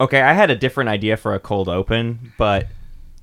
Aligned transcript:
Okay, 0.00 0.22
I 0.22 0.32
had 0.32 0.50
a 0.50 0.56
different 0.56 0.88
idea 0.88 1.18
for 1.18 1.34
a 1.34 1.38
cold 1.38 1.68
open, 1.68 2.32
but 2.38 2.68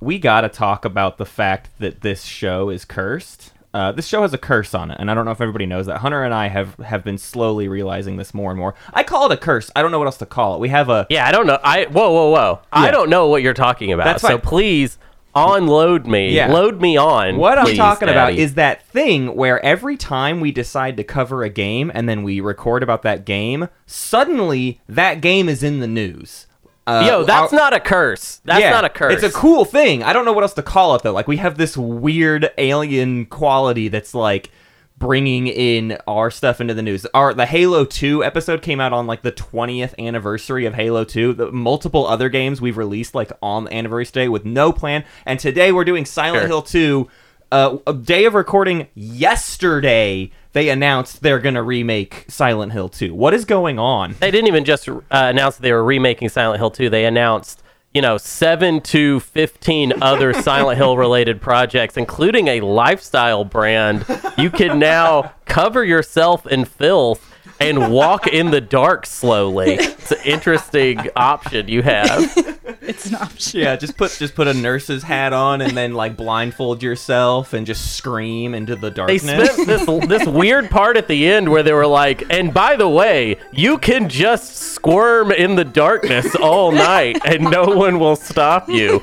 we 0.00 0.18
got 0.18 0.42
to 0.42 0.48
talk 0.48 0.84
about 0.84 1.18
the 1.18 1.26
fact 1.26 1.70
that 1.80 2.02
this 2.02 2.22
show 2.22 2.70
is 2.70 2.84
cursed. 2.84 3.52
Uh, 3.74 3.90
this 3.92 4.06
show 4.06 4.22
has 4.22 4.32
a 4.32 4.38
curse 4.38 4.74
on 4.74 4.92
it, 4.92 4.96
and 5.00 5.10
I 5.10 5.14
don't 5.14 5.24
know 5.24 5.32
if 5.32 5.40
everybody 5.40 5.66
knows 5.66 5.86
that. 5.86 5.98
Hunter 5.98 6.22
and 6.22 6.32
I 6.32 6.48
have 6.48 6.76
have 6.76 7.04
been 7.04 7.18
slowly 7.18 7.68
realizing 7.68 8.16
this 8.16 8.32
more 8.32 8.50
and 8.50 8.58
more. 8.58 8.74
I 8.94 9.02
call 9.02 9.30
it 9.30 9.34
a 9.34 9.36
curse. 9.36 9.70
I 9.76 9.82
don't 9.82 9.90
know 9.90 9.98
what 9.98 10.06
else 10.06 10.18
to 10.18 10.26
call 10.26 10.54
it. 10.54 10.60
We 10.60 10.68
have 10.68 10.88
a 10.88 11.06
Yeah, 11.10 11.26
I 11.26 11.32
don't 11.32 11.46
know. 11.46 11.58
I 11.62 11.84
whoa, 11.86 12.10
whoa, 12.10 12.30
whoa. 12.30 12.60
I 12.72 12.90
don't 12.90 13.10
know 13.10 13.26
what 13.26 13.42
you're 13.42 13.54
talking 13.54 13.92
about. 13.92 14.04
That's 14.04 14.22
so 14.22 14.28
fine. 14.28 14.40
please 14.40 14.98
unload 15.34 16.06
me. 16.06 16.30
Yeah. 16.30 16.52
Load 16.52 16.80
me 16.80 16.96
on. 16.96 17.36
What 17.36 17.58
I'm 17.58 17.66
please, 17.66 17.76
talking 17.76 18.08
about 18.08 18.34
is 18.34 18.54
that 18.54 18.86
thing 18.86 19.34
where 19.36 19.64
every 19.64 19.96
time 19.96 20.40
we 20.40 20.50
decide 20.50 20.96
to 20.96 21.04
cover 21.04 21.42
a 21.42 21.50
game 21.50 21.90
and 21.94 22.08
then 22.08 22.22
we 22.22 22.40
record 22.40 22.82
about 22.82 23.02
that 23.02 23.24
game, 23.24 23.68
suddenly 23.86 24.80
that 24.88 25.20
game 25.20 25.48
is 25.48 25.62
in 25.62 25.80
the 25.80 25.86
news. 25.86 26.46
Uh, 26.88 27.04
Yo, 27.06 27.22
that's 27.22 27.52
not 27.52 27.74
a 27.74 27.80
curse. 27.80 28.40
That's 28.46 28.62
yeah, 28.62 28.70
not 28.70 28.86
a 28.86 28.88
curse. 28.88 29.22
It's 29.22 29.22
a 29.22 29.38
cool 29.38 29.66
thing. 29.66 30.02
I 30.02 30.14
don't 30.14 30.24
know 30.24 30.32
what 30.32 30.42
else 30.42 30.54
to 30.54 30.62
call 30.62 30.94
it 30.94 31.02
though. 31.02 31.12
Like 31.12 31.28
we 31.28 31.36
have 31.36 31.58
this 31.58 31.76
weird 31.76 32.50
alien 32.56 33.26
quality 33.26 33.88
that's 33.88 34.14
like 34.14 34.50
bringing 34.96 35.48
in 35.48 35.98
our 36.06 36.30
stuff 36.30 36.62
into 36.62 36.72
the 36.72 36.80
news. 36.80 37.04
Our 37.12 37.34
the 37.34 37.44
Halo 37.44 37.84
2 37.84 38.24
episode 38.24 38.62
came 38.62 38.80
out 38.80 38.94
on 38.94 39.06
like 39.06 39.20
the 39.20 39.32
20th 39.32 39.98
anniversary 39.98 40.64
of 40.64 40.72
Halo 40.72 41.04
2. 41.04 41.34
The 41.34 41.52
multiple 41.52 42.06
other 42.06 42.30
games 42.30 42.62
we've 42.62 42.78
released 42.78 43.14
like 43.14 43.32
on 43.42 43.64
the 43.64 43.74
anniversary 43.74 44.22
day 44.22 44.28
with 44.30 44.46
no 44.46 44.72
plan. 44.72 45.04
And 45.26 45.38
today 45.38 45.72
we're 45.72 45.84
doing 45.84 46.06
Silent 46.06 46.40
Sure. 46.40 46.48
Hill 46.48 46.62
2 46.62 47.08
uh, 47.52 47.76
a 47.86 47.92
day 47.92 48.24
of 48.24 48.32
recording 48.32 48.88
yesterday 48.94 50.30
they 50.58 50.70
announced 50.70 51.22
they're 51.22 51.38
going 51.38 51.54
to 51.54 51.62
remake 51.62 52.24
Silent 52.26 52.72
Hill 52.72 52.88
2. 52.88 53.14
What 53.14 53.32
is 53.32 53.44
going 53.44 53.78
on? 53.78 54.16
They 54.18 54.32
didn't 54.32 54.48
even 54.48 54.64
just 54.64 54.88
uh, 54.88 54.98
announce 55.08 55.56
they 55.56 55.70
were 55.70 55.84
remaking 55.84 56.30
Silent 56.30 56.58
Hill 56.58 56.72
2. 56.72 56.90
They 56.90 57.04
announced, 57.04 57.62
you 57.94 58.02
know, 58.02 58.18
7 58.18 58.80
to 58.80 59.20
15 59.20 60.02
other 60.02 60.32
Silent 60.42 60.76
Hill 60.76 60.96
related 60.96 61.40
projects, 61.40 61.96
including 61.96 62.48
a 62.48 62.60
lifestyle 62.62 63.44
brand. 63.44 64.04
You 64.36 64.50
can 64.50 64.80
now 64.80 65.32
cover 65.44 65.84
yourself 65.84 66.44
in 66.44 66.64
filth 66.64 67.32
and 67.60 67.92
walk 67.92 68.26
in 68.26 68.50
the 68.50 68.60
dark 68.60 69.06
slowly. 69.06 69.74
It's 69.74 70.12
an 70.12 70.18
interesting 70.24 71.00
option 71.16 71.68
you 71.68 71.82
have. 71.82 72.32
It's 72.80 73.06
an 73.06 73.16
option. 73.16 73.60
Yeah, 73.60 73.76
just 73.76 73.96
put 73.98 74.12
just 74.12 74.34
put 74.34 74.48
a 74.48 74.54
nurse's 74.54 75.02
hat 75.02 75.32
on 75.34 75.60
and 75.60 75.76
then 75.76 75.92
like 75.92 76.16
blindfold 76.16 76.82
yourself 76.82 77.52
and 77.52 77.66
just 77.66 77.96
scream 77.96 78.54
into 78.54 78.74
the 78.76 78.88
They 78.90 79.18
darkness. 79.18 79.22
spent 79.52 79.66
this 79.66 80.08
this 80.08 80.26
weird 80.26 80.70
part 80.70 80.96
at 80.96 81.06
the 81.08 81.28
end 81.28 81.50
where 81.50 81.62
they 81.62 81.72
were 81.74 81.86
like, 81.86 82.22
and 82.32 82.54
by 82.54 82.76
the 82.76 82.88
way, 82.88 83.36
you 83.52 83.76
can 83.78 84.08
just 84.08 84.56
squirm 84.56 85.30
in 85.30 85.54
the 85.56 85.64
darkness 85.64 86.34
all 86.36 86.72
night 86.72 87.18
and 87.26 87.42
no 87.44 87.64
one 87.66 87.98
will 87.98 88.16
stop 88.16 88.68
you. 88.70 89.02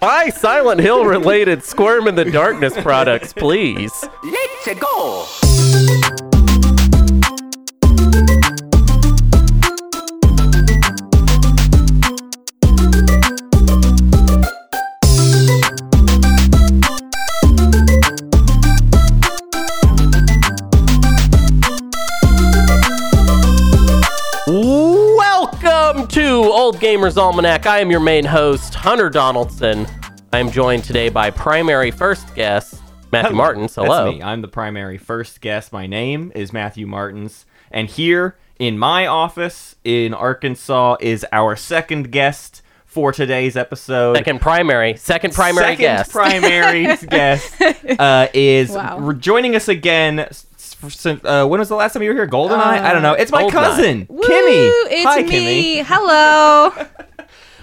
Buy 0.00 0.30
Silent 0.30 0.80
Hill 0.80 1.04
related 1.04 1.62
squirm 1.62 2.08
in 2.08 2.14
the 2.14 2.24
darkness 2.24 2.72
products, 2.80 3.34
please. 3.34 3.92
Let's 4.24 4.80
go! 4.80 6.29
Old 26.70 26.78
Gamers 26.80 27.16
Almanac. 27.16 27.66
I 27.66 27.80
am 27.80 27.90
your 27.90 27.98
main 27.98 28.24
host, 28.24 28.76
Hunter 28.76 29.10
Donaldson. 29.10 29.88
I 30.32 30.38
am 30.38 30.52
joined 30.52 30.84
today 30.84 31.08
by 31.08 31.28
primary 31.30 31.90
first 31.90 32.32
guest, 32.36 32.80
Matthew 33.10 33.34
Martins. 33.34 33.74
Hello. 33.74 34.04
That's 34.04 34.14
me. 34.18 34.22
I'm 34.22 34.40
the 34.40 34.46
primary 34.46 34.96
first 34.96 35.40
guest. 35.40 35.72
My 35.72 35.88
name 35.88 36.30
is 36.32 36.52
Matthew 36.52 36.86
Martins, 36.86 37.44
and 37.72 37.88
here 37.88 38.36
in 38.60 38.78
my 38.78 39.04
office 39.08 39.74
in 39.82 40.14
Arkansas 40.14 40.94
is 41.00 41.26
our 41.32 41.56
second 41.56 42.12
guest 42.12 42.62
for 42.84 43.10
today's 43.10 43.56
episode. 43.56 44.14
Second 44.16 44.40
primary, 44.40 44.96
second 44.96 45.34
primary 45.34 45.72
Second 45.74 45.82
guest. 45.82 46.12
primary 46.12 46.96
guest 47.08 47.60
uh, 47.98 48.28
is 48.32 48.70
Wow. 48.70 48.98
re- 49.00 49.16
joining 49.16 49.56
us 49.56 49.66
again. 49.66 50.28
Since- 50.88 51.20
Uh, 51.24 51.46
when 51.46 51.60
was 51.60 51.68
the 51.68 51.76
last 51.76 51.92
time 51.92 52.02
you 52.02 52.08
were 52.10 52.14
here? 52.14 52.26
Goldeneye? 52.28 52.80
I 52.82 52.92
don't 52.92 53.02
know. 53.02 53.12
It's 53.14 53.30
my 53.32 53.42
Goldeneye. 53.44 53.50
cousin, 53.50 54.06
Woo, 54.08 54.22
Kimmy. 54.22 54.70
It's 54.90 55.04
Hi, 55.04 55.22
me. 55.22 55.76
Kimmy. 55.82 55.84
Hello. 55.86 56.72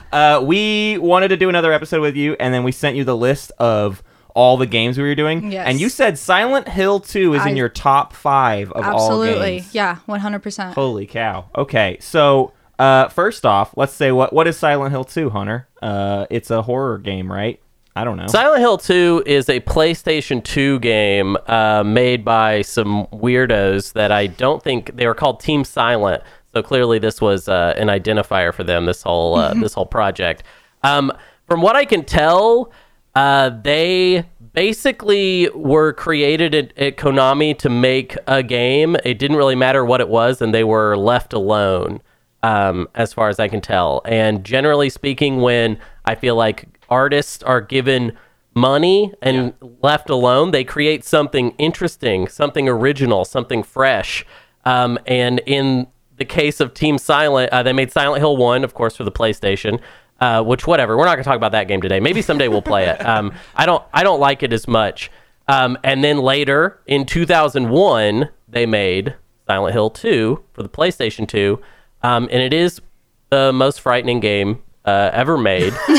Uh, 0.10 0.40
we 0.42 0.98
wanted 1.00 1.28
to 1.28 1.36
do 1.38 1.50
another 1.50 1.74
episode 1.74 2.00
with 2.00 2.16
you, 2.16 2.34
and 2.40 2.54
then 2.54 2.64
we 2.64 2.72
sent 2.72 2.96
you 2.96 3.04
the 3.04 3.16
list 3.16 3.52
of 3.60 4.02
all 4.34 4.56
the 4.56 4.66
games 4.66 4.98
we 4.98 5.04
were 5.04 5.16
doing. 5.16 5.52
Yes. 5.52 5.68
And 5.68 5.82
you 5.82 5.90
said 5.90 6.18
Silent 6.18 6.70
Hill 6.70 7.02
2 7.02 7.34
is 7.34 7.46
in 7.46 7.58
your 7.58 7.68
top 7.68 8.14
five 8.14 8.72
of 8.72 8.86
all 8.86 8.92
games. 8.92 9.02
Absolutely. 9.04 9.52
games. 9.60 9.76
Yeah, 9.76 9.98
100%. 10.08 10.74
Holy 10.76 11.08
cow. 11.08 11.46
Okay, 11.58 11.98
so 12.00 12.54
uh, 12.80 13.10
first 13.10 13.46
off, 13.46 13.74
let's 13.76 13.92
say 13.94 14.14
what 14.14 14.32
what 14.32 14.48
is 14.48 14.58
Silent 14.58 14.92
Hill 14.92 15.04
2, 15.04 15.30
Hunter? 15.32 15.68
Uh, 15.82 16.26
it's 16.30 16.52
a 16.52 16.62
horror 16.62 17.00
game, 17.00 17.30
right? 17.30 17.60
I 17.97 18.03
don't 18.03 18.16
know. 18.16 18.28
Silent 18.28 18.59
Hill 18.59 18.78
2 18.78 19.24
is 19.25 19.50
a 19.50 19.59
PlayStation 19.62 20.44
2 20.44 20.80
game 20.81 21.35
uh, 21.47 21.84
made 21.84 22.24
by 22.24 22.62
some 22.62 23.08
weirdos 23.08 23.94
that 23.94 24.12
I 24.12 24.28
don't 24.28 24.62
think 24.62 24.96
they 24.96 25.08
were 25.08 25.16
called 25.16 25.40
Team 25.40 25.63
Silent. 25.63 26.22
So 26.53 26.62
clearly, 26.62 27.00
this 27.00 27.19
was 27.19 27.50
uh, 27.50 27.74
an 27.75 27.88
identifier 27.88 28.53
for 28.53 28.63
them. 28.63 28.86
This 28.86 29.02
whole 29.02 29.36
uh, 29.36 29.53
this 29.62 29.74
whole 29.74 29.88
project. 29.88 30.44
Um, 30.84 31.12
from 31.47 31.62
what 31.62 31.75
I 31.75 31.86
can 31.86 32.06
tell, 32.06 32.72
uh, 33.16 33.50
they 33.50 34.25
basically 34.53 35.50
were 35.56 35.91
created 35.94 36.53
at, 36.53 36.78
at 36.78 36.97
Konami 36.97 37.57
to 37.57 37.69
make 37.69 38.16
a 38.28 38.44
game. 38.44 38.96
It 39.06 39.18
didn't 39.18 39.38
really 39.38 39.56
matter 39.56 39.84
what 39.84 40.02
it 40.02 40.09
was, 40.09 40.40
and 40.40 40.53
they 40.53 40.63
were 40.63 40.96
left 40.96 41.34
alone 41.34 42.02
um, 42.44 42.88
as 42.94 43.12
far 43.12 43.30
as 43.30 43.40
I 43.40 43.47
can 43.47 43.62
tell. 43.62 44.03
And 44.06 44.44
generally 44.44 44.90
speaking, 44.91 45.41
when 45.41 45.80
I 46.06 46.13
feel 46.13 46.36
like 46.36 46.77
artists 46.90 47.44
are 47.44 47.62
given 47.62 48.18
money 48.58 49.14
and 49.22 49.53
left 49.81 50.09
alone, 50.09 50.52
they 50.52 50.64
create 50.64 51.03
something 51.06 51.52
interesting, 51.58 52.28
something 52.28 52.68
original, 52.68 53.24
something 53.24 53.64
fresh. 53.64 54.25
Um, 54.66 54.98
and 55.06 55.40
in 55.46 55.88
the 56.18 56.25
case 56.25 56.59
of 56.59 56.74
Team 56.74 56.98
Silent, 56.98 57.52
uh, 57.53 57.64
they 57.64 57.74
made 57.74 57.92
Silent 57.92 58.20
Hill 58.20 58.36
1, 58.36 58.64
of 58.64 58.74
course, 58.74 58.96
for 58.98 59.03
the 59.03 59.12
PlayStation. 59.12 59.80
Uh, 60.20 60.42
which 60.42 60.66
whatever, 60.66 60.98
we're 60.98 61.06
not 61.06 61.14
gonna 61.14 61.24
talk 61.24 61.36
about 61.36 61.52
that 61.52 61.68
game 61.68 61.80
today. 61.80 62.00
Maybe 62.00 62.24
someday 62.24 62.48
we'll 62.48 62.64
play 62.64 62.86
it. 62.86 63.06
Um, 63.06 63.34
I 63.56 63.68
don't, 63.68 63.84
I 63.94 64.02
don't 64.02 64.19
like 64.19 64.42
it 64.42 64.52
as 64.52 64.68
much. 64.68 65.12
Um, 65.48 65.78
and 65.84 66.04
then 66.04 66.18
later 66.18 66.80
in 66.88 67.06
2001, 67.06 68.28
they 68.48 68.66
made 68.66 69.16
Silent 69.46 69.74
Hill 69.74 69.92
2 69.92 70.44
for 70.54 70.64
the 70.64 70.69
PlayStation 70.69 71.28
2, 71.28 71.62
um, 72.02 72.28
and 72.31 72.42
it 72.42 72.52
is 72.52 72.81
the 73.30 73.54
most 73.54 73.80
frightening 73.80 74.19
game 74.19 74.64
uh, 74.88 75.12
ever 75.12 75.38
made, 75.38 75.74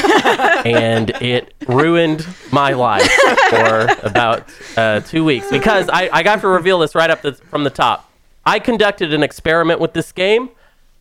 and 0.64 1.10
it 1.20 1.52
ruined 1.68 2.26
my 2.50 2.72
life 2.72 3.06
for 3.50 3.86
about 4.02 4.50
uh, 4.78 5.00
two 5.00 5.24
weeks 5.24 5.50
because 5.50 5.90
I, 5.90 6.08
I 6.10 6.22
got 6.22 6.40
to 6.40 6.48
reveal 6.48 6.78
this 6.78 6.94
right 6.94 7.10
up 7.10 7.20
the, 7.20 7.34
from 7.34 7.64
the 7.64 7.70
top. 7.70 8.10
I 8.46 8.58
conducted 8.58 9.12
an 9.12 9.22
experiment 9.22 9.78
with 9.78 9.92
this 9.92 10.10
game. 10.10 10.48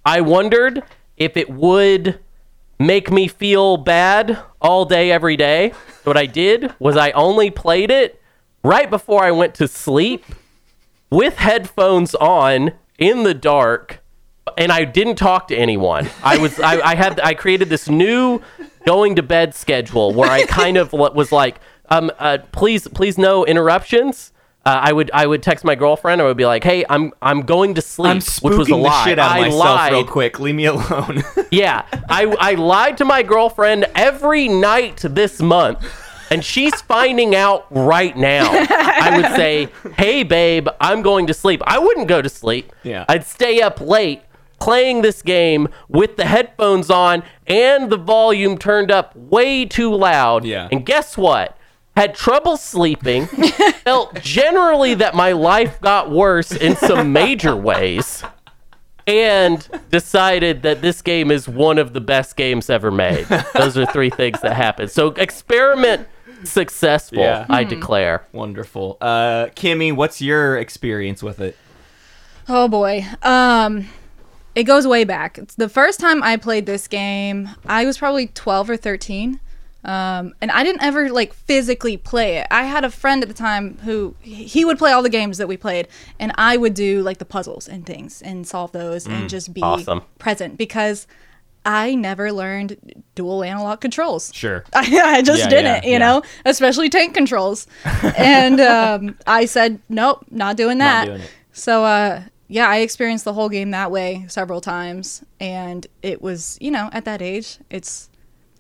I 0.05 0.19
wondered 0.19 0.83
if 1.15 1.37
it 1.37 1.49
would 1.49 2.19
make 2.77 3.09
me 3.09 3.29
feel 3.29 3.77
bad 3.77 4.37
all 4.61 4.83
day, 4.83 5.09
every 5.09 5.37
day. 5.37 5.71
So 6.03 6.11
what 6.11 6.17
I 6.17 6.25
did 6.25 6.73
was 6.79 6.97
I 6.97 7.11
only 7.11 7.49
played 7.49 7.89
it 7.89 8.21
right 8.63 8.89
before 8.89 9.23
I 9.23 9.31
went 9.31 9.55
to 9.55 9.67
sleep 9.67 10.25
with 11.09 11.37
headphones 11.37 12.15
on 12.15 12.73
in 12.99 13.23
the 13.23 13.33
dark 13.33 14.03
and 14.57 14.71
I 14.71 14.83
didn't 14.85 15.15
talk 15.15 15.47
to 15.49 15.55
anyone. 15.55 16.09
I 16.23 16.37
was 16.37 16.59
I, 16.59 16.79
I 16.81 16.95
had 16.95 17.19
I 17.19 17.33
created 17.33 17.69
this 17.69 17.89
new 17.89 18.41
going 18.85 19.15
to 19.15 19.23
bed 19.23 19.53
schedule 19.55 20.13
where 20.13 20.29
I 20.29 20.45
kind 20.45 20.77
of 20.77 20.93
was 20.93 21.31
like, 21.31 21.59
um, 21.89 22.11
uh, 22.19 22.39
please 22.51 22.87
please 22.87 23.17
no 23.17 23.45
interruptions. 23.45 24.31
Uh, 24.65 24.81
I 24.83 24.91
would 24.91 25.09
I 25.13 25.25
would 25.25 25.41
text 25.41 25.63
my 25.63 25.75
girlfriend. 25.75 26.21
I 26.21 26.25
would 26.25 26.35
be 26.35 26.45
like, 26.45 26.63
hey, 26.63 26.83
I'm 26.89 27.13
I'm 27.21 27.41
going 27.43 27.75
to 27.75 27.81
sleep, 27.81 28.09
I'm 28.11 28.21
which 28.41 28.57
was 28.57 28.69
a 28.69 28.75
lie. 28.75 28.89
the 28.89 29.03
shit 29.09 29.19
out 29.19 29.31
of 29.31 29.37
I 29.37 29.41
myself 29.41 29.63
lied. 29.63 29.91
real 29.93 30.03
quick. 30.05 30.39
Leave 30.41 30.55
me 30.55 30.65
alone. 30.65 31.23
Yeah, 31.51 31.85
I, 32.09 32.25
I 32.39 32.53
lied 32.55 32.97
to 32.97 33.05
my 33.05 33.23
girlfriend 33.23 33.85
every 33.95 34.49
night 34.49 34.97
this 35.09 35.41
month, 35.41 35.85
and 36.29 36.43
she's 36.43 36.81
finding 36.81 37.33
out 37.35 37.65
right 37.69 38.17
now. 38.17 38.49
I 38.51 39.13
would 39.15 39.31
say, 39.37 39.69
"Hey, 39.95 40.23
babe, 40.23 40.67
I'm 40.81 41.01
going 41.01 41.27
to 41.27 41.33
sleep." 41.33 41.61
I 41.65 41.79
wouldn't 41.79 42.09
go 42.09 42.21
to 42.21 42.27
sleep. 42.27 42.73
Yeah. 42.83 43.05
I'd 43.07 43.25
stay 43.25 43.61
up 43.61 43.79
late 43.79 44.23
playing 44.59 45.01
this 45.01 45.21
game 45.21 45.67
with 45.87 46.17
the 46.17 46.25
headphones 46.25 46.89
on 46.89 47.23
and 47.45 47.89
the 47.91 47.97
volume 47.97 48.57
turned 48.57 48.91
up 48.91 49.15
way 49.15 49.65
too 49.65 49.93
loud. 49.93 50.45
Yeah. 50.45 50.67
And 50.71 50.85
guess 50.85 51.17
what? 51.17 51.57
Had 51.95 52.13
trouble 52.15 52.57
sleeping. 52.57 53.25
felt 53.83 54.21
generally 54.21 54.93
that 54.95 55.15
my 55.15 55.31
life 55.31 55.79
got 55.81 56.11
worse 56.11 56.51
in 56.51 56.75
some 56.75 57.11
major 57.13 57.55
ways. 57.55 58.23
and 59.07 59.67
decided 59.89 60.63
that 60.63 60.81
this 60.81 61.01
game 61.01 61.31
is 61.31 61.47
one 61.47 61.77
of 61.77 61.93
the 61.93 62.01
best 62.01 62.35
games 62.35 62.69
ever 62.69 62.91
made. 62.91 63.25
Those 63.55 63.77
are 63.77 63.85
three 63.85 64.09
things 64.09 64.41
that 64.41 64.53
happened. 64.53 64.91
So 64.91 65.07
experiment 65.11 66.07
successful, 66.43 67.19
Yeah. 67.23 67.45
I 67.49 67.63
Hmm. 67.63 67.69
declare. 67.69 68.23
Wonderful. 68.33 68.97
Uh, 68.99 69.45
Kimmy, 69.55 69.95
what's 69.95 70.21
your 70.21 70.57
experience 70.57 71.23
with 71.23 71.39
it? 71.39 71.55
Oh 72.49 72.67
boy. 72.67 73.05
Um 73.23 73.87
it 74.57 74.63
goes 74.63 74.87
way 74.87 75.03
back. 75.03 75.37
It's 75.37 75.53
the 75.53 75.69
first 75.69 75.99
time 75.99 76.23
I 76.23 76.35
played 76.35 76.65
this 76.65 76.87
game, 76.87 77.49
I 77.67 77.85
was 77.85 77.99
probably 77.99 78.27
12 78.27 78.71
or 78.71 78.77
13. 78.77 79.39
Um, 79.85 80.33
and 80.41 80.49
I 80.51 80.63
didn't 80.63 80.81
ever 80.81 81.09
like 81.09 81.31
physically 81.31 81.95
play 81.95 82.37
it. 82.39 82.47
I 82.49 82.63
had 82.63 82.83
a 82.83 82.89
friend 82.89 83.21
at 83.21 83.29
the 83.29 83.35
time 83.35 83.77
who 83.83 84.15
he 84.21 84.65
would 84.65 84.79
play 84.79 84.91
all 84.91 85.03
the 85.03 85.09
games 85.09 85.37
that 85.37 85.47
we 85.47 85.55
played, 85.57 85.87
and 86.19 86.31
I 86.35 86.57
would 86.57 86.73
do 86.73 87.01
like 87.03 87.19
the 87.19 87.25
puzzles 87.25 87.67
and 87.69 87.85
things 87.85 88.21
and 88.23 88.45
solve 88.47 88.71
those 88.71 89.05
and 89.07 89.29
just 89.29 89.53
be 89.53 89.61
awesome. 89.61 90.01
present 90.17 90.57
because 90.57 91.05
I 91.63 91.93
never 91.95 92.31
learned 92.33 93.03
dual 93.13 93.43
analog 93.43 93.79
controls. 93.79 94.31
Sure. 94.33 94.65
I, 94.73 94.79
I 95.17 95.21
just 95.21 95.43
Yeah, 95.43 95.49
didn't, 95.49 95.83
yeah, 95.83 95.85
you 95.85 95.91
yeah. 95.91 95.97
know, 95.99 96.23
especially 96.45 96.89
tank 96.89 97.13
controls. 97.13 97.67
and 98.17 98.59
um, 98.59 99.15
I 99.27 99.45
said, 99.45 99.79
nope, 99.87 100.25
not 100.31 100.57
doing 100.57 100.79
that. 100.79 101.05
doing 101.05 101.21
it. 101.21 101.31
So, 101.53 101.85
uh, 101.85 102.23
yeah, 102.47 102.67
I 102.67 102.77
experienced 102.77 103.25
the 103.25 103.33
whole 103.33 103.49
game 103.49 103.71
that 103.71 103.91
way 103.91 104.25
several 104.27 104.61
times. 104.61 105.23
And 105.39 105.85
it 106.01 106.21
was, 106.21 106.57
you 106.61 106.71
know, 106.71 106.89
at 106.93 107.05
that 107.05 107.21
age, 107.21 107.57
it's 107.69 108.09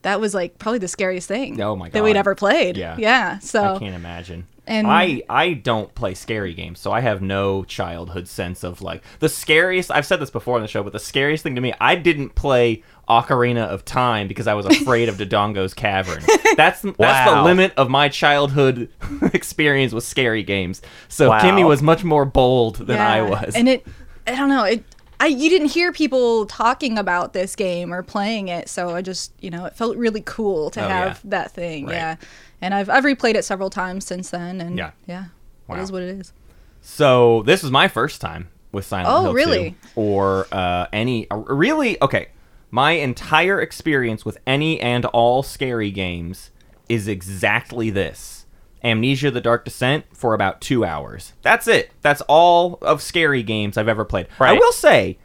that 0.03 0.19
was 0.19 0.33
like 0.33 0.59
probably 0.59 0.79
the 0.79 0.87
scariest 0.87 1.27
thing 1.27 1.59
Oh 1.61 1.75
my 1.75 1.89
that 1.89 2.03
we'd 2.03 2.15
ever 2.15 2.35
played. 2.35 2.77
Yeah. 2.77 2.95
Yeah. 2.97 3.39
So, 3.39 3.75
I 3.75 3.79
can't 3.79 3.95
imagine. 3.95 4.47
And- 4.67 4.87
I 4.87 5.21
I 5.29 5.53
don't 5.53 5.93
play 5.95 6.13
scary 6.13 6.53
games, 6.53 6.79
so 6.79 6.91
I 6.91 6.99
have 6.99 7.21
no 7.21 7.63
childhood 7.63 8.27
sense 8.27 8.63
of 8.63 8.81
like 8.81 9.01
the 9.19 9.29
scariest. 9.29 9.89
I've 9.91 10.05
said 10.05 10.19
this 10.19 10.29
before 10.29 10.55
on 10.57 10.61
the 10.61 10.67
show, 10.67 10.83
but 10.83 10.91
the 10.93 10.99
scariest 10.99 11.43
thing 11.43 11.55
to 11.55 11.61
me, 11.61 11.73
I 11.79 11.95
didn't 11.95 12.35
play 12.35 12.83
Ocarina 13.09 13.67
of 13.67 13.85
Time 13.85 14.27
because 14.27 14.47
I 14.47 14.53
was 14.53 14.65
afraid 14.65 15.09
of 15.09 15.15
Dodongo's 15.17 15.73
Cavern. 15.73 16.23
That's 16.55 16.81
that's 16.81 17.29
the 17.31 17.41
limit 17.43 17.73
of 17.77 17.89
my 17.89 18.09
childhood 18.09 18.89
experience 19.33 19.93
with 19.93 20.03
scary 20.03 20.43
games. 20.43 20.81
So 21.07 21.29
Wow. 21.29 21.39
Kimmy 21.39 21.65
was 21.67 21.81
much 21.81 22.03
more 22.03 22.25
bold 22.25 22.75
than 22.77 22.99
I 22.99 23.21
was. 23.21 23.55
And 23.55 23.69
it, 23.69 23.85
I 24.25 24.35
don't 24.35 24.49
know, 24.49 24.63
it. 24.63 24.83
I 25.19 25.27
you 25.27 25.49
didn't 25.49 25.69
hear 25.69 25.91
people 25.91 26.45
talking 26.45 26.97
about 26.99 27.33
this 27.33 27.55
game 27.55 27.91
or 27.91 28.03
playing 28.03 28.49
it, 28.49 28.69
so 28.69 28.95
I 28.95 29.01
just 29.01 29.31
you 29.39 29.49
know 29.49 29.65
it 29.65 29.75
felt 29.75 29.97
really 29.97 30.21
cool 30.21 30.69
to 30.71 30.85
Oh, 30.85 30.87
have 30.87 31.21
yeah. 31.23 31.29
that 31.31 31.51
thing, 31.51 31.85
Right. 31.87 31.93
yeah. 31.95 32.15
And 32.61 32.73
I've 32.73 32.87
I've 32.89 33.03
replayed 33.03 33.33
it 33.35 33.43
several 33.43 33.69
times 33.71 34.05
since 34.05 34.29
then, 34.29 34.61
and 34.61 34.77
Yeah. 34.77 34.91
yeah, 35.07 35.25
Wow. 35.67 35.77
it 35.77 35.81
is 35.81 35.91
what 35.91 36.03
it 36.03 36.09
is. 36.19 36.33
So 36.81 37.41
this 37.43 37.63
was 37.63 37.71
my 37.71 37.87
first 37.87 38.21
time 38.21 38.49
with 38.71 38.85
Silent 38.85 39.09
Oh, 39.09 39.21
Hill 39.23 39.31
2, 39.31 39.35
really? 39.35 39.75
or 39.95 40.45
uh, 40.51 40.85
any 40.93 41.27
uh, 41.31 41.37
really 41.37 41.99
okay. 42.01 42.27
My 42.69 42.91
entire 42.93 43.61
experience 43.61 44.25
with 44.25 44.37
any 44.45 44.79
and 44.81 45.05
all 45.05 45.41
scary 45.43 45.91
games 45.91 46.51
is 46.89 47.07
exactly 47.07 47.89
this: 47.89 48.45
Amnesia: 48.83 49.31
The 49.31 49.41
Dark 49.41 49.65
Descent 49.65 50.05
for 50.13 50.33
about 50.33 50.59
two 50.61 50.83
hours. 50.83 51.33
That's 51.41 51.67
it. 51.67 51.91
That's 52.01 52.21
all 52.27 52.77
of 52.81 53.01
scary 53.01 53.43
games 53.43 53.77
I've 53.77 53.87
ever 53.87 54.05
played. 54.05 54.27
I 54.39 54.53
will 54.53 54.71
say. 54.73 55.17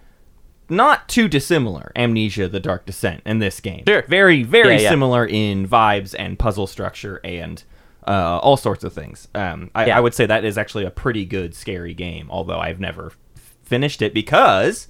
Not 0.68 1.06
too 1.08 1.28
dissimilar, 1.28 1.92
Amnesia: 1.96 2.48
The 2.48 2.60
Dark 2.60 2.86
Descent 2.86 3.20
in 3.26 3.40
this 3.40 3.60
game. 3.60 3.82
Sure. 3.86 4.02
Very, 4.08 4.42
very 4.42 4.76
Yeah, 4.76 4.80
yeah. 4.82 4.88
similar 4.90 5.26
in 5.26 5.68
vibes 5.68 6.14
and 6.18 6.38
puzzle 6.38 6.66
structure 6.66 7.20
and 7.24 7.62
uh, 8.06 8.38
all 8.38 8.56
sorts 8.56 8.82
of 8.82 8.92
things. 8.94 9.28
Um, 9.34 9.70
I, 9.74 9.86
Yeah. 9.86 9.98
I 9.98 10.00
would 10.00 10.14
say 10.14 10.24
that 10.24 10.44
is 10.46 10.56
actually 10.56 10.84
a 10.86 10.90
pretty 10.90 11.26
good 11.26 11.54
scary 11.54 11.92
game, 11.92 12.28
although 12.30 12.58
I've 12.58 12.80
never 12.80 13.06
f- 13.08 13.18
finished 13.64 14.00
it 14.00 14.14
because 14.14 14.88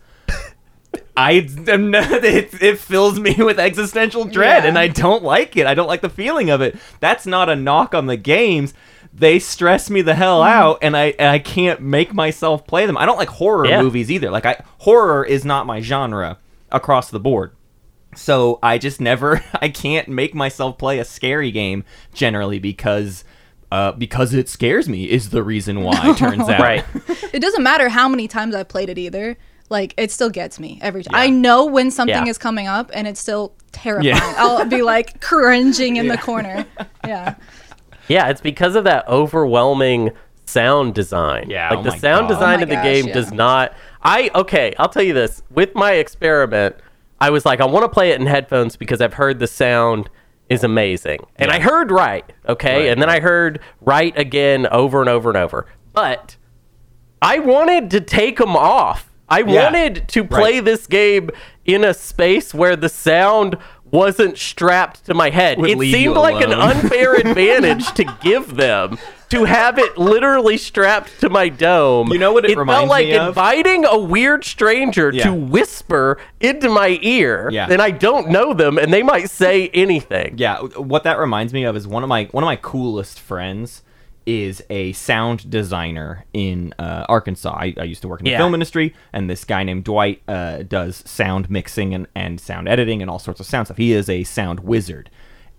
I 1.16 1.48
am 1.68 1.90
not, 1.90 2.10
it, 2.24 2.60
it 2.62 2.78
fills 2.78 3.18
me 3.20 3.34
with 3.38 3.58
existential 3.58 4.24
dread 4.24 4.64
Yeah. 4.64 4.68
and 4.70 4.78
I 4.78 4.88
don't 4.88 5.22
like 5.22 5.56
it. 5.56 5.66
I 5.66 5.74
don't 5.74 5.86
like 5.86 6.00
the 6.00 6.08
feeling 6.08 6.50
of 6.50 6.60
it. 6.60 6.76
That's 7.00 7.26
not 7.26 7.48
a 7.48 7.56
knock 7.56 7.94
on 7.94 8.06
the 8.06 8.16
games. 8.16 8.72
They 9.12 9.38
stress 9.38 9.90
me 9.90 10.00
the 10.02 10.14
hell 10.14 10.42
out 10.42 10.78
and 10.80 10.96
I 10.96 11.14
and 11.18 11.28
I 11.28 11.38
can't 11.38 11.80
make 11.82 12.14
myself 12.14 12.66
play 12.66 12.86
them. 12.86 12.96
I 12.96 13.04
don't 13.04 13.18
like 13.18 13.28
horror 13.28 13.66
Yeah. 13.66 13.82
movies 13.82 14.10
either. 14.10 14.30
Like 14.30 14.46
I 14.46 14.62
horror 14.78 15.22
is 15.24 15.44
not 15.44 15.66
my 15.66 15.80
genre 15.82 16.38
across 16.70 17.10
the 17.10 17.20
board. 17.20 17.52
So 18.14 18.58
I 18.62 18.78
just 18.78 19.00
never 19.00 19.42
I 19.60 19.68
can't 19.68 20.08
make 20.08 20.34
myself 20.34 20.78
play 20.78 20.98
a 20.98 21.04
scary 21.04 21.50
game 21.50 21.84
generally 22.14 22.58
because 22.58 23.24
uh, 23.70 23.92
because 23.92 24.32
it 24.34 24.48
scares 24.50 24.86
me 24.88 25.04
is 25.10 25.30
the 25.30 25.42
reason 25.42 25.82
why. 25.82 26.14
Turns 26.16 26.42
out, 26.48 26.60
Right. 26.60 26.84
It 27.34 27.40
doesn't 27.40 27.62
matter 27.62 27.88
how 27.90 28.06
many 28.08 28.28
times 28.28 28.54
I've 28.54 28.68
played 28.68 28.88
it 28.90 28.98
either. 28.98 29.36
Like 29.72 29.94
it 29.96 30.12
still 30.12 30.30
gets 30.30 30.60
me 30.60 30.78
every 30.82 31.02
time. 31.02 31.14
Yeah. 31.18 31.22
I 31.26 31.30
know 31.30 31.64
when 31.64 31.90
something 31.90 32.14
Yeah. 32.26 32.30
is 32.30 32.38
coming 32.38 32.68
up, 32.68 32.90
and 32.94 33.08
it's 33.08 33.18
still 33.18 33.54
terrifying. 33.72 34.14
Yeah. 34.14 34.34
I'll 34.38 34.64
be 34.66 34.82
like 34.82 35.20
cringing 35.20 35.96
in 35.96 36.06
the 36.06 36.18
corner. 36.18 36.64
Yeah. 37.04 37.34
Yeah, 38.08 38.28
it's 38.28 38.40
because 38.40 38.76
of 38.76 38.84
that 38.84 39.08
overwhelming 39.08 40.10
sound 40.44 40.94
design. 40.94 41.48
Yeah, 41.48 41.70
like 41.70 41.78
oh 41.78 41.82
the 41.82 41.90
sound 41.98 42.28
God. 42.28 42.34
design 42.34 42.58
Oh 42.60 42.62
of 42.64 42.68
the 42.68 42.76
my 42.76 42.82
game 42.82 43.06
gosh, 43.06 43.14
does 43.14 43.32
not. 43.32 43.74
I 44.02 44.30
okay, 44.34 44.74
I'll 44.78 44.88
tell 44.88 45.02
you 45.02 45.14
this. 45.14 45.42
With 45.50 45.74
my 45.74 45.92
experiment, 45.92 46.76
I 47.20 47.30
was 47.30 47.46
like, 47.46 47.60
I 47.60 47.64
want 47.64 47.84
to 47.84 47.88
play 47.88 48.10
it 48.10 48.20
in 48.20 48.26
headphones 48.26 48.76
because 48.76 49.00
I've 49.00 49.14
heard 49.14 49.38
the 49.38 49.46
sound 49.46 50.10
is 50.50 50.62
amazing, 50.64 51.20
and 51.36 51.50
I 51.50 51.60
heard 51.60 51.90
right. 51.90 52.30
Okay, 52.46 52.80
Right, 52.82 52.88
and 52.92 53.00
then 53.00 53.08
I 53.08 53.20
heard 53.20 53.60
right 53.80 54.12
again 54.18 54.66
over 54.66 55.00
and 55.00 55.08
over 55.08 55.30
and 55.30 55.38
over, 55.38 55.66
but 55.94 56.36
I 57.22 57.38
wanted 57.38 57.90
to 57.92 58.00
take 58.00 58.36
them 58.38 58.56
off. 58.56 59.08
I 59.28 59.40
Yeah. 59.40 59.64
wanted 59.64 60.08
to 60.08 60.24
play 60.24 60.54
Right. 60.56 60.64
this 60.64 60.86
game 60.86 61.30
in 61.64 61.84
a 61.84 61.94
space 61.94 62.52
where 62.52 62.76
the 62.76 62.88
sound 62.88 63.56
wasn't 63.90 64.38
strapped 64.38 65.04
to 65.06 65.14
my 65.14 65.30
head. 65.30 65.58
Would 65.58 65.70
it 65.70 65.78
seemed 65.92 66.16
like 66.16 66.42
an 66.42 66.52
unfair 66.52 67.14
advantage 67.26 67.92
to 67.92 68.04
give 68.22 68.56
them 68.56 68.98
to 69.28 69.44
have 69.44 69.78
it 69.78 69.96
literally 69.96 70.58
strapped 70.58 71.18
to 71.20 71.28
my 71.30 71.48
dome. 71.48 72.12
You 72.12 72.18
know 72.18 72.32
what 72.32 72.44
it 72.44 72.50
it 72.52 72.58
reminds 72.58 72.80
felt 72.80 72.90
like 72.90 73.06
me 73.06 73.14
of? 73.16 73.28
inviting 73.28 73.84
a 73.86 73.98
weird 73.98 74.44
stranger 74.44 75.10
Yeah. 75.12 75.24
to 75.24 75.32
whisper 75.32 76.18
into 76.40 76.68
my 76.68 76.98
ear, 77.02 77.48
Yeah. 77.50 77.66
and 77.70 77.80
I 77.80 77.90
don't 77.92 78.28
know 78.28 78.52
them, 78.52 78.76
and 78.76 78.92
they 78.92 79.02
might 79.02 79.30
say 79.30 79.70
anything. 79.72 80.34
Yeah, 80.36 80.58
what 80.76 81.02
that 81.04 81.18
reminds 81.18 81.52
me 81.54 81.64
of 81.64 81.76
is 81.76 81.86
one 81.88 82.02
of 82.02 82.08
my 82.10 82.28
one 82.32 82.44
of 82.44 82.46
my 82.46 82.56
coolest 82.56 83.18
friends 83.20 83.82
is 84.26 84.62
a 84.70 84.92
sound 84.92 85.50
designer 85.50 86.24
in 86.32 86.74
uh, 86.78 87.04
Arkansas. 87.08 87.54
I, 87.54 87.74
I 87.78 87.84
used 87.84 88.02
to 88.02 88.08
work 88.08 88.20
in 88.20 88.24
the 88.24 88.30
Yeah. 88.32 88.38
film 88.38 88.54
industry, 88.54 88.94
and 89.12 89.28
this 89.28 89.44
guy 89.44 89.62
named 89.64 89.84
Dwight 89.84 90.22
uh, 90.28 90.62
does 90.62 91.02
sound 91.06 91.50
mixing 91.50 91.94
and, 91.94 92.06
and 92.14 92.40
sound 92.40 92.68
editing 92.68 93.02
and 93.02 93.10
all 93.10 93.18
sorts 93.18 93.40
of 93.40 93.46
sound 93.46 93.66
stuff. 93.66 93.76
He 93.76 93.92
is 93.92 94.08
a 94.08 94.24
sound 94.24 94.60
wizard. 94.60 95.10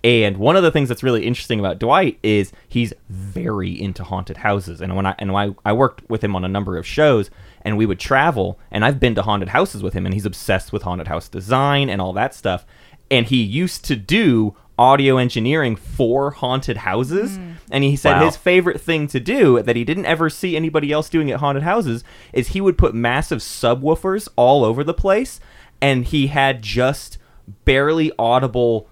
And 0.06 0.36
one 0.36 0.58
of 0.58 0.64
the 0.64 0.72
things 0.72 0.90
that's 0.90 1.02
really 1.02 1.26
interesting 1.26 1.62
about 1.62 1.80
Dwight 1.80 2.20
is 2.24 2.52
he's 2.68 2.94
very 3.10 3.72
into 3.82 4.04
haunted 4.04 4.36
houses. 4.38 4.82
And 4.82 4.98
when 4.98 5.06
I 5.06 5.16
and 5.18 5.32
I, 5.32 5.56
I 5.64 5.72
worked 5.72 6.10
with 6.10 6.22
him 6.22 6.36
on 6.36 6.44
a 6.44 6.50
number 6.50 6.78
of 6.78 6.86
shows, 6.86 7.30
and 7.62 7.78
we 7.78 7.86
would 7.86 8.00
travel, 8.02 8.60
and 8.70 8.84
I've 8.84 9.00
been 9.00 9.16
to 9.16 9.22
haunted 9.22 9.48
houses 9.50 9.82
with 9.82 9.94
him, 9.94 10.06
and 10.06 10.14
he's 10.14 10.26
obsessed 10.26 10.74
with 10.74 10.82
haunted 10.84 11.08
house 11.08 11.30
design 11.30 11.90
and 11.90 12.02
all 12.02 12.12
that 12.14 12.36
stuff. 12.36 12.66
And 13.10 13.28
he 13.28 13.42
used 13.42 13.86
to 13.86 13.96
do 13.96 14.56
audio 14.78 15.18
engineering 15.18 15.76
for 15.76 16.32
haunted 16.32 16.78
houses, 16.78 17.38
hmm. 17.38 17.52
and 17.72 17.84
he 17.84 17.96
said 17.96 18.14
Wow. 18.20 18.26
his 18.26 18.38
favorite 18.38 18.82
thing 18.82 19.08
to 19.08 19.20
do 19.20 19.62
that 19.62 19.76
he 19.76 19.84
didn't 19.84 20.06
ever 20.06 20.30
see 20.30 20.56
anybody 20.56 20.92
else 20.92 21.10
doing 21.10 21.30
at 21.32 21.40
haunted 21.40 21.64
houses 21.64 22.04
is 22.32 22.50
he 22.50 22.62
would 22.62 22.78
put 22.78 22.94
massive 22.96 23.40
subwoofers 23.40 24.28
all 24.36 24.64
over 24.64 24.84
the 24.84 24.94
place, 24.94 25.40
and 25.82 26.06
he 26.06 26.28
had 26.28 26.62
just 26.62 27.18
barely 27.66 28.12
audible 28.18 28.88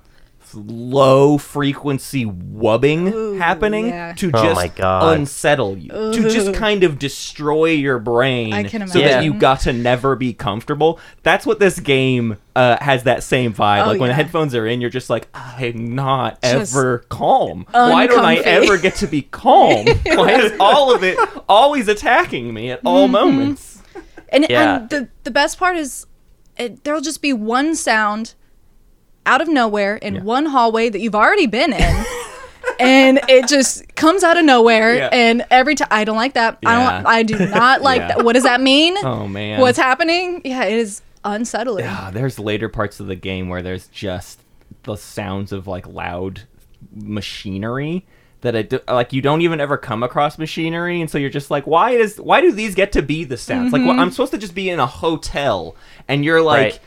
low 0.53 1.38
frequency 1.38 2.25
wubbing 2.25 3.38
happening 3.38 3.88
yeah. 3.88 4.13
to 4.13 4.27
Oh 4.34 4.43
just 4.43 4.55
my 4.55 4.67
God. 4.67 5.17
unsettle 5.17 5.77
you 5.77 5.89
to 5.89 6.29
just 6.29 6.53
kind 6.53 6.84
of 6.84 7.00
destroy 7.00 7.65
your 7.72 8.00
brain 8.00 8.53
I 8.53 8.63
can 8.63 8.88
so 8.88 9.00
that 9.00 9.24
you 9.24 9.34
got 9.34 9.62
to 9.62 9.74
never 9.74 10.15
be 10.15 10.34
comfortable 10.34 11.00
that's 11.24 11.46
what 11.46 11.60
this 11.60 11.79
game 11.79 12.38
uh, 12.55 12.77
has 12.81 13.03
that 13.03 13.24
same 13.24 13.53
vibe 13.53 13.84
Oh, 13.86 13.88
like 13.88 14.00
when 14.00 14.08
the 14.10 14.13
yeah. 14.13 14.15
headphones 14.15 14.53
are 14.55 14.67
in 14.67 14.81
you're 14.81 14.89
just 14.89 15.10
like 15.10 15.27
i'm 15.34 15.96
not 15.96 16.41
Just 16.41 16.74
ever 16.75 17.00
calm 17.10 17.65
why 17.72 18.08
don't 18.08 18.25
i 18.25 18.36
ever 18.36 18.77
get 18.77 18.96
to 18.96 19.08
be 19.08 19.22
calm 19.24 19.86
why 20.05 20.31
is 20.41 20.53
all 20.60 20.93
of 20.93 21.03
it 21.03 21.17
always 21.48 21.88
attacking 21.88 22.53
me 22.53 22.72
at 22.72 22.81
all 22.86 23.03
Mm-hmm. 23.05 23.12
moments 23.13 23.81
And, 24.29 24.46
Yeah. 24.50 24.77
and 24.81 24.89
the 24.89 25.10
the 25.24 25.31
best 25.31 25.58
part 25.60 25.75
is, 25.77 26.05
it, 26.58 26.84
there'll 26.84 27.01
just 27.01 27.22
be 27.22 27.34
one 27.34 27.75
sound 27.75 28.34
out 29.25 29.42
of 29.42 29.48
nowhere 29.48 29.96
in 29.98 30.16
Yeah. 30.16 30.22
one 30.24 30.46
hallway 30.48 30.90
that 30.90 31.00
you've 31.00 31.16
already 31.16 31.48
been 31.48 31.74
in. 31.74 32.06
and 32.80 33.20
it 33.28 33.48
just 33.48 33.96
comes 33.96 34.24
out 34.24 34.38
of 34.38 34.46
nowhere 34.46 34.96
Yeah. 34.96 35.10
and 35.12 35.46
every 35.51 35.75
time 35.75 35.88
I 35.92 36.04
don't 36.04 36.16
like 36.16 36.34
that. 36.34 36.58
I 36.66 36.75
don't 36.96 37.06
I 37.08 37.24
do 37.24 37.38
not 37.50 37.82
like 37.90 38.01
Yeah. 38.01 38.08
that. 38.10 38.25
What 38.25 38.34
does 38.34 38.44
that 38.44 38.62
mean? 38.62 38.96
oh 39.04 39.28
man 39.28 39.60
What's 39.62 39.78
happening? 39.78 40.42
Yeah, 40.46 40.63
it 40.63 40.74
is 40.78 41.01
unsettling. 41.24 41.86
Ah, 41.88 42.10
there's 42.12 42.40
later 42.40 42.70
parts 42.70 43.00
of 43.00 43.08
the 43.08 43.16
game 43.16 43.50
where 43.50 43.62
there's 43.62 43.88
just 43.88 44.40
the 44.84 44.96
sounds 44.96 45.51
of 45.51 45.68
like 45.68 45.86
loud 45.88 46.42
machinery 46.96 48.06
that 48.42 48.56
it 48.56 48.88
like 48.90 49.13
you 49.13 49.22
don't 49.22 49.42
even 49.42 49.60
ever 49.62 49.78
come 49.78 50.01
across 50.01 50.40
machinery 50.40 51.00
and 51.00 51.12
so 51.12 51.18
you're 51.20 51.30
just 51.30 51.51
like 51.51 51.68
why 51.68 51.92
is 51.92 52.20
why 52.20 52.42
do 52.42 52.51
these 52.51 52.74
get 52.74 52.92
to 52.92 53.01
be 53.04 53.24
the 53.24 53.38
sounds 53.38 53.72
like 53.72 53.84
well, 53.86 54.00
i'm 54.00 54.10
supposed 54.10 54.32
to 54.32 54.38
just 54.38 54.56
be 54.56 54.68
in 54.70 54.80
a 54.80 54.88
hotel 54.88 55.75
and 56.08 56.25
you're 56.25 56.42
like 56.42 56.74
"Grrr, 56.74 56.80
king, 56.80 56.82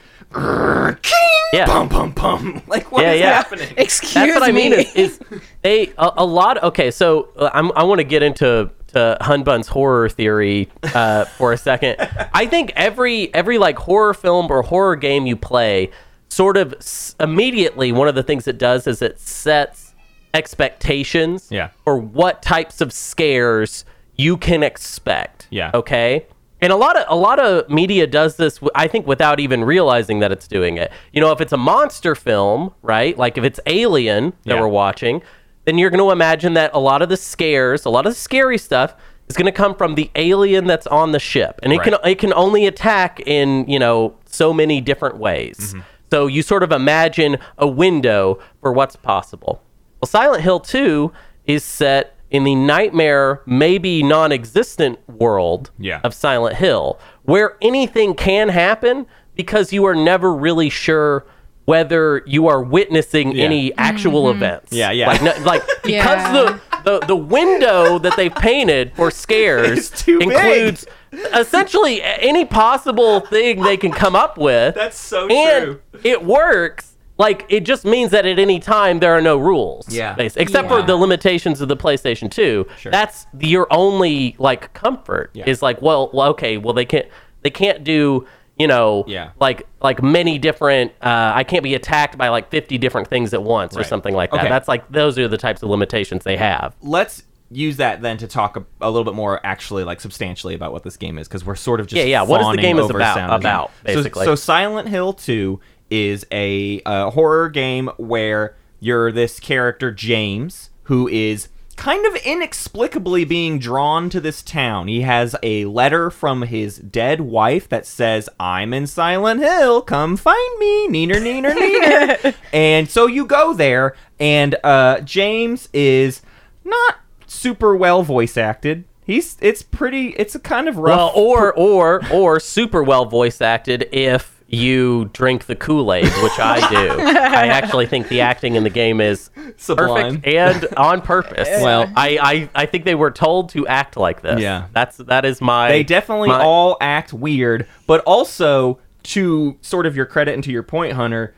Yeah. 1.53 1.67
pum 1.67 1.89
pum 1.89 2.13
pum 2.13 2.63
like 2.67 2.91
what 2.91 3.05
is 3.05 3.21
Yeah, 3.21 3.27
yeah. 3.27 3.33
happening 3.35 3.69
Excuse 3.77 4.13
That's 4.15 4.35
what 4.35 4.43
I 4.43 4.53
me. 4.53 4.71
mean. 4.71 4.73
Is, 4.81 4.95
is 4.95 5.21
they 5.63 5.89
a, 5.99 6.11
a 6.19 6.25
lot? 6.25 6.63
Okay, 6.63 6.91
so 6.91 7.29
uh, 7.37 7.51
I'm, 7.55 7.71
I 7.77 7.85
want 7.85 8.01
to 8.01 8.05
get 8.05 8.23
into 8.23 8.71
to 8.89 9.17
Hunbun's 9.21 9.69
horror 9.69 10.09
theory 10.09 10.69
uh, 10.83 11.25
for 11.25 11.53
a 11.53 11.57
second. 11.57 11.97
I 12.35 12.47
think 12.47 12.73
every 12.77 13.33
every 13.35 13.59
like 13.59 13.77
horror 13.79 14.15
film 14.15 14.51
or 14.51 14.63
horror 14.63 14.97
game 14.97 15.27
you 15.27 15.37
play, 15.37 15.91
sort 16.29 16.57
of 16.57 16.75
s- 16.75 17.15
immediately 17.21 17.93
one 17.93 18.09
of 18.09 18.15
the 18.17 18.23
things 18.23 18.47
it 18.49 18.59
does 18.59 18.87
is 18.87 19.01
it 19.03 19.19
sets 19.21 19.95
expectations 20.33 21.49
Yeah. 21.51 21.71
for 21.85 21.97
what 21.97 22.43
types 22.43 22.81
of 22.81 22.93
scares 22.93 23.85
you 24.17 24.37
can 24.37 24.63
expect. 24.63 25.47
Yeah. 25.51 25.71
Okay. 25.75 26.27
And 26.65 26.73
a 26.73 26.77
lot 26.77 26.97
of 26.97 27.05
a 27.09 27.15
lot 27.17 27.39
of 27.39 27.69
media 27.69 28.07
does 28.07 28.37
this, 28.37 28.59
I 28.75 28.89
think, 28.89 29.07
without 29.07 29.39
even 29.39 29.63
realizing 29.65 30.21
that 30.21 30.33
it's 30.33 30.49
doing 30.49 30.79
it. 30.79 30.91
You 31.13 31.21
know, 31.21 31.31
if 31.31 31.41
it's 31.41 31.53
a 31.53 31.59
monster 31.59 32.15
film, 32.15 32.73
right? 32.83 33.17
Like 33.19 33.37
if 33.37 33.45
it's 33.45 33.61
Alien 33.67 34.33
that 34.45 34.55
Yeah. 34.55 34.61
we're 34.61 34.69
watching, 34.69 35.23
then 35.67 35.77
you're 35.79 35.91
going 35.91 36.03
to 36.03 36.11
imagine 36.11 36.55
that 36.55 36.71
a 36.73 36.79
lot 36.79 37.03
of 37.03 37.09
the 37.11 37.17
scares, 37.19 37.85
a 37.85 37.91
lot 37.91 38.07
of 38.07 38.13
the 38.15 38.19
scary 38.19 38.57
stuff, 38.57 38.95
is 39.29 39.37
going 39.37 39.47
to 39.47 39.53
come 39.53 39.75
from 39.75 39.95
the 39.95 40.11
alien 40.17 40.67
that's 40.67 40.87
on 40.87 41.13
the 41.13 41.19
ship, 41.19 41.61
and 41.63 41.73
it 41.73 41.83
can 41.83 41.95
it 42.05 42.19
can 42.19 42.33
only 42.35 42.67
attack 42.67 43.21
in 43.27 43.67
you 43.69 43.79
know 43.79 44.17
so 44.27 44.53
many 44.53 44.81
different 44.81 45.17
ways. 45.19 45.59
Mm-hmm. 45.59 45.81
So 46.11 46.27
you 46.27 46.43
sort 46.43 46.63
of 46.63 46.73
imagine 46.73 47.39
a 47.59 47.67
window 47.67 48.39
for 48.61 48.73
what's 48.73 48.97
possible. 48.97 49.63
Well, 50.01 50.09
Silent 50.09 50.43
Hill 50.43 50.61
2 50.61 51.13
is 51.47 51.65
set 51.65 52.17
in 52.31 52.45
the 52.45 52.55
nightmare, 52.55 53.43
maybe 53.47 54.03
non 54.03 54.33
existent 54.33 54.99
world 55.09 55.71
Yeah. 55.79 56.01
of 56.05 56.15
Silent 56.15 56.57
Hill, 56.57 56.99
where 57.23 57.57
anything 57.63 58.15
can 58.15 58.49
happen 58.49 59.07
because 59.35 59.73
you 59.73 59.85
are 59.87 59.95
never 59.95 60.33
really 60.35 60.69
sure 60.71 61.27
whether 61.67 62.23
you 62.27 62.47
are 62.47 62.63
witnessing 62.63 63.33
Yeah. 63.33 63.45
any 63.45 63.75
actual 63.79 64.25
mm-hmm. 64.25 64.37
events. 64.37 64.73
Yeah, 64.73 64.91
yeah. 64.91 65.07
Like, 65.09 65.23
no, 65.23 65.35
like 65.45 65.63
because 65.83 66.19
Yeah. 66.19 66.33
the, 66.33 66.61
the 67.01 67.07
the 67.07 67.17
window 67.17 67.99
that 67.99 68.17
they've 68.17 68.35
painted 68.35 68.93
for 68.95 69.11
scares 69.11 69.79
It's 69.91 70.03
too 70.03 70.19
big. 70.19 70.29
includes 70.29 70.87
essentially 71.35 72.03
any 72.03 72.45
possible 72.45 73.21
thing 73.21 73.63
they 73.63 73.77
can 73.77 73.93
come 73.93 74.15
up 74.17 74.37
with. 74.37 74.75
That's 74.75 74.99
so 74.99 75.27
and 75.29 75.65
true. 75.65 75.81
it 76.03 76.23
works. 76.25 76.94
Like 77.17 77.47
it 77.49 77.61
just 77.61 77.85
means 77.85 78.11
that 78.11 78.27
at 78.27 78.39
any 78.39 78.59
time 78.59 78.99
there 78.99 79.13
are 79.17 79.21
no 79.23 79.37
rules. 79.37 79.89
Yeah. 79.89 80.15
bas- 80.15 80.37
except 80.37 80.69
Yeah. 80.69 80.81
for 80.81 80.83
the 80.87 80.97
limitations 80.97 81.61
of 81.61 81.69
the 81.69 81.77
PlayStation 81.77 82.31
2. 82.31 82.67
Sure. 82.79 82.91
That's 82.93 83.27
your 83.39 83.67
only 83.73 84.35
like 84.39 84.73
comfort 84.75 85.31
Yeah. 85.33 85.45
is 85.49 85.63
like, 85.63 85.81
well, 85.81 86.11
well, 86.13 86.31
okay, 86.31 86.57
well 86.59 86.75
they 86.75 86.85
can't 86.85 87.07
they 87.43 87.51
can't 87.51 87.85
do 87.85 88.27
you 88.59 88.67
know 88.67 89.05
Yeah. 89.07 89.31
like 89.41 89.67
like 89.81 90.03
many 90.03 90.39
different 90.39 90.91
uh, 91.03 91.33
I 91.35 91.45
can't 91.45 91.63
be 91.63 91.75
attacked 91.75 92.19
by 92.19 92.29
like 92.31 92.51
50 92.51 92.79
different 92.79 93.09
things 93.09 93.33
at 93.33 93.43
once 93.43 93.77
or 93.77 93.85
something 93.85 94.15
like 94.15 94.31
that. 94.33 94.41
Okay. 94.41 94.49
That's 94.49 94.67
like 94.69 94.91
those 94.91 95.17
are 95.19 95.29
the 95.29 95.39
types 95.39 95.63
of 95.63 95.69
limitations 95.71 96.25
they 96.25 96.37
have. 96.37 96.75
let's 96.83 97.23
use 97.51 97.77
that 97.77 98.01
then 98.03 98.17
to 98.17 98.27
talk 98.27 98.57
a, 98.57 98.65
a 98.81 98.91
little 98.91 99.05
bit 99.05 99.15
more 99.15 99.39
actually 99.45 99.85
like 99.85 100.01
substantially 100.01 100.55
about 100.55 100.73
what 100.73 100.83
this 100.83 100.97
game 100.97 101.19
is 101.19 101.29
because 101.29 101.45
we're 101.45 101.55
sort 101.55 101.79
of 101.79 101.87
just 101.87 101.97
Yeah, 101.99 102.05
yeah, 102.05 102.23
what 102.23 102.41
is 102.41 102.49
the 102.49 102.57
game 102.57 102.79
is 102.79 102.85
over 102.87 102.99
about- 102.99 103.15
sound 103.15 103.31
design. 103.43 103.55
about, 103.55 103.69
So- 103.69 103.95
basically? 103.95 104.25
so, 104.25 104.35
silent 104.35 104.89
hill 104.89 105.13
2 105.13 105.61
is 105.91 106.27
a, 106.33 106.81
uh 106.87 107.11
horror 107.11 107.49
game 107.49 107.89
where 107.97 108.57
you're 108.81 109.13
this 109.13 109.41
character 109.41 109.91
james 109.91 110.71
who 110.85 111.09
is 111.09 111.49
kind 111.77 112.07
of 112.07 112.15
inexplicably 112.25 113.25
being 113.25 113.59
drawn 113.59 114.09
to 114.09 114.21
this 114.21 114.43
town. 114.43 114.87
He 114.87 115.01
has 115.01 115.35
a 115.43 115.65
letter 115.65 116.09
from 116.09 116.43
his 116.43 116.79
dead 116.79 117.21
wife 117.21 117.69
that 117.69 117.85
says 117.85 118.29
i'm 118.39 118.73
in 118.73 118.87
silent 118.87 119.41
hill 119.41 119.83
come 119.83 120.17
find 120.17 120.59
me. 120.61 120.89
Neener 120.89 121.17
neener 121.17 121.53
neener. 121.53 122.35
And 122.53 122.89
so 122.89 123.07
you 123.07 123.27
go 123.27 123.55
there 123.55 123.97
and 124.21 124.55
uh 124.63 125.01
james 125.01 125.69
is 125.73 126.23
not 126.65 126.97
super 127.27 127.75
well 127.75 128.03
voice 128.03 128.37
acted. 128.37 128.85
He's 129.05 129.37
it's 129.41 129.63
pretty 129.63 130.11
it's 130.11 130.35
a 130.35 130.41
kind 130.41 130.69
of 130.69 130.79
rough 130.79 131.15
Well, 131.15 131.25
or 131.25 131.53
or 131.55 132.01
or 132.13 132.39
super 132.39 132.83
well 132.85 133.05
voice 133.05 133.41
acted 133.41 133.89
if 133.93 134.34
you 134.55 135.11
drink 135.13 135.47
the 135.47 135.55
Kool 135.57 135.93
Aid, 135.93 136.05
which 136.05 136.39
I 136.39 136.59
do. 136.71 137.01
I 137.09 137.47
actually 137.49 137.87
think 137.87 138.09
the 138.09 138.21
acting 138.23 138.55
in 138.55 138.63
the 138.65 138.71
game 138.71 139.01
is 139.01 139.31
Sublime. 139.57 140.21
perfect 140.23 140.27
and 140.27 140.67
on 140.77 141.01
purpose. 141.03 141.49
Well- 141.49 141.91
I, 141.97 142.19
I 142.55 142.63
I 142.63 142.67
think 142.67 142.85
they 142.85 142.95
were 142.95 143.11
told 143.11 143.51
to 143.51 143.67
act 143.67 143.97
like 143.97 144.23
this. 144.23 144.41
Yeah. 144.41 144.69
that's 144.73 144.97
that 144.99 145.25
is 145.25 145.41
my. 145.41 145.69
they 145.69 145.83
definitely 145.83 146.29
my- 146.29 146.43
all 146.43 146.77
act 146.81 147.13
weird, 147.13 147.67
but 147.87 148.01
also 148.05 148.79
to 149.05 149.57
sort 149.61 149.85
of 149.87 149.95
your 149.97 150.07
credit 150.07 150.35
and 150.35 150.43
to 150.45 150.51
your 150.51 150.63
point, 150.63 150.95
Hunter, 150.95 151.35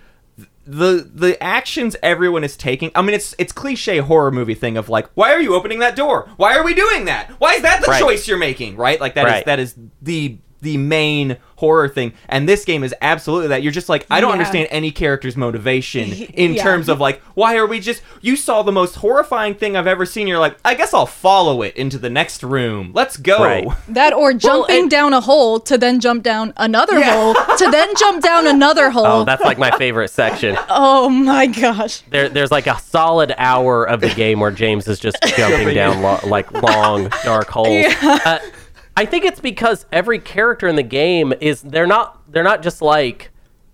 the 0.67 1.09
the 1.15 1.41
actions 1.43 1.97
everyone 2.03 2.45
is 2.45 2.57
taking. 2.57 2.91
I 2.95 3.03
mean, 3.03 3.15
it's 3.15 3.35
it's 3.39 3.53
cliche 3.53 3.99
horror 3.99 4.31
movie 4.31 4.55
thing 4.55 4.77
of 4.77 4.89
like, 4.89 5.09
why 5.15 5.33
are 5.33 5.41
you 5.41 5.55
opening 5.55 5.79
that 5.81 5.95
door? 5.97 6.29
Why 6.37 6.57
are 6.57 6.65
we 6.65 6.75
doing 6.75 7.05
that? 7.07 7.31
Why 7.39 7.55
is 7.55 7.63
that 7.63 7.81
the 7.85 7.91
Right. 7.91 8.01
choice 8.01 8.27
you're 8.29 8.39
making? 8.39 8.77
Right? 8.77 9.01
Like 9.01 9.15
that 9.15 9.27
is 9.27 9.33
Right. 9.33 9.45
that 9.47 9.59
is 9.61 9.75
the 10.03 10.39
the 10.63 10.77
main 10.77 11.37
horror 11.57 11.89
thing 11.89 12.13
and 12.29 12.49
this 12.49 12.65
game 12.65 12.85
is 12.85 12.95
absolutely 13.01 13.49
that 13.49 13.63
you're 13.63 13.73
just 13.73 13.89
like 13.89 14.07
i 14.11 14.21
don't 14.21 14.29
Yeah. 14.31 14.33
understand 14.35 14.69
any 14.71 14.91
character's 14.91 15.37
motivation 15.37 16.13
in 16.35 16.55
Yeah. 16.55 16.63
terms 16.63 16.89
of 16.89 17.01
like 17.01 17.21
why 17.35 17.57
are 17.57 17.67
we 17.67 17.81
just 17.81 18.03
you 18.21 18.37
saw 18.37 18.63
the 18.63 18.73
most 18.73 18.97
horrifying 18.97 19.55
thing 19.55 19.77
i've 19.77 19.87
ever 19.87 20.05
seen 20.07 20.27
you're 20.27 20.39
like 20.39 20.57
i 20.65 20.75
guess 20.75 20.93
i'll 20.95 21.07
follow 21.07 21.63
it 21.63 21.75
into 21.77 21.99
the 21.99 22.11
next 22.11 22.43
room 22.43 22.93
let's 22.95 23.17
go 23.17 23.43
Right. 23.43 23.67
That 23.89 24.13
or 24.13 24.33
jumping 24.35 24.81
and- 24.83 24.91
down 24.91 25.13
a 25.13 25.21
hole 25.21 25.61
to 25.61 25.77
then 25.79 26.01
jump 26.01 26.23
down 26.23 26.53
another 26.57 26.99
Yeah. 26.99 27.13
hole 27.15 27.35
to 27.57 27.71
then 27.71 27.89
jump 27.97 28.23
down 28.23 28.47
another 28.57 28.91
hole. 28.91 29.07
Oh, 29.07 29.25
that's 29.25 29.43
like 29.43 29.59
my 29.59 29.71
favorite 29.79 30.09
section. 30.11 30.57
Oh 30.69 31.09
my 31.09 31.47
gosh. 31.47 32.03
There, 32.11 32.29
there's 32.29 32.51
like 32.51 32.67
a 32.67 32.79
solid 32.81 33.35
hour 33.39 33.85
of 33.85 34.01
the 34.01 34.11
game 34.11 34.41
where 34.41 34.51
James 34.51 34.87
is 34.89 34.99
just 34.99 35.17
jumping 35.37 35.75
down 35.75 36.03
lo- 36.03 36.19
like 36.27 36.51
long 36.53 37.09
dark 37.25 37.49
holes. 37.49 37.87
Uh, 38.03 38.39
I 38.97 39.05
think 39.05 39.25
it's 39.25 39.41
because 39.41 39.85
every 39.93 40.19
character 40.19 40.67
in 40.67 40.77
the 40.77 40.83
game 40.83 41.33
is 41.41 41.61
they're 41.63 41.87
not 41.87 42.21
they're 42.33 42.43
not 42.45 42.63
just 42.63 42.81
like 42.83 43.31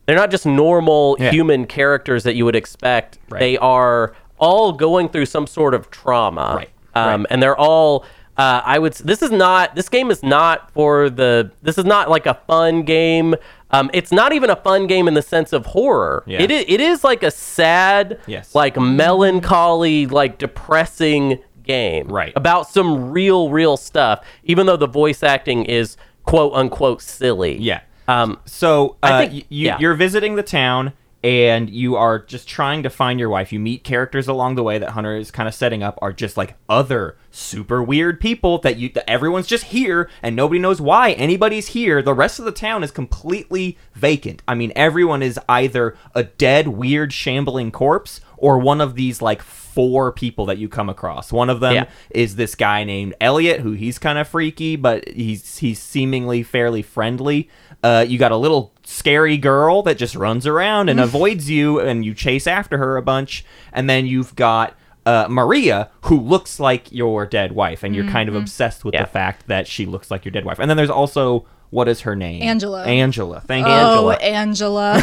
they're 0.06 0.16
not 0.16 0.30
just 0.30 0.44
normal 0.46 1.16
Yeah. 1.20 1.30
human 1.30 1.66
characters 1.66 2.24
that 2.24 2.34
you 2.34 2.44
would 2.44 2.56
expect. 2.56 3.18
Right. 3.30 3.38
They 3.40 3.56
are 3.58 4.14
all 4.38 4.72
going 4.72 5.08
through 5.08 5.26
some 5.26 5.46
sort 5.46 5.74
of 5.74 5.90
trauma, 5.90 6.54
Right. 6.56 6.68
Um, 6.94 7.20
Right. 7.22 7.26
and 7.30 7.42
they're 7.42 7.56
all. 7.56 8.04
Uh, 8.36 8.62
I 8.64 8.78
would. 8.78 8.94
This 8.94 9.22
is 9.22 9.30
not. 9.30 9.76
This 9.76 9.88
game 9.90 10.10
is 10.10 10.22
not 10.22 10.70
for 10.72 11.08
the. 11.10 11.50
This 11.62 11.76
is 11.78 11.84
not 11.84 12.08
like 12.10 12.26
a 12.26 12.34
fun 12.46 12.82
game. 12.82 13.34
Um, 13.70 13.90
it's 13.94 14.10
not 14.10 14.32
even 14.32 14.50
a 14.50 14.56
fun 14.56 14.86
game 14.86 15.06
in 15.06 15.14
the 15.14 15.22
sense 15.22 15.52
of 15.52 15.66
horror. 15.66 16.24
Yeah. 16.26 16.40
It 16.42 16.50
is. 16.50 16.64
It 16.66 16.80
is 16.80 17.04
like 17.04 17.22
a 17.22 17.30
sad, 17.30 18.18
Yes. 18.26 18.54
like 18.54 18.76
melancholy, 18.78 20.06
like 20.06 20.38
depressing 20.38 21.38
game, 21.64 22.08
Right. 22.08 22.32
About 22.36 22.68
some 22.68 23.10
real, 23.10 23.50
real 23.50 23.76
stuff. 23.76 24.24
Even 24.44 24.66
though 24.66 24.76
the 24.76 24.86
voice 24.88 25.22
acting 25.22 25.64
is 25.64 25.96
quote 26.24 26.52
unquote 26.54 27.02
silly. 27.02 27.58
Yeah. 27.58 27.80
Um, 28.08 28.38
So 28.44 28.96
uh, 29.02 29.06
I 29.12 29.26
think- 29.26 29.34
you, 29.34 29.66
yeah. 29.68 29.78
you're 29.78 29.94
visiting 29.94 30.34
the 30.36 30.42
town 30.42 30.92
and 31.24 31.70
you 31.70 31.94
are 31.94 32.18
just 32.18 32.48
trying 32.48 32.82
to 32.82 32.90
find 32.90 33.20
your 33.20 33.28
wife. 33.28 33.52
You 33.52 33.60
meet 33.60 33.84
characters 33.84 34.26
along 34.26 34.56
the 34.56 34.64
way 34.64 34.78
that 34.78 34.90
Hunter 34.90 35.14
is 35.14 35.30
kind 35.30 35.48
of 35.48 35.54
setting 35.54 35.80
up 35.80 35.96
are 36.02 36.12
just 36.12 36.36
like 36.36 36.56
other 36.68 37.16
super 37.30 37.80
weird 37.80 38.18
people 38.20 38.58
that 38.58 38.76
you 38.76 38.88
that 38.88 39.08
everyone's 39.08 39.46
just 39.46 39.66
here 39.66 40.10
and 40.20 40.34
nobody 40.34 40.58
knows 40.58 40.80
why 40.80 41.12
anybody's 41.12 41.68
here. 41.68 42.02
The 42.02 42.12
rest 42.12 42.40
of 42.40 42.44
the 42.44 42.50
town 42.50 42.82
is 42.82 42.90
completely 42.90 43.78
vacant. 43.94 44.42
I 44.48 44.56
mean, 44.56 44.72
everyone 44.74 45.22
is 45.22 45.38
either 45.48 45.96
a 46.12 46.24
dead, 46.24 46.66
weird, 46.66 47.12
shambling 47.12 47.70
corpse 47.70 48.20
or 48.36 48.58
one 48.58 48.80
of 48.80 48.96
these 48.96 49.22
like 49.22 49.42
four 49.74 50.12
people 50.12 50.46
that 50.46 50.58
you 50.58 50.68
come 50.68 50.88
across. 50.88 51.32
One 51.32 51.50
of 51.50 51.60
them 51.60 51.74
Yeah. 51.74 51.84
is 52.10 52.36
this 52.36 52.54
guy 52.54 52.84
named 52.84 53.14
Elliot, 53.20 53.60
who 53.60 53.72
he's 53.72 53.98
kind 53.98 54.18
of 54.18 54.28
freaky, 54.28 54.76
but 54.76 55.08
he's 55.08 55.58
he's 55.58 55.78
seemingly 55.80 56.42
fairly 56.42 56.82
friendly. 56.82 57.48
Uh, 57.82 58.04
you 58.06 58.18
got 58.18 58.30
a 58.32 58.36
little 58.36 58.72
scary 58.84 59.36
girl 59.36 59.82
that 59.82 59.98
just 59.98 60.14
runs 60.14 60.46
around 60.46 60.88
and 60.88 61.00
avoids 61.00 61.50
you, 61.50 61.80
and 61.80 62.04
you 62.04 62.14
chase 62.14 62.46
after 62.46 62.78
her 62.78 62.96
a 62.96 63.02
bunch. 63.02 63.44
And 63.72 63.88
then 63.90 64.06
you've 64.06 64.34
got 64.36 64.76
uh, 65.04 65.26
Maria, 65.28 65.90
who 66.02 66.20
looks 66.20 66.60
like 66.60 66.92
your 66.92 67.26
dead 67.26 67.52
wife, 67.52 67.82
and 67.82 67.92
you're 67.96 68.06
kind 68.06 68.28
of 68.28 68.36
obsessed 68.36 68.84
with 68.84 68.94
Yeah. 68.94 69.02
the 69.02 69.08
fact 69.10 69.48
that 69.48 69.66
she 69.66 69.84
looks 69.84 70.10
like 70.12 70.24
your 70.24 70.30
dead 70.32 70.44
wife. 70.44 70.60
And 70.60 70.70
then 70.70 70.76
there's 70.76 70.90
also 70.90 71.44
what 71.70 71.88
is 71.88 72.02
her 72.02 72.14
name? 72.14 72.42
Angela. 72.42 72.84
Angela. 72.84 73.40
Thank 73.40 73.66
you. 73.66 73.72
Oh, 73.72 74.10
Angela. 74.10 74.92
Angela. 74.96 75.00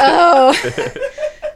oh. 0.00 0.54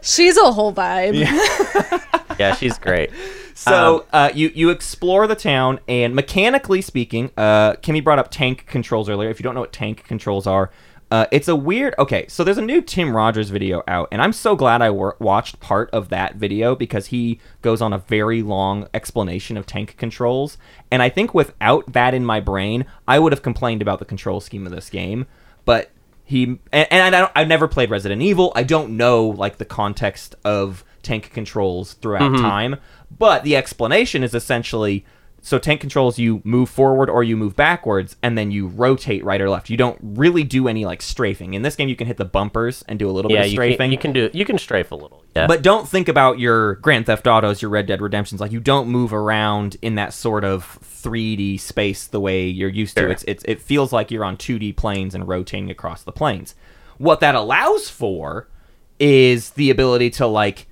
She's 0.03 0.37
a 0.37 0.53
whole 0.53 0.73
vibe. 0.73 1.15
yeah, 1.15 2.18
she's 2.55 2.79
great. 2.79 3.11
So 3.59 4.07
uh, 4.13 4.31
you 4.33 4.53
you 4.55 4.71
explore 4.71 5.27
the 5.27 5.35
town, 5.35 5.81
and 5.89 6.15
mechanically 6.15 6.81
speaking, 6.81 7.33
uh, 7.37 7.73
Kimmy 7.83 8.05
brought 8.05 8.21
up 8.21 8.31
tank 8.31 8.67
controls 8.69 9.09
earlier. 9.09 9.31
If 9.31 9.41
you 9.41 9.43
don't 9.43 9.55
know 9.55 9.63
what 9.63 9.73
tank 9.73 10.05
controls 10.07 10.47
are, 10.47 10.71
Uh, 11.11 11.27
it's 11.33 11.49
a 11.49 11.57
weird. 11.57 11.95
Okay, 11.99 12.27
so 12.29 12.45
there's 12.45 12.59
a 12.59 12.63
new 12.63 12.81
Tim 12.81 13.17
Rogers 13.17 13.51
video 13.51 13.83
out, 13.89 14.09
and 14.13 14.23
I'm 14.23 14.33
so 14.33 14.55
glad 14.55 14.81
I 14.81 14.91
wor- 14.91 15.17
watched 15.19 15.59
part 15.59 15.91
of 15.91 16.11
that 16.11 16.37
video 16.37 16.77
because 16.77 17.07
he 17.07 17.41
goes 17.63 17.81
on 17.83 17.93
a 17.93 17.99
very 17.99 18.43
long 18.43 18.87
explanation 18.95 19.57
of 19.57 19.67
tank 19.67 19.97
controls. 19.97 20.57
And 20.93 21.03
I 21.03 21.09
think 21.09 21.35
without 21.35 21.93
that 21.95 22.15
in 22.15 22.25
my 22.25 22.39
brain, 22.41 22.85
I 23.09 23.19
would 23.19 23.33
have 23.33 23.43
complained 23.43 23.83
about 23.83 23.99
the 23.99 24.05
control 24.05 24.41
scheme 24.41 24.67
of 24.67 24.73
this 24.73 24.89
game. 24.89 25.27
But 25.65 25.91
he 26.25 26.61
and, 26.73 26.87
and 26.93 27.17
I 27.17 27.21
don't, 27.21 27.33
I've 27.35 27.49
never 27.49 27.67
played 27.67 27.91
Resident 27.91 28.23
Evil. 28.23 28.53
I 28.55 28.63
don't 28.63 28.97
know 28.97 29.27
like 29.27 29.57
the 29.57 29.65
context 29.65 30.37
of 30.45 30.85
tank 31.03 31.31
controls 31.33 31.95
throughout 31.95 32.33
mm-hmm. 32.33 32.43
time. 32.43 32.77
But 33.17 33.45
the 33.45 33.57
explanation 33.57 34.23
is 34.23 34.35
essentially 34.35 35.05
so 35.41 35.59
tank 35.59 35.81
controls 35.81 36.19
you 36.19 36.43
move 36.45 36.69
forward 36.69 37.09
or 37.09 37.23
you 37.23 37.37
move 37.37 37.55
backwards 37.55 38.17
and 38.23 38.37
then 38.37 38.51
you 38.51 38.67
rotate 38.67 39.25
right 39.25 39.41
or 39.41 39.49
left. 39.49 39.71
You 39.71 39.77
don't 39.77 39.99
really 40.03 40.45
do 40.45 40.69
any 40.69 40.85
like 40.85 41.01
strafing. 41.01 41.55
In 41.55 41.63
this 41.63 41.77
game 41.77 41.89
you 41.89 41.97
can 41.97 42.07
hit 42.07 42.17
the 42.17 42.25
bumpers 42.25 42.85
and 42.89 42.99
do 42.99 43.09
a 43.09 43.13
little 43.13 43.31
Yeah, 43.31 43.43
bit 43.43 43.47
of 43.47 43.53
strafing. 43.53 43.77
can, 43.79 43.93
you 43.93 43.99
can 43.99 44.13
do 44.13 44.31
you 44.33 44.45
can 44.45 44.59
strafe 44.59 44.91
a 44.91 44.95
little. 44.95 45.25
Yeah, 45.35 45.47
But 45.47 45.63
don't 45.63 45.89
think 45.89 46.09
about 46.09 46.39
your 46.39 46.77
Grand 46.77 47.07
Theft 47.07 47.27
Autos, 47.27 47.63
your 47.63 47.71
Red 47.71 47.87
Dead 47.87 48.01
Redemptions. 48.01 48.41
Like 48.41 48.53
you 48.53 48.61
don't 48.61 48.89
move 48.89 49.13
around 49.13 49.77
in 49.81 49.95
that 49.95 50.13
sort 50.13 50.45
of 50.45 50.79
3D 50.83 51.61
space 51.61 52.07
the 52.07 52.21
way 52.21 52.47
you're 52.47 52.69
used 52.69 52.97
to. 52.97 53.03
Sure. 53.03 53.11
It's, 53.11 53.25
it's 53.25 53.45
it 53.45 53.61
feels 53.61 53.93
like 53.93 54.11
you're 54.11 54.25
on 54.25 54.37
2D 54.37 54.77
planes 54.77 55.15
and 55.15 55.27
rotating 55.27 55.71
across 55.71 56.03
the 56.03 56.13
planes. 56.13 56.55
What 56.99 57.21
that 57.21 57.35
allows 57.35 57.89
for 57.89 58.49
is 58.99 59.51
the 59.51 59.71
ability 59.71 60.11
to 60.11 60.27
like 60.27 60.67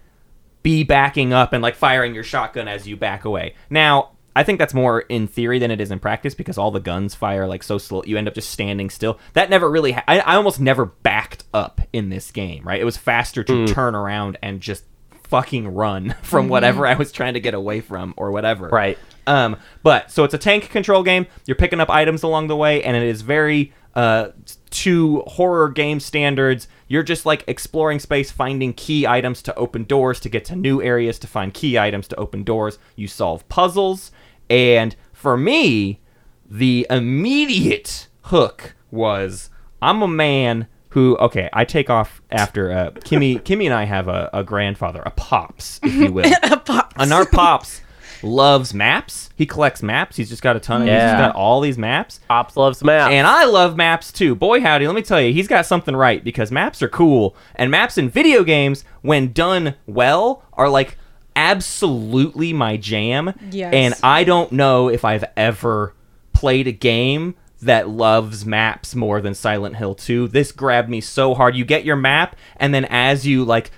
be 0.66 0.82
backing 0.82 1.32
up 1.32 1.52
and 1.52 1.62
like 1.62 1.76
firing 1.76 2.12
your 2.12 2.24
shotgun 2.24 2.66
as 2.66 2.88
you 2.88 2.96
back 2.96 3.24
away. 3.24 3.54
Now, 3.70 4.10
I 4.34 4.42
think 4.42 4.58
that's 4.58 4.74
more 4.74 5.02
in 5.02 5.28
theory 5.28 5.60
than 5.60 5.70
it 5.70 5.80
is 5.80 5.92
in 5.92 6.00
practice 6.00 6.34
because 6.34 6.58
all 6.58 6.72
the 6.72 6.80
guns 6.80 7.14
fire 7.14 7.46
like 7.46 7.62
so 7.62 7.78
slow. 7.78 8.02
You 8.04 8.16
end 8.18 8.26
up 8.26 8.34
just 8.34 8.50
standing 8.50 8.90
still. 8.90 9.20
That 9.34 9.48
never 9.48 9.70
really. 9.70 9.92
Ha- 9.92 10.02
I, 10.08 10.18
I 10.18 10.34
almost 10.34 10.58
never 10.58 10.86
backed 10.86 11.44
up 11.54 11.80
in 11.92 12.08
this 12.08 12.32
game. 12.32 12.64
Right? 12.66 12.80
It 12.80 12.84
was 12.84 12.96
faster 12.96 13.44
to 13.44 13.68
turn 13.68 13.94
around 13.94 14.38
and 14.42 14.60
just 14.60 14.82
fucking 15.28 15.68
run 15.68 16.16
from 16.22 16.48
whatever 16.48 16.84
I 16.84 16.94
was 16.94 17.12
trying 17.12 17.34
to 17.34 17.40
get 17.40 17.54
away 17.54 17.80
from 17.80 18.12
or 18.16 18.32
whatever. 18.32 18.68
Right. 18.68 18.98
Um, 19.28 19.58
but 19.84 20.10
so 20.10 20.24
it's 20.24 20.34
a 20.34 20.38
tank 20.38 20.68
control 20.70 21.04
game. 21.04 21.28
You're 21.46 21.54
picking 21.54 21.78
up 21.78 21.90
items 21.90 22.24
along 22.24 22.48
the 22.48 22.56
way, 22.56 22.82
and 22.82 22.96
it 22.96 23.04
is 23.04 23.22
very 23.22 23.72
uh 23.94 24.30
to 24.70 25.20
horror 25.26 25.68
game 25.68 26.00
standards. 26.00 26.68
You're 26.88 27.02
just 27.02 27.26
like 27.26 27.44
exploring 27.46 27.98
space, 27.98 28.30
finding 28.30 28.72
key 28.72 29.06
items 29.06 29.42
to 29.42 29.54
open 29.54 29.84
doors, 29.84 30.20
to 30.20 30.28
get 30.28 30.44
to 30.46 30.56
new 30.56 30.82
areas, 30.82 31.18
to 31.20 31.26
find 31.26 31.52
key 31.52 31.78
items 31.78 32.08
to 32.08 32.16
open 32.16 32.44
doors. 32.44 32.78
You 32.94 33.08
solve 33.08 33.48
puzzles, 33.48 34.12
and 34.48 34.94
for 35.12 35.36
me, 35.36 36.00
the 36.48 36.86
immediate 36.90 38.08
hook 38.22 38.74
was 38.90 39.50
I'm 39.82 40.02
a 40.02 40.08
man 40.08 40.66
who 40.90 41.16
okay, 41.18 41.50
I 41.52 41.64
take 41.64 41.90
off 41.90 42.22
after 42.30 42.72
uh, 42.72 42.90
Kimmy. 42.92 43.40
Kimmy 43.42 43.66
and 43.66 43.74
I 43.74 43.84
have 43.84 44.08
a, 44.08 44.30
a 44.32 44.42
grandfather, 44.42 45.02
a 45.04 45.10
pops, 45.10 45.80
if 45.82 45.94
you 45.94 46.12
will. 46.12 46.32
a 46.42 46.56
Pops. 46.56 46.94
And 46.98 47.12
our 47.12 47.26
pops 47.26 47.82
loves 48.22 48.72
maps. 48.74 49.30
He 49.36 49.46
collects 49.46 49.82
maps. 49.82 50.16
He's 50.16 50.28
just 50.28 50.42
got 50.42 50.56
a 50.56 50.60
ton 50.60 50.82
of. 50.82 50.88
He's 50.88 50.94
just 50.96 51.14
Yeah. 51.14 51.18
got 51.28 51.36
all 51.36 51.60
these 51.60 51.78
maps. 51.78 52.20
Pops 52.28 52.56
loves 52.56 52.82
maps. 52.84 53.12
And 53.12 53.26
I 53.26 53.44
love 53.44 53.76
maps 53.76 54.12
too. 54.12 54.34
Boy, 54.34 54.60
howdy, 54.60 54.86
let 54.86 54.94
me 54.96 55.02
tell 55.02 55.20
you, 55.20 55.32
he's 55.32 55.48
got 55.48 55.66
something 55.66 55.94
right 55.96 56.22
because 56.24 56.50
maps 56.52 56.82
are 56.82 56.88
cool. 56.88 57.36
And 57.54 57.70
maps 57.70 57.98
in 57.98 58.08
video 58.10 58.44
games, 58.44 58.84
when 59.02 59.32
done 59.32 59.74
well, 59.86 60.42
are 60.54 60.68
like 60.68 60.96
absolutely 61.34 62.52
my 62.52 62.76
jam. 62.76 63.32
Yes. 63.50 63.72
And 63.72 63.94
I 64.02 64.24
don't 64.24 64.52
know 64.52 64.88
if 64.88 65.04
I've 65.04 65.24
ever 65.36 65.94
played 66.32 66.66
a 66.66 66.72
game 66.72 67.34
that 67.62 67.88
loves 67.88 68.44
maps 68.44 68.94
more 68.94 69.20
than 69.20 69.34
Silent 69.34 69.76
Hill 69.76 69.94
2. 69.94 70.28
This 70.28 70.52
grabbed 70.52 70.88
me 70.90 71.00
so 71.00 71.34
hard. 71.34 71.56
You 71.56 71.64
get 71.64 71.84
your 71.84 71.96
map, 71.96 72.36
and 72.58 72.74
then 72.74 72.84
as 72.86 73.26
you 73.26 73.44
like 73.44 73.70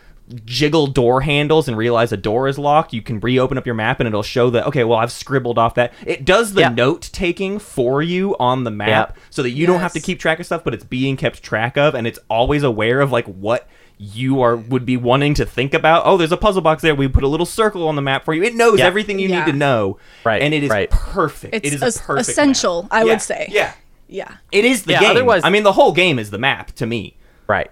jiggle 0.45 0.87
door 0.87 1.21
handles 1.23 1.69
and 1.69 1.77
realize 1.77 2.13
a 2.13 2.17
door 2.17 2.49
is 2.49 2.59
locked, 2.59 2.93
you 2.93 3.03
can 3.03 3.21
reopen 3.21 3.57
up 3.59 3.65
your 3.67 3.75
map 3.75 4.01
and 4.01 4.07
it'll 4.07 4.23
show 4.23 4.51
that 4.51 4.67
okay, 4.67 4.85
well 4.85 4.99
I've 4.99 5.13
scribbled 5.13 5.59
off 5.59 5.75
that. 5.75 5.93
It 6.07 6.25
does 6.25 6.53
the 6.55 6.63
Yeah. 6.63 6.69
note 6.71 7.09
taking 7.13 7.59
for 7.59 8.03
you 8.03 8.37
on 8.39 8.65
the 8.65 8.71
map 8.71 9.15
Yeah. 9.17 9.23
so 9.31 9.43
that 9.43 9.51
you 9.51 9.67
don't 9.67 9.81
have 9.81 9.93
to 9.95 10.01
keep 10.01 10.19
track 10.21 10.41
of 10.41 10.47
stuff, 10.47 10.65
but 10.65 10.75
it's 10.75 10.85
being 10.85 11.17
kept 11.17 11.43
track 11.43 11.77
of 11.77 11.95
and 11.95 12.07
it's 12.07 12.19
always 12.29 12.63
aware 12.63 13.01
of 13.01 13.11
like 13.13 13.27
what 13.27 13.69
you 14.01 14.41
are 14.43 14.55
would 14.57 14.87
be 14.87 14.97
wanting 14.97 15.35
to 15.35 15.45
think 15.45 15.75
about. 15.75 16.03
Oh, 16.07 16.17
there's 16.17 16.31
a 16.31 16.37
puzzle 16.37 16.63
box 16.63 16.83
there. 16.83 16.95
We 16.95 17.09
put 17.09 17.25
a 17.25 17.29
little 17.29 17.47
circle 17.47 17.89
on 17.89 17.97
the 17.97 18.03
map 18.03 18.25
for 18.25 18.33
you. 18.33 18.45
It 18.45 18.55
knows 18.55 18.79
Yeah. 18.79 18.87
everything 18.87 19.19
you 19.19 19.29
Yeah. 19.29 19.45
need 19.45 19.51
to 19.51 19.57
know. 19.57 19.99
Right, 20.25 20.41
And 20.41 20.55
it 20.55 20.63
is 20.63 20.71
right. 20.71 20.89
perfect. 20.91 21.55
It's 21.55 21.67
it 21.67 21.75
is 21.75 21.83
a 21.83 21.87
es- 21.87 22.01
perfect 22.01 22.29
essential, 22.29 22.83
map. 22.85 22.93
I 22.93 22.99
Yeah, 23.01 23.05
would 23.05 23.23
say. 23.23 23.49
Yeah. 23.51 23.73
Yeah. 24.09 24.29
It 24.53 24.65
is 24.65 24.85
the 24.85 24.93
Yeah, 24.93 25.01
game. 25.01 25.11
otherwise- 25.11 25.43
I 25.45 25.51
mean, 25.51 25.65
the 25.65 25.73
whole 25.73 25.93
game 25.93 26.19
is 26.21 26.31
the 26.31 26.39
map 26.39 26.73
to 26.77 26.87
me. 26.87 27.17
Right, 27.49 27.59
right. 27.59 27.71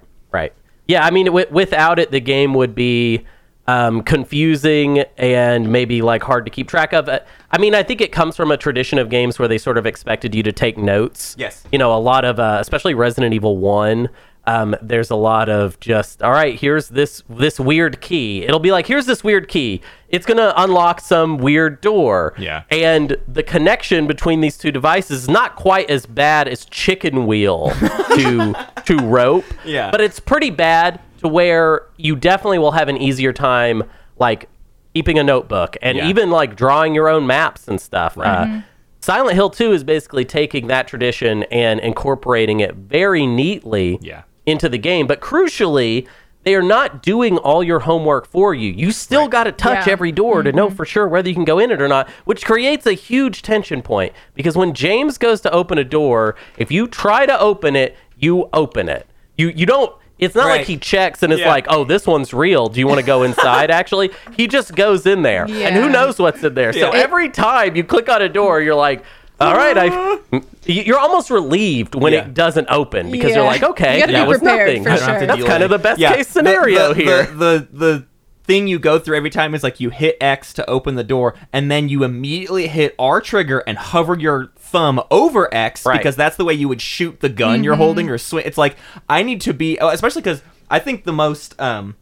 Yeah, 0.86 1.04
I 1.04 1.10
mean, 1.10 1.26
w- 1.26 1.46
without 1.50 1.98
it, 1.98 2.10
the 2.10 2.20
game 2.20 2.54
would 2.54 2.74
be 2.74 3.24
um, 3.66 4.02
confusing 4.02 5.00
and 5.18 5.70
maybe 5.72 6.02
like 6.02 6.22
hard 6.22 6.44
to 6.44 6.50
keep 6.50 6.68
track 6.68 6.92
of. 6.92 7.08
Uh, 7.08 7.20
I 7.50 7.58
mean, 7.58 7.74
I 7.74 7.82
think 7.82 8.00
it 8.00 8.12
comes 8.12 8.36
from 8.36 8.50
a 8.50 8.56
tradition 8.56 8.98
of 8.98 9.10
games 9.10 9.38
where 9.38 9.48
they 9.48 9.58
sort 9.58 9.78
of 9.78 9.86
expected 9.86 10.34
you 10.34 10.42
to 10.44 10.52
take 10.52 10.78
notes. 10.78 11.34
Yes. 11.38 11.64
You 11.72 11.78
know, 11.78 11.94
a 11.94 11.98
lot 11.98 12.24
of, 12.24 12.38
uh, 12.38 12.58
especially 12.60 12.94
Resident 12.94 13.34
Evil 13.34 13.56
One. 13.56 14.08
Um, 14.46 14.76
there's 14.80 15.10
a 15.10 15.16
lot 15.16 15.48
of 15.48 15.78
just 15.80 16.22
all 16.22 16.30
right. 16.30 16.58
Here's 16.58 16.88
this 16.88 17.22
this 17.28 17.58
weird 17.58 18.00
key. 18.00 18.44
It'll 18.44 18.60
be 18.60 18.70
like 18.70 18.86
here's 18.86 19.06
this 19.06 19.24
weird 19.24 19.48
key. 19.48 19.80
It's 20.08 20.24
gonna 20.24 20.52
unlock 20.56 21.00
some 21.00 21.38
weird 21.38 21.80
door. 21.80 22.34
Yeah. 22.38 22.62
And 22.70 23.16
the 23.26 23.42
connection 23.42 24.06
between 24.06 24.40
these 24.40 24.56
two 24.56 24.70
devices 24.70 25.22
is 25.24 25.28
not 25.28 25.56
quite 25.56 25.90
as 25.90 26.06
bad 26.06 26.46
as 26.46 26.64
chicken 26.66 27.26
wheel 27.26 27.70
to 28.14 28.54
to 28.84 28.96
rope. 28.98 29.44
Yeah. 29.64 29.90
But 29.90 30.00
it's 30.00 30.20
pretty 30.20 30.50
bad 30.50 31.00
to 31.18 31.28
where 31.28 31.82
you 31.96 32.14
definitely 32.14 32.58
will 32.58 32.72
have 32.72 32.88
an 32.88 32.96
easier 32.98 33.32
time 33.32 33.82
like 34.18 34.48
keeping 34.94 35.18
a 35.18 35.24
notebook 35.24 35.76
and 35.82 35.98
Yeah. 35.98 36.08
even 36.08 36.30
like 36.30 36.54
drawing 36.56 36.94
your 36.94 37.08
own 37.08 37.26
maps 37.26 37.66
and 37.68 37.80
stuff. 37.80 38.16
Uh, 38.16 38.60
Silent 39.00 39.34
Hill 39.34 39.50
2 39.50 39.72
is 39.72 39.84
basically 39.84 40.24
taking 40.24 40.68
that 40.68 40.88
tradition 40.88 41.42
and 41.44 41.78
incorporating 41.80 42.60
it 42.60 42.74
very 42.74 43.26
neatly 43.26 43.98
Yeah. 44.00 44.22
Into 44.46 44.68
the 44.68 44.78
game. 44.78 45.06
But 45.06 45.20
crucially, 45.20 46.06
they 46.44 46.54
are 46.54 46.62
not 46.62 47.02
doing 47.02 47.38
all 47.38 47.62
your 47.64 47.80
homework 47.80 48.26
for 48.26 48.54
you. 48.54 48.70
You 48.72 48.92
still 48.92 49.26
got 49.28 49.44
to 49.44 49.52
touch 49.52 49.86
Yeah. 49.86 49.92
every 49.92 50.12
door 50.12 50.42
to 50.44 50.52
know 50.52 50.68
mm-hmm. 50.68 50.76
for 50.76 50.84
sure 50.84 51.08
whether 51.08 51.28
you 51.28 51.34
can 51.34 51.44
go 51.44 51.58
in 51.58 51.70
it 51.72 51.82
or 51.82 51.88
not, 51.88 52.08
which 52.24 52.44
creates 52.44 52.86
a 52.86 52.92
huge 52.92 53.42
tension 53.42 53.82
point. 53.82 54.12
Because 54.34 54.56
when 54.56 54.72
James 54.72 55.18
goes 55.18 55.40
to 55.40 55.50
open 55.52 55.76
a 55.76 55.84
door, 55.84 56.36
if 56.56 56.70
you 56.70 56.86
try 56.86 57.26
to 57.26 57.38
open 57.38 57.74
it, 57.74 57.96
you 58.16 58.48
open 58.52 58.88
it. 58.88 59.06
You 59.36 59.48
you 59.48 59.66
don't. 59.66 59.92
It's 60.18 60.34
not 60.34 60.46
Right. 60.46 60.58
like 60.60 60.66
he 60.66 60.78
checks 60.78 61.22
and 61.22 61.30
it's 61.30 61.42
Yeah. 61.42 61.50
like, 61.50 61.66
oh, 61.68 61.84
this 61.84 62.06
one's 62.06 62.32
real. 62.32 62.68
Do 62.68 62.80
you 62.80 62.86
want 62.86 63.00
to 63.00 63.04
go 63.04 63.22
inside? 63.22 63.70
Actually, 63.82 64.12
he 64.34 64.46
just 64.46 64.74
goes 64.74 65.04
in 65.04 65.20
there, 65.22 65.44
and 65.44 65.74
who 65.76 65.90
knows 65.90 66.18
what's 66.18 66.42
in 66.42 66.54
there. 66.54 66.72
So 66.72 66.94
Yeah. 66.94 67.00
every 67.02 67.28
time 67.28 67.76
you 67.76 67.84
click 67.84 68.08
on 68.08 68.22
a 68.22 68.28
door, 68.28 68.60
you're 68.62 68.74
like. 68.76 69.02
All 69.40 69.54
right, 69.54 69.76
I. 69.76 70.40
You're 70.64 70.98
almost 70.98 71.30
relieved 71.30 71.94
when 71.94 72.12
Yeah. 72.12 72.20
it 72.20 72.34
doesn't 72.34 72.68
open 72.70 73.10
because 73.10 73.30
Yeah. 73.30 73.36
you're 73.36 73.44
like, 73.44 73.62
okay, 73.62 73.94
You 73.94 74.00
gotta 74.00 74.12
that 74.12 74.24
be 74.24 74.28
was 74.28 74.38
prepared 74.38 74.66
nothing. 74.68 74.82
for 74.82 74.88
That's- 74.90 75.04
sure. 75.18 75.26
That's 75.26 75.36
deal 75.38 75.46
kind 75.46 75.62
with 75.62 75.72
of 75.72 75.82
the 75.82 75.88
it. 75.88 75.90
best 75.90 76.00
Yeah, 76.00 76.14
case 76.16 76.28
scenario 76.28 76.88
the, 76.88 76.94
the, 76.94 77.02
here. 77.02 77.22
The, 77.26 77.32
the 77.34 77.68
the 77.72 78.04
thing 78.44 78.66
you 78.68 78.78
go 78.78 78.98
through 78.98 79.16
every 79.16 79.30
time 79.30 79.54
is 79.56 79.62
like 79.64 79.80
you 79.80 79.90
hit 79.90 80.16
X 80.20 80.52
to 80.54 80.68
open 80.70 80.94
the 80.94 81.04
door, 81.04 81.34
and 81.52 81.70
then 81.70 81.88
you 81.88 82.02
immediately 82.04 82.66
hit 82.68 82.94
R 82.98 83.20
trigger 83.20 83.58
and 83.66 83.76
hover 83.76 84.16
your 84.18 84.52
thumb 84.58 85.02
over 85.10 85.52
X 85.54 85.84
Right. 85.84 85.98
because 85.98 86.16
that's 86.16 86.36
the 86.36 86.44
way 86.44 86.54
you 86.54 86.68
would 86.68 86.80
shoot 86.80 87.20
the 87.20 87.28
gun 87.28 87.62
you're 87.64 87.74
holding 87.76 88.08
or 88.08 88.18
swing. 88.18 88.44
It's 88.46 88.58
like 88.58 88.76
I 89.08 89.22
need 89.22 89.40
to 89.42 89.52
be, 89.52 89.78
oh, 89.80 89.88
especially 89.88 90.22
because 90.22 90.42
I 90.70 90.78
think 90.78 91.04
the 91.04 91.12
most 91.12 91.60
um 91.60 91.94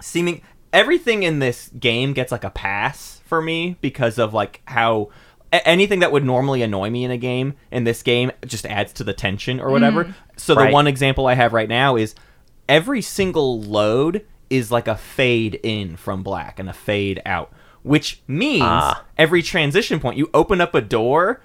seeming 0.00 0.42
everything 0.72 1.22
in 1.22 1.38
this 1.38 1.68
game 1.78 2.12
gets 2.12 2.32
like 2.32 2.44
a 2.44 2.50
pass 2.50 3.20
for 3.26 3.40
me 3.40 3.76
because 3.80 4.18
of 4.18 4.32
like 4.34 4.60
how 4.66 5.02
a- 5.02 5.08
anything 5.64 6.00
that 6.00 6.12
would 6.12 6.24
normally 6.24 6.62
annoy 6.62 6.90
me 6.90 7.04
in 7.04 7.10
a 7.10 7.16
game 7.16 7.54
in 7.70 7.84
this 7.84 8.02
game 8.02 8.32
just 8.46 8.66
adds 8.66 8.92
to 8.94 9.04
the 9.04 9.12
tension 9.12 9.60
or 9.60 9.70
whatever. 9.70 10.14
So 10.36 10.54
the 10.54 10.72
one 10.72 10.86
example 10.86 11.26
I 11.26 11.34
have 11.34 11.52
right 11.52 11.68
now 11.68 11.96
is 11.96 12.14
every 12.68 13.02
single 13.02 13.60
load 13.60 14.24
is 14.50 14.70
like 14.70 14.88
a 14.88 14.96
fade 14.96 15.58
in 15.62 15.96
from 15.96 16.22
black 16.22 16.58
and 16.58 16.68
a 16.68 16.72
fade 16.72 17.20
out, 17.26 17.52
which 17.82 18.20
means 18.26 18.62
Ah. 18.64 19.04
every 19.18 19.42
transition 19.42 20.00
point 20.00 20.16
you 20.18 20.28
open 20.34 20.60
up 20.60 20.74
a 20.74 20.80
door, 20.80 21.40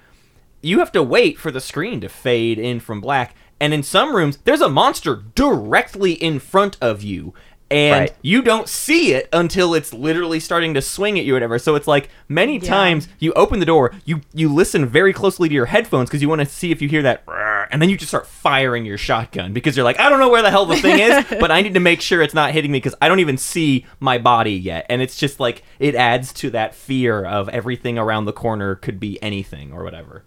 you 0.62 0.80
have 0.80 0.91
to 0.91 1.02
wait 1.04 1.38
for 1.39 1.52
the 1.52 1.62
screen 1.62 2.02
to 2.02 2.10
fade 2.10 2.60
in 2.60 2.80
from 2.80 3.00
black. 3.02 3.36
And 3.62 3.74
in 3.74 3.84
some 3.84 4.15
rooms, 4.15 4.38
there's 4.45 4.62
a 4.62 4.69
monster 4.69 5.24
directly 5.36 6.13
in 6.13 6.39
front 6.39 6.78
of 6.80 7.04
you. 7.04 7.34
And 7.72 8.00
Right. 8.02 8.16
you 8.24 8.42
don't 8.42 8.68
see 8.68 9.14
it 9.14 9.30
until 9.32 9.76
it's 9.76 9.94
literally 9.94 10.40
starting 10.40 10.74
to 10.74 10.82
swing 10.82 11.20
at 11.20 11.26
you 11.26 11.34
or 11.34 11.36
whatever. 11.36 11.60
So 11.60 11.76
it's 11.76 11.88
like 11.88 12.10
many 12.28 12.58
times 12.60 13.08
you 13.20 13.32
open 13.34 13.60
the 13.60 13.66
door, 13.66 13.94
you 14.06 14.22
you 14.34 14.52
listen 14.52 14.86
very 14.88 15.14
closely 15.14 15.48
to 15.50 15.54
your 15.54 15.68
headphones 15.68 16.10
because 16.10 16.22
you 16.22 16.30
want 16.30 16.40
to 16.42 16.46
see 16.48 16.72
if 16.72 16.82
you 16.82 16.90
hear 16.90 17.04
that 17.04 17.24
and 17.72 17.80
then 17.80 17.90
you 17.90 17.98
just 17.98 18.10
start 18.10 18.26
firing 18.26 18.86
your 18.86 18.98
shotgun 18.98 19.54
because 19.54 19.78
you're 19.78 19.84
like, 19.84 20.00
I 20.00 20.10
don't 20.10 20.20
know 20.20 20.30
where 20.30 20.42
the 20.42 20.50
hell 20.50 20.66
the 20.66 20.78
thing 20.78 21.00
is, 21.00 21.24
but 21.40 21.52
I 21.52 21.62
need 21.62 21.76
to 21.76 21.80
make 21.80 22.02
sure 22.02 22.24
it's 22.24 22.34
not 22.34 22.52
hitting 22.52 22.72
me 22.72 22.78
because 22.78 22.96
I 23.00 23.08
don't 23.08 23.20
even 23.20 23.38
see 23.38 23.86
my 24.00 24.18
body 24.18 24.54
yet. 24.54 24.88
And 24.90 25.02
it's 25.02 25.16
just 25.18 25.40
like 25.40 25.64
it 25.78 25.94
adds 25.94 26.34
to 26.34 26.50
that 26.50 26.74
fear 26.74 27.24
of 27.24 27.50
everything 27.50 28.00
around 28.00 28.26
the 28.26 28.34
corner 28.34 28.74
could 28.76 29.00
be 29.00 29.22
anything 29.22 29.72
or 29.72 29.84
whatever. 29.84 30.24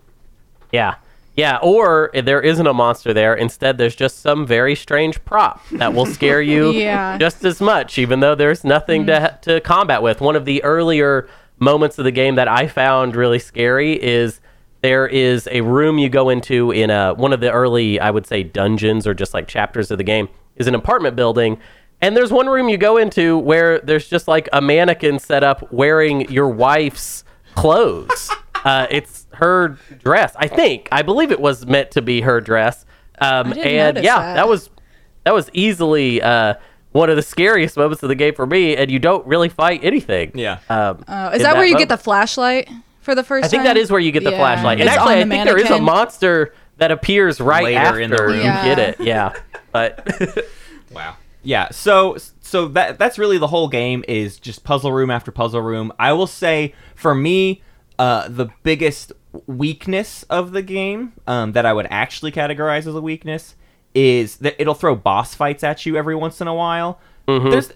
Yeah. 0.70 0.94
Yeah, 1.36 1.58
or 1.62 2.10
if 2.12 2.24
there 2.26 2.42
isn't 2.42 2.66
a 2.66 2.74
monster 2.74 3.14
there. 3.14 3.34
Instead, 3.34 3.78
there's 3.78 3.96
just 3.96 4.20
some 4.20 4.46
very 4.46 4.74
strange 4.74 5.24
prop 5.24 5.66
that 5.72 5.94
will 5.94 6.04
scare 6.06 6.42
you 6.52 6.72
Yeah. 6.72 7.16
just 7.18 7.44
as 7.44 7.60
much, 7.60 7.98
even 7.98 8.20
though 8.20 8.34
there's 8.34 8.64
nothing 8.64 9.06
to 9.06 9.38
to 9.42 9.60
combat 9.60 10.02
with. 10.02 10.20
One 10.20 10.36
of 10.36 10.44
the 10.44 10.62
earlier 10.62 11.28
moments 11.58 11.98
of 11.98 12.04
the 12.04 12.10
game 12.10 12.34
that 12.34 12.48
I 12.48 12.66
found 12.66 13.16
really 13.16 13.38
scary 13.38 13.92
is 14.02 14.40
there 14.82 15.06
is 15.06 15.48
a 15.52 15.60
room 15.62 15.96
you 15.96 16.08
go 16.08 16.28
into 16.28 16.70
in 16.72 16.90
a 16.90 17.14
one 17.14 17.32
of 17.32 17.40
the 17.40 17.50
early, 17.50 17.98
I 18.00 18.10
would 18.10 18.26
say, 18.26 18.42
dungeons 18.42 19.06
or 19.06 19.14
just 19.14 19.32
like 19.32 19.48
chapters 19.48 19.90
of 19.90 19.96
the 19.98 20.04
game 20.04 20.28
is 20.56 20.66
an 20.66 20.74
apartment 20.74 21.16
building. 21.16 21.58
And 22.02 22.16
there's 22.16 22.32
one 22.32 22.48
room 22.48 22.68
you 22.68 22.76
go 22.76 22.96
into 22.96 23.38
where 23.38 23.78
there's 23.78 24.08
just 24.08 24.26
like 24.28 24.48
a 24.52 24.60
mannequin 24.60 25.18
set 25.20 25.44
up 25.44 25.72
wearing 25.72 26.28
your 26.32 26.48
wife's 26.48 27.24
clothes. 27.54 28.30
uh, 28.64 28.86
it's 28.90 29.21
her 29.34 29.76
dress, 30.02 30.34
I 30.36 30.48
think. 30.48 30.88
I 30.92 31.02
believe 31.02 31.30
it 31.32 31.40
was 31.40 31.66
meant 31.66 31.90
to 31.92 32.02
be 32.02 32.20
her 32.22 32.40
dress. 32.40 32.84
Um, 33.20 33.48
I 33.48 33.52
didn't 33.54 33.66
and 33.96 34.04
yeah, 34.04 34.18
that. 34.18 34.34
that 34.34 34.48
was 34.48 34.70
that 35.24 35.34
was 35.34 35.48
easily 35.52 36.20
uh, 36.22 36.54
one 36.92 37.08
of 37.10 37.16
the 37.16 37.22
scariest 37.22 37.76
moments 37.76 38.02
of 38.02 38.08
the 38.08 38.14
game 38.14 38.34
for 38.34 38.46
me. 38.46 38.76
And 38.76 38.90
you 38.90 38.98
don't 38.98 39.24
really 39.26 39.48
fight 39.48 39.80
anything. 39.84 40.32
Yeah. 40.34 40.58
Um, 40.68 41.04
Oh, 41.08 41.28
is 41.28 41.36
in 41.36 41.42
that, 41.44 41.54
where 41.56 41.64
you 41.64 41.78
get 41.78 41.88
the 41.88 41.96
flashlight 41.96 42.68
for 43.00 43.14
the 43.14 43.22
first 43.22 43.44
I 43.44 43.48
think 43.48 43.60
time? 43.60 43.66
that 43.66 43.76
is 43.76 43.90
where 43.90 44.00
you 44.00 44.10
get 44.12 44.24
the 44.24 44.30
Yeah. 44.32 44.38
flashlight. 44.38 44.80
And 44.80 44.88
It's 44.88 44.96
actually, 44.96 45.14
I 45.14 45.22
on 45.22 45.28
the 45.28 45.34
think 45.36 45.44
there 45.46 45.58
is 45.58 45.70
a 45.70 45.80
monster 45.80 46.54
that 46.78 46.90
appears 46.90 47.40
right 47.40 47.64
Later 47.64 47.78
after 47.78 48.00
in 48.00 48.10
the 48.10 48.22
room. 48.22 48.36
you 48.38 48.42
Yeah. 48.42 48.64
get 48.64 48.78
it. 48.78 49.00
Yeah, 49.00 49.32
but 49.72 50.06
Wow. 50.92 51.16
Yeah. 51.44 51.68
So 51.70 52.16
so 52.40 52.68
that 52.68 52.98
that's 52.98 53.18
really 53.18 53.38
the 53.38 53.46
whole 53.46 53.68
game 53.68 54.04
is 54.08 54.38
just 54.38 54.62
puzzle 54.64 54.92
room 54.92 55.10
after 55.10 55.30
puzzle 55.32 55.60
room. 55.62 55.92
I 55.98 56.12
will 56.12 56.26
say 56.26 56.74
for 56.94 57.14
me, 57.14 57.62
uh, 57.98 58.28
the 58.28 58.46
biggest 58.62 59.12
weakness 59.46 60.24
of 60.24 60.52
the 60.52 60.62
game 60.62 61.12
um, 61.26 61.52
that 61.52 61.66
I 61.66 61.72
would 61.72 61.86
actually 61.90 62.32
categorize 62.32 62.86
as 62.86 62.94
a 62.94 63.00
weakness 63.00 63.56
is 63.94 64.36
that 64.36 64.56
it'll 64.58 64.74
throw 64.74 64.94
boss 64.94 65.34
fights 65.34 65.62
at 65.62 65.84
you 65.86 65.96
every 65.96 66.14
once 66.14 66.40
in 66.40 66.48
a 66.48 66.54
while. 66.54 66.98
There's 67.50 67.72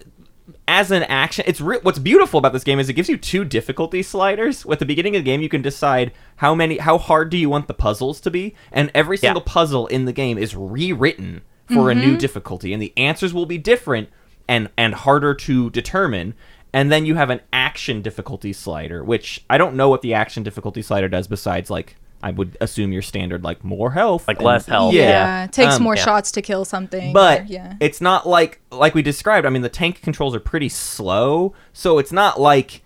as 0.67 0.91
an 0.91 1.03
action, 1.03 1.43
it's 1.47 1.59
re- 1.61 1.79
what's 1.81 1.99
beautiful 1.99 2.37
about 2.37 2.53
this 2.53 2.63
game 2.63 2.79
is 2.79 2.89
it 2.89 2.93
gives 2.93 3.09
you 3.09 3.17
two 3.17 3.43
difficulty 3.43 4.01
sliders. 4.01 4.65
At 4.65 4.79
the 4.79 4.85
beginning 4.85 5.15
of 5.15 5.21
the 5.21 5.25
game, 5.25 5.41
you 5.41 5.49
can 5.49 5.61
decide 5.61 6.11
how 6.37 6.55
many, 6.55 6.77
how 6.77 6.97
hard 6.97 7.29
do 7.29 7.37
you 7.37 7.49
want 7.49 7.67
the 7.67 7.73
puzzles 7.73 8.19
to 8.21 8.31
be, 8.31 8.55
and 8.71 8.91
every 8.93 9.17
single 9.17 9.41
puzzle 9.41 9.87
in 9.87 10.05
the 10.05 10.13
game 10.13 10.37
is 10.37 10.55
rewritten 10.55 11.41
for 11.73 11.91
a 11.91 11.95
new 11.95 12.17
difficulty, 12.17 12.71
and 12.71 12.81
the 12.81 12.93
answers 12.95 13.33
will 13.33 13.45
be 13.45 13.57
different 13.57 14.09
and 14.47 14.69
and 14.77 14.95
harder 14.95 15.33
to 15.33 15.69
determine. 15.71 16.33
And 16.73 16.91
then 16.91 17.05
you 17.05 17.15
have 17.15 17.29
an 17.29 17.39
action 17.53 18.01
difficulty 18.01 18.53
slider, 18.53 19.03
which 19.03 19.43
I 19.49 19.57
don't 19.57 19.75
know 19.75 19.89
what 19.89 20.01
the 20.01 20.13
action 20.13 20.43
difficulty 20.43 20.81
slider 20.81 21.07
does 21.07 21.27
besides 21.27 21.69
like 21.69 21.95
I 22.21 22.31
would 22.31 22.57
assume 22.59 22.91
your 22.91 23.03
standard 23.03 23.43
like 23.43 23.63
more 23.63 23.91
health, 23.91 24.27
Like 24.27 24.37
and- 24.37 24.45
less 24.45 24.65
health. 24.65 24.93
Yeah, 24.93 25.03
Yeah. 25.09 25.43
it 25.45 25.51
takes 25.51 25.75
Um, 25.75 25.83
more 25.83 25.95
yeah. 25.95 26.03
shots 26.03 26.31
to 26.31 26.41
kill 26.41 26.65
something. 26.65 27.13
but 27.13 27.41
or- 27.41 27.45
yeah. 27.47 27.73
it's 27.79 28.01
not 28.01 28.27
like 28.27 28.59
like 28.71 28.95
we 28.95 29.01
described 29.03 29.45
i 29.45 29.49
mean 29.49 29.61
the 29.61 29.69
tank 29.69 30.01
controls 30.01 30.35
are 30.35 30.39
pretty 30.39 30.67
slow 30.69 31.53
so 31.73 31.99
it's 31.99 32.11
not 32.11 32.39
like 32.41 32.81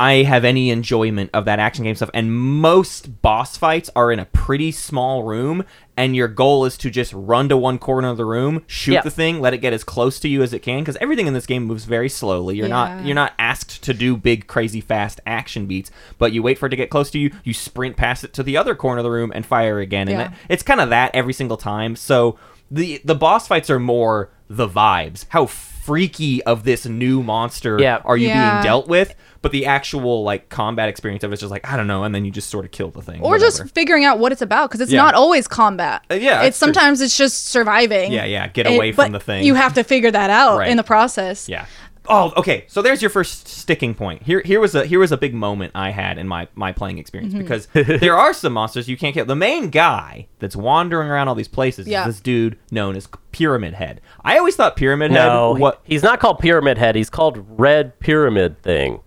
i 0.00 0.22
have 0.24 0.44
any 0.44 0.70
enjoyment 0.70 1.30
of 1.34 1.44
that 1.44 1.58
action 1.60 1.84
game 1.84 1.94
stuff 1.94 2.10
and 2.14 2.32
most 2.34 3.20
boss 3.22 3.56
fights 3.56 3.88
are 3.94 4.10
in 4.10 4.18
a 4.18 4.24
pretty 4.26 4.72
small 4.72 5.22
room 5.22 5.64
and 5.96 6.16
your 6.16 6.28
goal 6.28 6.64
is 6.64 6.78
to 6.78 6.88
just 6.90 7.12
run 7.12 7.48
to 7.48 7.56
one 7.56 7.78
corner 7.78 8.08
of 8.08 8.16
the 8.16 8.24
room 8.24 8.62
shoot 8.66 8.92
Yeah. 8.94 9.02
the 9.02 9.10
thing 9.10 9.40
let 9.40 9.52
it 9.54 9.58
get 9.58 9.72
as 9.72 9.84
close 9.84 10.18
to 10.20 10.28
you 10.28 10.42
as 10.42 10.52
it 10.52 10.60
can 10.60 10.80
because 10.80 10.96
everything 11.00 11.26
in 11.26 11.34
this 11.34 11.46
game 11.46 11.64
moves 11.64 11.84
very 11.84 12.08
slowly 12.08 12.56
you're 12.56 12.68
not 12.68 13.04
you're 13.04 13.14
not 13.14 13.34
asked 13.38 13.82
to 13.84 13.92
do 13.94 14.16
big 14.16 14.46
crazy 14.46 14.80
fast 14.80 15.20
action 15.26 15.66
beats 15.66 15.90
but 16.18 16.32
you 16.32 16.42
wait 16.42 16.58
for 16.58 16.66
it 16.66 16.70
to 16.70 16.76
get 16.76 16.90
close 16.90 17.10
to 17.10 17.18
you 17.18 17.30
you 17.44 17.52
sprint 17.54 17.96
past 17.96 18.24
it 18.24 18.32
to 18.32 18.42
the 18.42 18.56
other 18.56 18.74
corner 18.74 18.98
of 19.00 19.04
the 19.04 19.10
room 19.10 19.30
and 19.34 19.44
fire 19.44 19.78
again 19.80 20.08
and 20.08 20.18
Yeah. 20.18 20.28
that, 20.28 20.34
it's 20.48 20.62
kind 20.62 20.80
of 20.80 20.88
that 20.90 21.14
every 21.14 21.32
single 21.34 21.56
time. 21.58 21.94
So 21.94 22.38
the 22.70 23.00
the 23.04 23.14
boss 23.14 23.46
fights 23.48 23.68
are 23.68 23.78
more 23.80 24.30
the 24.48 24.68
vibes. 24.68 25.26
How 25.30 25.46
freaky 25.82 26.42
of 26.44 26.64
this 26.64 26.86
new 26.86 27.22
monster 27.22 27.78
Yeah. 27.80 27.98
are 28.04 28.16
you 28.16 28.28
Yeah. 28.28 28.52
being 28.54 28.64
dealt 28.64 28.88
with? 28.88 29.14
But 29.42 29.52
the 29.52 29.64
actual 29.66 30.22
like 30.22 30.50
combat 30.50 30.88
experience 30.90 31.24
of 31.24 31.32
it's 31.32 31.40
just 31.40 31.50
like 31.50 31.66
I 31.70 31.76
don't 31.76 31.86
know, 31.86 32.04
and 32.04 32.14
then 32.14 32.24
you 32.26 32.30
just 32.30 32.50
sort 32.50 32.64
of 32.66 32.70
kill 32.72 32.90
the 32.90 33.00
thing. 33.00 33.20
or 33.22 33.30
whatever. 33.30 33.44
just 33.46 33.74
figuring 33.74 34.04
out 34.04 34.18
what 34.18 34.32
it's 34.32 34.42
about 34.42 34.68
because 34.68 34.82
it's 34.82 34.92
Yeah. 34.92 35.02
not 35.02 35.14
always 35.14 35.48
combat. 35.48 36.02
Uh, 36.10 36.14
yeah, 36.14 36.42
it's 36.42 36.58
that's 36.58 36.58
true. 36.58 36.66
sometimes 36.74 37.00
it's 37.00 37.16
just 37.16 37.46
surviving. 37.48 38.12
Yeah, 38.12 38.26
yeah, 38.26 38.48
get 38.48 38.66
And- 38.66 38.76
away 38.76 38.92
from 38.92 39.12
but 39.12 39.18
the 39.18 39.24
thing. 39.24 39.44
You 39.44 39.54
have 39.54 39.72
to 39.74 39.82
figure 39.84 40.10
that 40.10 40.28
out 40.28 40.58
Right. 40.58 40.68
in 40.70 40.76
the 40.76 40.82
process. 40.84 41.48
Yeah. 41.48 41.64
Oh, 42.10 42.32
okay. 42.36 42.64
So 42.66 42.82
there's 42.82 43.00
your 43.00 43.10
first 43.10 43.46
sticking 43.48 43.94
point. 43.94 44.22
Here, 44.24 44.42
here 44.44 44.60
was 44.60 44.74
a 44.74 44.84
here 44.84 44.98
was 44.98 45.12
a 45.12 45.16
big 45.16 45.32
moment 45.32 45.72
I 45.74 45.90
had 45.90 46.18
in 46.18 46.26
my 46.28 46.48
my 46.54 46.72
playing 46.72 46.98
experience 46.98 47.32
Mm-hmm. 47.32 47.42
because 47.42 47.68
there 48.00 48.16
are 48.16 48.32
some 48.34 48.52
monsters 48.52 48.88
you 48.88 48.96
can't 48.96 49.14
kill. 49.14 49.24
The 49.24 49.36
main 49.36 49.70
guy 49.70 50.26
that's 50.40 50.56
wandering 50.56 51.08
around 51.08 51.28
all 51.28 51.34
these 51.34 51.48
places 51.48 51.86
Yeah. 51.86 52.00
is 52.02 52.16
this 52.16 52.20
dude 52.20 52.58
known 52.70 52.96
as 52.96 53.08
Pyramid 53.32 53.74
Head. 53.74 54.00
I 54.24 54.38
always 54.38 54.56
thought 54.56 54.76
Pyramid 54.76 55.12
no, 55.12 55.54
Head. 55.54 55.60
What 55.60 55.80
he's 55.84 56.02
not 56.02 56.18
called 56.20 56.38
Pyramid 56.40 56.78
Head. 56.78 56.96
He's 56.96 57.10
called 57.10 57.44
Red 57.58 57.98
Pyramid 58.00 58.60
Thing. 58.62 59.00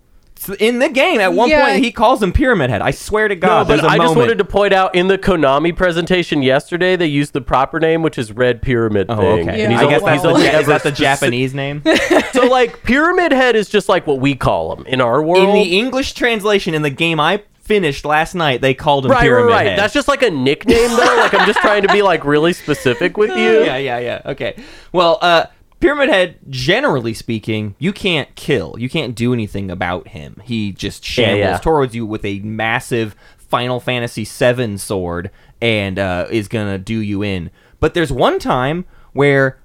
In 0.48 0.78
the 0.78 0.88
game 0.88 1.20
at 1.20 1.32
one 1.32 1.48
Yeah. 1.48 1.64
point 1.66 1.84
he 1.84 1.92
calls 1.92 2.22
him 2.22 2.32
Pyramid 2.32 2.70
Head. 2.70 2.82
I 2.82 2.90
swear 2.90 3.28
to 3.28 3.36
God, 3.36 3.48
no, 3.48 3.64
but 3.76 3.82
there's 3.82 3.92
a 3.92 3.94
I 3.94 3.98
just 3.98 4.16
wanted 4.16 4.38
to 4.38 4.44
point 4.44 4.72
out 4.72 4.94
in 4.94 5.08
the 5.08 5.18
Konami 5.18 5.74
presentation 5.76 6.42
yesterday, 6.42 6.96
they 6.96 7.06
used 7.06 7.32
the 7.32 7.40
proper 7.40 7.78
name, 7.80 8.02
which 8.02 8.18
is 8.18 8.32
Red 8.32 8.62
Pyramid 8.62 9.06
Oh, 9.08 9.16
Thing. 9.16 9.48
okay. 9.48 9.58
Yeah. 9.58 9.64
And 9.64 9.72
he's 9.72 9.82
I 9.82 9.90
guess 9.90 10.02
that's 10.02 10.22
he's 10.24 10.32
the, 10.52 10.58
is 10.60 10.66
that 10.66 10.82
the 10.82 10.92
Japanese 10.92 11.54
name? 11.54 11.82
so 12.32 12.46
like 12.46 12.82
Pyramid 12.82 13.32
Head 13.32 13.56
is 13.56 13.68
just 13.68 13.88
like 13.88 14.06
what 14.06 14.20
we 14.20 14.34
call 14.34 14.76
him 14.76 14.86
in 14.86 15.00
our 15.00 15.22
world. 15.22 15.48
in 15.48 15.54
the 15.54 15.78
English 15.78 16.12
translation 16.14 16.74
in 16.74 16.82
the 16.82 16.90
game 16.90 17.20
I 17.20 17.42
finished 17.62 18.04
last 18.04 18.34
night, 18.34 18.60
they 18.60 18.74
called 18.74 19.06
him 19.06 19.12
right, 19.12 19.22
Pyramid 19.22 19.48
right, 19.50 19.56
right. 19.56 19.66
Head. 19.68 19.78
That's 19.78 19.94
just 19.94 20.06
like 20.08 20.22
a 20.22 20.30
nickname 20.30 20.90
though. 20.90 21.16
like 21.18 21.32
I'm 21.32 21.46
just 21.46 21.60
trying 21.60 21.80
to 21.82 21.88
be 21.92 22.02
like 22.02 22.24
really 22.24 22.52
specific 22.52 23.16
with 23.16 23.30
you. 23.36 23.64
yeah, 23.64 23.78
yeah, 23.78 23.98
yeah. 23.98 24.20
Okay. 24.26 24.54
Well, 24.92 25.18
uh, 25.22 25.46
Pyramid 25.80 26.08
Head, 26.08 26.38
generally 26.48 27.12
speaking, 27.14 27.74
you 27.78 27.92
can't 27.92 28.34
kill. 28.36 28.74
You 28.78 28.88
can't 28.88 29.14
do 29.14 29.32
anything 29.32 29.70
about 29.70 30.08
him. 30.08 30.40
He 30.44 30.72
just 30.72 31.02
Yeah, 31.04 31.26
shambles 31.26 31.38
yeah. 31.40 31.58
towards 31.58 31.94
you 31.94 32.06
with 32.06 32.24
a 32.24 32.38
massive 32.40 33.14
Final 33.36 33.80
Fantasy 33.80 34.24
VII 34.24 34.78
sword 34.78 35.30
and 35.60 35.98
uh, 35.98 36.26
is 36.30 36.48
gonna 36.48 36.78
do 36.78 36.98
you 36.98 37.22
in. 37.22 37.50
But 37.80 37.94
there's 37.94 38.10
one 38.10 38.38
time 38.38 38.86
where 39.12 39.58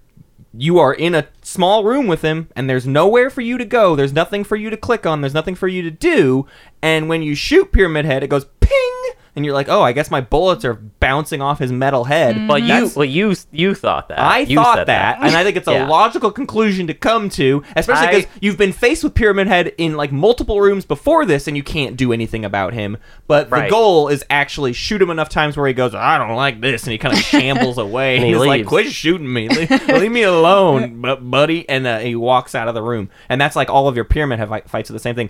you 0.53 0.77
are 0.79 0.93
in 0.93 1.15
a 1.15 1.27
small 1.41 1.83
room 1.83 2.07
with 2.07 2.21
him 2.21 2.49
and 2.55 2.69
there's 2.69 2.85
nowhere 2.87 3.29
for 3.29 3.41
you 3.41 3.55
to 3.59 3.65
go 3.65 3.95
there's 3.95 4.11
nothing 4.13 4.43
for 4.43 4.55
you 4.55 4.71
to 4.71 4.75
click 4.77 5.05
on 5.05 5.21
there's 5.21 5.33
nothing 5.33 5.53
for 5.53 5.67
you 5.67 5.83
to 5.83 5.91
do 5.91 6.47
and 6.81 7.07
when 7.07 7.21
you 7.21 7.35
shoot 7.35 7.71
pyramid 7.71 8.03
head 8.03 8.23
it 8.23 8.31
goes 8.31 8.45
ping 8.59 9.11
and 9.35 9.45
you're 9.45 9.53
like 9.53 9.69
oh 9.69 9.81
i 9.81 9.91
guess 9.91 10.09
my 10.11 10.21
bullets 10.21 10.65
are 10.65 10.73
bouncing 10.73 11.41
off 11.41 11.59
his 11.59 11.71
metal 11.71 12.03
head 12.05 12.35
Well, 12.47 12.57
you, 12.59 12.67
That's- 12.67 12.95
well, 12.95 13.05
you, 13.05 13.33
you 13.51 13.73
thought 13.75 14.09
that. 14.09 14.19
I 14.19 14.39
You 14.39 14.57
thought 14.57 14.77
said 14.77 14.87
that, 14.87 15.19
and 15.21 15.35
I 15.35 15.43
think 15.43 15.55
it's 15.57 15.67
a 15.67 15.71
Yeah. 15.79 15.87
logical 15.87 16.31
conclusion 16.31 16.87
to 16.87 16.93
come 16.93 17.29
to, 17.31 17.63
especially 17.75 18.07
because 18.21 18.31
you've 18.41 18.57
been 18.57 18.73
faced 18.73 19.03
with 19.03 19.13
Pyramid 19.15 19.47
Head 19.47 19.73
in 19.77 19.95
like 19.95 20.11
multiple 20.11 20.59
rooms 20.59 20.83
before 20.85 21.25
this, 21.25 21.47
and 21.47 21.55
you 21.55 21.63
can't 21.63 21.95
do 21.95 22.11
anything 22.11 22.43
about 22.43 22.73
him. 22.73 22.97
But 23.27 23.49
the 23.49 23.67
goal 23.69 24.09
is 24.09 24.23
actually 24.29 24.73
shoot 24.73 25.01
him 25.01 25.09
enough 25.09 25.29
times 25.29 25.55
where 25.57 25.67
he 25.67 25.73
goes, 25.73 25.95
"I 25.95 26.17
don't 26.17 26.35
like 26.35 26.59
this," 26.61 26.83
and 26.83 26.91
he 26.91 26.97
kind 26.97 27.13
of 27.15 27.21
shambles 27.21 27.77
away. 27.87 28.15
And 28.15 28.25
and 28.25 28.33
he 28.33 28.37
he's 28.39 28.47
like, 28.47 28.65
"Quit 28.65 28.87
shooting 28.87 29.31
me, 29.31 29.47
leave, 29.47 29.69
leave 29.87 30.11
me 30.11 30.23
alone, 30.23 31.01
bu- 31.01 31.17
buddy." 31.17 31.67
And 31.69 31.87
uh, 31.87 31.99
he 31.99 32.15
walks 32.15 32.55
out 32.55 32.67
of 32.67 32.73
the 32.75 32.81
room, 32.83 33.09
and 33.29 33.39
that's 33.39 33.55
like 33.55 33.69
all 33.69 33.87
of 33.87 33.95
your 33.95 34.05
Pyramid 34.05 34.39
Head 34.39 34.49
fights 34.69 34.89
are 34.89 34.93
the 34.93 34.99
same 34.99 35.15
thing. 35.15 35.29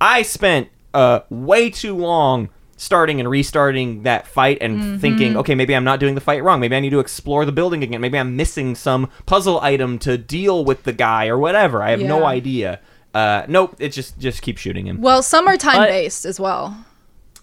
I 0.00 0.22
spent 0.22 0.68
uh, 0.94 1.20
way 1.28 1.68
too 1.70 1.96
long 1.96 2.48
starting 2.80 3.20
and 3.20 3.28
restarting 3.28 4.04
that 4.04 4.26
fight 4.26 4.56
and 4.62 4.98
thinking, 5.02 5.36
okay, 5.36 5.54
maybe 5.54 5.76
I'm 5.76 5.84
not 5.84 6.00
doing 6.00 6.14
the 6.14 6.20
fight 6.20 6.42
wrong. 6.42 6.60
Maybe 6.60 6.74
I 6.74 6.80
need 6.80 6.90
to 6.90 6.98
explore 6.98 7.44
the 7.44 7.52
building 7.52 7.82
again. 7.82 8.00
Maybe 8.00 8.18
I'm 8.18 8.36
missing 8.36 8.74
some 8.74 9.10
puzzle 9.26 9.60
item 9.60 9.98
to 10.00 10.16
deal 10.16 10.64
with 10.64 10.84
the 10.84 10.94
guy 10.94 11.28
or 11.28 11.36
whatever. 11.38 11.82
I 11.82 11.90
have 11.90 12.00
no 12.00 12.24
idea. 12.24 12.80
Uh, 13.12 13.44
nope, 13.48 13.76
it 13.78 13.90
just 13.90 14.18
just 14.18 14.40
keep 14.40 14.56
shooting 14.56 14.86
him. 14.86 15.02
Well, 15.02 15.22
some 15.22 15.46
are 15.46 15.58
time 15.58 15.82
based 15.82 16.24
as 16.24 16.40
well. 16.40 16.86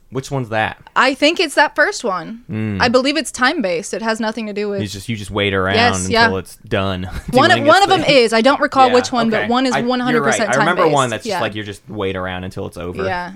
Which 0.09 0.31
one's 0.31 0.49
that? 0.49 0.81
I 0.95 1.13
think 1.13 1.39
it's 1.39 1.53
that 1.55 1.75
first 1.75 2.03
one. 2.03 2.77
I 2.81 2.87
believe 2.87 3.15
it's 3.15 3.31
time 3.31 3.61
based. 3.61 3.93
It 3.93 4.01
has 4.01 4.19
nothing 4.19 4.47
to 4.47 4.53
do 4.53 4.69
with 4.69 4.81
It's 4.81 4.93
just 4.93 5.07
you 5.07 5.15
just 5.17 5.29
wait 5.29 5.53
around 5.53 5.75
Yes, 5.75 6.05
until 6.05 6.31
yeah. 6.31 6.37
it's 6.39 6.55
done. 6.55 7.03
one. 7.31 7.51
Of, 7.51 7.63
one 7.63 7.83
of 7.83 7.89
them 7.89 8.03
is. 8.05 8.33
I 8.33 8.41
don't 8.41 8.61
recall 8.61 8.87
Yeah, 8.87 8.93
which 8.95 9.11
one, 9.11 9.27
okay. 9.27 9.43
but 9.43 9.49
one 9.51 9.65
is 9.67 9.73
I- 9.73 9.81
one 9.81 9.99
you're 9.99 10.05
hundred 10.05 10.21
right. 10.21 10.31
percent 10.31 10.49
I 10.55 10.57
remember 10.57 10.87
one 10.87 11.09
that's 11.11 11.25
just 11.25 11.41
like 11.41 11.53
you 11.53 11.63
just 11.63 11.87
wait 11.89 12.15
around 12.15 12.43
until 12.45 12.65
it's 12.65 12.77
over. 12.77 13.03
Yeah. 13.03 13.33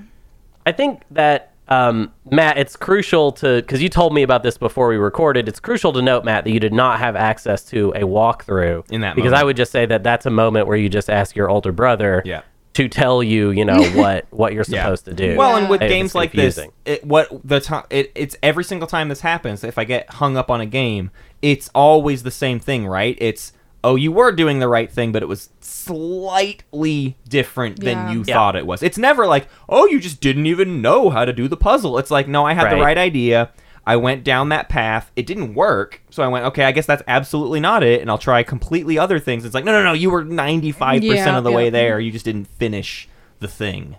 I 0.65 0.71
think 0.71 1.01
that 1.11 1.50
um, 1.71 2.11
Matt, 2.29 2.57
it's 2.57 2.75
crucial 2.75 3.31
to 3.33 3.61
because 3.61 3.81
you 3.81 3.89
told 3.89 4.13
me 4.13 4.23
about 4.23 4.43
this 4.43 4.57
before 4.57 4.87
we 4.89 4.97
recorded. 4.97 5.47
It's 5.47 5.59
crucial 5.59 5.93
to 5.93 6.01
note, 6.01 6.25
Matt, 6.25 6.43
that 6.43 6.51
you 6.51 6.59
did 6.59 6.73
not 6.73 6.99
have 6.99 7.15
access 7.15 7.63
to 7.65 7.91
a 7.95 8.01
walkthrough 8.01 8.91
In 8.91 9.01
that 9.01 9.15
because 9.15 9.31
moment. 9.31 9.41
I 9.41 9.45
would 9.45 9.57
just 9.57 9.71
say 9.71 9.85
that 9.85 10.03
that's 10.03 10.25
a 10.25 10.29
moment 10.29 10.67
where 10.67 10.77
you 10.77 10.89
just 10.89 11.09
ask 11.09 11.35
your 11.35 11.49
older 11.49 11.71
brother, 11.71 12.21
Yeah. 12.25 12.41
to 12.73 12.87
tell 12.89 13.23
you, 13.23 13.51
you 13.51 13.63
know, 13.65 13.81
what 13.95 14.25
what 14.31 14.53
you're 14.53 14.65
Yeah. 14.67 14.83
supposed 14.83 15.05
to 15.05 15.13
do. 15.13 15.37
Well, 15.37 15.55
and 15.55 15.69
with 15.69 15.81
It 15.81 15.87
games 15.89 16.13
like 16.13 16.33
this, 16.33 16.59
it, 16.85 17.05
what 17.05 17.29
the 17.43 17.59
time 17.61 17.83
it, 17.89 18.11
it's 18.15 18.35
every 18.43 18.63
single 18.65 18.87
time 18.87 19.07
this 19.09 19.21
happens. 19.21 19.63
If 19.63 19.77
I 19.77 19.85
get 19.85 20.09
hung 20.09 20.35
up 20.37 20.51
on 20.51 20.59
a 20.59 20.65
game, 20.65 21.09
it's 21.41 21.69
always 21.73 22.23
the 22.23 22.31
same 22.31 22.59
thing, 22.59 22.85
right? 22.85 23.17
It's 23.21 23.53
oh, 23.83 23.95
you 23.95 24.11
were 24.11 24.31
doing 24.31 24.59
the 24.59 24.67
right 24.67 24.91
thing, 24.91 25.11
but 25.11 25.23
it 25.23 25.27
was 25.27 25.49
slightly 25.59 27.15
different 27.27 27.81
Yeah. 27.81 27.93
than 28.05 28.13
you 28.13 28.23
Yeah. 28.27 28.35
thought 28.35 28.55
it 28.55 28.65
was. 28.67 28.83
It's 28.83 28.97
never 28.97 29.25
like 29.27 29.47
oh, 29.69 29.85
you 29.87 29.99
just 29.99 30.21
didn't 30.21 30.45
even 30.45 30.81
know 30.81 31.09
how 31.09 31.25
to 31.25 31.33
do 31.33 31.47
the 31.47 31.57
puzzle. 31.57 31.97
It's 31.97 32.11
like 32.11 32.27
no, 32.27 32.45
I 32.45 32.53
had 32.53 32.69
the 32.71 32.75
Right. 32.75 32.83
right 32.83 32.97
idea. 32.97 33.49
I 33.85 33.95
went 33.95 34.23
down 34.23 34.49
that 34.49 34.69
path. 34.69 35.11
It 35.15 35.25
didn't 35.25 35.55
work. 35.55 36.01
So 36.11 36.21
I 36.21 36.27
went, 36.27 36.45
okay, 36.45 36.65
I 36.65 36.71
guess 36.71 36.85
that's 36.85 37.01
absolutely 37.07 37.59
not 37.59 37.81
it. 37.81 37.99
And 38.01 38.11
I'll 38.11 38.19
try 38.19 38.43
completely 38.43 38.99
other 38.99 39.17
things. 39.17 39.43
It's 39.43 39.55
like, 39.55 39.65
no, 39.65 39.71
no, 39.71 39.81
no, 39.83 39.93
you 39.93 40.11
were 40.11 40.23
95% 40.23 41.01
Yeah, 41.03 41.37
of 41.39 41.43
the 41.43 41.49
yeah. 41.49 41.55
way 41.55 41.69
there. 41.71 41.99
You 41.99 42.11
just 42.11 42.23
didn't 42.25 42.45
finish 42.59 43.09
the 43.39 43.47
thing. 43.47 43.95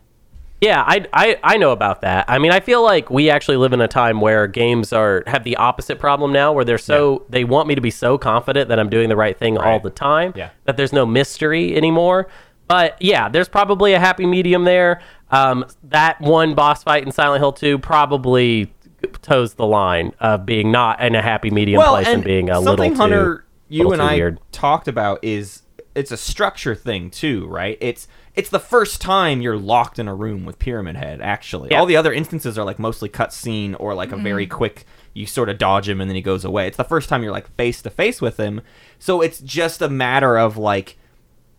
Yeah, 0.63 0.85
I, 0.87 1.05
I 1.13 1.39
I 1.43 1.57
know 1.57 1.73
about 1.73 2.03
that. 2.03 2.25
I 2.29 2.39
mean, 2.39 2.53
I 2.53 2.61
feel 2.61 2.85
like 2.85 3.11
we 3.11 3.29
actually 3.29 3.57
live 3.57 3.73
in 3.73 3.81
a 3.81 3.89
time 3.89 4.21
where 4.21 4.47
games 4.47 4.93
are 4.93 5.25
have 5.27 5.43
the 5.43 5.57
opposite 5.57 5.99
problem 5.99 6.33
now, 6.33 6.53
where 6.53 6.65
they're 6.65 6.79
so 6.79 7.27
they 7.29 7.43
want 7.43 7.67
me 7.67 7.75
to 7.75 7.81
be 7.81 7.91
so 7.91 8.17
confident 8.17 8.69
that 8.69 8.79
I'm 8.79 8.89
doing 8.89 9.09
the 9.09 9.17
right 9.17 9.37
thing 9.37 9.59
all 9.59 9.81
the 9.81 9.91
time 9.91 10.33
Yeah. 10.37 10.51
that 10.65 10.77
there's 10.77 10.93
no 10.93 11.05
mystery 11.05 11.77
anymore. 11.77 12.29
But 12.69 12.97
yeah, 13.03 13.29
there's 13.29 13.49
probably 13.49 13.93
a 13.93 13.99
happy 13.99 14.25
medium 14.25 14.63
there. 14.65 15.01
Um, 15.33 15.65
that 15.83 16.21
one 16.21 16.55
boss 16.55 16.85
fight 16.85 17.05
in 17.05 17.11
Silent 17.11 17.41
Hill 17.41 17.53
2 17.53 17.79
probably 17.79 18.73
toes 19.21 19.55
the 19.55 19.67
line 19.67 20.13
of 20.21 20.47
being 20.47 20.71
not 20.71 21.01
in 21.01 21.17
a 21.17 21.23
happy 21.23 21.51
medium 21.51 21.83
place 21.83 22.07
and, 22.07 22.23
being 22.23 22.51
a 22.51 22.61
little 22.61 22.89
too, 22.89 22.95
Hunter, 22.95 23.45
you 23.69 23.79
little 23.79 23.95
and 23.95 24.03
I 24.03 24.15
weird. 24.15 24.39
talked 24.53 24.87
about 24.87 25.19
is 25.25 25.63
it's 25.97 26.13
a 26.13 26.17
structure 26.17 26.77
thing 26.77 27.11
too, 27.11 27.47
right? 27.49 27.77
It's 27.81 28.07
it's 28.35 28.51
the 28.51 28.59
first 28.61 29.01
time 29.01 29.41
you're 29.43 29.59
locked 29.59 29.99
in 29.99 30.09
a 30.09 30.15
room 30.15 30.45
with 30.45 30.59
Pyramid 30.59 30.97
Head. 30.97 31.21
Actually, 31.21 31.71
Yeah. 31.71 31.81
all 31.81 31.87
the 31.87 31.97
other 31.97 32.13
instances 32.13 32.59
are 32.59 32.65
like 32.65 32.79
mostly 32.79 33.09
cutscene 33.09 33.77
or 33.79 33.95
like 33.95 34.11
a 34.11 34.15
mm-hmm. 34.15 34.25
very 34.25 34.47
quick. 34.47 34.85
You 35.15 35.27
sort 35.27 35.51
of 35.51 35.59
dodge 35.59 35.89
him 35.89 36.01
and 36.01 36.09
then 36.09 36.17
he 36.17 36.23
goes 36.23 36.45
away. 36.45 36.67
It's 36.67 36.79
the 36.79 36.85
first 36.85 37.09
time 37.09 37.23
you're 37.23 37.33
like 37.33 37.55
face 37.57 37.83
to 37.83 37.91
face 37.91 38.23
with 38.23 38.39
him, 38.39 38.63
so 38.99 39.21
it's 39.21 39.41
just 39.41 39.83
a 39.83 39.89
matter 39.89 40.39
of 40.39 40.57
like 40.57 40.97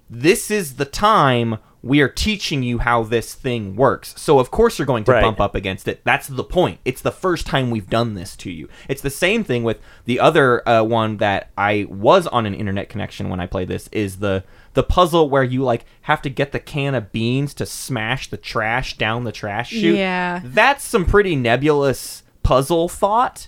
this 0.10 0.50
is 0.52 0.76
the 0.76 0.86
time 0.86 1.58
we 1.86 2.00
are 2.00 2.08
teaching 2.08 2.63
you 2.63 2.78
how 2.80 3.04
this 3.04 3.34
thing 3.34 3.76
works. 3.76 4.13
So 4.17 4.39
of 4.39 4.50
course 4.52 4.80
you're 4.80 4.86
going 4.86 5.04
to 5.04 5.12
Right. 5.12 5.22
bump 5.22 5.41
up 5.41 5.54
against 5.54 5.88
it. 5.89 6.02
That's 6.06 6.28
the 6.28 6.43
point. 6.43 6.80
It's 6.86 7.02
the 7.02 7.12
first 7.12 7.46
time 7.46 7.69
we've 7.69 7.89
done 7.89 8.13
this 8.13 8.38
to 8.38 8.50
you. 8.50 8.69
It's 8.88 9.02
the 9.02 9.10
same 9.10 9.43
thing 9.43 9.63
with 9.65 9.80
the 10.06 10.19
other 10.22 10.67
uh, 10.67 10.84
one 10.84 11.17
that 11.17 11.50
I 11.58 11.86
was 11.89 12.26
on 12.28 12.46
an 12.46 12.54
internet 12.56 12.88
connection 12.88 13.28
when 13.30 13.41
I 13.41 13.48
played 13.48 13.67
this 13.67 13.89
is 13.91 14.19
the 14.19 14.43
the 14.76 14.84
puzzle 14.84 15.30
where 15.30 15.43
you 15.43 15.62
like 15.62 15.86
have 16.04 16.22
to 16.24 16.30
get 16.30 16.52
the 16.54 16.60
can 16.60 16.96
of 16.96 17.12
beans 17.12 17.54
to 17.56 17.65
smash 17.65 18.30
the 18.30 18.38
trash 18.38 18.98
down 18.98 19.24
the 19.26 19.32
trash 19.34 19.69
chute. 19.69 19.98
Yeah. 19.98 20.41
That's 20.43 20.84
some 20.84 21.06
pretty 21.06 21.36
nebulous 21.36 22.24
puzzle 22.43 22.88
thought. 22.89 23.48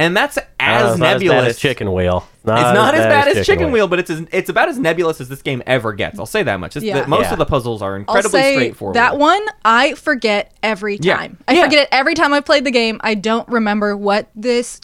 And 0.00 0.16
that's 0.16 0.38
Uh, 0.38 0.42
as 0.58 0.90
it's 0.92 0.98
not 0.98 1.12
nebulous 1.12 1.36
as 1.36 1.42
bad 1.42 1.48
as 1.50 1.58
Chicken 1.58 1.92
Wheel. 1.92 2.24
it's 2.42 2.46
not 2.46 2.94
as 2.94 3.04
bad 3.06 3.28
as 3.28 3.46
Chicken 3.46 3.70
Wheel, 3.70 3.86
but 3.86 3.98
it's 3.98 4.10
as, 4.10 4.22
it's 4.32 4.48
about 4.48 4.68
as 4.68 4.78
nebulous 4.78 5.20
as 5.20 5.28
this 5.28 5.42
game 5.42 5.62
ever 5.66 5.92
gets. 5.92 6.18
I'll 6.18 6.26
say 6.26 6.42
that 6.42 6.58
much. 6.58 6.74
Yeah. 6.76 7.00
the- 7.02 7.06
most 7.08 7.26
Yeah. 7.26 7.32
of 7.32 7.38
the 7.38 7.46
puzzles 7.46 7.82
are 7.82 7.92
I'll 7.92 8.00
incredibly 8.00 8.40
say 8.40 8.54
straightforward. 8.54 8.96
that 8.96 9.18
one 9.18 9.42
I 9.64 9.94
forget 9.94 10.52
every 10.62 10.98
Yeah. 11.00 11.16
time. 11.16 11.38
I 11.46 11.52
Yeah. 11.54 11.64
forget 11.64 11.82
it 11.82 11.88
every 11.92 12.14
time 12.14 12.32
I 12.32 12.40
played 12.40 12.64
the 12.64 12.70
game. 12.70 12.98
I 13.02 13.14
don't 13.14 13.46
remember 13.48 13.96
what 13.96 14.28
this 14.34 14.80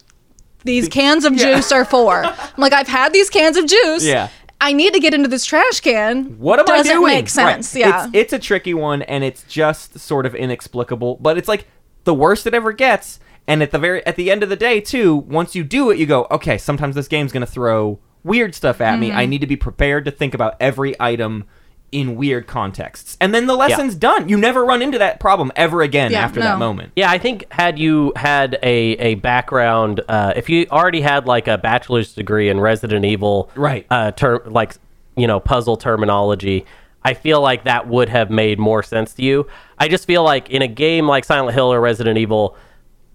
these 0.65 0.89
cans 0.99 1.25
of 1.25 1.35
Yeah. 1.35 1.55
juice 1.57 1.73
are 1.73 1.85
for. 1.85 2.25
I'm 2.25 2.35
like 2.59 2.73
I've 2.73 2.89
had 2.89 3.13
these 3.13 3.31
cans 3.31 3.57
of 3.57 3.67
juice. 3.67 4.05
Yeah. 4.05 4.29
I 4.61 4.73
need 4.73 4.93
to 4.95 5.01
get 5.01 5.15
into 5.15 5.29
this 5.29 5.45
trash 5.45 5.81
can. 5.81 6.37
What 6.39 6.59
am 6.59 6.65
Doesn't 6.67 6.91
I 6.91 6.95
doing? 6.95 7.15
make 7.15 7.29
sense. 7.29 7.75
Right. 7.75 7.81
Yeah. 7.81 8.05
It's, 8.07 8.15
it's 8.15 8.33
a 8.33 8.39
tricky 8.39 8.75
one, 8.75 9.03
and 9.03 9.23
it's 9.23 9.43
just 9.45 9.99
sort 9.99 10.25
of 10.27 10.35
inexplicable. 10.35 11.19
But 11.21 11.37
it's 11.39 11.47
like 11.49 11.67
the 12.05 12.15
worst 12.15 12.47
it 12.47 12.55
ever 12.55 12.73
gets. 12.73 13.19
And 13.49 13.63
at 13.63 13.71
the 13.71 13.79
very 13.79 14.05
at 14.07 14.17
the 14.17 14.31
end 14.31 14.43
of 14.43 14.49
the 14.49 14.57
day, 14.57 14.81
too, 14.81 15.17
once 15.17 15.55
you 15.55 15.63
do 15.65 15.91
it, 15.91 15.99
you 15.99 16.07
go, 16.07 16.27
okay. 16.31 16.59
Sometimes 16.59 16.95
this 16.95 17.09
game's 17.09 17.33
gonna 17.33 17.47
throw 17.47 17.99
weird 18.25 18.55
stuff 18.55 18.81
at 18.81 18.99
me. 18.99 19.11
Mm-hmm. 19.11 19.19
I 19.19 19.27
need 19.27 19.41
to 19.41 19.47
be 19.47 19.57
prepared 19.57 20.05
to 20.07 20.11
think 20.11 20.35
about 20.35 20.57
every 20.59 21.01
item 21.01 21.45
in 21.93 22.17
weird 22.17 22.49
contexts, 22.49 23.17
and 23.21 23.33
then 23.33 23.47
the 23.47 23.55
lesson's 23.55 23.95
done. 23.95 24.29
You 24.29 24.37
never 24.37 24.65
run 24.65 24.83
into 24.83 24.99
that 24.99 25.21
problem 25.21 25.53
ever 25.55 25.83
again 25.83 26.11
Yeah, 26.11 26.23
after 26.23 26.41
that 26.41 26.59
moment. 26.59 26.93
Yeah, 26.97 27.09
I 27.09 27.19
think 27.19 27.51
had 27.53 27.79
you 27.79 28.13
had 28.17 28.59
a 28.63 28.93
a 28.99 29.15
background, 29.15 30.01
uh, 30.09 30.33
if 30.35 30.51
you 30.51 30.67
already 30.73 31.01
had 31.01 31.27
like 31.27 31.47
a 31.47 31.57
bachelor's 31.57 32.13
degree 32.13 32.49
in 32.49 32.59
Resident 32.59 33.05
Evil, 33.05 33.51
Right. 33.55 33.87
Uh, 33.89 34.11
term 34.11 34.41
like 34.47 34.75
you 35.17 35.29
know 35.29 35.39
puzzle 35.39 35.77
terminology, 35.77 36.67
I 37.05 37.15
feel 37.15 37.41
like 37.41 37.63
that 37.65 37.87
would 37.87 38.09
have 38.09 38.31
made 38.31 38.59
more 38.59 38.83
sense 38.83 39.15
to 39.15 39.23
you. 39.23 39.47
I 39.79 39.87
just 39.87 40.07
feel 40.07 40.25
like 40.25 40.51
in 40.51 40.63
a 40.63 40.69
game 40.69 41.07
like 41.07 41.25
Silent 41.25 41.55
Hill 41.55 41.73
or 41.73 41.81
Resident 41.81 42.19
Evil, 42.19 42.57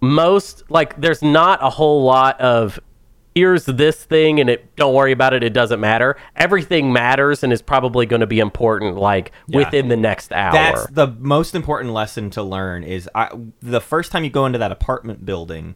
most 0.02 0.64
like 0.70 1.00
there's 1.00 1.22
not 1.22 1.60
a 1.64 1.70
whole 1.70 2.04
lot 2.04 2.40
of 2.42 2.80
here's 3.36 3.66
this 3.66 4.04
thing 4.04 4.40
and 4.42 4.50
it 4.50 4.76
don't 4.76 4.94
worry 4.94 5.12
about 5.14 5.34
it 5.34 5.42
it 5.44 5.54
doesn't 5.54 5.80
matter 5.80 6.18
everything 6.36 6.92
matters 6.92 7.44
and 7.44 7.54
is 7.54 7.62
probably 7.62 8.06
going 8.06 8.20
to 8.20 8.28
be 8.28 8.40
important 8.40 8.98
like 8.98 9.32
within 9.48 9.88
the 9.88 9.96
next 9.96 10.34
hour 10.34 10.52
That's 10.52 10.88
the 10.88 11.08
most 11.08 11.56
important 11.56 11.94
lesson 11.94 12.30
to 12.32 12.44
learn. 12.44 12.84
Is 12.84 13.08
I, 13.16 13.30
the 13.62 13.80
first 13.80 14.12
time 14.12 14.24
you 14.26 14.30
go 14.30 14.46
into 14.46 14.60
that 14.60 14.72
apartment 14.72 15.26
building. 15.26 15.76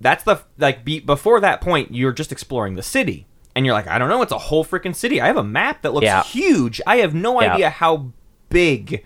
That's 0.00 0.22
the 0.24 0.42
like 0.58 0.84
be, 0.84 1.00
before 1.00 1.40
that 1.40 1.60
point 1.60 1.94
you're 1.94 2.12
just 2.12 2.30
exploring 2.30 2.74
the 2.76 2.82
city 2.82 3.26
and 3.56 3.64
you're 3.66 3.74
like 3.74 3.88
I 3.88 3.98
don't 3.98 4.08
know 4.08 4.22
it's 4.22 4.30
a 4.30 4.38
whole 4.38 4.64
freaking 4.64 4.94
city. 4.94 5.20
I 5.20 5.26
have 5.26 5.36
a 5.36 5.42
map 5.44 5.82
that 5.82 5.94
looks 5.94 6.04
Yeah. 6.04 6.22
huge. 6.22 6.80
I 6.86 6.98
have 6.98 7.14
no 7.14 7.40
Yeah. 7.40 7.54
idea 7.54 7.70
how 7.70 8.12
big 8.50 9.04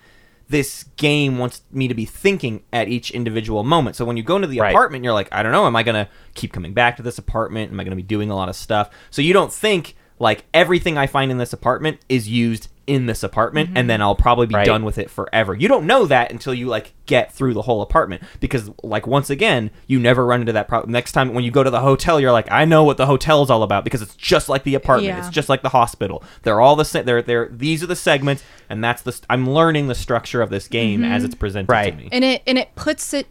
this 0.49 0.85
game 0.97 1.39
wants 1.39 1.63
me 1.73 1.89
to 1.89 1.95
be 1.95 2.05
thinking 2.05 2.63
at 2.73 2.89
each 2.89 3.11
individual 3.11 3.65
moment. 3.65 3.97
So 3.97 4.05
when 4.05 4.17
you 4.17 4.23
go 4.23 4.37
into 4.37 4.49
the 4.49 4.61
Right. 4.61 4.71
apartment 4.71 5.03
you're 5.05 5.13
like 5.13 5.29
I 5.33 5.43
don't 5.43 5.53
know 5.53 5.67
am 5.67 5.77
I 5.77 5.83
going 5.83 6.05
to 6.05 6.09
keep 6.35 6.53
coming 6.53 6.73
back 6.73 6.97
to 6.97 7.03
this 7.03 7.19
apartment? 7.19 7.73
Am 7.73 7.81
I 7.81 7.85
going 7.85 7.91
to 7.91 7.97
be 7.97 8.03
doing 8.03 8.31
a 8.31 8.37
lot 8.37 8.49
of 8.49 8.57
stuff? 8.57 8.91
So 9.11 9.23
you 9.23 9.33
don't 9.33 9.53
think 9.53 9.97
like 10.19 10.45
everything 10.55 10.97
I 10.97 11.07
find 11.07 11.31
in 11.31 11.39
this 11.39 11.53
apartment 11.53 11.99
is 12.09 12.29
used 12.29 12.69
in 12.87 13.07
this 13.07 13.23
apartment 13.23 13.71
and 13.75 13.91
then 13.91 13.99
mm-hmm. 13.99 14.05
I'll 14.05 14.15
probably 14.15 14.47
be 14.47 14.55
Right. 14.55 14.67
done 14.67 14.85
with 14.85 14.97
it 14.97 15.11
forever. 15.11 15.55
You 15.55 15.67
don't 15.67 15.87
know 15.87 16.07
that 16.07 16.31
until 16.31 16.55
you 16.55 16.67
like 16.67 16.93
get 17.07 17.33
through 17.33 17.55
the 17.55 17.63
whole 17.63 17.83
apartment 17.83 18.23
because 18.41 18.71
like 18.83 19.07
once 19.07 19.29
again, 19.29 19.71
you 19.87 19.99
never 19.99 20.25
run 20.25 20.41
into 20.41 20.53
that 20.53 20.69
problem. 20.69 20.93
Next 20.93 21.13
time 21.13 21.35
when 21.35 21.45
you 21.45 21.51
go 21.51 21.63
to 21.65 21.71
the 21.71 21.81
hotel, 21.81 22.21
you're 22.21 22.33
like, 22.33 22.51
I 22.51 22.65
know 22.65 22.85
what 22.85 22.97
the 22.97 23.07
hotel 23.07 23.43
is 23.43 23.51
all 23.51 23.63
about 23.65 23.83
because 23.85 24.03
it's 24.03 24.15
just 24.15 24.49
like 24.49 24.63
the 24.63 24.75
apartment. 24.77 25.17
Yeah. 25.17 25.19
It's 25.19 25.35
just 25.35 25.49
like 25.49 25.63
the 25.63 25.69
hospital. 25.71 26.23
They're 26.43 26.61
all 26.61 26.77
the 26.77 26.85
same. 26.85 27.05
They're 27.05 27.23
they're 27.23 27.49
these 27.49 27.83
are 27.83 27.87
the 27.89 27.97
segments 27.97 28.45
and 28.69 28.83
that's 28.85 29.03
the 29.03 29.13
st- 29.13 29.27
I'm 29.31 29.51
learning 29.51 29.89
the 29.89 29.95
structure 29.95 30.41
of 30.41 30.51
this 30.51 30.69
game 30.69 31.03
as 31.05 31.23
mm-hmm. 31.23 31.27
it's 31.27 31.35
presented 31.35 31.71
Right. 31.71 31.91
to 31.91 31.97
me. 31.97 32.09
and 32.13 32.25
it 32.25 32.43
and 32.47 32.57
it 32.57 32.75
puts 32.77 33.13
it 33.15 33.27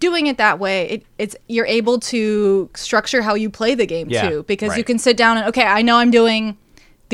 doing 0.00 0.26
it 0.26 0.38
that 0.38 0.58
way 0.58 0.88
it, 0.88 1.04
it's 1.18 1.36
you're 1.46 1.66
able 1.66 2.00
to 2.00 2.68
structure 2.74 3.22
how 3.22 3.34
you 3.34 3.48
play 3.48 3.76
the 3.76 3.86
game 3.86 4.08
Yeah, 4.10 4.28
too 4.28 4.42
because 4.48 4.76
you 4.76 4.82
can 4.82 4.98
sit 4.98 5.16
down 5.16 5.36
and 5.36 5.46
okay 5.46 5.62
i 5.64 5.82
know 5.82 5.98
i'm 5.98 6.10
doing 6.10 6.56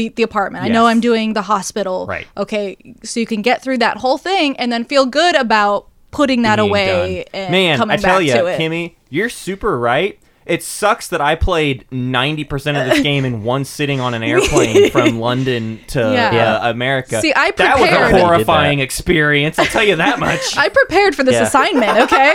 the, 0.00 0.08
the 0.16 0.22
apartment 0.22 0.64
i 0.64 0.68
know 0.68 0.86
i'm 0.86 1.00
doing 1.00 1.32
the 1.34 1.42
hospital 1.42 2.06
Right. 2.06 2.26
okay 2.36 2.76
so 3.02 3.20
you 3.20 3.26
can 3.26 3.42
get 3.42 3.62
through 3.62 3.78
that 3.78 3.96
whole 3.98 4.18
thing 4.18 4.56
and 4.58 4.72
then 4.72 4.84
feel 4.84 5.06
good 5.06 5.34
about 5.36 5.88
putting 6.10 6.42
that 6.42 6.56
being 6.56 6.68
away 6.68 7.24
done. 7.32 7.40
and 7.42 7.52
Man, 7.52 7.78
coming 7.78 7.94
I 7.94 7.96
tell 7.98 8.18
back 8.18 8.26
you, 8.26 8.32
to 8.34 8.46
it 8.46 8.58
Kimmy, 8.60 8.94
you're 9.10 9.28
super 9.28 9.78
right. 9.78 10.18
It 10.46 10.64
sucks 10.64 11.06
that 11.08 11.20
I 11.20 11.36
played 11.36 11.86
90% 11.92 12.52
of 12.80 12.90
this 12.90 13.00
game 13.10 13.24
in 13.24 13.44
one 13.44 13.64
sitting 13.64 14.00
on 14.00 14.14
an 14.14 14.24
airplane 14.24 14.90
from 14.90 15.20
London 15.28 15.78
to 15.88 16.00
Yeah. 16.00 16.54
uh, 16.56 16.70
America. 16.70 17.20
See, 17.20 17.32
I 17.32 17.52
That 17.52 17.78
was 17.78 17.88
prepared. 17.88 18.14
a 18.14 18.18
horrifying 18.18 18.80
experience, 18.80 19.58
I'll 19.60 19.66
tell 19.66 19.84
you 19.84 19.94
that 19.96 20.18
much. 20.18 20.40
i 20.56 20.68
prepared 20.68 21.14
for 21.14 21.22
this 21.22 21.34
Yeah. 21.34 21.42
assignment 21.44 21.98
okay 22.00 22.34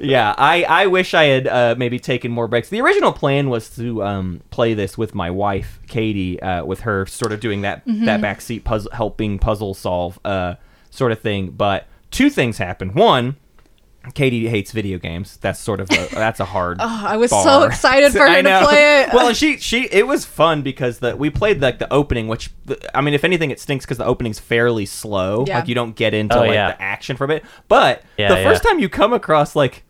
yeah, 0.00 0.34
I, 0.38 0.64
I 0.64 0.86
wish 0.86 1.14
I 1.14 1.24
had 1.24 1.46
uh, 1.46 1.74
maybe 1.78 1.98
taken 1.98 2.30
more 2.30 2.48
breaks. 2.48 2.68
The 2.68 2.80
original 2.80 3.12
plan 3.12 3.50
was 3.50 3.68
to 3.76 4.02
um, 4.02 4.40
play 4.50 4.74
this 4.74 4.96
with 4.98 5.14
my 5.14 5.30
wife, 5.30 5.80
Katie, 5.86 6.40
uh, 6.40 6.64
with 6.64 6.80
her 6.80 7.06
sort 7.06 7.32
of 7.32 7.40
doing 7.40 7.62
that 7.62 7.86
Mm-hmm. 7.86 8.04
that 8.06 8.20
backseat 8.20 8.64
puzzle, 8.64 8.90
helping 8.92 9.38
puzzle 9.38 9.74
solve 9.74 10.18
uh, 10.24 10.54
sort 10.90 11.12
of 11.12 11.20
thing. 11.20 11.50
But 11.50 11.86
two 12.10 12.30
things 12.30 12.58
happened. 12.58 12.94
One, 12.94 13.36
Katie 14.14 14.48
hates 14.48 14.72
video 14.72 14.98
games. 14.98 15.36
That's 15.38 15.58
sort 15.60 15.80
of 15.80 15.90
a, 15.90 16.08
that's 16.14 16.40
a 16.40 16.44
hard. 16.44 16.78
Oh, 16.80 17.04
I 17.06 17.16
was 17.18 17.30
so 17.30 17.64
excited 17.64 18.12
for 18.12 18.20
her 18.28 18.42
to 18.42 18.60
play 18.64 19.02
it. 19.02 19.12
Well, 19.12 19.34
she 19.34 19.58
she 19.58 19.84
it 19.90 20.06
was 20.06 20.24
fun 20.24 20.62
because 20.62 21.00
the 21.00 21.14
we 21.16 21.28
played 21.30 21.60
like 21.60 21.78
the 21.78 21.92
opening, 21.92 22.26
which 22.28 22.50
I 22.94 23.00
mean, 23.02 23.12
if 23.14 23.24
anything, 23.24 23.50
it 23.50 23.60
stinks 23.60 23.84
because 23.84 23.98
the 23.98 24.06
opening's 24.06 24.38
fairly 24.38 24.86
slow. 24.86 25.44
Yeah. 25.46 25.58
Like 25.58 25.68
you 25.68 25.74
don't 25.74 25.94
get 25.94 26.14
into 26.14 26.36
Oh, 26.36 26.40
like 26.40 26.52
yeah. 26.52 26.72
the 26.72 26.80
action 26.82 27.16
from 27.16 27.30
it. 27.30 27.44
But 27.68 28.02
Yeah, 28.16 28.28
the 28.28 28.36
first 28.42 28.62
time 28.62 28.78
you 28.78 28.88
come 28.88 29.12
across 29.12 29.54
like 29.54 29.84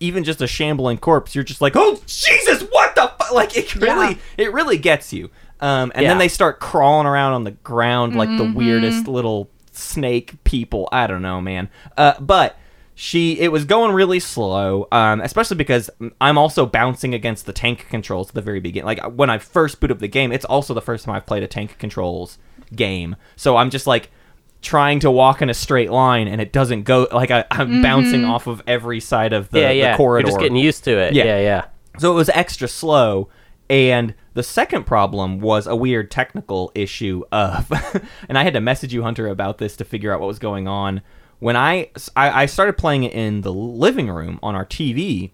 even 0.00 0.24
just 0.24 0.42
a 0.42 0.46
shambling 0.48 0.98
corpse, 0.98 1.34
you're 1.34 1.44
just 1.44 1.60
like, 1.60 1.74
oh 1.76 2.02
Jesus, 2.06 2.62
what 2.72 2.94
the 2.96 3.10
fu-? 3.20 3.34
like 3.34 3.56
it 3.56 3.74
really 3.76 4.14
Yeah. 4.14 4.18
it 4.46 4.52
really 4.52 4.76
gets 4.76 5.12
you. 5.12 5.30
Um, 5.60 5.92
and 5.94 6.02
Yeah. 6.02 6.08
then 6.10 6.18
they 6.18 6.28
start 6.28 6.58
crawling 6.60 7.06
around 7.06 7.34
on 7.34 7.44
the 7.44 7.52
ground 7.52 8.16
like 8.16 8.28
Mm-hmm. 8.28 8.52
the 8.52 8.58
weirdest 8.58 9.06
little 9.08 9.48
snake 9.70 10.42
people. 10.44 10.88
I 10.92 11.06
don't 11.06 11.22
know, 11.22 11.40
man. 11.40 11.70
Uh, 11.96 12.14
but 12.20 12.58
she 13.02 13.36
it 13.40 13.50
was 13.50 13.64
going 13.64 13.92
really 13.92 14.20
slow 14.20 14.86
um, 14.92 15.20
especially 15.22 15.56
because 15.56 15.90
i'm 16.20 16.38
also 16.38 16.64
bouncing 16.64 17.14
against 17.14 17.46
the 17.46 17.52
tank 17.52 17.88
controls 17.88 18.28
at 18.28 18.34
the 18.36 18.40
very 18.40 18.60
beginning 18.60 18.86
like 18.86 19.02
when 19.16 19.28
i 19.28 19.38
first 19.38 19.80
boot 19.80 19.90
up 19.90 19.98
the 19.98 20.06
game 20.06 20.30
it's 20.30 20.44
also 20.44 20.72
the 20.72 20.80
first 20.80 21.04
time 21.04 21.16
i've 21.16 21.26
played 21.26 21.42
a 21.42 21.48
tank 21.48 21.76
controls 21.78 22.38
game 22.76 23.16
so 23.34 23.56
i'm 23.56 23.70
just 23.70 23.88
like 23.88 24.12
trying 24.60 25.00
to 25.00 25.10
walk 25.10 25.42
in 25.42 25.50
a 25.50 25.54
straight 25.54 25.90
line 25.90 26.28
and 26.28 26.40
it 26.40 26.52
doesn't 26.52 26.84
go 26.84 27.08
like 27.10 27.32
I, 27.32 27.44
i'm 27.50 27.82
bouncing 27.82 28.24
off 28.24 28.46
of 28.46 28.62
every 28.68 29.00
side 29.00 29.32
of 29.32 29.50
the, 29.50 29.60
yeah, 29.60 29.70
yeah. 29.72 29.90
the 29.90 29.96
corridor 29.96 30.28
You're 30.28 30.30
just 30.30 30.40
getting 30.40 30.56
used 30.56 30.84
to 30.84 30.96
it. 30.96 31.12
Yeah. 31.12 31.24
Yeah, 31.24 31.40
yeah. 31.40 31.64
so 31.98 32.12
it 32.12 32.14
was 32.14 32.28
extra 32.28 32.68
slow. 32.68 33.28
And 33.68 34.14
the 34.34 34.42
second 34.42 34.84
problem 34.84 35.40
was 35.40 35.66
a 35.66 35.74
weird 35.74 36.10
technical 36.10 36.70
issue 36.74 37.24
of, 37.32 37.72
and 38.28 38.36
I 38.36 38.44
had 38.44 38.52
to 38.52 38.60
message 38.60 38.92
you, 38.92 39.02
Hunter, 39.02 39.28
about 39.28 39.58
this 39.58 39.76
to 39.78 39.84
figure 39.84 40.12
out 40.12 40.20
what 40.20 40.26
was 40.26 40.38
going 40.38 40.68
on. 40.68 41.00
When 41.42 41.56
I, 41.56 41.90
I 42.14 42.42
I 42.42 42.46
started 42.46 42.78
playing 42.78 43.02
it 43.02 43.12
in 43.12 43.40
the 43.40 43.52
living 43.52 44.08
room 44.08 44.38
on 44.44 44.54
our 44.54 44.64
TV, 44.64 45.32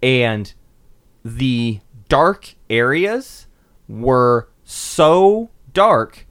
and 0.00 0.52
the 1.24 1.80
dark 2.08 2.54
areas 2.68 3.48
were 3.88 4.48
so 4.64 5.50
dark 5.72 6.26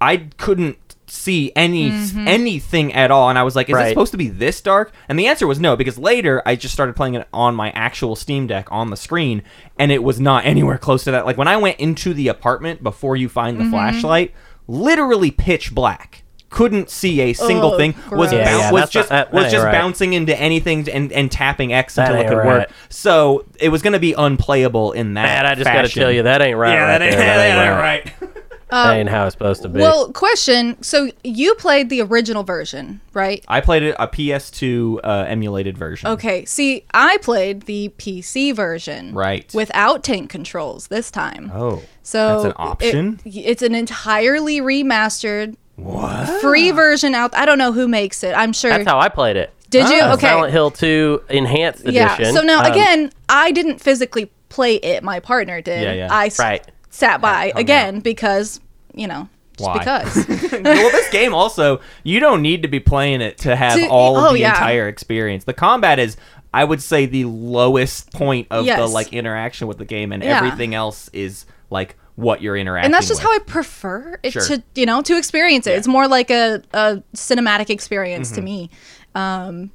I 0.00 0.28
couldn't 0.38 0.96
see 1.06 1.52
any 1.56 1.90
mm-hmm. 1.90 2.26
anything 2.26 2.94
at 2.94 3.10
all. 3.10 3.28
And 3.28 3.38
I 3.38 3.42
was 3.42 3.54
like 3.54 3.68
is 3.68 3.76
it 3.76 3.88
supposed 3.90 4.12
to 4.12 4.18
be 4.18 4.28
this 4.28 4.62
dark? 4.62 4.92
And 5.10 5.18
the 5.18 5.26
answer 5.26 5.46
was 5.46 5.60
no 5.60 5.76
because 5.76 5.98
later 5.98 6.42
I 6.46 6.56
just 6.56 6.72
started 6.72 6.96
playing 6.96 7.14
it 7.14 7.28
on 7.34 7.54
my 7.54 7.70
actual 7.72 8.16
Steam 8.16 8.46
Deck 8.46 8.68
on 8.70 8.88
the 8.88 8.96
screen 8.96 9.42
and 9.78 9.92
it 9.92 10.02
was 10.02 10.18
not 10.18 10.44
anywhere 10.46 10.78
close 10.78 11.04
to 11.04 11.10
that. 11.10 11.26
Like 11.26 11.36
when 11.36 11.48
I 11.48 11.58
went 11.58 11.78
into 11.80 12.14
the 12.14 12.28
apartment 12.28 12.82
before 12.82 13.14
you 13.14 13.28
find 13.28 13.58
the 13.58 13.64
mm-hmm. 13.64 13.72
flashlight 13.72 14.34
literally 14.66 15.30
pitch 15.30 15.74
black 15.74 16.24
couldn't 16.50 16.88
see 16.90 17.20
a 17.20 17.32
single 17.34 17.72
Ugh, 17.72 17.78
thing 17.78 17.94
was. 18.10 18.32
Yeah, 18.32 18.44
boun- 18.44 18.60
yeah, 18.60 18.70
was 18.72 18.88
just 18.90 19.10
not- 19.10 19.30
that- 19.30 19.32
was 19.34 19.44
that 19.44 19.52
just 19.52 19.64
right. 19.64 19.72
bouncing 19.72 20.12
into 20.14 20.34
anything 20.38 20.88
and, 20.88 21.12
and 21.12 21.30
tapping 21.30 21.72
X 21.72 21.98
until 21.98 22.16
it 22.16 22.26
could 22.28 22.36
right. 22.38 22.46
work 22.46 22.70
so 22.88 23.44
it 23.60 23.68
was 23.68 23.82
going 23.82 23.92
to 23.92 23.98
be 23.98 24.14
unplayable 24.14 24.92
in 24.92 25.14
that 25.14 25.22
Man, 25.24 25.46
I 25.46 25.54
just 25.54 25.64
got 25.64 25.72
to 25.72 25.78
fashion. 25.88 26.02
tell 26.02 26.12
you 26.12 26.22
that 26.22 26.40
ain't 26.40 26.56
right. 26.56 26.72
yeah 26.72 26.80
right 26.82 26.98
that 26.98 27.02
ain't, 27.02 27.16
there. 27.16 27.36
that 27.36 27.68
ain't 27.68 27.78
right 27.78 28.32
That 28.70 28.96
ain't 28.98 29.08
how 29.08 29.24
it's 29.24 29.32
supposed 29.32 29.62
to 29.62 29.68
be. 29.70 29.80
Well, 29.80 30.12
question. 30.12 30.76
So 30.82 31.10
you 31.24 31.54
played 31.54 31.88
the 31.88 32.02
original 32.02 32.42
version, 32.42 33.00
right? 33.14 33.42
I 33.48 33.62
played 33.62 33.82
it 33.82 33.96
a 33.98 34.06
PS2 34.06 34.98
uh, 35.02 35.24
emulated 35.26 35.78
version. 35.78 36.10
Okay. 36.10 36.44
See, 36.44 36.84
I 36.92 37.16
played 37.22 37.62
the 37.62 37.88
PC 37.96 38.54
version. 38.54 39.14
Right. 39.14 39.50
Without 39.54 40.04
tank 40.04 40.28
controls 40.28 40.88
this 40.88 41.10
time. 41.10 41.50
Oh. 41.54 41.82
So 42.02 42.42
That's 42.42 42.44
an 42.44 42.50
it- 42.50 42.56
option? 42.58 43.20
it's 43.24 43.62
an 43.62 43.74
entirely 43.74 44.60
remastered 44.60 45.56
What? 45.78 46.40
free 46.40 46.70
version 46.72 47.14
out. 47.14 47.34
I 47.34 47.46
don't 47.46 47.58
know 47.58 47.72
who 47.72 47.86
makes 47.88 48.22
it. 48.24 48.32
I'm 48.32 48.52
sure. 48.52 48.70
That's 48.70 48.86
how 48.88 48.98
I 48.98 49.08
played 49.08 49.36
it. 49.36 49.52
Did 49.70 49.88
you? 49.88 50.00
Uh, 50.00 50.14
Okay. 50.14 50.26
Silent 50.26 50.52
Hill 50.52 50.70
2 50.70 51.22
Enhanced 51.28 51.84
yeah. 51.86 52.14
Edition. 52.14 52.34
So 52.34 52.42
now 52.42 52.60
Um, 52.64 52.72
again, 52.72 53.12
I 53.28 53.52
didn't 53.52 53.80
physically 53.80 54.30
play 54.48 54.76
it. 54.76 55.02
My 55.04 55.20
partner 55.20 55.60
did. 55.60 55.82
Yeah, 55.82 55.92
yeah. 55.92 56.08
I 56.10 56.26
s- 56.26 56.38
Right. 56.38 56.64
sat 56.90 57.20
by 57.20 57.50
hung 57.52 57.60
again 57.60 58.00
because 58.00 58.60
you 58.94 59.06
know 59.06 59.28
just 59.56 59.68
Why? 59.68 59.78
because. 59.78 60.26
well, 60.52 60.90
this 60.90 61.08
game 61.10 61.34
also, 61.34 61.80
you 62.02 62.18
don't 62.18 62.42
need 62.42 62.62
to 62.62 62.68
be 62.68 62.80
playing 62.80 63.20
it 63.20 63.38
to 63.38 63.54
have 63.54 63.74
To- 63.78 63.88
all 63.88 64.16
of 64.16 64.24
oh, 64.24 64.32
the 64.32 64.40
yeah. 64.40 64.50
entire 64.50 64.88
experience. 64.88 65.44
The 65.44 65.52
combat 65.54 65.98
is, 65.98 66.16
I 66.54 66.64
would 66.64 66.82
say, 66.82 67.04
the 67.06 67.26
lowest 67.26 68.10
point 68.12 68.46
of 68.50 68.64
the 68.66 68.86
like 68.86 69.12
interaction 69.12 69.68
with 69.68 69.78
the 69.78 69.84
game, 69.84 70.12
and 70.12 70.22
Yeah. 70.24 70.38
everything 70.38 70.74
else 70.74 71.10
is 71.12 71.44
like 71.70 71.96
what 72.16 72.42
you're 72.42 72.56
interacting. 72.56 72.86
and 72.86 72.94
that's 72.94 73.06
just 73.08 73.20
with. 73.22 73.28
how 73.28 73.34
I 73.36 73.38
prefer 73.40 74.18
it 74.22 74.32
Sure. 74.32 74.42
to 74.42 74.62
you 74.74 74.86
know 74.86 75.02
to 75.02 75.16
experience 75.16 75.66
it. 75.66 75.70
Yeah. 75.70 75.74
Mm-hmm. 75.74 75.78
It's 75.80 75.88
more 75.88 76.08
like 76.08 76.30
a, 76.30 76.62
a 76.72 77.02
cinematic 77.14 77.70
experience 77.70 78.30
to 78.32 78.40
me. 78.42 78.70
Um, 79.14 79.70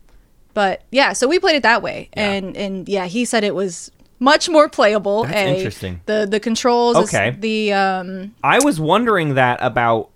but 0.53 0.83
yeah, 0.91 1.13
so 1.13 1.27
we 1.27 1.39
played 1.39 1.55
it 1.55 1.63
that 1.63 1.81
way, 1.81 2.09
and 2.13 2.55
and 2.55 2.87
yeah, 2.87 3.05
he 3.05 3.25
said 3.25 3.43
it 3.43 3.55
was 3.55 3.91
much 4.19 4.47
more 4.49 4.69
playable. 4.69 5.23
That's 5.23 5.35
A, 5.35 5.55
interesting. 5.57 6.01
The 6.05 6.27
the 6.29 6.39
controls, 6.39 6.97
is 6.97 7.03
Okay. 7.13 7.31
the 7.39 7.73
um, 7.73 8.35
I 8.43 8.59
was 8.63 8.79
wondering 8.79 9.35
that 9.35 9.59
about 9.61 10.09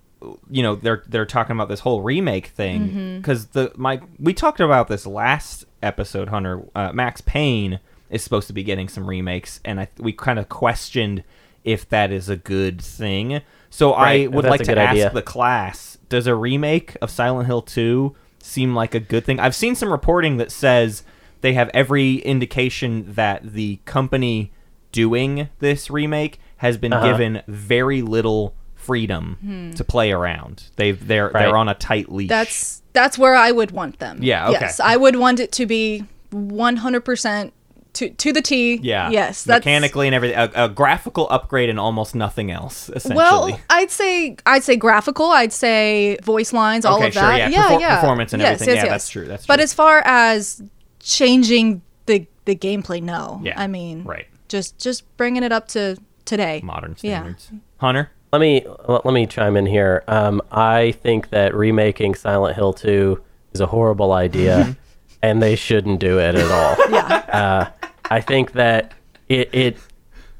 you 0.49 0.61
know 0.63 0.75
they're 0.75 1.03
they're 1.07 1.25
talking 1.25 1.55
about 1.55 1.69
this 1.69 1.79
whole 1.79 2.01
remake 2.01 2.47
Mm-hmm. 2.49 2.55
thing 2.55 3.17
because 3.21 3.47
the 3.47 3.71
my 3.75 4.01
we 4.19 4.33
talked 4.33 4.59
about 4.59 4.87
this 4.89 5.05
last 5.07 5.65
episode 5.81 6.29
Hunter 6.29 6.63
uh, 6.75 6.91
Max 6.91 7.21
Payne 7.21 7.79
is 8.09 8.23
supposed 8.23 8.47
to 8.47 8.53
be 8.53 8.63
getting 8.63 8.89
some 8.89 9.07
remakes 9.07 9.59
and 9.65 9.79
I 9.79 9.87
we 9.99 10.11
kind 10.13 10.39
of 10.39 10.49
questioned 10.49 11.23
if 11.67 11.87
that 11.89 12.11
is 12.11 12.29
a 12.29 12.35
good 12.37 12.81
thing 12.81 13.41
so 13.69 13.93
I 13.93 14.27
would 14.27 14.45
like 14.45 14.61
to 14.61 14.67
good 14.67 14.77
ask 14.77 14.91
idea. 14.91 15.09
the 15.11 15.21
class 15.21 15.97
does 16.09 16.25
a 16.25 16.33
remake 16.35 16.95
of 17.01 17.11
Silent 17.11 17.47
Hill 17.47 17.61
2 17.61 18.15
seem 18.39 18.73
like 18.73 18.95
a 18.95 18.99
good 18.99 19.25
thing 19.25 19.39
I've 19.39 19.53
seen 19.55 19.75
some 19.75 19.91
reporting 19.91 20.37
that 20.37 20.51
says 20.51 21.03
they 21.41 21.53
have 21.53 21.69
every 21.73 22.15
indication 22.15 23.13
that 23.13 23.53
the 23.53 23.79
company 23.85 24.51
doing 24.91 25.49
this 25.59 25.89
remake 25.91 26.39
has 26.57 26.77
been 26.77 26.93
Uh-huh. 26.93 27.11
given 27.11 27.41
very 27.47 28.01
little 28.01 28.55
freedom 28.73 29.73
to 29.75 29.83
play 29.83 30.11
around. 30.13 30.63
They've 30.77 31.05
they're 31.07 31.25
Right. 31.29 31.41
they're 31.43 31.57
on 31.57 31.67
a 31.67 31.73
tight 31.75 32.09
leash. 32.11 32.29
that's 32.29 32.81
that's 32.93 33.17
where 33.17 33.35
I 33.35 33.51
would 33.51 33.71
want 33.71 33.99
them. 33.99 34.19
Yeah, 34.21 34.47
okay. 34.49 34.57
Yes, 34.61 34.79
I 34.79 34.95
would 34.95 35.17
want 35.17 35.39
it 35.41 35.51
to 35.53 35.65
be 35.65 36.05
one 36.31 36.77
hundred 36.77 37.01
percent 37.01 37.53
to 37.97 38.09
to 38.09 38.33
the 38.33 38.41
T. 38.41 38.79
yeah. 38.81 39.09
Yes. 39.09 39.43
That's, 39.43 39.65
mechanically 39.65 40.07
and 40.07 40.15
everything. 40.15 40.37
A, 40.37 40.65
a 40.65 40.69
graphical 40.69 41.27
upgrade 41.29 41.69
and 41.69 41.79
almost 41.79 42.15
nothing 42.15 42.49
else. 42.51 42.89
Essentially. 42.89 43.15
Well, 43.15 43.59
I'd 43.69 43.91
say 43.91 44.37
I'd 44.45 44.63
say 44.63 44.75
graphical. 44.75 45.27
I'd 45.31 45.53
say 45.53 46.17
voice 46.23 46.53
lines, 46.53 46.85
all 46.85 46.97
Okay, 46.97 47.07
of 47.07 47.13
sure, 47.13 47.21
that. 47.23 47.37
yeah, 47.37 47.49
yeah, 47.49 47.69
perfor- 47.69 47.79
yeah. 47.81 47.99
performance 47.99 48.33
and 48.33 48.41
Yes, 48.41 48.53
everything. 48.61 48.75
yes, 48.75 48.77
Yeah, 48.77 48.83
yes. 48.85 48.91
that's 48.93 49.09
true, 49.09 49.25
that's 49.25 49.45
true. 49.45 49.53
But 49.53 49.59
as 49.59 49.73
far 49.73 50.01
as 50.05 50.61
changing 50.99 51.81
the 52.05 52.25
the 52.45 52.55
gameplay, 52.55 53.01
no. 53.01 53.41
Yeah, 53.43 53.59
I 53.59 53.67
mean, 53.67 54.03
right. 54.03 54.27
Just 54.47 54.77
just 54.79 55.03
bringing 55.17 55.43
it 55.43 55.51
up 55.51 55.67
to 55.69 55.97
today. 56.25 56.61
modern 56.63 56.95
Yeah. 57.01 57.19
standards. 57.19 57.51
Hunter. 57.77 58.11
Let 58.33 58.39
me 58.39 58.65
let 58.87 59.05
me 59.13 59.25
chime 59.25 59.55
in 59.57 59.65
here. 59.65 60.03
Um, 60.07 60.41
I 60.51 60.91
think 61.03 61.29
that 61.29 61.55
remaking 61.55 62.13
Silent 62.15 62.55
Hill 62.55 62.73
2 62.73 63.21
is 63.53 63.61
a 63.61 63.65
horrible 63.67 64.11
idea, 64.11 64.75
and 65.21 65.41
they 65.41 65.55
shouldn't 65.55 65.99
do 66.01 66.19
it 66.19 66.35
at 66.35 66.51
all. 66.51 66.75
Yeah. 66.91 67.05
Uh, 67.31 67.76
I 68.09 68.21
think 68.21 68.53
that 68.53 68.93
it 69.29 69.49
it 69.53 69.77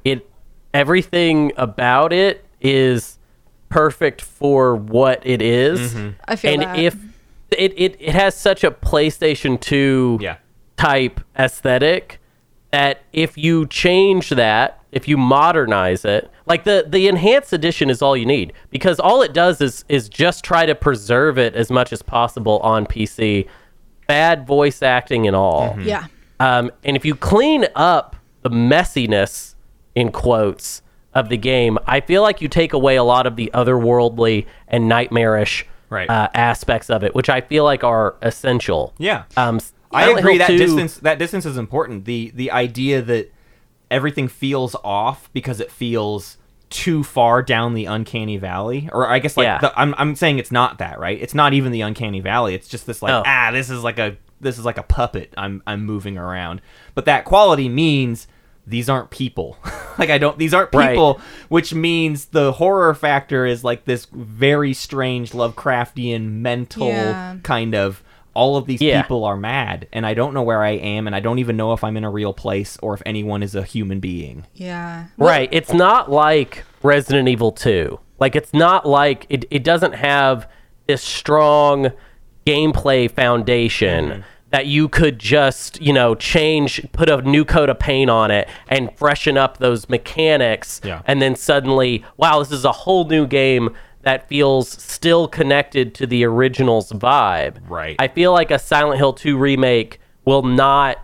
it 0.04 0.30
everything 0.74 1.52
about 1.58 2.14
it 2.14 2.46
is 2.62 3.18
perfect 3.70 4.22
for 4.22 4.76
what 4.76 5.22
it 5.26 5.42
is. 5.42 5.94
Mm-hmm. 5.94 6.10
I 6.28 6.36
feel 6.36 6.54
and 6.54 6.62
that. 6.64 6.80
if 6.80 6.96
it, 7.52 7.74
it 7.78 7.98
it 8.00 8.16
has 8.16 8.36
such 8.36 8.64
a 8.64 8.72
PlayStation 8.72 9.60
2 9.60 10.20
Yeah. 10.22 10.38
type 10.78 11.20
aesthetic 11.38 12.20
that 12.72 13.02
if 13.14 13.38
you 13.38 13.66
change 13.68 14.30
that, 14.32 14.82
if 14.92 15.08
you 15.08 15.18
modernize 15.18 16.06
it, 16.06 16.30
like 16.46 16.64
the 16.64 16.86
the 16.88 17.08
enhanced 17.08 17.54
edition 17.54 17.90
is 17.90 18.02
all 18.02 18.16
you 18.16 18.26
need 18.26 18.54
because 18.70 19.00
all 19.00 19.22
it 19.22 19.34
does 19.34 19.62
is 19.62 19.84
is 19.90 20.08
just 20.10 20.44
try 20.44 20.66
to 20.66 20.76
preserve 20.76 21.38
it 21.38 21.56
as 21.56 21.70
much 21.70 21.92
as 21.94 22.02
possible 22.02 22.60
on 22.60 22.86
PC. 22.86 23.48
Bad 24.08 24.48
voice 24.48 24.82
acting 24.82 25.28
and 25.28 25.36
all. 25.36 25.72
Mm-hmm. 25.72 25.82
yeah. 25.82 26.06
Um, 26.40 26.72
and 26.84 26.96
if 26.96 27.04
you 27.06 27.16
clean 27.16 27.66
up 27.76 28.16
the 28.44 28.50
messiness, 28.50 29.56
in 29.96 30.12
quotes, 30.12 30.82
of 31.14 31.30
the 31.30 31.38
game, 31.38 31.80
I 31.88 32.02
feel 32.02 32.22
like 32.22 32.42
you 32.42 32.48
take 32.48 32.74
away 32.74 32.96
a 32.96 33.04
lot 33.04 33.26
of 33.26 33.36
the 33.36 33.50
otherworldly 33.54 34.46
and 34.68 34.88
nightmarish 34.88 35.66
Right. 35.90 36.08
uh, 36.10 36.28
aspects 36.36 36.90
of 36.92 37.04
it, 37.04 37.16
which 37.16 37.30
I 37.30 37.42
feel 37.42 37.64
like 37.64 37.84
are 37.84 38.16
essential. 38.22 38.94
Yeah. 39.00 39.24
Um, 39.36 39.60
I 39.92 40.10
agree 40.12 40.34
Hill 40.38 40.40
that 40.40 40.48
2 40.50 40.58
distance 40.58 40.96
that 40.98 41.18
distance 41.18 41.46
is 41.46 41.58
important. 41.58 42.06
The 42.06 42.32
the 42.36 42.52
idea 42.52 43.02
that 43.02 43.32
everything 43.90 44.28
feels 44.28 44.76
off 44.84 45.30
because 45.34 45.60
it 45.62 45.72
feels 45.72 46.38
too 46.70 47.04
far 47.04 47.42
down 47.42 47.74
the 47.74 47.86
uncanny 47.86 48.36
valley 48.38 48.90
or 48.92 49.08
I 49.08 49.20
guess 49.20 49.38
like 49.38 49.46
Yeah. 49.46 49.60
the, 49.60 49.80
I'm 49.80 49.96
I'm 49.98 50.14
saying 50.16 50.38
it's 50.40 50.52
not 50.52 50.78
that, 50.80 51.00
right? 51.00 51.18
It's 51.20 51.34
not 51.34 51.54
even 51.54 51.72
the 51.72 51.82
uncanny 51.82 52.20
valley. 52.20 52.54
It's 52.54 52.68
just 52.68 52.86
this 52.86 53.02
like 53.02 53.10
No. 53.12 53.24
ah 53.26 53.50
this 53.52 53.70
is 53.70 53.82
like 53.82 53.98
a 53.98 54.18
this 54.40 54.58
is 54.58 54.66
like 54.66 54.78
a 54.78 54.84
puppet 54.84 55.34
I'm 55.38 55.62
I'm 55.68 55.86
moving 55.86 56.18
around. 56.18 56.62
But 56.96 57.06
that 57.06 57.26
quality 57.26 57.70
means 57.70 58.28
these 58.66 58.90
aren't 58.90 59.10
people. 59.10 59.58
like 59.98 60.10
I 60.10 60.18
don't 60.18 60.38
these 60.38 60.54
aren't 60.54 60.74
Right. 60.74 60.90
people, 60.92 61.20
which 61.50 61.74
means 61.74 62.26
the 62.26 62.52
horror 62.54 62.94
factor 62.94 63.46
is 63.46 63.64
like 63.64 63.86
this 63.86 64.06
very 64.12 64.74
strange 64.74 65.32
Lovecraftian 65.32 66.30
mental 66.42 66.88
Yeah. 66.88 67.38
kind 67.44 67.74
of 67.76 68.04
all 68.34 68.56
of 68.58 68.68
these 68.68 68.82
Yeah. 68.82 69.02
people 69.02 69.24
are 69.26 69.36
mad 69.38 69.88
and 69.92 70.06
I 70.06 70.14
don't 70.14 70.34
know 70.34 70.44
where 70.44 70.62
I 70.64 70.72
am 70.72 71.08
and 71.08 71.16
I 71.16 71.20
don't 71.20 71.40
even 71.40 71.58
know 71.58 71.74
if 71.74 71.84
I'm 71.84 71.98
in 71.98 72.04
a 72.04 72.10
real 72.12 72.34
place 72.34 72.78
or 72.84 72.94
if 72.94 73.02
anyone 73.06 73.42
is 73.42 73.56
a 73.56 73.64
human 73.64 74.00
being. 74.00 74.46
Yeah. 74.54 75.06
Right. 75.18 75.50
It's 75.52 75.74
not 75.74 76.12
like 76.12 76.64
Resident 76.84 77.28
Evil 77.28 77.52
2. 77.52 78.00
Like, 78.20 78.36
it's 78.36 78.54
not 78.54 78.86
like 78.88 79.26
it, 79.30 79.46
it 79.50 79.64
doesn't 79.64 79.94
have 79.94 80.48
this 80.88 81.02
strong 81.04 81.92
gameplay 82.48 83.10
foundation 83.10 84.06
Mm-hmm. 84.06 84.22
that 84.52 84.66
you 84.66 84.88
could 84.88 85.20
just, 85.20 85.82
you 85.82 85.92
know, 85.92 86.16
change, 86.16 86.82
put 86.94 87.10
a 87.10 87.22
new 87.22 87.44
coat 87.44 87.70
of 87.70 87.78
paint 87.80 88.10
on 88.10 88.32
it 88.32 88.48
and 88.70 88.96
freshen 88.98 89.38
up 89.38 89.58
those 89.58 89.90
mechanics. 89.90 90.80
Yeah. 90.84 91.02
And 91.06 91.22
then 91.22 91.36
suddenly, 91.36 92.06
wow, 92.16 92.40
this 92.40 92.52
is 92.52 92.64
a 92.64 92.72
whole 92.72 93.06
new 93.06 93.28
game 93.28 93.76
that 94.04 94.30
feels 94.30 94.70
still 94.70 95.28
connected 95.28 95.94
to 95.96 96.08
the 96.08 96.24
original's 96.24 96.92
vibe. 96.94 97.58
Right. 97.68 97.98
I 98.00 98.08
feel 98.08 98.32
like 98.32 98.52
a 98.52 98.60
Silent 98.60 98.98
Hill 99.00 99.14
2 99.14 99.38
remake 99.38 100.00
will 100.24 100.44
not 100.44 100.98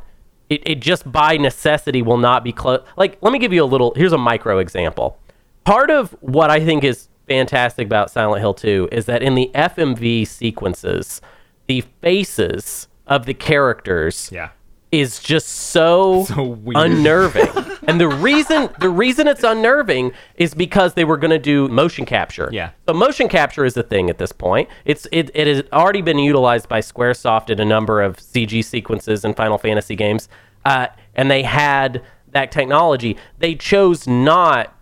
it, 0.50 0.62
it 0.66 0.80
just 0.80 1.10
by 1.12 1.38
necessity 1.38 2.02
will 2.02 2.18
not 2.18 2.44
be 2.44 2.52
close. 2.52 2.86
Like, 2.96 3.18
let 3.22 3.34
me 3.34 3.40
give 3.40 3.52
you 3.52 3.64
a 3.64 3.66
little. 3.66 3.94
Here's 3.96 4.14
a 4.14 4.18
micro 4.18 4.60
example. 4.60 5.18
Part 5.66 5.90
of 5.90 6.12
what 6.22 6.50
I 6.50 6.64
think 6.64 6.84
is 6.84 7.08
fantastic 7.28 7.86
about 7.86 8.12
Silent 8.12 8.42
Hill 8.42 8.54
2 8.54 8.90
is 8.92 9.06
that 9.06 9.22
in 9.24 9.36
the 9.36 9.50
FMV 9.56 10.28
sequences, 10.28 11.22
the 11.68 11.82
faces 12.02 12.88
of 13.08 13.26
the 13.26 13.34
characters 13.34 14.30
Yeah. 14.32 14.50
is 14.92 15.20
just 15.20 15.48
so, 15.48 16.24
So 16.28 16.58
unnerving. 16.76 17.48
and 17.88 18.00
the 18.00 18.08
reason 18.08 18.70
the 18.80 18.90
reason 18.90 19.28
it's 19.28 19.44
unnerving 19.44 20.12
is 20.36 20.54
because 20.54 20.94
they 20.94 21.04
were 21.06 21.18
going 21.18 21.32
to 21.32 21.40
do 21.40 21.68
motion 21.68 22.06
capture. 22.06 22.50
Yeah. 22.52 22.72
So 22.88 22.94
motion 22.94 23.28
capture 23.28 23.66
is 23.66 23.76
a 23.78 23.84
thing 23.84 24.10
at 24.10 24.18
this 24.18 24.32
point. 24.32 24.70
It's 24.86 25.08
it, 25.12 25.32
it 25.34 25.48
has 25.48 25.64
already 25.74 26.02
been 26.02 26.20
utilized 26.20 26.68
by 26.70 26.80
SquareSoft 26.80 27.50
in 27.50 27.60
a 27.60 27.66
number 27.66 28.02
of 28.02 28.18
CG 28.18 28.64
sequences 28.64 29.26
in 29.26 29.34
Final 29.34 29.58
Fantasy 29.58 29.96
games, 29.96 30.30
uh, 30.66 30.88
and 31.16 31.30
they 31.32 31.44
had 31.44 32.04
that 32.32 32.52
technology. 32.52 33.16
They 33.40 33.54
chose 33.56 34.08
not 34.08 34.73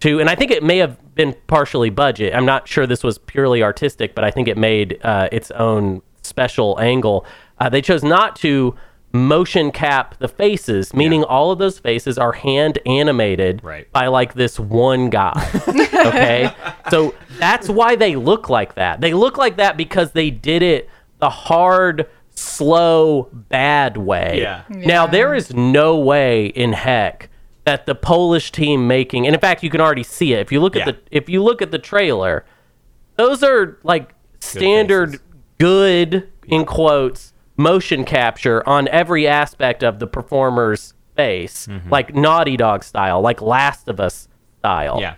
to, 0.00 0.20
and 0.20 0.28
I 0.28 0.34
think 0.34 0.50
it 0.50 0.62
may 0.62 0.78
have 0.78 1.14
been 1.14 1.34
partially 1.46 1.90
budget. 1.90 2.34
I'm 2.34 2.44
not 2.46 2.68
sure 2.68 2.86
this 2.86 3.02
was 3.02 3.18
purely 3.18 3.62
artistic, 3.62 4.14
but 4.14 4.24
I 4.24 4.30
think 4.30 4.48
it 4.48 4.56
made 4.58 4.98
uh, 5.02 5.28
its 5.32 5.50
own 5.52 6.02
special 6.22 6.78
angle. 6.80 7.24
Uh, 7.58 7.68
they 7.68 7.80
chose 7.80 8.02
not 8.04 8.36
to 8.36 8.74
motion 9.12 9.70
cap 9.70 10.14
the 10.18 10.28
faces, 10.28 10.92
meaning 10.92 11.24
all 11.24 11.50
of 11.50 11.58
those 11.58 11.78
faces 11.78 12.18
are 12.18 12.32
hand 12.32 12.78
animated 12.84 13.64
Right. 13.64 13.90
by 13.92 14.08
like 14.08 14.34
this 14.34 14.58
one 14.60 15.08
guy. 15.08 15.32
Okay. 16.06 16.54
so 16.90 17.14
that's 17.38 17.68
why 17.68 17.96
they 17.96 18.14
look 18.16 18.48
like 18.50 18.74
that. 18.74 19.00
They 19.00 19.12
look 19.14 19.38
like 19.38 19.56
that 19.56 19.76
because 19.76 20.12
they 20.12 20.30
did 20.30 20.62
it 20.62 20.88
the 21.18 21.30
hard, 21.30 22.08
slow, 22.34 23.28
bad 23.32 23.96
way. 23.96 24.40
Yeah. 24.40 24.62
Now, 24.68 25.06
there 25.06 25.34
is 25.34 25.52
no 25.54 25.96
way 25.98 26.46
in 26.46 26.72
heck 26.74 27.28
that 27.66 27.84
the 27.84 27.94
Polish 27.94 28.50
team 28.52 28.86
making, 28.86 29.26
and 29.26 29.34
in 29.34 29.40
fact, 29.40 29.62
you 29.62 29.68
can 29.70 29.80
already 29.82 30.02
see 30.04 30.32
it 30.32 30.38
if 30.40 30.50
you 30.50 30.60
look 30.60 30.74
at 30.76 30.86
Yeah. 30.86 30.92
the 30.92 30.98
if 31.10 31.28
you 31.28 31.42
look 31.42 31.60
at 31.60 31.70
the 31.72 31.78
trailer. 31.78 32.46
Those 33.16 33.42
are 33.42 33.78
like 33.82 34.14
standard 34.40 35.10
faces. 35.10 35.26
good 35.58 36.28
in 36.46 36.64
quotes 36.64 37.32
motion 37.56 38.04
capture 38.04 38.66
on 38.68 38.86
every 38.88 39.26
aspect 39.26 39.82
of 39.82 39.98
the 39.98 40.06
performer's 40.06 40.94
face, 41.16 41.66
Mm-hmm. 41.66 41.90
like 41.90 42.14
Naughty 42.14 42.56
Dog 42.56 42.84
style, 42.84 43.20
like 43.20 43.40
Last 43.42 43.88
of 43.88 43.98
Us 44.00 44.28
style. 44.58 44.98
Yeah. 45.00 45.14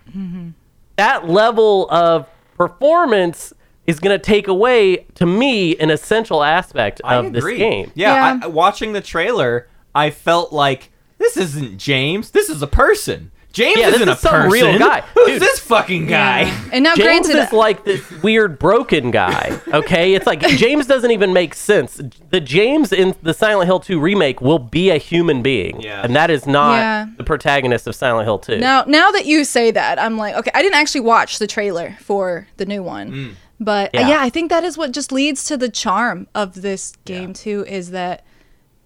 That 0.97 1.29
level 1.29 1.89
of 1.91 2.27
performance 2.57 3.53
is 3.87 3.99
going 4.01 4.17
to 4.19 4.23
take 4.23 4.49
away, 4.49 5.07
to 5.15 5.27
me, 5.27 5.77
an 5.79 5.91
essential 5.91 6.43
aspect 6.45 7.01
of 7.03 7.33
this 7.33 7.45
game. 7.45 7.91
Yeah, 7.95 8.15
Yeah. 8.35 8.41
I, 8.45 8.47
watching 8.49 8.93
the 8.93 9.01
trailer, 9.01 9.69
I 9.95 10.11
felt 10.11 10.53
like 10.53 10.91
this 11.19 11.37
isn't 11.37 11.79
James. 11.79 12.31
This 12.31 12.49
is 12.49 12.63
a 12.63 12.67
person. 12.67 13.31
James 13.51 13.79
Yeah, 13.79 13.87
this 13.87 13.97
isn't 13.97 14.09
is 14.11 14.17
a 14.17 14.19
some 14.21 14.31
person. 14.35 14.51
real 14.51 14.79
guy. 14.79 15.01
Who's 15.15 15.27
Dude. 15.27 15.43
this 15.43 15.59
fucking 15.59 16.07
guy? 16.07 16.43
Yeah. 16.43 16.65
And 16.71 16.85
now, 16.85 16.95
James 16.95 17.27
granted, 17.29 17.47
is 17.47 17.53
like 17.53 17.83
this 17.85 18.09
weird 18.23 18.59
broken 18.59 19.11
guy. 19.11 19.59
Okay, 19.73 20.15
it's 20.15 20.27
like 20.27 20.41
James 20.49 20.87
doesn't 20.87 21.11
even 21.11 21.33
make 21.33 21.55
sense. 21.55 22.01
The 22.31 22.41
James 22.41 22.93
in 22.93 23.17
the 23.23 23.33
Silent 23.33 23.67
Hill 23.67 23.81
2 23.81 23.99
remake 23.99 24.43
will 24.43 24.59
be 24.59 24.91
a 24.91 24.99
human 24.99 25.43
being, 25.43 25.81
Yeah. 25.81 26.03
and 26.05 26.15
that 26.15 26.31
is 26.31 26.47
not 26.47 26.77
Yeah. 26.77 27.07
the 27.17 27.25
protagonist 27.25 27.87
of 27.87 27.95
Silent 27.97 28.27
Hill 28.27 28.39
2. 28.39 28.59
Now, 28.59 28.85
now 28.87 29.11
that 29.13 29.25
you 29.25 29.45
say 29.45 29.71
that, 29.71 29.99
I'm 29.99 30.19
like, 30.19 30.35
okay, 30.37 30.51
I 30.55 30.61
didn't 30.63 30.77
actually 30.77 31.01
watch 31.01 31.39
the 31.39 31.47
trailer 31.47 31.97
for 32.01 32.47
the 32.59 32.67
new 32.67 32.83
one, 32.83 33.11
Mm. 33.11 33.31
but 33.59 33.87
uh, 33.95 34.01
Yeah. 34.01 34.09
yeah. 34.11 34.21
I 34.21 34.29
think 34.29 34.51
that 34.51 34.63
is 34.63 34.77
what 34.77 34.93
just 34.93 35.11
leads 35.11 35.43
to 35.45 35.57
the 35.57 35.71
charm 35.71 36.29
of 36.35 36.61
this 36.61 36.93
game 37.07 37.33
too. 37.33 37.65
Is 37.67 37.91
that 37.93 38.25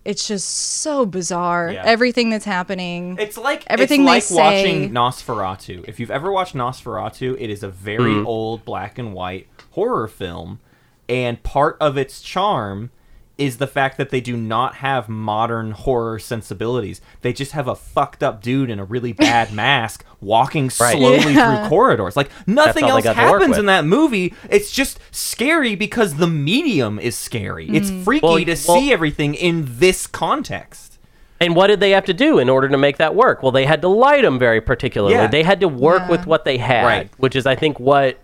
it's 0.05 0.27
just 0.27 0.49
so 0.49 1.07
bizarre. 1.07 1.71
Yeah. 1.73 1.83
Everything 1.85 2.31
that's 2.31 2.45
happening. 2.45 3.17
It's 3.19 3.39
like 3.39 3.65
Everything 3.69 4.03
it's 4.03 4.07
they 4.29 4.37
like 4.39 4.53
say- 4.53 4.65
watching 4.83 4.91
Nosferatu. 4.91 5.85
If 5.89 6.01
you've 6.01 6.11
ever 6.11 6.33
watched 6.33 6.55
Nosferatu, 6.55 7.37
it 7.39 7.51
is 7.51 7.63
a 7.63 7.69
very 7.69 8.13
mm. 8.13 8.27
old 8.27 8.65
black 8.65 8.99
and 8.99 9.15
white 9.15 9.49
horror 9.73 10.09
film, 10.09 10.61
and 11.09 11.43
part 11.43 11.77
of 11.81 11.97
its 11.97 12.21
charm 12.21 12.91
is 13.39 13.57
the 13.57 13.67
fact 13.67 13.97
that 13.97 14.11
they 14.11 14.21
do 14.21 14.37
not 14.37 14.77
have 14.77 15.09
modern 15.09 15.71
horror 15.73 16.19
sensibilities. 16.19 17.01
They 17.23 17.33
just 17.33 17.53
have 17.53 17.67
a 17.67 17.75
fucked 17.75 18.23
up 18.23 18.43
dude 18.43 18.71
in 18.71 18.79
a 18.79 18.85
really 18.85 19.13
bad 19.29 19.53
mask 19.53 20.05
walking 20.21 20.65
Right. 20.79 20.97
slowly 20.97 21.33
Yeah. 21.35 21.61
through 21.61 21.69
corridors. 21.69 22.17
Like 22.17 22.31
nothing 22.47 22.85
else 22.85 23.05
got 23.05 23.15
to 23.15 23.23
work 23.31 23.41
happens 23.41 23.59
in 23.59 23.67
that 23.67 23.85
movie. 23.85 24.35
It's 24.51 24.71
just 24.71 25.01
scary 25.11 25.75
because 25.75 26.17
the 26.17 26.27
medium 26.27 26.99
is 26.99 27.17
scary. 27.17 27.69
It's 27.71 27.91
mm. 27.91 28.05
freaky 28.05 28.27
Well, 28.27 28.37
to 28.39 28.47
well- 28.47 28.57
see 28.79 28.93
everything 28.93 29.35
in 29.35 29.65
this 29.79 30.07
context. 30.07 30.99
And 31.41 31.57
what 31.57 31.67
did 31.67 31.81
they 31.81 31.91
have 31.91 32.05
to 32.05 32.15
do 32.15 32.39
in 32.39 32.49
order 32.49 32.69
to 32.69 32.79
make 32.79 32.99
that 32.99 33.17
work? 33.17 33.43
Well, 33.43 33.51
they 33.51 33.65
had 33.67 33.83
to 33.83 33.89
light 33.89 34.23
them 34.23 34.39
very 34.39 34.61
particularly. 34.61 35.15
Yeah. 35.15 35.27
They 35.27 35.43
had 35.43 35.59
to 35.61 35.67
work 35.69 36.03
Yeah. 36.03 36.11
with 36.11 36.27
what 36.27 36.45
they 36.45 36.59
had, 36.59 36.85
Right. 36.85 37.11
which 37.17 37.35
is, 37.35 37.47
I 37.47 37.57
think, 37.57 37.81
what 37.81 38.19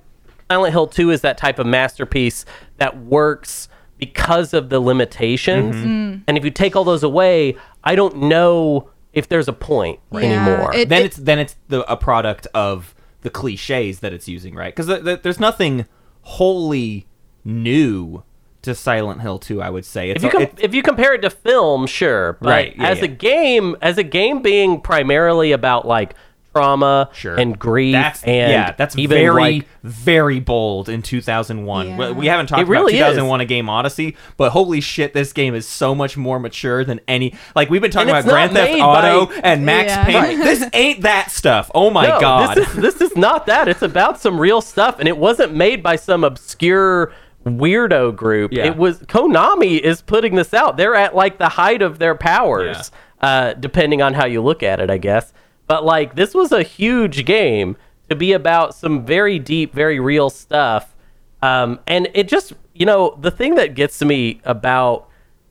Silent 0.49 0.73
Hill 0.73 0.87
2 0.87 1.11
is 1.11 1.23
that 1.23 1.37
type 1.37 1.59
of 1.59 1.67
masterpiece 1.67 2.45
that 2.77 2.97
works 2.97 3.69
because 3.99 4.55
of 4.55 4.69
the 4.69 4.81
limitations. 4.81 5.75
Mm-hmm. 5.77 6.23
And 6.27 6.39
if 6.39 6.45
you 6.45 6.51
take 6.51 6.77
all 6.77 6.85
those 6.85 7.03
away, 7.03 7.57
I 7.85 7.95
don't 7.95 8.17
know 8.23 8.91
if 9.13 9.29
there's 9.29 9.49
a 9.49 9.53
point 9.53 10.01
Yeah, 10.13 10.19
anymore. 10.21 10.75
it- 10.75 10.89
then 10.89 11.03
it's 11.03 11.17
then 11.17 11.39
it's 11.39 11.57
the 11.69 11.91
a 11.91 11.97
product 11.97 12.47
of 12.55 12.95
the 13.23 13.31
cliches 13.31 14.01
that 14.01 14.13
it's 14.13 14.29
using, 14.29 14.55
right? 14.55 14.75
Because 14.75 14.87
th- 14.87 15.03
th- 15.05 15.23
there's 15.23 15.41
nothing 15.41 15.87
wholly 16.23 17.07
new 17.45 18.23
to 18.63 18.75
Silent 18.75 19.21
Hill 19.23 19.39
2. 19.39 19.63
I 19.63 19.71
would 19.71 19.85
say 19.85 20.11
it's 20.11 20.19
if 20.19 20.25
you 20.25 20.31
com- 20.31 20.43
it- 20.43 20.55
if 20.61 20.75
you 20.75 20.83
compare 20.83 21.15
it 21.15 21.23
to 21.23 21.31
film, 21.31 21.87
sure, 21.87 22.35
but 22.41 22.49
Right, 22.51 22.77
yeah, 22.77 22.89
as 22.89 22.99
yeah. 22.99 23.05
a 23.05 23.09
game, 23.09 23.77
as 23.81 23.99
a 23.99 24.03
game 24.03 24.43
being 24.43 24.81
primarily 24.81 25.53
about 25.53 25.87
like 25.87 26.15
trauma 26.59 27.11
sure 27.13 27.37
and 27.37 27.59
grief 27.59 27.93
That's 27.93 28.23
and 28.25 28.53
yeah, 28.53 28.73
that's 28.73 28.97
even 28.99 29.17
very 29.17 29.33
like 29.59 29.69
very 29.83 30.41
bold 30.41 30.89
in 30.89 31.03
2001. 31.03 31.97
We, 31.97 32.05
Yeah. 32.05 32.11
we 32.13 32.27
haven't 32.27 32.47
talked 32.47 32.63
It 32.63 32.69
really 32.69 32.99
about 32.99 33.11
is. 33.13 33.17
2001: 33.17 33.41
A 33.41 33.45
Game 33.45 33.69
Odyssey, 33.69 34.17
but 34.37 34.51
holy 34.53 34.81
shit, 34.81 35.15
this 35.15 35.33
game 35.33 35.55
is 35.55 35.67
so 35.67 35.95
much 35.95 36.17
more 36.17 36.39
mature 36.39 36.85
than 36.85 37.01
any. 37.09 37.35
Like 37.55 37.71
we've 37.71 37.81
been 37.83 37.91
talking 37.91 38.11
And 38.11 38.19
about 38.19 38.31
Grand 38.31 38.53
Theft 38.53 38.73
Auto 38.81 39.27
by- 39.27 39.41
and 39.45 39.65
Max 39.65 39.91
Yeah. 39.91 40.05
Payne. 40.05 40.15
Right. 40.17 40.39
This 40.39 40.65
ain't 40.73 41.03
that 41.03 41.31
stuff. 41.31 41.71
Oh 41.75 41.91
my 41.91 42.07
no, 42.09 42.21
god. 42.21 42.57
This 42.57 42.69
is, 42.69 42.75
this 42.77 43.01
is 43.01 43.17
not 43.17 43.47
that. 43.47 43.69
It's 43.69 43.83
about 43.83 44.21
some 44.21 44.41
real 44.41 44.61
stuff, 44.61 44.99
and 44.99 45.09
it 45.09 45.17
wasn't 45.17 45.55
made 45.55 45.83
by 45.83 45.97
some 45.97 46.25
obscure 46.25 47.13
weirdo 47.47 48.15
group. 48.15 48.53
Yeah. 48.53 48.67
It 48.67 48.77
was 48.77 48.99
Konami 49.01 49.79
is 49.81 50.03
putting 50.03 50.35
this 50.35 50.53
out. 50.53 50.77
They're 50.77 50.95
at 50.95 51.15
like 51.15 51.39
the 51.39 51.49
height 51.49 51.83
of 51.83 51.99
their 51.99 52.15
powers, 52.15 52.91
uh, 53.21 53.55
depending 53.55 54.03
on 54.03 54.15
how 54.15 54.27
you 54.27 54.43
look 54.43 54.63
at 54.63 54.81
it, 54.81 54.91
I 54.91 54.99
guess. 54.99 55.33
But 55.69 55.85
like, 55.85 56.17
this 56.17 56.35
was 56.35 56.51
a 56.51 56.63
huge 56.65 57.25
game 57.25 57.77
to 58.09 58.17
be 58.17 58.33
about 58.33 58.75
some 58.75 59.05
very 59.05 59.39
deep, 59.39 59.73
very 59.75 60.01
real 60.01 60.31
stuff. 60.31 60.97
Um, 61.43 61.79
and 61.87 62.09
it 62.15 62.27
just, 62.27 62.55
you 62.75 62.87
know, 62.87 63.17
the 63.21 63.31
thing 63.31 63.55
that 63.57 63.75
gets 63.75 63.99
to 63.99 64.05
me 64.07 64.41
about 64.45 65.09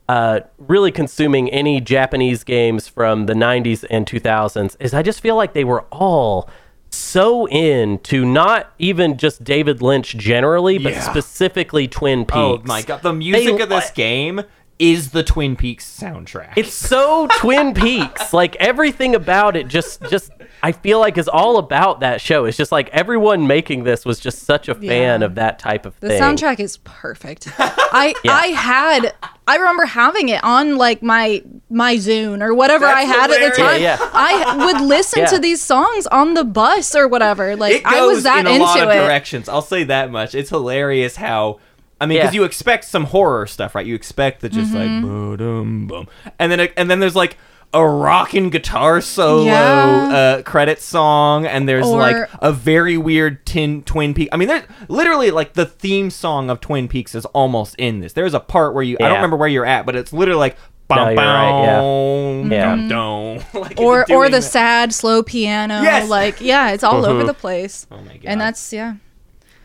uh, 0.08 0.40
really 0.58 0.90
consuming 0.90 1.50
any 1.50 1.80
Japanese 1.80 2.42
games 2.44 2.88
from 2.88 3.26
the 3.26 3.34
90s 3.34 3.84
and 3.90 4.06
2000s 4.06 4.76
is 4.80 4.92
I 4.92 5.02
just 5.02 5.20
feel 5.20 5.36
like 5.36 5.52
they 5.52 5.64
were 5.64 5.82
all 5.92 6.48
so 6.90 7.46
into 7.46 8.24
not 8.24 8.72
even 8.78 9.18
just 9.18 9.44
David 9.44 9.82
Lynch 9.82 10.16
generally, 10.16 10.78
but 10.78 10.94
Yeah. 10.94 11.00
specifically 11.00 11.86
Twin 11.86 12.24
Peaks. 12.24 12.34
oh 12.38 12.62
my 12.64 12.80
god, 12.82 13.02
the 13.02 13.12
music 13.12 13.56
They- 13.58 13.62
of 13.62 13.68
this 13.68 13.90
game 13.90 14.40
is 14.78 15.10
the 15.10 15.22
Twin 15.22 15.56
Peaks 15.56 15.84
soundtrack. 16.00 16.52
It's 16.56 16.72
so 16.72 17.26
Twin 17.38 17.74
Peaks. 17.74 18.32
Like 18.32 18.56
everything 18.56 19.14
about 19.14 19.56
it 19.56 19.68
just 19.68 20.02
just 20.10 20.30
I 20.62 20.72
feel 20.72 21.00
like 21.00 21.16
is 21.18 21.28
all 21.28 21.56
about 21.56 22.00
that 22.00 22.20
show. 22.20 22.44
It's 22.44 22.56
just 22.56 22.70
like 22.70 22.88
everyone 22.90 23.46
making 23.46 23.84
this 23.84 24.04
was 24.04 24.20
just 24.20 24.40
such 24.44 24.68
a 24.68 24.74
fan 24.74 25.20
Yeah. 25.20 25.26
of 25.26 25.34
that 25.36 25.58
type 25.58 25.86
of 25.86 25.98
The 26.00 26.08
thing. 26.08 26.20
The 26.20 26.24
soundtrack 26.24 26.60
is 26.60 26.76
perfect. 26.78 27.48
I 27.58 28.14
I 28.28 28.46
had 28.48 29.14
I 29.46 29.56
remember 29.56 29.86
having 29.86 30.28
it 30.28 30.44
on 30.44 30.76
like 30.76 31.02
my 31.02 31.42
my 31.70 31.94
Zune 31.96 32.42
or 32.42 32.52
whatever 32.54 32.84
I 32.86 33.06
That's 33.06 33.18
had 33.18 33.30
at 33.30 33.50
the 33.56 33.56
time. 33.62 33.80
Yeah, 33.80 33.96
yeah. 33.98 34.10
I 34.12 34.66
would 34.66 34.80
listen 34.82 35.20
Yeah. 35.20 35.26
to 35.26 35.38
these 35.38 35.62
songs 35.62 36.06
on 36.08 36.34
the 36.34 36.44
bus 36.44 36.94
or 36.94 37.08
whatever. 37.08 37.56
Like 37.56 37.76
it 37.76 37.84
goes 37.84 37.92
I 37.94 38.00
was 38.06 38.22
that 38.24 38.40
in 38.40 38.46
a 38.46 38.50
into 38.50 38.64
lot 38.64 38.80
of 38.82 38.88
it. 38.90 38.94
directions. 38.94 39.48
I'll 39.48 39.62
say 39.62 39.84
that 39.84 40.10
much. 40.10 40.34
It's 40.34 40.50
hilarious 40.50 41.16
how. 41.16 41.60
I 42.00 42.06
mean, 42.06 42.18
because 42.18 42.34
Yeah. 42.34 42.40
you 42.40 42.44
expect 42.44 42.84
some 42.84 43.04
horror 43.04 43.46
stuff, 43.46 43.74
right? 43.74 43.84
You 43.86 43.94
expect 43.94 44.40
the 44.40 44.48
just 44.48 44.72
Mm-hmm. 44.72 45.02
like 45.04 45.38
boom, 45.38 45.86
boom, 45.86 46.08
and 46.38 46.52
then 46.52 46.68
and 46.76 46.90
then 46.90 47.00
there's 47.00 47.16
like 47.16 47.36
a 47.74 47.86
rocking 47.86 48.48
guitar 48.48 49.00
solo 49.02 49.44
Yeah. 49.44 50.38
uh, 50.38 50.42
credit 50.42 50.80
song, 50.80 51.44
and 51.44 51.68
there's 51.68 51.86
Or- 51.86 51.98
like 51.98 52.16
a 52.40 52.50
very 52.52 52.96
weird 52.96 53.44
tin 53.44 53.82
Twin 53.82 54.14
Peaks. 54.14 54.30
I 54.32 54.36
mean, 54.38 54.48
there's 54.48 54.62
literally 54.88 55.30
like 55.30 55.52
the 55.54 55.66
theme 55.66 56.08
song 56.10 56.48
of 56.50 56.60
Twin 56.60 56.88
Peaks 56.88 57.14
is 57.14 57.26
almost 57.26 57.74
in 57.76 58.00
this. 58.00 58.14
There's 58.14 58.32
a 58.32 58.40
part 58.40 58.72
where 58.74 58.82
you 58.84 58.96
I 59.00 59.04
don't 59.08 59.16
remember 59.16 59.36
where 59.36 59.48
you're 59.48 59.66
at, 59.66 59.84
but 59.86 59.96
it's 59.96 60.12
literally 60.12 60.38
like. 60.40 60.56
No, 60.90 60.96
Bum, 60.96 61.08
you're 61.08 61.16
right, 61.16 61.62
yeah. 61.64 62.50
Yeah. 62.50 62.76
dum, 62.76 62.88
dum. 62.88 63.44
Like, 63.60 63.78
Or 63.78 64.10
or 64.10 64.30
the 64.30 64.38
that. 64.38 64.42
sad 64.42 64.94
slow 64.94 65.22
piano. 65.22 65.82
Yes. 65.82 66.08
Like 66.08 66.40
yeah, 66.40 66.70
it's 66.70 66.82
all 66.82 67.04
over 67.04 67.24
the 67.24 67.34
place. 67.34 67.86
Oh 67.90 67.98
my 67.98 68.14
god! 68.14 68.22
And 68.24 68.40
that's 68.40 68.72
yeah. 68.72 68.94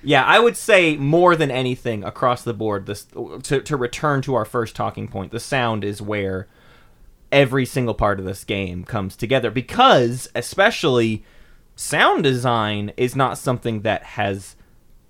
Yeah, 0.04 0.24
I 0.26 0.40
would 0.40 0.58
say 0.58 0.98
more 0.98 1.36
than 1.36 1.50
anything 1.50 2.04
across 2.04 2.44
the 2.44 2.54
board, 2.54 2.86
this 2.86 3.06
to 3.44 3.62
to 3.62 3.78
return 3.78 4.22
to 4.24 4.36
our 4.36 4.46
first 4.46 4.76
talking 4.76 5.08
point, 5.08 5.32
the 5.32 5.40
sound 5.40 5.84
is 5.84 6.02
where 6.02 6.48
every 7.32 7.66
single 7.66 7.96
part 7.96 8.20
of 8.20 8.26
this 8.26 8.44
game 8.44 8.84
comes 8.84 9.16
together 9.16 9.50
because 9.50 10.30
especially 10.36 11.24
sound 11.76 12.24
design 12.24 12.94
is 12.96 13.16
not 13.16 13.38
something 13.38 13.82
that 13.82 14.04
has 14.04 14.56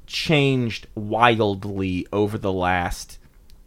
changed 0.07 0.87
wildly 0.95 2.07
over 2.13 2.37
the 2.37 2.53
last 2.53 3.17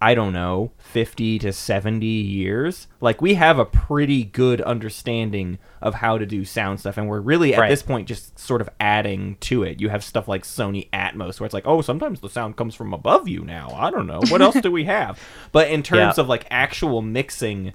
I 0.01 0.15
don't 0.15 0.35
know, 0.35 0.73
50 0.79 1.39
to 1.39 1.53
70 1.55 2.05
years. 2.07 2.87
Like 3.01 3.23
we 3.23 3.33
have 3.35 3.59
a 3.59 3.65
pretty 3.65 4.25
good 4.25 4.61
understanding 4.61 5.59
of 5.81 5.95
how 5.95 6.19
to 6.19 6.27
do 6.27 6.45
sound 6.45 6.81
stuff 6.81 6.99
and 6.99 7.09
we're 7.09 7.21
really 7.21 7.55
at 7.55 7.61
Right. 7.61 7.71
this 7.71 7.83
point 7.83 8.07
just 8.07 8.39
sort 8.39 8.61
of 8.61 8.69
adding 8.79 9.37
to 9.41 9.63
it. 9.63 9.81
You 9.81 9.89
have 9.89 10.05
stuff 10.05 10.29
like 10.29 10.43
Sony 10.45 10.91
Atmos 10.91 11.41
where 11.41 11.47
it's 11.47 11.55
like, 11.55 11.67
"Oh, 11.67 11.81
sometimes 11.81 12.21
the 12.21 12.29
sound 12.29 12.57
comes 12.57 12.75
from 12.75 12.93
above 12.93 13.27
you 13.27 13.43
now." 13.43 13.71
I 13.75 13.91
don't 13.91 14.07
know. 14.07 14.21
What 14.29 14.43
else 14.43 14.61
do 14.61 14.71
we 14.71 14.85
have? 14.85 15.19
But 15.53 15.71
in 15.71 15.83
terms 15.83 16.19
Yeah. 16.19 16.23
of 16.23 16.29
like 16.29 16.47
actual 16.51 17.01
mixing 17.01 17.73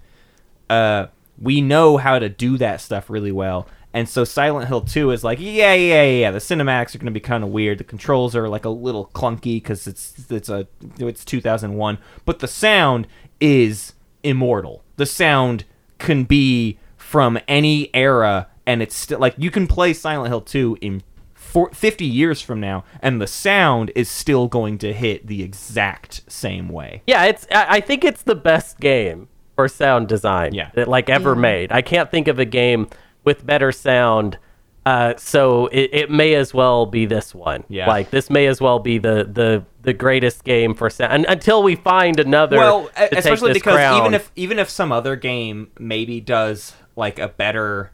uh, 0.69 1.07
we 1.39 1.59
know 1.59 1.97
how 1.97 2.19
to 2.19 2.29
do 2.29 2.57
that 2.59 2.81
stuff 2.81 3.09
really 3.09 3.31
well. 3.31 3.67
And 3.93 4.07
so 4.07 4.23
Silent 4.23 4.67
Hill 4.67 4.81
2 4.81 5.11
is 5.11 5.23
like, 5.23 5.39
yeah, 5.39 5.73
yeah, 5.73 6.03
yeah. 6.03 6.31
The 6.31 6.39
cinematics 6.39 6.95
are 6.95 6.97
going 6.97 7.05
to 7.05 7.11
be 7.11 7.19
kind 7.19 7.43
of 7.43 7.49
weird. 7.49 7.77
The 7.77 7.83
controls 7.83 8.35
are 8.35 8.47
like 8.47 8.65
a 8.65 8.69
little 8.69 9.07
clunky 9.13 9.55
because 9.55 9.85
it's 9.87 10.29
it's 10.29 10.49
a 10.49 10.67
it's 10.97 11.25
2001, 11.25 11.97
but 12.25 12.39
the 12.39 12.47
sound 12.47 13.07
is 13.39 13.93
immortal. 14.23 14.83
The 14.95 15.05
sound 15.05 15.65
can 15.97 16.23
be 16.23 16.79
from 16.95 17.37
any 17.47 17.93
era, 17.93 18.47
and 18.65 18.81
it's 18.81 18.95
still 18.95 19.19
like 19.19 19.35
you 19.37 19.51
can 19.51 19.67
play 19.67 19.93
Silent 19.93 20.29
Hill 20.29 20.41
2 20.41 20.77
in 20.79 21.03
for 21.33 21.69
50 21.71 22.05
years 22.05 22.41
from 22.41 22.61
now, 22.61 22.85
and 23.01 23.21
the 23.21 23.27
sound 23.27 23.91
is 23.93 24.07
still 24.07 24.47
going 24.47 24.77
to 24.77 24.93
hit 24.93 25.27
the 25.27 25.43
exact 25.43 26.21
same 26.31 26.69
way. 26.69 27.03
Yeah, 27.05 27.25
it's. 27.25 27.45
I 27.51 27.65
I 27.77 27.81
think 27.81 28.05
it's 28.05 28.23
the 28.23 28.35
best 28.35 28.79
game 28.79 29.27
for 29.55 29.67
sound 29.67 30.07
design. 30.07 30.53
Yeah. 30.53 30.71
that 30.75 30.87
like 30.87 31.09
ever 31.09 31.35
mm. 31.35 31.41
made. 31.41 31.71
I 31.71 31.81
can't 31.81 32.09
think 32.09 32.29
of 32.29 32.39
a 32.39 32.45
game 32.45 32.87
with 33.23 33.45
better 33.45 33.71
sound. 33.71 34.37
Uh, 34.83 35.13
so 35.15 35.67
it, 35.67 35.91
it 35.93 36.09
may 36.09 36.33
as 36.33 36.53
well 36.55 36.87
be 36.87 37.05
this 37.05 37.35
one. 37.35 37.63
Yeah. 37.69 37.87
like 37.87 38.09
this 38.09 38.29
may 38.31 38.47
as 38.47 38.59
well 38.59 38.79
be 38.79 38.97
the 38.97 39.29
the 39.31 39.63
the 39.83 39.93
greatest 39.93 40.43
game 40.43 40.73
for 40.73 40.89
sound 40.89 41.13
un- 41.13 41.25
until 41.27 41.61
we 41.61 41.75
find 41.75 42.19
another. 42.19 42.57
well 42.57 42.89
especially 42.95 43.53
because 43.53 43.75
crown. 43.75 43.99
even 43.99 44.13
if 44.15 44.31
even 44.35 44.57
if 44.57 44.69
some 44.71 44.91
other 44.91 45.15
game 45.15 45.69
maybe 45.77 46.19
does 46.19 46.73
like 46.95 47.19
a 47.19 47.27
better 47.27 47.91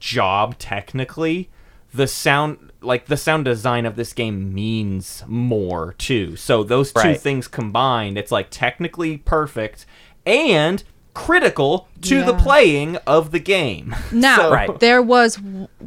job 0.00 0.58
technically 0.58 1.48
the 1.94 2.06
sound 2.06 2.72
like 2.80 3.06
the 3.06 3.16
sound 3.16 3.44
design 3.44 3.86
of 3.86 3.96
this 3.96 4.12
game 4.12 4.52
means 4.52 5.22
more 5.26 5.94
too 5.98 6.36
so 6.36 6.62
those 6.62 6.92
two 6.92 7.00
Right. 7.00 7.20
things 7.20 7.48
combined 7.48 8.18
it's 8.18 8.30
like 8.32 8.48
technically 8.50 9.18
perfect 9.18 9.86
and 10.26 10.82
critical 11.18 11.88
to 12.02 12.22
the 12.24 12.34
playing 12.34 12.96
of 13.06 13.30
the 13.32 13.38
game 13.40 13.94
Now, 14.12 14.36
So- 14.36 14.52
Right. 14.52 14.80
there 14.80 15.02
was 15.02 15.36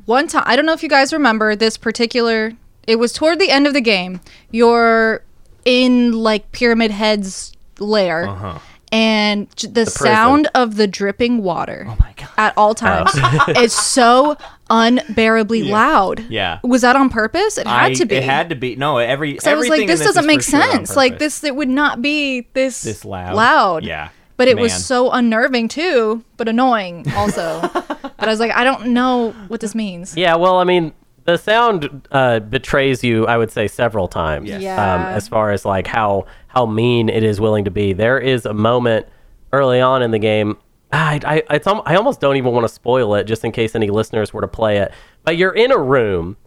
one 0.06 0.28
time, 0.28 0.44
I 0.46 0.56
don't 0.56 0.66
know 0.66 0.74
if 0.74 0.84
you 0.84 0.90
guys 0.90 1.14
remember 1.14 1.56
this 1.56 1.78
particular, 1.78 2.52
it 2.88 2.98
was 2.98 3.14
toward 3.14 3.40
the 3.40 3.50
end 3.50 3.66
of 3.68 3.74
the 3.74 3.82
game. 3.82 4.20
You're 4.52 5.24
in 5.66 6.12
like 6.14 6.52
Pyramid 6.52 6.92
Head's 6.92 7.54
lair, 7.80 8.28
Uh-huh. 8.28 8.60
and 8.92 9.48
j- 9.56 9.68
the, 9.70 9.86
sound 9.86 10.48
of 10.56 10.76
the 10.76 10.88
dripping 10.88 11.44
water 11.44 11.86
oh 11.88 11.98
at 12.38 12.54
all 12.58 12.74
times 12.76 13.12
is 13.58 13.72
so 13.74 14.36
unbearably 14.70 15.64
loud. 15.64 16.20
Yeah. 16.30 16.60
Was 16.64 16.82
that 16.82 16.96
on 16.96 17.10
purpose? 17.10 17.58
It 17.58 17.68
had 17.68 17.92
I- 17.92 17.94
to 17.94 18.06
be. 18.06 18.16
it 18.16 18.24
had 18.24 18.50
to 18.50 18.56
be 18.56 18.76
no 18.76 18.98
every 18.98 19.38
So 19.40 19.52
I 19.52 19.56
was 19.56 19.70
like, 19.70 19.88
this 19.88 20.00
in 20.02 20.06
doesn't 20.08 20.26
make 20.26 20.42
for 20.44 20.52
sure 20.52 20.62
sense. 20.72 20.96
Like 20.96 21.20
this, 21.20 21.44
it 21.44 21.56
would 21.56 21.70
not 21.70 22.02
be 22.02 22.48
this 22.54 22.82
This 22.82 23.06
loud. 23.06 23.36
Loud. 23.36 23.84
Yeah. 23.86 24.10
But 24.38 24.48
it 24.48 24.56
Man. 24.56 24.64
was 24.64 24.86
so 24.86 25.12
unnerving 25.12 25.68
too, 25.68 26.24
but 26.38 26.48
annoying 26.48 27.06
also. 27.16 27.62
but 27.74 28.16
I 28.20 28.28
was 28.28 28.40
like, 28.40 28.52
I 28.52 28.64
don't 28.64 28.88
know 28.88 29.32
what 29.48 29.60
this 29.62 29.76
means. 29.76 30.16
Yeah, 30.18 30.36
well, 30.36 30.58
I 30.58 30.64
mean, 30.64 30.94
the 31.26 31.38
sound 31.38 32.08
uh, 32.12 32.40
betrays 32.40 33.04
you. 33.04 33.28
I 33.28 33.38
would 33.38 33.52
say 33.52 33.68
several 33.68 34.08
times. 34.08 34.50
Yes. 34.50 34.78
Um, 34.80 35.02
as 35.02 35.28
far 35.28 35.52
as 35.52 35.66
like 35.66 35.88
how 35.88 36.26
how 36.48 36.66
mean 36.66 37.10
it 37.10 37.24
is 37.24 37.40
willing 37.40 37.66
to 37.66 37.72
be. 37.72 37.94
There 37.94 38.20
is 38.20 38.46
a 38.46 38.54
moment 38.54 39.06
early 39.54 39.80
on 39.80 40.02
in 40.02 40.12
the 40.12 40.20
game. 40.20 40.58
I 40.92 41.20
I, 41.24 41.56
it's, 41.56 41.68
al- 41.68 41.84
I 41.86 41.96
almost 41.96 42.20
don't 42.20 42.38
even 42.38 42.52
want 42.52 42.64
to 42.68 42.74
spoil 42.74 43.16
it, 43.16 43.26
just 43.26 43.46
in 43.46 43.52
case 43.52 43.76
any 43.76 43.90
listeners 43.90 44.34
were 44.34 44.42
to 44.42 44.48
play 44.48 44.78
it. 44.78 44.92
But 45.24 45.38
you're 45.38 45.54
in 45.54 45.72
a 45.72 45.78
room, 45.78 46.38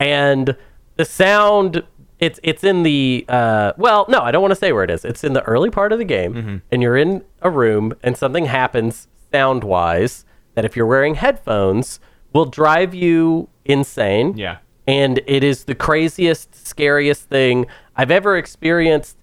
and 0.00 0.56
the 0.96 1.04
sound. 1.04 1.84
It's 2.26 2.38
it's 2.42 2.62
in 2.64 2.82
the 2.84 3.24
uh, 3.28 3.72
well 3.76 4.06
no 4.08 4.20
I 4.20 4.30
don't 4.30 4.42
want 4.42 4.52
to 4.52 4.60
say 4.64 4.70
where 4.72 4.84
it 4.84 4.90
is 4.90 5.04
it's 5.04 5.24
in 5.24 5.32
the 5.32 5.42
early 5.42 5.70
part 5.70 5.92
of 5.92 5.98
the 5.98 6.04
game 6.04 6.32
Mm-hmm. 6.34 6.56
and 6.70 6.82
you're 6.82 6.96
in 6.96 7.24
a 7.42 7.50
room 7.50 7.94
and 8.02 8.16
something 8.16 8.46
happens 8.46 9.08
sound 9.32 9.64
wise 9.64 10.24
that 10.54 10.64
if 10.64 10.76
you're 10.76 10.86
wearing 10.86 11.14
headphones 11.16 11.98
will 12.32 12.44
drive 12.46 12.94
you 12.94 13.48
insane 13.64 14.36
Yeah. 14.36 14.58
and 14.86 15.20
it 15.26 15.42
is 15.42 15.64
the 15.64 15.74
craziest 15.74 16.48
scariest 16.66 17.22
thing 17.28 17.66
I've 17.96 18.10
ever 18.10 18.36
experienced 18.36 19.16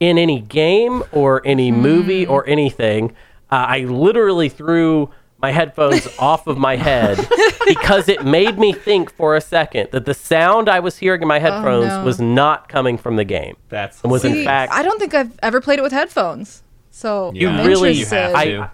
in 0.00 0.18
any 0.18 0.40
game 0.40 1.02
or 1.12 1.40
any 1.44 1.70
movie 1.70 2.26
or 2.26 2.46
anything. 2.48 3.12
Uh, 3.50 3.66
I 3.76 3.78
literally 3.84 4.48
threw 4.48 5.08
my 5.44 5.52
headphones 5.52 6.08
off 6.18 6.46
of 6.46 6.56
my 6.56 6.74
head 6.74 7.18
because 7.66 8.08
it 8.08 8.24
made 8.24 8.58
me 8.58 8.72
think 8.72 9.12
for 9.12 9.36
a 9.36 9.42
second 9.42 9.90
that 9.92 10.06
the 10.06 10.14
sound 10.14 10.70
I 10.70 10.80
was 10.80 10.96
hearing 10.96 11.20
in 11.20 11.28
my 11.28 11.36
oh, 11.36 11.40
headphones 11.40 11.88
no. 11.88 12.02
was 12.02 12.18
not 12.18 12.70
coming 12.70 12.96
from 12.96 13.16
the 13.16 13.24
game. 13.24 13.54
that's 13.68 14.00
And 14.02 14.10
was 14.10 14.24
in 14.24 14.42
fact 14.42 14.72
I 14.72 14.82
don't 14.82 14.98
think 14.98 15.12
I've 15.12 15.38
ever 15.42 15.60
played 15.60 15.78
it 15.78 15.82
with 15.82 15.92
headphones. 15.92 16.62
So 16.90 17.30
You 17.34 17.50
I'm 17.50 17.66
really 17.66 17.90
interested. 17.90 18.16
have 18.16 18.32
to. 18.32 18.70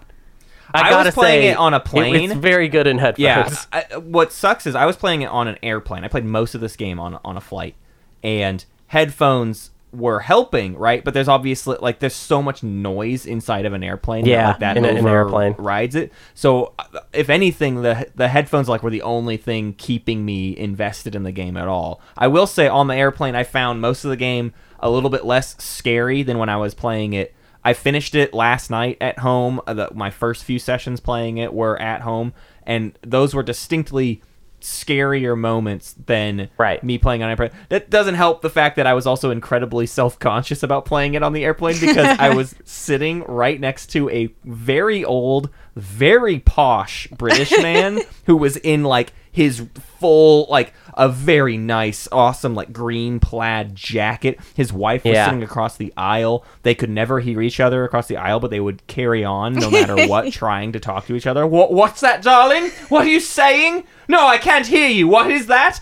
I, 0.73 0.79
I 0.79 0.83
was 0.83 0.89
gotta 0.91 1.11
playing 1.11 1.41
say, 1.41 1.47
it 1.49 1.57
on 1.57 1.73
a 1.73 1.77
it- 1.77 1.85
plane. 1.85 2.31
it's 2.31 2.39
very 2.39 2.69
good 2.69 2.87
in 2.87 2.97
headphones. 2.99 3.67
Yeah. 3.73 3.83
I, 3.91 3.97
what 3.97 4.31
sucks 4.31 4.65
is 4.65 4.73
I 4.73 4.85
was 4.85 4.95
playing 4.95 5.23
it 5.23 5.29
on 5.29 5.49
an 5.49 5.57
airplane. 5.61 6.05
I 6.05 6.07
played 6.07 6.23
most 6.23 6.55
of 6.55 6.61
this 6.61 6.77
game 6.77 7.01
on 7.01 7.19
on 7.25 7.35
a 7.35 7.41
flight, 7.41 7.75
and 8.23 8.63
headphones 8.87 9.71
were 9.93 10.19
helping, 10.19 10.75
right? 10.77 11.03
But 11.03 11.13
there's 11.13 11.27
obviously 11.27 11.77
like 11.81 11.99
there's 11.99 12.15
so 12.15 12.41
much 12.41 12.63
noise 12.63 13.25
inside 13.25 13.65
of 13.65 13.73
an 13.73 13.83
airplane. 13.83 14.25
Yeah, 14.25 14.43
that, 14.43 14.47
like, 14.47 14.59
that 14.59 14.77
in 14.77 14.85
an 14.85 15.07
airplane. 15.07 15.55
rides 15.57 15.95
it. 15.95 16.11
So 16.33 16.73
uh, 16.79 16.99
if 17.13 17.29
anything, 17.29 17.81
the 17.81 18.07
the 18.15 18.27
headphones 18.27 18.69
like 18.69 18.83
were 18.83 18.89
the 18.89 19.01
only 19.01 19.37
thing 19.37 19.73
keeping 19.73 20.23
me 20.25 20.57
invested 20.57 21.15
in 21.15 21.23
the 21.23 21.31
game 21.31 21.57
at 21.57 21.67
all. 21.67 22.01
I 22.17 22.27
will 22.27 22.47
say 22.47 22.67
on 22.67 22.87
the 22.87 22.95
airplane, 22.95 23.35
I 23.35 23.43
found 23.43 23.81
most 23.81 24.03
of 24.03 24.09
the 24.09 24.17
game 24.17 24.53
a 24.79 24.89
little 24.89 25.09
bit 25.09 25.25
less 25.25 25.61
scary 25.61 26.23
than 26.23 26.37
when 26.37 26.49
I 26.49 26.57
was 26.57 26.73
playing 26.73 27.13
it. 27.13 27.35
I 27.63 27.73
finished 27.73 28.15
it 28.15 28.33
last 28.33 28.71
night 28.71 28.97
at 28.99 29.19
home. 29.19 29.61
Uh, 29.67 29.73
the, 29.73 29.89
my 29.93 30.09
first 30.09 30.43
few 30.43 30.57
sessions 30.57 30.99
playing 30.99 31.37
it 31.37 31.53
were 31.53 31.79
at 31.79 32.01
home, 32.01 32.33
and 32.65 32.97
those 33.01 33.35
were 33.35 33.43
distinctly 33.43 34.21
scarier 34.61 35.37
moments 35.37 35.95
than 36.05 36.49
Right. 36.57 36.83
me 36.83 36.97
playing 36.97 37.23
on 37.23 37.29
airplane. 37.29 37.51
That 37.69 37.89
doesn't 37.89 38.15
help 38.15 38.41
the 38.41 38.49
fact 38.49 38.75
that 38.77 38.87
I 38.87 38.93
was 38.93 39.05
also 39.05 39.31
incredibly 39.31 39.85
self-conscious 39.85 40.63
about 40.63 40.85
playing 40.85 41.13
it 41.13 41.23
on 41.23 41.33
the 41.33 41.43
airplane 41.43 41.79
because 41.79 42.17
I 42.19 42.33
was 42.33 42.55
sitting 42.63 43.23
right 43.23 43.59
next 43.59 43.87
to 43.87 44.09
a 44.09 44.33
very 44.43 45.03
old, 45.03 45.49
very 45.75 46.39
posh 46.39 47.07
British 47.07 47.51
man 47.61 48.01
who 48.25 48.35
was 48.37 48.57
in 48.57 48.83
like 48.83 49.13
his 49.31 49.65
full 49.99 50.45
like 50.49 50.73
a 50.95 51.07
very 51.07 51.55
nice 51.55 52.07
awesome 52.11 52.53
like 52.53 52.73
green 52.73 53.19
plaid 53.19 53.73
jacket. 53.75 54.37
His 54.55 54.73
wife 54.73 55.05
was 55.05 55.13
Yeah. 55.13 55.25
sitting 55.25 55.43
across 55.43 55.77
the 55.77 55.93
aisle. 55.95 56.43
They 56.63 56.75
could 56.75 56.89
never 56.89 57.21
hear 57.21 57.41
each 57.41 57.59
other 57.61 57.85
across 57.85 58.07
the 58.07 58.17
aisle 58.17 58.39
but 58.41 58.49
they 58.51 58.59
would 58.59 58.85
carry 58.87 59.23
on 59.23 59.53
no 59.53 59.69
matter 59.71 60.07
what 60.07 60.33
trying 60.33 60.73
to 60.73 60.79
talk 60.81 61.05
to 61.07 61.15
each 61.15 61.27
other. 61.27 61.47
What 61.47 61.71
what's 61.71 62.01
that 62.01 62.21
darling? 62.21 62.71
What 62.89 63.05
are 63.05 63.09
you 63.09 63.21
saying? 63.21 63.85
No 64.09 64.27
i 64.27 64.37
can't 64.37 64.67
hear 64.67 64.89
you. 64.89 65.07
What 65.07 65.31
is 65.31 65.47
that? 65.47 65.79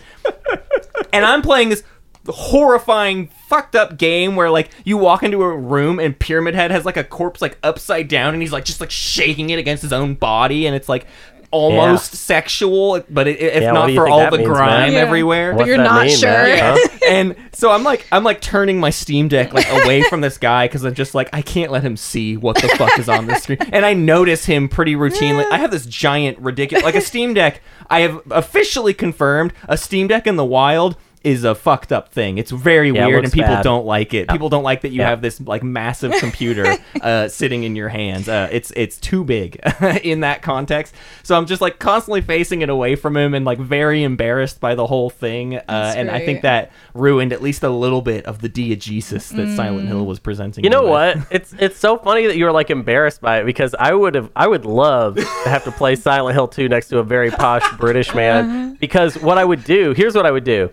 And 1.12 1.24
I'm 1.24 1.42
playing 1.42 1.70
this 1.70 1.82
horrifying 2.28 3.28
fucked 3.48 3.74
up 3.74 3.96
game 3.96 4.36
where 4.36 4.50
like 4.50 4.70
you 4.84 4.96
walk 4.96 5.22
into 5.22 5.42
a 5.42 5.56
room 5.56 5.98
and 5.98 6.18
Pyramid 6.18 6.54
Head 6.54 6.70
has 6.70 6.84
like 6.84 6.96
a 6.96 7.04
corpse 7.04 7.40
like 7.40 7.58
upside 7.62 8.08
down 8.08 8.34
and 8.34 8.42
he's 8.42 8.52
like 8.52 8.64
just 8.64 8.80
like 8.80 8.90
shaking 8.90 9.50
it 9.50 9.58
against 9.58 9.82
his 9.82 9.92
own 9.92 10.14
body 10.14 10.66
and 10.66 10.76
it's 10.76 10.88
like 10.88 11.06
almost 11.50 12.14
sexual 12.14 13.02
but 13.10 13.26
it, 13.26 13.40
if 13.40 13.62
Yeah, 13.62 13.72
not 13.72 13.90
for 13.92 14.08
all 14.08 14.30
the 14.30 14.38
means, 14.38 14.48
grime? 14.48 14.92
Yeah. 14.92 14.98
everywhere 14.98 15.54
But 15.54 15.66
you're 15.66 15.78
not 15.78 16.06
mean, 16.06 16.16
sure. 16.16 16.30
man? 16.30 16.78
Huh? 16.80 16.98
and 17.08 17.36
so 17.52 17.72
I'm 17.72 17.82
like 17.82 18.06
I'm 18.12 18.22
like 18.22 18.40
turning 18.40 18.78
my 18.78 18.90
Steam 18.90 19.28
Deck 19.28 19.52
like 19.52 19.68
away 19.68 20.02
from 20.02 20.20
this 20.20 20.38
guy 20.38 20.66
because 20.68 20.84
I'm 20.84 20.94
just 20.94 21.14
like 21.14 21.28
I 21.32 21.42
can't 21.42 21.72
let 21.72 21.82
him 21.82 21.96
see 21.96 22.36
what 22.36 22.56
the 22.60 22.68
fuck 22.68 22.96
is 22.98 23.08
on 23.08 23.26
the 23.26 23.34
screen. 23.36 23.58
And 23.72 23.84
I 23.84 23.94
notice 23.94 24.44
him 24.44 24.68
pretty 24.68 24.94
routinely. 24.94 25.44
I 25.50 25.58
have 25.58 25.70
this 25.70 25.86
giant 25.86 26.38
ridiculous 26.38 26.84
like 26.84 26.94
a 26.94 27.00
Steam 27.00 27.34
Deck. 27.34 27.62
I 27.88 28.00
have 28.00 28.20
officially 28.30 28.94
confirmed 28.94 29.52
a 29.68 29.76
Steam 29.76 30.06
Deck 30.06 30.26
in 30.28 30.36
the 30.36 30.44
wild 30.44 30.96
is 31.22 31.44
a 31.44 31.54
fucked 31.54 31.92
up 31.92 32.08
thing. 32.10 32.38
It's 32.38 32.50
very 32.50 32.90
Yeah, 32.90 33.04
it 33.04 33.08
weird 33.08 33.24
and 33.24 33.32
people 33.32 33.50
bad. 33.56 33.62
don't 33.62 33.84
like 33.84 34.14
it. 34.14 34.28
People 34.30 34.48
don't 34.48 34.62
like 34.62 34.80
that 34.80 34.88
you 34.90 35.00
Yeah. 35.00 35.10
have 35.10 35.20
this 35.20 35.38
like 35.40 35.62
massive 35.62 36.12
computer 36.18 36.76
uh, 37.02 37.28
sitting 37.28 37.62
in 37.64 37.76
your 37.76 37.90
hands. 37.90 38.26
Uh, 38.28 38.48
it's 38.50 38.72
it's 38.74 38.96
too 38.98 39.22
big 39.24 39.56
in 40.02 40.20
that 40.20 40.40
context. 40.40 40.94
So 41.22 41.36
I'm 41.36 41.44
just 41.44 41.60
like 41.60 41.78
constantly 41.78 42.22
facing 42.22 42.62
it 42.62 42.70
away 42.70 42.94
from 42.96 43.16
him 43.16 43.34
and 43.34 43.44
like 43.44 43.58
very 43.58 44.02
embarrassed 44.02 44.60
by 44.60 44.74
the 44.74 44.86
whole 44.86 45.10
thing. 45.10 45.56
Uh, 45.56 45.92
and 45.96 46.10
I 46.10 46.24
think 46.24 46.40
that 46.42 46.72
ruined 46.94 47.32
at 47.34 47.42
least 47.42 47.62
a 47.64 47.70
little 47.70 48.00
bit 48.02 48.24
of 48.24 48.40
the 48.40 48.48
diegesis 48.48 49.28
that 49.36 49.54
Silent 49.56 49.88
Hill 49.88 50.06
was 50.06 50.18
presenting. 50.18 50.64
You 50.64 50.70
know 50.70 50.84
what? 50.84 51.18
It's 51.30 51.52
it's 51.58 51.78
so 51.78 51.98
funny 51.98 52.26
that 52.26 52.36
you 52.36 52.44
were 52.46 52.52
like 52.52 52.70
embarrassed 52.70 53.20
by 53.20 53.40
it 53.40 53.44
because 53.44 53.74
I 53.78 53.92
would 53.92 54.14
have 54.14 54.30
I 54.34 54.46
would 54.46 54.64
love 54.64 55.16
to 55.16 55.24
have 55.50 55.64
to 55.64 55.70
play 55.70 55.96
Silent 55.96 56.34
Hill 56.34 56.48
2 56.48 56.68
next 56.68 56.88
to 56.88 56.98
a 56.98 57.04
very 57.04 57.30
posh 57.30 57.62
British 57.76 58.14
man 58.14 58.74
because 58.80 59.16
what 59.18 59.38
I 59.38 59.44
would 59.44 59.64
do, 59.64 59.92
here's 59.92 60.14
what 60.14 60.24
I 60.26 60.30
would 60.30 60.44
do. 60.44 60.70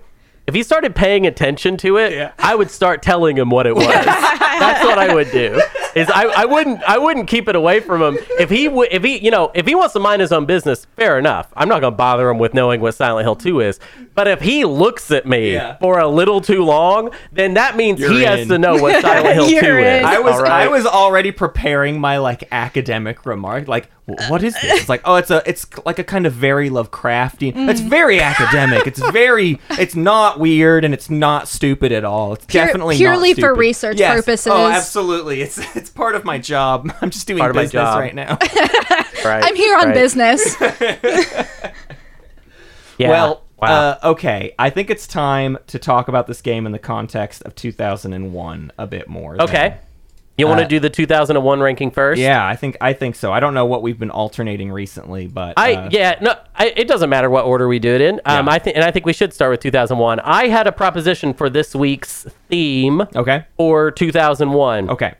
If 0.48 0.56
he 0.56 0.64
started 0.64 0.96
paying 0.96 1.28
attention 1.28 1.78
to 1.78 1.98
it, 1.98 2.14
Yeah. 2.14 2.32
I 2.40 2.56
would 2.56 2.72
start 2.72 3.02
telling 3.02 3.38
him 3.38 3.50
what 3.50 3.68
it 3.68 3.76
was. 3.76 3.86
That's 3.86 4.84
what 4.86 4.98
I 4.98 5.14
would 5.14 5.30
do. 5.32 5.62
Is 5.96 6.10
I, 6.10 6.26
I 6.26 6.46
wouldn't 6.46 6.82
I 6.84 6.98
wouldn't 6.98 7.28
keep 7.28 7.48
it 7.48 7.56
away 7.56 7.80
from 7.80 8.02
him. 8.02 8.18
If 8.40 8.50
he 8.50 8.68
would 8.68 8.90
if 8.92 9.04
he 9.04 9.18
you 9.24 9.32
know 9.32 9.52
if 9.56 9.66
he 9.68 9.74
wants 9.76 9.94
to 9.94 10.00
mind 10.00 10.22
his 10.22 10.32
own 10.32 10.46
business, 10.46 10.86
fair 10.96 11.18
enough. 11.20 11.52
I'm 11.56 11.68
not 11.68 11.82
gonna 11.82 11.96
bother 11.96 12.30
him 12.30 12.38
with 12.40 12.54
knowing 12.54 12.82
what 12.82 12.94
Silent 12.96 13.26
Hill 13.26 13.36
2 13.36 13.62
is. 13.62 13.80
But 14.16 14.28
if 14.28 14.42
he 14.42 14.64
looks 14.66 15.10
at 15.12 15.26
me 15.28 15.54
Yeah. 15.54 15.78
for 15.78 16.00
a 16.00 16.08
little 16.08 16.40
too 16.42 16.64
long, 16.64 17.12
then 17.32 17.54
that 17.56 17.76
means 17.76 18.00
You're 18.00 18.12
he 18.12 18.22
has 18.24 18.48
to 18.48 18.58
know 18.58 18.76
what 18.78 19.02
Silent 19.02 19.34
Hill 19.36 19.46
2 19.48 19.54
You're 19.54 19.80
is. 19.80 20.04
I 20.04 20.20
was 20.20 20.34
all 20.36 20.44
right? 20.44 20.64
I 20.64 20.68
was 20.68 20.86
already 20.86 21.32
preparing 21.32 22.00
my 22.00 22.18
like 22.20 22.48
academic 22.52 23.26
remark. 23.26 23.68
Like, 23.68 23.90
"Wh- 23.92 23.97
what 24.30 24.42
is 24.44 24.54
this? 24.54 24.64
It's 24.82 24.90
like, 24.90 25.02
oh, 25.04 25.16
it's 25.16 25.30
a 25.30 25.44
it's 25.46 25.66
like 25.86 26.00
a 26.00 26.04
kind 26.04 26.26
of 26.26 26.32
very 26.34 26.70
Lovecraftian. 26.70 27.70
It's 27.70 27.82
Mm. 27.82 27.90
very 27.90 28.22
academic. 28.22 28.88
It's 28.88 29.00
very 29.12 29.60
it's 29.72 29.96
not 29.96 30.40
weird 30.40 30.86
and 30.86 30.94
it's 30.94 31.10
not 31.10 31.48
stupid 31.50 31.92
at 31.92 32.06
all. 32.06 32.34
It's 32.34 32.46
Pure- 32.46 32.66
definitely 32.68 32.96
not 32.96 33.00
purely 33.00 33.34
for 33.34 33.54
research 33.54 34.00
Yes. 34.00 34.16
purposes. 34.16 34.48
Oh, 34.54 34.68
absolutely. 34.68 35.42
It's 35.42 35.58
it's 35.76 35.90
part 35.90 36.16
of 36.16 36.24
my 36.24 36.38
job. 36.38 36.90
I'm 37.02 37.10
just 37.10 37.28
doing 37.28 37.40
Part 37.40 37.52
of 37.52 37.56
my 37.58 37.64
business 37.64 37.82
job. 37.84 38.00
right 38.00 38.16
now. 38.16 38.38
Right, 39.26 39.44
I'm 39.44 39.56
here 39.56 39.76
on 39.78 39.88
right. 39.88 39.94
business. 39.96 40.56
Yeah. 42.98 43.10
Well, 43.10 43.44
wow. 43.62 43.68
uh, 43.68 44.00
okay. 44.12 44.54
I 44.58 44.70
think 44.70 44.90
it's 44.90 45.06
time 45.06 45.58
to 45.68 45.78
talk 45.80 46.08
about 46.08 46.26
this 46.28 46.42
game 46.42 46.66
in 46.66 46.72
the 46.72 46.80
context 46.80 47.44
of 47.44 47.54
2001 47.56 48.72
a 48.78 48.88
bit 48.88 49.08
more. 49.08 49.38
then. 49.38 49.48
okay. 49.48 49.78
You 50.38 50.46
want 50.48 50.60
to 50.60 50.66
uh, 50.66 50.70
do 50.70 50.80
the 50.80 50.90
2001 50.90 51.60
ranking 51.60 51.90
first? 51.90 52.22
Yeah, 52.22 52.46
I 52.46 52.56
think 52.56 52.78
I 52.80 52.94
think 52.94 53.16
so. 53.16 53.34
I 53.34 53.40
don't 53.40 53.56
know 53.56 53.66
what 53.66 53.82
we've 53.82 53.98
been 53.98 54.12
alternating 54.12 54.72
recently, 54.72 55.26
but 55.28 55.56
I 55.58 55.74
uh, 55.74 55.90
yeah 55.92 56.18
no 56.22 56.36
I, 56.56 56.68
it 56.76 56.88
doesn't 56.88 57.10
matter 57.10 57.30
what 57.30 57.46
order 57.46 57.68
we 57.68 57.80
do 57.80 57.96
it 57.96 58.02
in. 58.02 58.22
Um, 58.26 58.46
Yeah. 58.46 58.54
I 58.54 58.60
think 58.60 58.76
and 58.76 58.86
I 58.86 58.92
think 58.92 59.06
we 59.06 59.14
should 59.14 59.34
start 59.34 59.50
with 59.52 59.62
2001. 59.62 60.20
I 60.20 60.48
had 60.48 60.68
a 60.68 60.72
proposition 60.72 61.34
for 61.34 61.50
this 61.50 61.74
week's 61.74 62.28
theme 62.50 63.02
Okay. 63.16 63.46
for 63.58 63.90
2001. 63.92 64.90
Okay. 64.92 65.16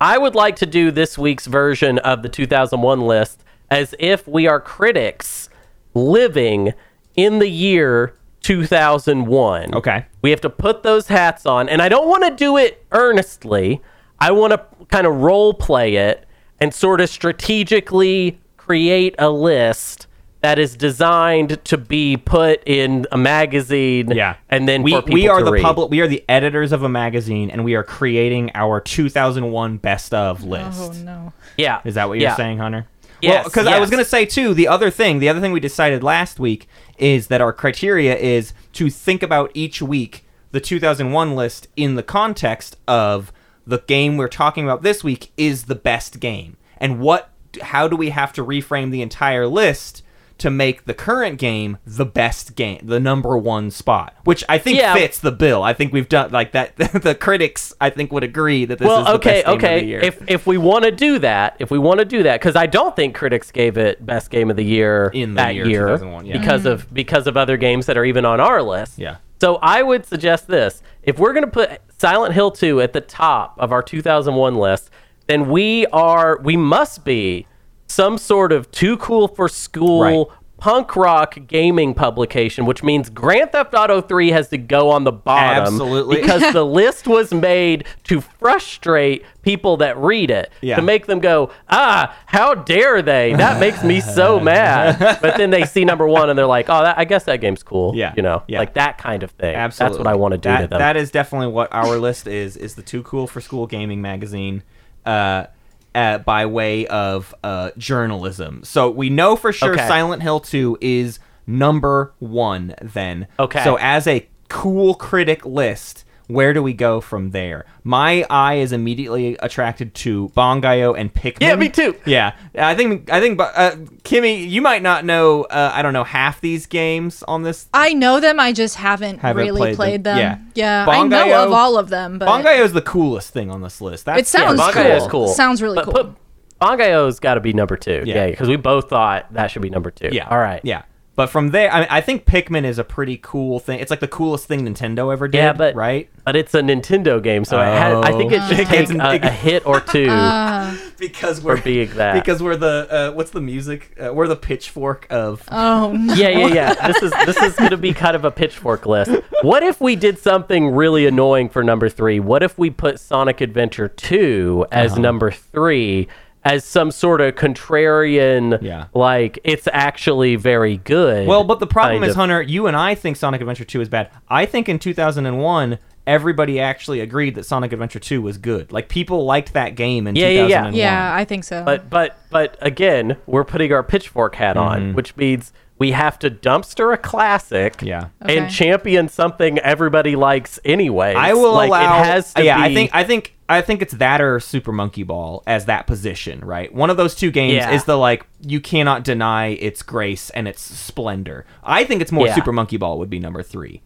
I 0.00 0.18
would 0.18 0.34
like 0.34 0.56
to 0.56 0.66
do 0.66 0.90
this 0.90 1.16
week's 1.16 1.46
version 1.46 1.98
of 1.98 2.22
the 2.22 2.28
2001 2.28 3.00
list 3.00 3.42
as 3.70 3.94
if 3.98 4.26
we 4.28 4.46
are 4.46 4.60
critics 4.60 5.48
living 5.94 6.72
in 7.16 7.38
the 7.38 7.48
year 7.48 8.14
2001. 8.42 9.74
Okay. 9.74 10.06
We 10.22 10.30
have 10.30 10.40
to 10.42 10.50
put 10.50 10.82
those 10.82 11.08
hats 11.08 11.46
on, 11.46 11.68
and 11.68 11.80
I 11.82 11.88
don't 11.88 12.08
want 12.08 12.24
to 12.24 12.30
do 12.30 12.56
it 12.56 12.84
earnestly. 12.92 13.80
I 14.20 14.30
want 14.32 14.52
to 14.52 14.86
kind 14.86 15.06
of 15.06 15.16
role 15.16 15.54
play 15.54 15.96
it 15.96 16.26
and 16.60 16.74
sort 16.74 17.00
of 17.00 17.08
strategically 17.08 18.38
create 18.56 19.14
a 19.18 19.30
list 19.30 20.06
that 20.42 20.58
is 20.58 20.74
designed 20.74 21.62
to 21.64 21.76
be 21.76 22.16
put 22.16 22.62
in 22.66 23.06
a 23.12 23.18
magazine. 23.18 24.10
Yeah. 24.10 24.36
and 24.48 24.66
then 24.68 24.82
we 24.82 24.92
for 24.92 25.02
people 25.02 25.14
we 25.14 25.28
are 25.28 25.38
to 25.40 25.44
the 25.44 25.52
read. 25.52 25.62
public 25.62 25.90
we 25.90 26.00
are 26.00 26.08
the 26.08 26.24
editors 26.28 26.72
of 26.72 26.82
a 26.82 26.88
magazine 26.88 27.50
and 27.50 27.64
we 27.64 27.74
are 27.74 27.82
creating 27.82 28.50
our 28.54 28.80
2001 28.80 29.76
best 29.78 30.14
of 30.14 30.42
oh, 30.42 30.46
list. 30.46 30.80
oh 30.80 30.92
no. 30.92 31.32
Yeah, 31.56 31.80
Is 31.84 31.94
that 31.94 32.08
what 32.08 32.18
you're 32.18 32.30
Yeah. 32.30 32.36
saying, 32.36 32.58
Hunter? 32.58 32.86
Yes, 33.20 33.34
well, 33.34 33.44
because 33.44 33.66
I 33.66 33.78
was 33.78 33.90
going 33.90 34.02
to 34.02 34.08
say 34.08 34.24
too, 34.24 34.54
the 34.54 34.66
other 34.66 34.90
thing, 34.90 35.18
the 35.18 35.28
other 35.28 35.40
thing 35.40 35.52
we 35.52 35.60
decided 35.60 36.02
last 36.02 36.40
week 36.40 36.66
is 36.96 37.26
that 37.26 37.42
our 37.42 37.52
criteria 37.52 38.16
is 38.16 38.54
to 38.74 38.88
think 38.88 39.22
about 39.22 39.50
each 39.52 39.82
week 39.82 40.24
the 40.52 40.60
2001 40.60 41.36
list 41.36 41.68
in 41.76 41.96
the 41.96 42.02
context 42.02 42.76
of 42.88 43.30
the 43.66 43.78
game 43.78 44.16
we're 44.16 44.28
talking 44.28 44.64
about 44.64 44.82
this 44.82 45.04
week 45.04 45.32
is 45.36 45.64
the 45.64 45.74
best 45.74 46.20
game, 46.20 46.56
and 46.78 47.00
what, 47.00 47.30
how 47.62 47.88
do 47.88 47.96
we 47.96 48.10
have 48.10 48.32
to 48.34 48.44
reframe 48.44 48.90
the 48.90 49.02
entire 49.02 49.46
list 49.46 50.02
to 50.38 50.48
make 50.48 50.86
the 50.86 50.94
current 50.94 51.38
game 51.38 51.76
the 51.86 52.06
best 52.06 52.56
game, 52.56 52.80
the 52.82 52.98
number 52.98 53.36
one 53.36 53.70
spot, 53.70 54.14
which 54.24 54.42
I 54.48 54.56
think 54.56 54.78
Yeah. 54.78 54.94
fits 54.94 55.18
the 55.18 55.30
bill. 55.32 55.62
I 55.62 55.74
think 55.74 55.92
we've 55.92 56.08
done 56.08 56.30
like 56.30 56.52
that. 56.52 56.76
the 57.02 57.14
critics, 57.14 57.74
I 57.78 57.90
think, 57.90 58.10
would 58.10 58.24
agree 58.24 58.64
that 58.64 58.78
this 58.78 58.88
well, 58.88 59.00
is 59.00 59.06
the 59.06 59.12
okay, 59.16 59.30
best 59.42 59.46
game 59.46 59.54
of 59.54 59.60
the 59.60 59.66
okay. 59.66 59.84
year. 59.84 60.00
If 60.00 60.30
if 60.30 60.46
we 60.46 60.56
want 60.56 60.86
to 60.86 60.90
do 60.92 61.18
that, 61.18 61.56
if 61.58 61.70
we 61.70 61.78
want 61.78 61.98
to 61.98 62.06
do 62.06 62.22
that, 62.22 62.40
because 62.40 62.56
I 62.56 62.64
don't 62.64 62.96
think 62.96 63.14
critics 63.14 63.50
gave 63.50 63.76
it 63.76 64.04
best 64.04 64.30
game 64.30 64.48
of 64.48 64.56
the 64.56 64.64
year 64.64 65.10
In 65.12 65.34
the 65.34 65.42
that 65.42 65.54
year 65.54 65.68
year 65.68 66.22
yeah. 66.24 66.38
because 66.38 66.64
of 66.64 66.92
because 66.92 67.26
of 67.26 67.36
other 67.36 67.58
games 67.58 67.84
that 67.84 67.98
are 67.98 68.04
even 68.06 68.24
on 68.24 68.40
our 68.40 68.62
list. 68.62 68.98
Yeah. 68.98 69.16
So 69.42 69.56
I 69.56 69.82
would 69.82 70.06
suggest 70.06 70.46
this: 70.46 70.82
if 71.02 71.18
we're 71.18 71.34
going 71.34 71.44
to 71.44 71.50
put 71.50 71.82
Silent 72.00 72.32
Hill 72.32 72.50
2 72.50 72.80
at 72.80 72.94
the 72.94 73.02
top 73.02 73.56
of 73.58 73.72
our 73.72 73.82
2001 73.82 74.54
list, 74.54 74.88
then 75.26 75.50
we 75.50 75.84
are 75.88 76.40
we 76.42 76.56
must 76.56 77.04
be 77.04 77.46
some 77.88 78.16
sort 78.16 78.52
of 78.52 78.70
too 78.70 78.96
cool 78.96 79.28
for 79.28 79.50
school. 79.50 80.00
Right. 80.30 80.38
Punk 80.60 80.94
rock 80.94 81.38
gaming 81.46 81.94
publication, 81.94 82.66
which 82.66 82.82
means 82.82 83.08
Grand 83.10 83.50
Theft 83.52 83.74
Auto 83.74 84.00
3 84.00 84.30
has 84.30 84.48
to 84.48 84.58
go 84.58 84.90
on 84.90 85.04
the 85.04 85.12
bottom 85.12 85.64
Absolutely. 85.64 86.20
because 86.20 86.52
the 86.52 86.64
list 86.64 87.08
was 87.08 87.32
made 87.32 87.84
to 88.04 88.20
frustrate 88.20 89.24
people 89.42 89.78
that 89.78 89.96
read 89.96 90.30
it 90.30 90.52
Yeah. 90.60 90.76
to 90.76 90.82
make 90.82 91.06
them 91.06 91.18
go 91.18 91.50
ah 91.70 92.14
how 92.26 92.54
dare 92.54 93.00
they 93.00 93.32
that 93.32 93.58
makes 93.58 93.82
me 93.82 94.00
so 94.02 94.38
mad 94.52 94.98
but 95.22 95.38
then 95.38 95.48
they 95.48 95.64
see 95.64 95.84
number 95.86 96.06
one 96.06 96.28
and 96.28 96.38
they're 96.38 96.44
like 96.46 96.66
oh 96.68 96.82
that, 96.82 96.98
i 96.98 97.06
guess 97.06 97.24
that 97.24 97.40
game's 97.40 97.62
cool 97.62 97.96
Yeah, 97.96 98.12
you 98.16 98.22
know 98.22 98.42
yeah. 98.46 98.58
like 98.58 98.74
that 98.74 98.98
kind 98.98 99.22
of 99.22 99.30
thing 99.30 99.54
Absolutely. 99.54 99.94
that's 99.96 100.04
what 100.04 100.12
i 100.12 100.14
want 100.14 100.32
to 100.32 100.38
do 100.38 100.50
that, 100.50 100.60
to 100.60 100.66
them 100.66 100.78
That 100.78 100.98
is 100.98 101.10
definitely 101.10 101.48
what 101.48 101.72
our 101.72 101.96
list 101.96 102.26
is. 102.26 102.56
Is 102.58 102.74
the 102.74 102.82
Too 102.82 103.02
Cool 103.02 103.26
for 103.26 103.40
School 103.40 103.66
Gaming 103.66 104.02
magazine, 104.02 104.62
uh, 105.06 105.46
uh, 105.94 106.18
by 106.18 106.46
way 106.46 106.86
of 106.86 107.34
uh, 107.42 107.70
journalism. 107.78 108.62
So 108.64 108.90
we 108.90 109.10
know 109.10 109.36
for 109.36 109.52
sure 109.52 109.72
Okay. 109.72 109.86
Silent 109.86 110.22
Hill 110.22 110.40
Two 110.40 110.78
is 110.80 111.18
number 111.46 112.14
one. 112.18 112.74
Then 112.80 113.26
Okay. 113.38 113.62
So 113.64 113.76
as 113.76 114.06
a 114.06 114.28
cool 114.48 114.94
critic 114.94 115.44
list. 115.46 116.04
Where 116.30 116.52
do 116.52 116.62
we 116.62 116.72
go 116.72 117.00
from 117.00 117.30
there? 117.30 117.66
My 117.84 118.24
eye 118.30 118.54
is 118.56 118.72
immediately 118.72 119.36
attracted 119.40 119.94
to 119.96 120.28
Bangai-O 120.30 120.94
and 120.94 121.12
Pikmin. 121.12 121.40
Yeah, 121.40 121.56
me 121.56 121.68
too. 121.68 121.94
Yeah, 122.06 122.34
I 122.56 122.74
think 122.74 123.10
I 123.10 123.20
think 123.20 123.40
uh, 123.40 123.72
Kimmy, 124.04 124.48
you 124.48 124.62
might 124.62 124.82
not 124.82 125.04
know. 125.04 125.44
Uh, 125.44 125.70
I 125.74 125.82
don't 125.82 125.92
know 125.92 126.04
half 126.04 126.40
these 126.40 126.66
games 126.66 127.22
on 127.24 127.42
this 127.42 127.68
I 127.74 127.92
know 127.94 128.20
them. 128.20 128.38
I 128.40 128.52
just 128.52 128.76
haven't, 128.76 129.18
Haven't 129.18 129.44
really 129.44 129.60
played 129.60 129.76
played, 129.76 130.04
them. 130.04 130.16
them. 130.16 130.50
Yeah. 130.54 130.84
Yeah, 130.86 130.90
I 130.90 131.06
know 131.06 131.46
of 131.46 131.52
all 131.52 131.78
of 131.78 131.88
them, 131.88 132.18
but 132.18 132.28
Bangai-O 132.28 132.64
is 132.64 132.72
the 132.72 132.82
coolest 132.82 133.32
thing 133.32 133.50
on 133.50 133.62
this 133.62 133.80
list. 133.80 134.04
That's 134.04 134.20
it 134.20 134.26
sounds 134.26 134.60
Bangai-O 134.60 134.72
cool. 134.72 134.96
is 135.04 135.06
cool. 135.10 135.28
Sounds 135.28 135.62
really 135.62 135.76
but 135.76 135.84
cool. 135.84 135.92
put 135.94 136.14
Bangai-O's 136.60 137.20
got 137.20 137.34
to 137.34 137.40
be 137.40 137.52
number 137.52 137.76
two 137.76 138.02
Yeah. 138.04 138.14
yeah 138.26 138.30
because 138.30 138.48
we 138.48 138.56
both 138.56 138.90
thought 138.90 139.32
that 139.32 139.50
should 139.50 139.62
be 139.62 139.70
number 139.70 139.90
two 139.90 140.10
yeah. 140.12 140.28
all 140.28 140.38
right 140.38 140.60
Yeah. 140.62 140.82
But 141.16 141.26
from 141.28 141.50
there, 141.50 141.70
I, 141.70 141.80
mean, 141.80 141.88
I 141.90 142.00
think 142.00 142.24
Pikmin 142.24 142.64
is 142.64 142.78
a 142.78 142.84
pretty 142.84 143.18
cool 143.22 143.58
thing. 143.58 143.78
It's 143.80 143.90
like 143.90 144.00
the 144.00 144.08
coolest 144.08 144.46
thing 144.46 144.64
Nintendo 144.66 145.12
ever 145.12 145.28
did. 145.28 145.38
yeah 145.38 145.52
but 145.52 145.74
right 145.74 146.08
but 146.24 146.36
it's 146.36 146.54
a 146.54 146.60
nintendo 146.60 147.20
game 147.22 147.44
so 147.44 147.58
it 147.60 147.64
had, 147.64 147.92
i 147.94 148.12
think 148.12 148.30
it 148.30 148.40
Oh. 148.42 148.48
should 148.54 148.66
take 148.66 148.90
a, 149.24 149.26
a 149.26 149.30
hit 149.30 149.66
or 149.66 149.80
two 149.80 150.06
because 150.98 151.40
we're 151.42 151.60
being 151.60 151.90
that. 151.94 152.14
because 152.14 152.42
we're 152.42 152.56
the 152.56 152.86
uh, 152.90 153.12
what's 153.12 153.30
the 153.30 153.40
music? 153.40 153.96
Uh, 154.00 154.12
we're 154.14 154.28
the 154.28 154.36
pitchfork 154.36 155.06
of. 155.10 155.42
oh 155.50 155.92
no. 155.92 156.14
yeah, 156.14 156.28
yeah, 156.28 156.46
yeah. 156.46 156.86
This 156.88 157.02
is 157.02 157.12
this 157.26 157.36
is 157.42 157.54
going 157.56 157.70
to 157.70 157.76
be 157.76 157.92
kind 157.92 158.14
of 158.16 158.24
a 158.24 158.30
pitchfork 158.30 158.86
list. 158.86 159.10
What 159.42 159.62
if 159.62 159.80
we 159.80 159.96
did 159.96 160.18
something 160.18 160.68
really 160.70 161.06
annoying 161.06 161.48
for 161.48 161.62
number 161.64 161.88
three? 161.88 162.20
What 162.20 162.42
if 162.42 162.58
we 162.58 162.70
put 162.70 163.00
Sonic 163.00 163.40
Adventure 163.40 163.88
Two 163.88 164.66
as 164.70 164.92
Uh-huh. 164.92 165.00
number 165.00 165.30
three? 165.30 166.08
As 166.42 166.64
some 166.64 166.90
sort 166.90 167.20
of 167.20 167.34
contrarian, 167.34 168.60
Yeah. 168.62 168.86
like 168.94 169.38
it's 169.44 169.68
actually 169.72 170.36
very 170.36 170.78
good. 170.78 171.26
well, 171.26 171.44
but 171.44 171.60
the 171.60 171.66
problem 171.66 172.02
is, 172.02 172.10
of- 172.10 172.16
Hunter, 172.16 172.40
you 172.40 172.66
and 172.66 172.76
I 172.76 172.94
think 172.94 173.16
Sonic 173.16 173.40
Adventure 173.40 173.64
2 173.64 173.80
is 173.82 173.88
bad. 173.88 174.08
I 174.28 174.46
think 174.46 174.68
in 174.68 174.78
2001, 174.78 175.78
everybody 176.06 176.58
actually 176.58 177.00
agreed 177.00 177.34
that 177.34 177.44
Sonic 177.44 177.72
Adventure 177.72 177.98
2 177.98 178.22
was 178.22 178.38
good. 178.38 178.72
Like 178.72 178.88
people 178.88 179.24
liked 179.26 179.52
that 179.52 179.74
game 179.74 180.06
in 180.06 180.16
Yeah, 180.16 180.28
yeah, 180.28 180.40
yeah. 180.40 180.46
2001. 180.46 180.74
Yeah, 180.74 181.14
I 181.14 181.24
think 181.24 181.44
so. 181.44 181.62
But 181.62 181.90
but 181.90 182.18
but 182.30 182.56
again, 182.60 183.16
we're 183.26 183.44
putting 183.44 183.72
our 183.72 183.82
pitchfork 183.82 184.34
hat 184.36 184.56
on, 184.56 184.80
mm-hmm. 184.80 184.94
which 184.94 185.16
means 185.16 185.52
we 185.80 185.90
have 185.92 186.18
to 186.20 186.30
dumpster 186.30 186.92
a 186.94 186.96
classic. 186.96 187.80
Yeah. 187.82 188.08
Okay. 188.22 188.38
and 188.38 188.50
champion 188.50 189.08
something 189.08 189.58
everybody 189.58 190.14
likes 190.14 190.60
anyway. 190.64 191.14
I 191.14 191.32
will 191.34 191.54
like, 191.54 191.68
allow. 191.68 192.02
It 192.02 192.04
has 192.06 192.34
to 192.34 192.44
yeah, 192.44 192.56
be, 192.58 192.62
I 192.62 192.74
think 192.74 192.90
I 192.94 193.02
think 193.04 193.34
I 193.48 193.62
think 193.62 193.82
it's 193.82 193.94
that 193.94 194.20
or 194.20 194.38
Super 194.38 194.70
Monkey 194.70 195.02
Ball 195.02 195.42
as 195.46 195.64
that 195.64 195.88
position, 195.88 196.40
right? 196.40 196.72
One 196.72 196.90
of 196.90 196.96
those 196.96 197.16
two 197.16 197.32
games 197.32 197.54
Yeah. 197.54 197.72
is 197.72 197.84
the 197.84 197.96
like 197.98 198.24
you 198.46 198.60
cannot 198.60 199.02
deny 199.02 199.48
its 199.48 199.82
grace 199.82 200.30
and 200.30 200.46
its 200.46 200.60
splendor. 200.62 201.46
I 201.64 201.82
think 201.84 202.02
it's 202.02 202.12
more 202.12 202.26
Yeah. 202.26 202.34
Super 202.36 202.52
Monkey 202.52 202.76
Ball 202.76 202.98
would 202.98 203.10
be 203.10 203.18
number 203.18 203.42
three. 203.42 203.80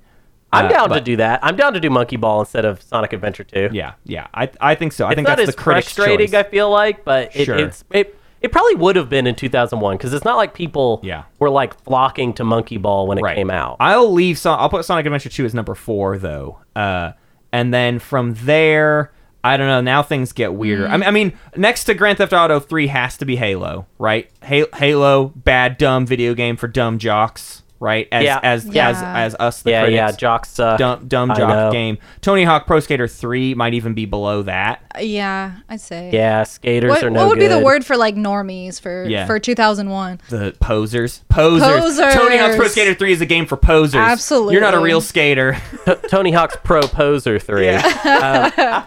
I'm 0.52 0.66
Uh, 0.66 0.68
down 0.68 0.90
to 0.90 1.00
do 1.00 1.16
that. 1.16 1.40
I'm 1.42 1.56
down 1.56 1.72
to 1.74 1.80
do 1.80 1.90
Monkey 1.90 2.16
Ball 2.16 2.40
instead 2.40 2.64
of 2.64 2.80
Sonic 2.82 3.12
Adventure 3.12 3.42
2. 3.44 3.70
Yeah, 3.72 3.92
yeah, 4.04 4.26
I 4.34 4.50
I 4.60 4.74
think 4.76 4.92
so. 4.92 5.06
I 5.06 5.10
it's 5.10 5.16
think 5.16 5.26
not 5.28 5.38
that's 5.38 5.48
as 5.48 5.54
the 5.56 5.60
critic's 5.62 5.92
frustrating. 5.94 6.26
choice. 6.28 6.34
I 6.34 6.42
feel 6.44 6.70
like, 6.70 7.04
but 7.04 7.34
it, 7.34 7.46
Sure. 7.46 7.56
it's 7.56 7.82
it. 7.90 8.16
It 8.44 8.52
probably 8.52 8.74
would 8.74 8.94
have 8.96 9.08
been 9.08 9.26
in 9.26 9.34
2001 9.34 9.96
because 9.96 10.12
it's 10.12 10.24
not 10.24 10.36
like 10.36 10.52
people 10.52 11.00
Yeah. 11.02 11.22
were 11.38 11.48
like 11.48 11.80
flocking 11.82 12.34
to 12.34 12.44
Monkey 12.44 12.76
Ball 12.76 13.06
when 13.06 13.16
it 13.16 13.22
right. 13.22 13.34
came 13.34 13.50
out. 13.50 13.78
I'll 13.80 14.12
leave. 14.12 14.36
Son- 14.38 14.58
I'll 14.60 14.68
put 14.68 14.84
Sonic 14.84 15.06
Adventure 15.06 15.30
Two 15.30 15.46
as 15.46 15.54
number 15.54 15.74
four 15.74 16.18
though, 16.18 16.58
uh, 16.76 17.12
and 17.52 17.72
then 17.72 17.98
from 17.98 18.34
there. 18.34 19.12
I 19.42 19.56
don't 19.58 19.66
know. 19.66 19.80
Now 19.82 20.02
things 20.02 20.32
get 20.32 20.54
weirder. 20.54 20.86
I, 20.88 20.96
mean, 20.96 21.06
I 21.06 21.10
mean, 21.10 21.32
next 21.56 21.84
to 21.84 21.94
Grand 21.94 22.16
Theft 22.16 22.32
Auto 22.32 22.60
3 22.60 22.86
has 22.86 23.18
to 23.18 23.26
be 23.26 23.36
Halo, 23.36 23.86
right? 23.98 24.30
Ha- 24.42 24.64
Halo, 24.74 25.32
bad, 25.36 25.76
dumb 25.76 26.06
video 26.06 26.32
game 26.32 26.56
for 26.56 26.66
dumb 26.66 26.98
jocks, 26.98 27.62
right? 27.84 28.08
As 28.10 28.24
Yeah. 28.24 28.40
as 28.42 28.64
Yeah. 28.66 28.88
as 28.88 29.02
as 29.02 29.36
us 29.38 29.62
the 29.62 29.70
yeah, 29.70 29.80
critics. 29.82 29.96
yeah. 29.96 30.10
Jocks 30.12 30.48
suck. 30.50 30.78
Dumb, 30.78 31.06
dumb 31.06 31.28
jock 31.36 31.70
game. 31.72 31.98
Tony 32.22 32.42
Hawk 32.44 32.66
Pro 32.66 32.80
Skater 32.80 33.06
3 33.06 33.54
might 33.54 33.74
even 33.74 33.94
be 33.94 34.06
below 34.06 34.42
that. 34.42 34.80
Yeah, 35.00 35.52
I'd 35.68 35.80
say. 35.80 36.10
Yeah, 36.12 36.42
skaters 36.44 36.88
What, 36.88 37.04
are 37.04 37.10
no 37.10 37.20
what 37.20 37.28
would 37.30 37.38
be 37.38 37.46
the 37.46 37.58
word 37.60 37.84
for 37.84 37.96
like 37.96 38.14
normies 38.16 38.80
for 38.80 39.04
Yeah. 39.08 39.26
for 39.26 39.38
2001? 39.38 40.20
The 40.30 40.54
posers. 40.60 41.22
Posers. 41.28 41.80
Posers. 41.80 42.14
Tony 42.14 42.38
Hawk's 42.38 42.56
Pro 42.56 42.66
Skater 42.68 42.94
3 42.94 43.12
is 43.12 43.20
a 43.20 43.26
game 43.26 43.46
for 43.46 43.56
posers. 43.56 43.94
Absolutely. 44.00 44.54
You're 44.54 44.62
not 44.62 44.74
a 44.74 44.78
real 44.80 45.00
skater. 45.00 45.56
T- 45.84 45.94
Tony 46.08 46.32
Hawk's 46.32 46.56
Pro 46.64 46.82
Poser 46.82 47.38
3. 47.38 47.68
Um, 47.68 47.82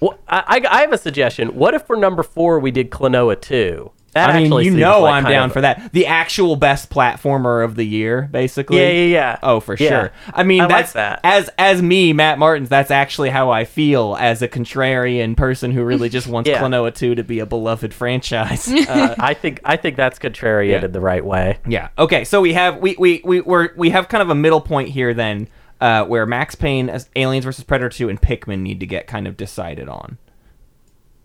well, 0.00 0.18
I, 0.28 0.42
I 0.46 0.60
I 0.70 0.80
have 0.80 0.92
a 0.92 0.98
suggestion. 0.98 1.48
What 1.54 1.74
if 1.74 1.86
for 1.86 1.96
number 1.96 2.22
four 2.22 2.58
we 2.58 2.70
did 2.70 2.90
Klonoa 2.90 3.40
2? 3.40 3.90
That 4.12 4.30
I 4.30 4.40
mean, 4.42 4.52
you 4.64 4.70
know 4.72 5.02
like 5.02 5.24
I'm 5.24 5.30
down 5.30 5.46
of- 5.46 5.52
for 5.52 5.62
that. 5.62 5.90
The 5.92 6.06
actual 6.06 6.56
best 6.56 6.90
platformer 6.90 7.64
of 7.64 7.76
the 7.76 7.84
year, 7.84 8.28
basically. 8.30 8.78
Yeah, 8.78 8.88
yeah, 8.90 9.04
yeah. 9.06 9.38
Oh, 9.42 9.58
for 9.60 9.74
Yeah. 9.78 9.88
sure. 9.88 10.12
I 10.34 10.42
mean, 10.42 10.60
I 10.60 10.64
like 10.64 10.68
that's 10.70 10.92
that. 10.92 11.20
as 11.24 11.48
as 11.58 11.80
me, 11.82 12.12
Matt 12.12 12.38
Martins. 12.38 12.68
That's 12.68 12.90
actually 12.90 13.30
how 13.30 13.50
I 13.50 13.64
feel 13.64 14.16
as 14.20 14.42
a 14.42 14.48
contrarian 14.48 15.36
person 15.36 15.70
who 15.70 15.82
really 15.82 16.08
just 16.10 16.26
wants 16.26 16.48
Yeah. 16.50 16.60
Klonoa 16.60 16.94
2 16.94 17.14
to 17.14 17.24
be 17.24 17.38
a 17.38 17.46
beloved 17.46 17.94
franchise. 17.94 18.68
Uh, 18.68 19.14
I 19.18 19.34
think 19.34 19.60
I 19.64 19.76
think 19.76 19.96
that's 19.96 20.18
contrariated 20.18 20.82
Yeah. 20.82 20.86
the 20.88 21.00
right 21.00 21.24
way. 21.24 21.58
yeah. 21.66 21.88
Okay. 21.98 22.24
So 22.24 22.40
we 22.40 22.52
have 22.52 22.78
we 22.78 22.94
we 22.98 23.22
we 23.24 23.40
we're, 23.40 23.70
we 23.76 23.90
have 23.90 24.08
kind 24.08 24.22
of 24.22 24.28
a 24.30 24.34
middle 24.34 24.60
point 24.60 24.90
here 24.90 25.14
then, 25.14 25.48
uh, 25.80 26.04
where 26.04 26.26
Max 26.26 26.54
Payne, 26.54 26.88
as 26.90 27.08
Aliens 27.16 27.44
versus 27.44 27.64
Predator 27.64 27.88
2, 27.88 28.08
and 28.08 28.20
Pikmin 28.20 28.60
need 28.60 28.78
to 28.80 28.86
get 28.86 29.06
kind 29.06 29.26
of 29.26 29.36
decided 29.36 29.88
on. 29.88 30.18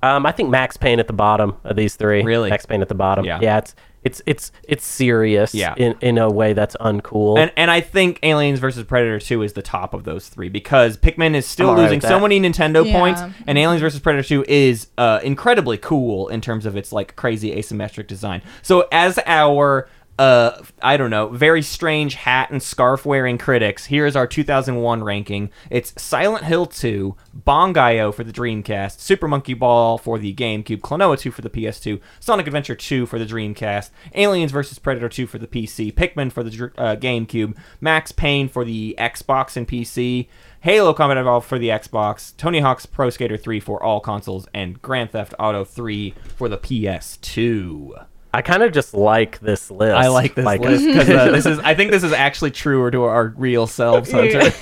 Um, 0.04 0.26
I 0.26 0.32
think 0.32 0.50
Max 0.50 0.78
Payne 0.78 1.00
at 1.00 1.08
the 1.08 1.14
bottom 1.14 1.56
of 1.64 1.76
these 1.76 1.96
three. 1.96 2.24
Really? 2.24 2.50
Max 2.50 2.66
Payne 2.66 2.82
at 2.82 2.90
the 2.90 2.96
bottom. 2.96 3.26
Yeah. 3.26 3.40
Yeah. 3.42 3.58
It's 3.58 3.76
it's 4.04 4.22
it's 4.26 4.52
it's 4.64 4.86
serious. 4.86 5.54
Yeah. 5.56 5.74
In 5.76 5.96
in 6.02 6.18
a 6.18 6.30
way 6.30 6.54
that's 6.54 6.76
uncool. 6.78 7.38
And 7.40 7.52
and 7.58 7.70
I 7.72 7.82
think 7.82 8.20
Aliens 8.24 8.60
versus 8.60 8.84
Predator 8.86 9.20
2 9.20 9.42
is 9.42 9.54
the 9.54 9.62
top 9.64 9.94
of 9.94 10.04
those 10.04 10.30
three 10.30 10.50
because 10.50 10.98
Pikmin 10.98 11.36
is 11.36 11.46
still 11.46 11.72
I'm 11.72 11.78
losing 11.78 11.98
with 12.00 12.08
so 12.08 12.20
many 12.20 12.40
Nintendo 12.40 12.86
Yeah. 12.86 12.98
points, 12.98 13.22
and 13.48 13.58
Aliens 13.58 13.82
versus 13.82 14.00
Predator 14.00 14.26
2 14.28 14.46
is 14.48 14.88
uh, 14.98 15.20
incredibly 15.24 15.78
cool 15.78 16.28
in 16.30 16.42
terms 16.42 16.66
of 16.66 16.78
its 16.78 16.92
like 16.94 17.16
crazy 17.16 17.56
asymmetric 17.56 18.08
design. 18.08 18.42
So 18.62 18.88
as 18.92 19.20
our 19.26 19.90
uh, 20.20 20.64
I 20.82 20.98
don't 20.98 21.12
know, 21.12 21.28
very 21.28 21.62
strange 21.62 22.16
hat 22.16 22.50
and 22.50 22.62
scarf 22.62 23.06
wearing 23.06 23.38
critics. 23.38 23.86
Here's 23.86 24.16
our 24.16 24.26
2001 24.26 25.04
ranking. 25.04 25.52
It's 25.70 25.94
Silent 26.02 26.44
Hill 26.44 26.66
2, 26.66 27.16
Bangai-O 27.46 28.12
for 28.12 28.24
the 28.24 28.34
Dreamcast, 28.34 29.00
Super 29.00 29.28
Monkey 29.28 29.54
Ball 29.54 30.00
for 30.00 30.18
the 30.18 30.34
GameCube, 30.34 30.82
Klonoa 30.82 31.20
2 31.20 31.30
for 31.30 31.42
the 31.42 31.50
PS2, 31.50 32.02
Sonic 32.20 32.48
Adventure 32.48 32.76
2 32.76 33.06
for 33.06 33.20
the 33.20 33.26
Dreamcast, 33.26 33.92
Aliens 34.16 34.52
vs 34.52 34.80
Predator 34.80 35.10
2 35.10 35.28
for 35.28 35.38
the 35.38 35.48
PC, 35.48 35.94
Pikmin 35.94 36.32
for 36.32 36.44
the 36.44 36.72
uh, 36.78 36.96
GameCube, 36.96 37.56
Max 37.80 38.12
Payne 38.12 38.50
for 38.50 38.66
the 38.66 38.96
Xbox 38.98 39.56
and 39.56 39.68
PC, 39.68 40.28
Halo 40.62 40.94
Combat 40.94 41.18
Evolved 41.18 41.48
for 41.48 41.60
the 41.60 41.70
Xbox, 41.70 42.36
Tony 42.38 42.60
Hawk's 42.60 42.88
Pro 42.88 43.12
Skater 43.12 43.38
3 43.38 43.60
for 43.60 43.82
all 43.84 44.00
consoles, 44.00 44.48
and 44.52 44.82
Grand 44.82 45.12
Theft 45.12 45.36
Auto 45.38 45.64
3 45.64 46.16
for 46.36 46.50
the 46.50 46.58
PS2. 46.58 48.08
I 48.38 48.44
kind 48.44 48.62
of 48.62 48.72
just 48.72 48.94
like 48.94 49.40
this 49.40 49.72
list. 49.72 49.96
I 49.96 50.10
like 50.10 50.36
this 50.36 50.46
list 50.46 50.86
because 50.86 51.10
uh, 51.10 51.32
this 51.32 51.48
is. 51.48 51.58
I 51.60 51.74
think 51.74 51.90
this 51.90 52.04
is 52.04 52.14
actually 52.14 52.52
truer 52.52 52.92
to 52.92 53.02
our 53.04 53.34
real 53.36 53.66
selves, 53.66 54.12
Hunter. 54.12 54.52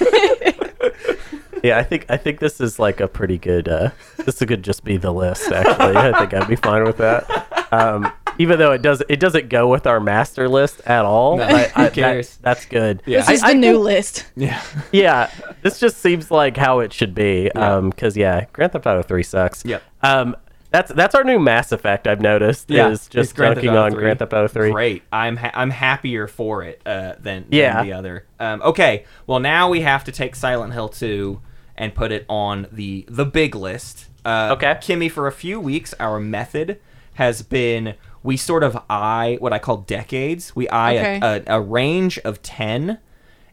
Yeah, 1.64 1.80
I 1.80 1.84
think 1.84 2.06
I 2.10 2.18
think 2.18 2.40
this 2.40 2.62
is 2.62 2.78
like 2.78 3.00
a 3.00 3.08
pretty 3.08 3.40
good. 3.40 3.68
Uh, 3.68 3.90
this 4.18 4.38
could 4.38 4.64
just 4.64 4.84
be 4.84 4.98
the 4.98 5.12
list. 5.12 5.52
Actually, 5.52 5.96
I 5.98 6.16
think 6.20 6.34
I'd 6.36 6.48
be 6.48 6.56
fine 6.56 6.84
with 6.84 6.98
that. 6.98 7.68
Um, 7.74 8.12
even 8.38 8.60
though 8.60 8.72
it 8.72 8.84
does 8.84 9.02
it 9.10 9.20
doesn't 9.20 9.50
go 9.50 9.68
with 9.68 9.88
our 9.88 10.00
master 10.00 10.48
list 10.48 10.82
at 10.86 11.06
all. 11.06 11.38
No, 11.38 11.44
I- 11.46 11.64
who 11.76 11.82
I- 11.82 11.90
that- 11.90 12.38
that's 12.42 12.66
good. 12.68 13.02
Yeah. 13.08 13.22
This 13.22 13.30
is 13.40 13.44
I- 13.44 13.48
the 13.48 13.58
I 13.58 13.60
new 13.60 13.74
think- 13.74 13.84
list. 13.84 14.26
yeah. 14.36 14.62
yeah, 14.92 15.32
this 15.64 15.80
just 15.80 15.98
seems 15.98 16.30
like 16.30 16.56
how 16.56 16.80
it 16.82 16.94
should 16.94 17.16
be. 17.16 17.50
Yeah. 17.56 17.78
Um, 17.78 17.90
because 17.90 18.16
yeah, 18.16 18.46
Grand 18.54 18.72
Theft 18.74 18.86
Auto 18.86 19.02
Three 19.02 19.24
sucks. 19.24 19.66
Yep. 19.66 19.82
Um, 20.04 20.36
that's 20.76 20.92
that's 20.92 21.16
our 21.16 21.24
new 21.24 21.40
Mass 21.40 21.72
Effect. 21.72 22.08
I've 22.08 22.22
noticed 22.22 22.70
Yeah, 22.70 22.90
is 22.90 23.08
just 23.08 23.36
Grand 23.36 23.56
dunking 23.56 23.72
on 23.72 23.92
3. 23.92 24.00
Grand 24.02 24.20
Theft 24.20 24.34
Auto 24.34 24.48
Three. 24.48 24.72
Great. 24.72 25.04
I'm 25.12 25.38
ha- 25.38 25.52
I'm 25.54 25.70
happier 25.70 26.28
for 26.28 26.64
it 26.64 26.82
uh, 26.86 27.14
than, 27.20 27.46
Yeah. 27.50 27.78
than 27.78 27.86
the 27.88 27.94
other. 27.94 28.26
Um, 28.40 28.62
okay. 28.62 29.06
Well, 29.28 29.40
now 29.40 29.70
we 29.70 29.82
have 29.82 30.04
to 30.06 30.12
take 30.12 30.36
Silent 30.36 30.74
Hill 30.74 30.90
2 30.90 31.40
and 31.78 31.94
put 31.96 32.12
it 32.12 32.26
on 32.30 32.68
the 32.72 33.06
the 33.08 33.26
big 33.26 33.56
list. 33.56 34.08
Uh, 34.26 34.50
Okay. 34.54 34.74
Kimmy, 34.82 35.10
for 35.12 35.28
a 35.28 35.32
few 35.32 35.60
weeks, 35.60 35.94
our 36.00 36.20
method 36.20 36.80
has 37.16 37.42
been 37.42 37.96
we 38.24 38.36
sort 38.38 38.64
of 38.64 38.76
eye 38.90 39.38
what 39.40 39.54
I 39.54 39.60
call 39.60 39.78
decades. 39.78 40.56
We 40.56 40.68
eye 40.70 40.98
Okay. 40.98 41.20
a, 41.22 41.54
a, 41.54 41.58
a 41.58 41.62
range 41.62 42.18
of 42.20 42.42
ten. 42.42 42.98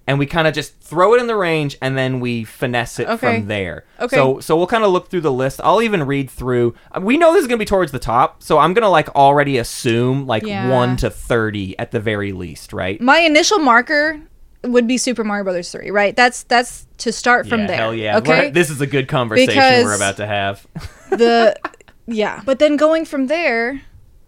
And 0.07 0.18
we 0.18 0.26
kind 0.26 0.48
of 0.48 0.55
just 0.55 0.80
throw 0.80 1.14
it 1.14 1.20
in 1.20 1.28
the 1.28 1.36
range, 1.36 1.76
and 1.80 1.96
then 1.96 2.18
we 2.18 2.42
finesse 2.44 2.98
it 2.98 3.09
Okay. 3.09 3.16
from 3.38 3.46
there. 3.46 3.84
Okay. 4.00 4.16
So, 4.16 4.40
so 4.40 4.57
we'll 4.57 4.66
kind 4.66 4.82
of 4.84 4.90
look 4.90 5.09
through 5.09 5.20
the 5.20 5.30
list. 5.32 5.61
I'll 5.62 5.80
even 5.80 6.03
read 6.05 6.28
through. 6.28 6.74
We 7.00 7.16
know 7.16 7.32
this 7.32 7.42
is 7.42 7.46
gonna 7.48 7.59
be 7.59 7.64
towards 7.64 7.92
the 7.92 7.98
top, 8.00 8.42
so 8.42 8.59
I'm 8.59 8.74
gonna 8.74 8.90
like 8.90 9.09
already 9.14 9.59
assume 9.59 10.26
like 10.26 10.42
Yeah. 10.42 10.68
one 10.68 10.96
to 10.98 11.11
thirty 11.11 11.78
at 11.78 11.92
the 11.92 12.00
very 12.00 12.32
least, 12.32 12.72
right? 12.72 13.00
My 13.00 13.18
initial 13.18 13.59
marker 13.61 14.20
would 14.64 14.86
be 14.86 14.96
Super 14.98 15.24
Mario 15.24 15.42
Brothers 15.44 15.70
3, 15.72 15.90
right? 15.90 16.14
That's 16.16 16.42
that's 16.44 16.86
to 16.98 17.12
start 17.12 17.48
from 17.48 17.61
yeah, 17.62 17.66
there. 17.66 17.76
Hell 17.76 17.94
yeah! 17.94 18.18
Okay. 18.18 18.38
We're- 18.40 18.50
this 18.50 18.70
is 18.70 18.80
a 18.80 18.86
good 18.86 19.07
conversation 19.09 19.55
Because- 19.55 19.84
we're 19.84 19.96
about 19.96 20.16
to 20.18 20.26
have. 20.26 20.66
the 21.11 21.57
yeah 22.07 22.42
but 22.44 22.59
then 22.59 22.76
going 22.76 23.05
from 23.05 23.28
there 23.28 23.80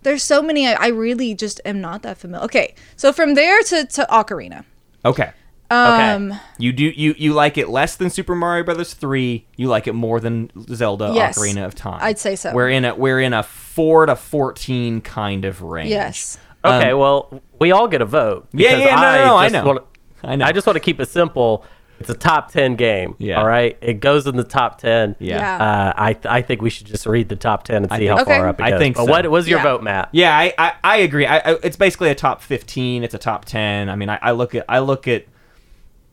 there's 0.03 0.22
so 0.22 0.41
many 0.41 0.68
I, 0.68 0.75
I 0.75 0.87
really 0.89 1.35
just 1.35 1.61
am 1.64 1.81
not 1.81 2.03
that 2.03 2.18
familiar 2.18 2.45
okay 2.45 2.75
so 2.95 3.12
from 3.12 3.35
there 3.35 3.61
to 3.62 3.85
to 3.87 4.07
ocarina 4.11 4.64
okay. 5.05 5.33
Um 5.75 6.41
You 6.59 6.72
do 6.72 6.85
you 6.85 7.14
you 7.18 7.33
like 7.33 7.59
it 7.59 7.68
less 7.68 7.97
than 7.97 8.11
Super 8.11 8.35
Mario 8.35 8.64
Brothers 8.64 8.95
three? 8.95 9.47
You 9.57 9.68
like 9.68 9.87
it 9.87 9.93
more 9.95 10.20
than 10.20 10.51
Zelda 10.75 11.12
Yes, 11.14 11.39
Ocarina 11.39 11.64
of 11.66 11.75
Time? 11.75 11.99
I'd 12.03 12.18
say 12.18 12.37
so. 12.37 12.53
We're 12.53 12.70
in 12.70 12.85
a 12.85 12.95
we're 12.95 13.20
in 13.20 13.33
a 13.33 13.43
four 13.43 14.07
to 14.07 14.16
fourteen 14.16 15.01
kind 15.01 15.45
of 15.45 15.62
range. 15.62 15.91
yes 15.91 16.39
Okay, 16.64 16.93
Um, 16.93 16.99
well, 16.99 17.43
we 17.59 17.72
all 17.72 17.89
get 17.89 18.01
a 18.01 18.07
vote. 18.07 18.49
Yeah, 18.55 18.77
yeah, 18.79 18.95
no, 18.95 19.01
no, 19.03 19.25
no, 19.27 19.37
I 19.37 19.45
just 19.51 19.53
know. 19.53 19.64
wanna- 19.66 19.81
I 20.22 20.37
know. 20.37 20.47
I 20.47 20.53
just 20.53 20.66
want 20.66 20.77
to 20.77 20.81
keep 20.81 20.99
it 20.99 21.11
simple. 21.11 21.62
It's 22.01 22.09
a 22.09 22.14
top 22.14 22.51
ten 22.51 22.75
game. 22.75 23.14
Yeah. 23.18 23.39
All 23.39 23.47
right, 23.47 23.77
it 23.83 24.01
goes 24.01 24.27
in 24.27 24.37
the 24.37 24.43
top 24.45 24.79
ten. 24.79 25.14
Yeah. 25.18 25.37
Yeah. 25.39 25.57
Uh, 25.64 25.93
I 25.95 26.12
th- 26.14 26.25
I 26.27 26.41
think 26.41 26.62
we 26.62 26.70
should 26.70 26.87
just 26.87 27.05
read 27.07 27.29
the 27.29 27.37
top 27.37 27.64
ten 27.64 27.83
and 27.85 27.93
see 27.93 27.99
think- 27.99 28.11
how 28.11 28.22
Okay. 28.22 28.39
far 28.39 28.49
up 28.49 28.59
it 28.61 28.64
I 28.64 28.70
goes. 28.70 28.79
think 28.81 28.97
But 28.97 29.05
so. 29.05 29.11
what 29.11 29.31
was 29.31 29.47
your 29.47 29.59
Yeah. 29.59 29.62
vote, 29.64 29.83
Matt? 29.83 30.09
Yeah, 30.12 30.35
I, 30.37 30.55
I, 30.59 30.72
I 30.83 30.97
agree. 30.99 31.27
I, 31.27 31.37
I, 31.39 31.57
it's 31.62 31.77
basically 31.77 32.09
a 32.09 32.14
top 32.14 32.41
fifteen. 32.41 33.05
It's 33.05 33.12
a 33.14 33.18
top 33.18 33.45
ten. 33.45 33.91
I 33.91 33.97
mean, 33.97 34.09
I, 34.09 34.18
I 34.22 34.31
look 34.31 34.55
at 34.55 34.64
I 34.68 34.79
look 34.79 35.07
at 35.07 35.27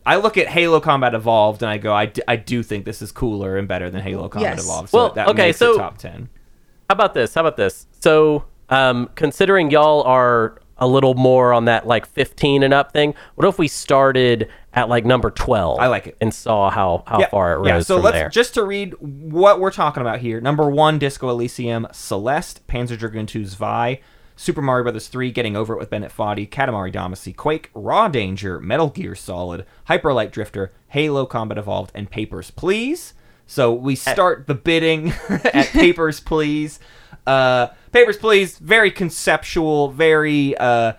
I 0.06 0.16
look 0.18 0.38
at 0.38 0.48
Halo 0.48 0.80
Combat 0.80 1.14
Evolved, 1.14 1.62
and 1.62 1.70
I 1.70 1.78
go, 1.78 1.94
I, 1.94 2.08
d- 2.08 2.24
I 2.28 2.36
do 2.36 2.64
think 2.64 2.86
this 2.86 3.02
is 3.02 3.12
cooler 3.12 3.58
and 3.58 3.68
better 3.68 3.90
than 3.90 4.02
Halo 4.02 4.30
Combat 4.30 4.56
Yes. 4.58 4.66
Evolved. 4.66 4.90
So 4.90 4.98
Well, 4.98 5.14
that 5.14 5.28
okay, 5.30 5.48
makes 5.48 5.58
so- 5.60 5.76
it 5.76 5.78
top 5.78 5.98
ten. 5.98 6.30
How 6.90 6.94
about 6.94 7.14
this? 7.14 7.34
How 7.34 7.42
about 7.42 7.56
this? 7.56 7.88
So, 8.02 8.46
um, 8.70 9.10
considering 9.16 9.72
y'all 9.72 10.02
are 10.04 10.60
a 10.78 10.88
little 10.88 11.14
more 11.14 11.54
on 11.54 11.66
that 11.66 11.86
like 11.88 12.06
15 12.08 12.64
and 12.64 12.74
up 12.74 12.92
thing, 12.92 13.14
what 13.36 13.48
if 13.48 13.60
we 13.60 13.68
started 13.68 14.50
at 14.74 14.90
like 14.90 15.06
number 15.06 15.30
12? 15.30 15.80
I 15.80 15.88
like 15.88 16.08
it. 16.08 16.18
And 16.20 16.34
saw 16.34 16.70
how, 16.72 17.04
how 17.06 17.24
far 17.28 17.54
it 17.54 17.58
rose 17.58 17.68
yeah. 17.68 17.80
So 17.82 17.98
let's 17.98 18.16
there. 18.16 18.30
just 18.30 18.56
to 18.56 18.64
read 18.64 18.96
what 19.00 19.60
we're 19.60 19.72
talking 19.72 20.02
about 20.02 20.20
here. 20.20 20.42
Number 20.42 20.70
one, 20.70 20.98
Disco 21.00 21.30
Elysium, 21.30 21.86
Celeste, 21.94 22.66
Panzer 22.68 22.98
Dragoon 22.98 23.28
2 23.28 23.46
Zwei, 23.46 24.02
Super 24.36 24.62
Mario 24.62 24.90
Bros. 24.92 25.08
3, 25.08 25.32
Getting 25.32 25.56
Over 25.56 25.74
It 25.76 25.80
with 25.80 25.90
Bennett 25.90 26.12
Foddy, 26.12 26.48
Katamari 26.50 26.92
Damacy, 26.94 27.36
Quake, 27.36 27.70
Raw 27.74 28.08
Danger, 28.08 28.60
Metal 28.60 28.90
Gear 28.90 29.16
Solid, 29.16 29.66
Hyper 29.86 30.14
Light 30.14 30.32
Drifter, 30.32 30.72
Halo 30.90 31.26
Combat 31.26 31.58
Evolved, 31.58 31.92
and 31.94 32.10
Papers, 32.10 32.50
Please. 32.52 33.14
So 33.46 33.74
we 33.74 33.96
start 33.96 34.48
the 34.48 34.56
bidding 34.56 35.14
at 35.30 35.68
Papers, 35.68 36.20
Please. 36.20 36.80
Uh, 37.28 37.68
Papers, 37.92 38.18
Please, 38.18 38.58
very 38.58 38.90
conceptual, 38.92 39.90
very. 39.90 40.58
Uh, 40.58 40.94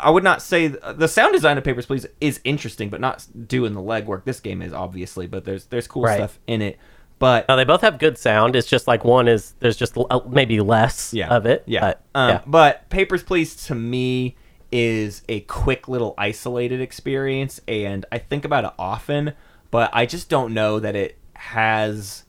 I 0.00 0.10
would 0.10 0.22
not 0.22 0.40
say 0.40 0.68
the 0.68 1.08
sound 1.08 1.32
design 1.32 1.58
of 1.58 1.64
Papers, 1.64 1.86
Please 1.86 2.06
is 2.20 2.40
interesting, 2.44 2.90
but 2.90 3.00
not 3.00 3.26
doing 3.48 3.74
the 3.74 3.80
legwork. 3.80 4.24
This 4.24 4.38
game 4.38 4.62
is 4.62 4.72
obviously, 4.72 5.26
but 5.26 5.44
there's 5.44 5.64
there's 5.66 5.88
cool 5.88 6.02
Right. 6.04 6.16
stuff 6.16 6.38
in 6.46 6.62
it. 6.62 6.78
But 7.24 7.48
now, 7.48 7.56
they 7.56 7.64
both 7.64 7.80
have 7.80 7.98
good 7.98 8.18
sound. 8.18 8.54
It's 8.54 8.68
just 8.68 8.86
like 8.86 9.02
one 9.02 9.28
is, 9.28 9.54
there's 9.60 9.78
just 9.78 9.96
l- 9.96 10.06
uh, 10.10 10.20
maybe 10.28 10.60
less 10.60 11.14
yeah, 11.14 11.28
of 11.28 11.46
it. 11.46 11.62
Yeah. 11.64 11.80
But, 11.80 12.02
um, 12.14 12.28
yeah. 12.28 12.42
But 12.46 12.90
Papers, 12.90 13.22
Please 13.22 13.56
to 13.64 13.74
me 13.74 14.36
is 14.70 15.22
a 15.26 15.40
quick 15.40 15.88
little 15.88 16.12
isolated 16.18 16.82
experience, 16.82 17.62
and 17.66 18.04
I 18.12 18.18
think 18.18 18.44
about 18.44 18.66
it 18.66 18.72
often, 18.78 19.32
but 19.70 19.88
I 19.94 20.04
just 20.04 20.28
don't 20.28 20.52
know 20.52 20.78
that 20.80 20.94
it 20.94 21.16
has 21.32 22.24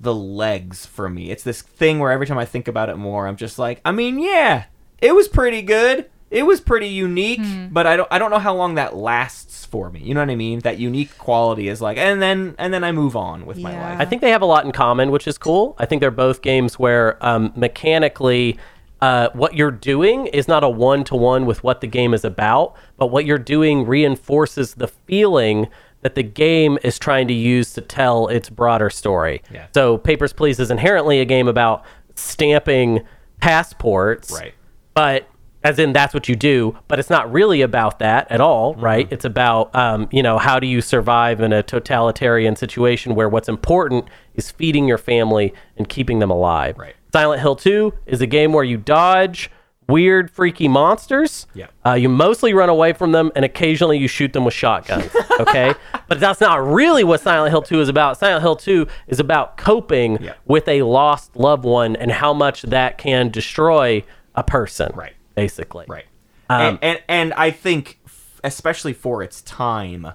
the 0.00 0.14
legs 0.14 0.86
for 0.86 1.10
me. 1.10 1.30
It's 1.30 1.42
this 1.42 1.60
thing 1.60 1.98
where 1.98 2.10
every 2.10 2.26
time 2.26 2.38
I 2.38 2.46
think 2.46 2.66
about 2.66 2.88
it 2.88 2.96
more, 2.96 3.26
I'm 3.26 3.36
just 3.36 3.58
like, 3.58 3.82
I 3.84 3.92
mean, 3.92 4.18
yeah, 4.18 4.64
it 5.02 5.14
was 5.14 5.28
pretty 5.28 5.60
good. 5.60 6.08
It 6.30 6.44
was 6.46 6.60
pretty 6.60 6.86
unique, 6.88 7.40
but 7.72 7.86
I 7.86 7.96
don't 7.96 8.08
I 8.10 8.18
don't 8.18 8.30
know 8.30 8.38
how 8.38 8.54
long 8.54 8.76
that 8.76 8.94
lasts 8.94 9.64
for 9.64 9.90
me. 9.90 10.00
You 10.00 10.14
know 10.14 10.20
what 10.20 10.30
I 10.30 10.36
mean? 10.36 10.60
That 10.60 10.78
unique 10.78 11.16
quality 11.18 11.68
is 11.68 11.80
like 11.80 11.96
and 11.98 12.22
then 12.22 12.54
and 12.58 12.72
then 12.72 12.84
I 12.84 12.92
move 12.92 13.16
on 13.16 13.46
with 13.46 13.58
my 13.58 13.72
life. 13.76 14.00
I 14.00 14.04
think 14.04 14.22
they 14.22 14.30
have 14.30 14.42
a 14.42 14.46
lot 14.46 14.64
in 14.64 14.70
common, 14.72 15.10
which 15.10 15.26
is 15.26 15.38
cool. 15.38 15.74
I 15.78 15.86
think 15.86 16.00
they're 16.00 16.10
both 16.12 16.40
games 16.42 16.78
where 16.78 17.24
um, 17.24 17.52
mechanically 17.56 18.58
uh, 19.00 19.30
what 19.32 19.54
you're 19.54 19.70
doing 19.70 20.26
is 20.28 20.46
not 20.46 20.62
a 20.62 20.68
one 20.68 21.02
to 21.04 21.16
one 21.16 21.46
with 21.46 21.64
what 21.64 21.80
the 21.80 21.86
game 21.86 22.14
is 22.14 22.24
about, 22.24 22.76
but 22.96 23.08
what 23.08 23.24
you're 23.24 23.38
doing 23.38 23.86
reinforces 23.86 24.74
the 24.74 24.86
feeling 24.88 25.66
that 26.02 26.14
the 26.14 26.22
game 26.22 26.78
is 26.84 26.98
trying 26.98 27.26
to 27.28 27.34
use 27.34 27.72
to 27.72 27.80
tell 27.80 28.28
its 28.28 28.48
broader 28.50 28.88
story. 28.90 29.42
Yeah. 29.52 29.66
So, 29.74 29.98
Papers, 29.98 30.32
Please 30.32 30.60
is 30.60 30.70
inherently 30.70 31.20
a 31.20 31.24
game 31.24 31.48
about 31.48 31.82
stamping 32.14 33.00
passports, 33.40 34.30
Right. 34.30 34.54
but 34.94 35.26
as 35.62 35.78
in 35.78 35.92
that's 35.92 36.14
what 36.14 36.28
you 36.28 36.34
do 36.36 36.76
but 36.88 36.98
it's 36.98 37.10
not 37.10 37.30
really 37.30 37.60
about 37.62 37.98
that 37.98 38.30
at 38.30 38.40
all, 38.40 38.72
Mm-hmm. 38.74 38.84
right? 38.84 39.08
it's 39.10 39.24
about 39.24 39.74
um, 39.74 40.08
you 40.10 40.22
know 40.22 40.38
how 40.38 40.58
do 40.58 40.66
you 40.66 40.80
survive 40.80 41.40
in 41.40 41.52
a 41.52 41.62
totalitarian 41.62 42.56
situation 42.56 43.14
where 43.14 43.28
what's 43.28 43.48
important 43.48 44.06
is 44.34 44.50
feeding 44.50 44.86
your 44.88 44.98
family 44.98 45.52
and 45.76 45.88
keeping 45.88 46.18
them 46.18 46.30
alive 46.30 46.78
Right. 46.78 46.94
silent 47.12 47.40
hill 47.42 47.56
2 47.56 47.92
is 48.06 48.20
a 48.20 48.26
game 48.26 48.52
where 48.52 48.64
you 48.64 48.76
dodge 48.76 49.50
weird 49.88 50.30
freaky 50.30 50.68
monsters 50.68 51.46
Yeah. 51.52 51.66
uh, 51.84 51.94
you 51.94 52.08
mostly 52.08 52.54
run 52.54 52.68
away 52.68 52.92
from 52.92 53.10
them 53.12 53.32
and 53.34 53.44
occasionally 53.44 53.98
you 53.98 54.06
shoot 54.06 54.32
them 54.32 54.44
with 54.44 54.54
shotguns 54.54 55.10
okay 55.40 55.74
but 56.08 56.20
that's 56.20 56.40
not 56.40 56.64
really 56.64 57.02
what 57.02 57.20
silent 57.20 57.50
hill 57.50 57.60
2 57.62 57.80
is 57.80 57.88
about 57.88 58.16
silent 58.16 58.42
hill 58.42 58.54
2 58.56 58.86
is 59.08 59.18
about 59.18 59.56
coping 59.56 60.22
Yeah. 60.22 60.34
with 60.46 60.68
a 60.68 60.82
lost 60.82 61.34
loved 61.36 61.64
one 61.64 61.96
and 61.96 62.12
how 62.12 62.32
much 62.32 62.62
that 62.62 62.98
can 62.98 63.30
destroy 63.30 64.04
a 64.36 64.44
person 64.44 64.92
Right. 64.94 65.14
Basically. 65.42 65.86
Right. 65.88 66.06
Um, 66.48 66.60
and, 66.60 66.78
and 66.82 67.02
and 67.08 67.34
I 67.34 67.50
think, 67.50 68.00
f- 68.06 68.40
especially 68.44 68.92
for 68.92 69.22
its 69.22 69.42
time, 69.42 70.12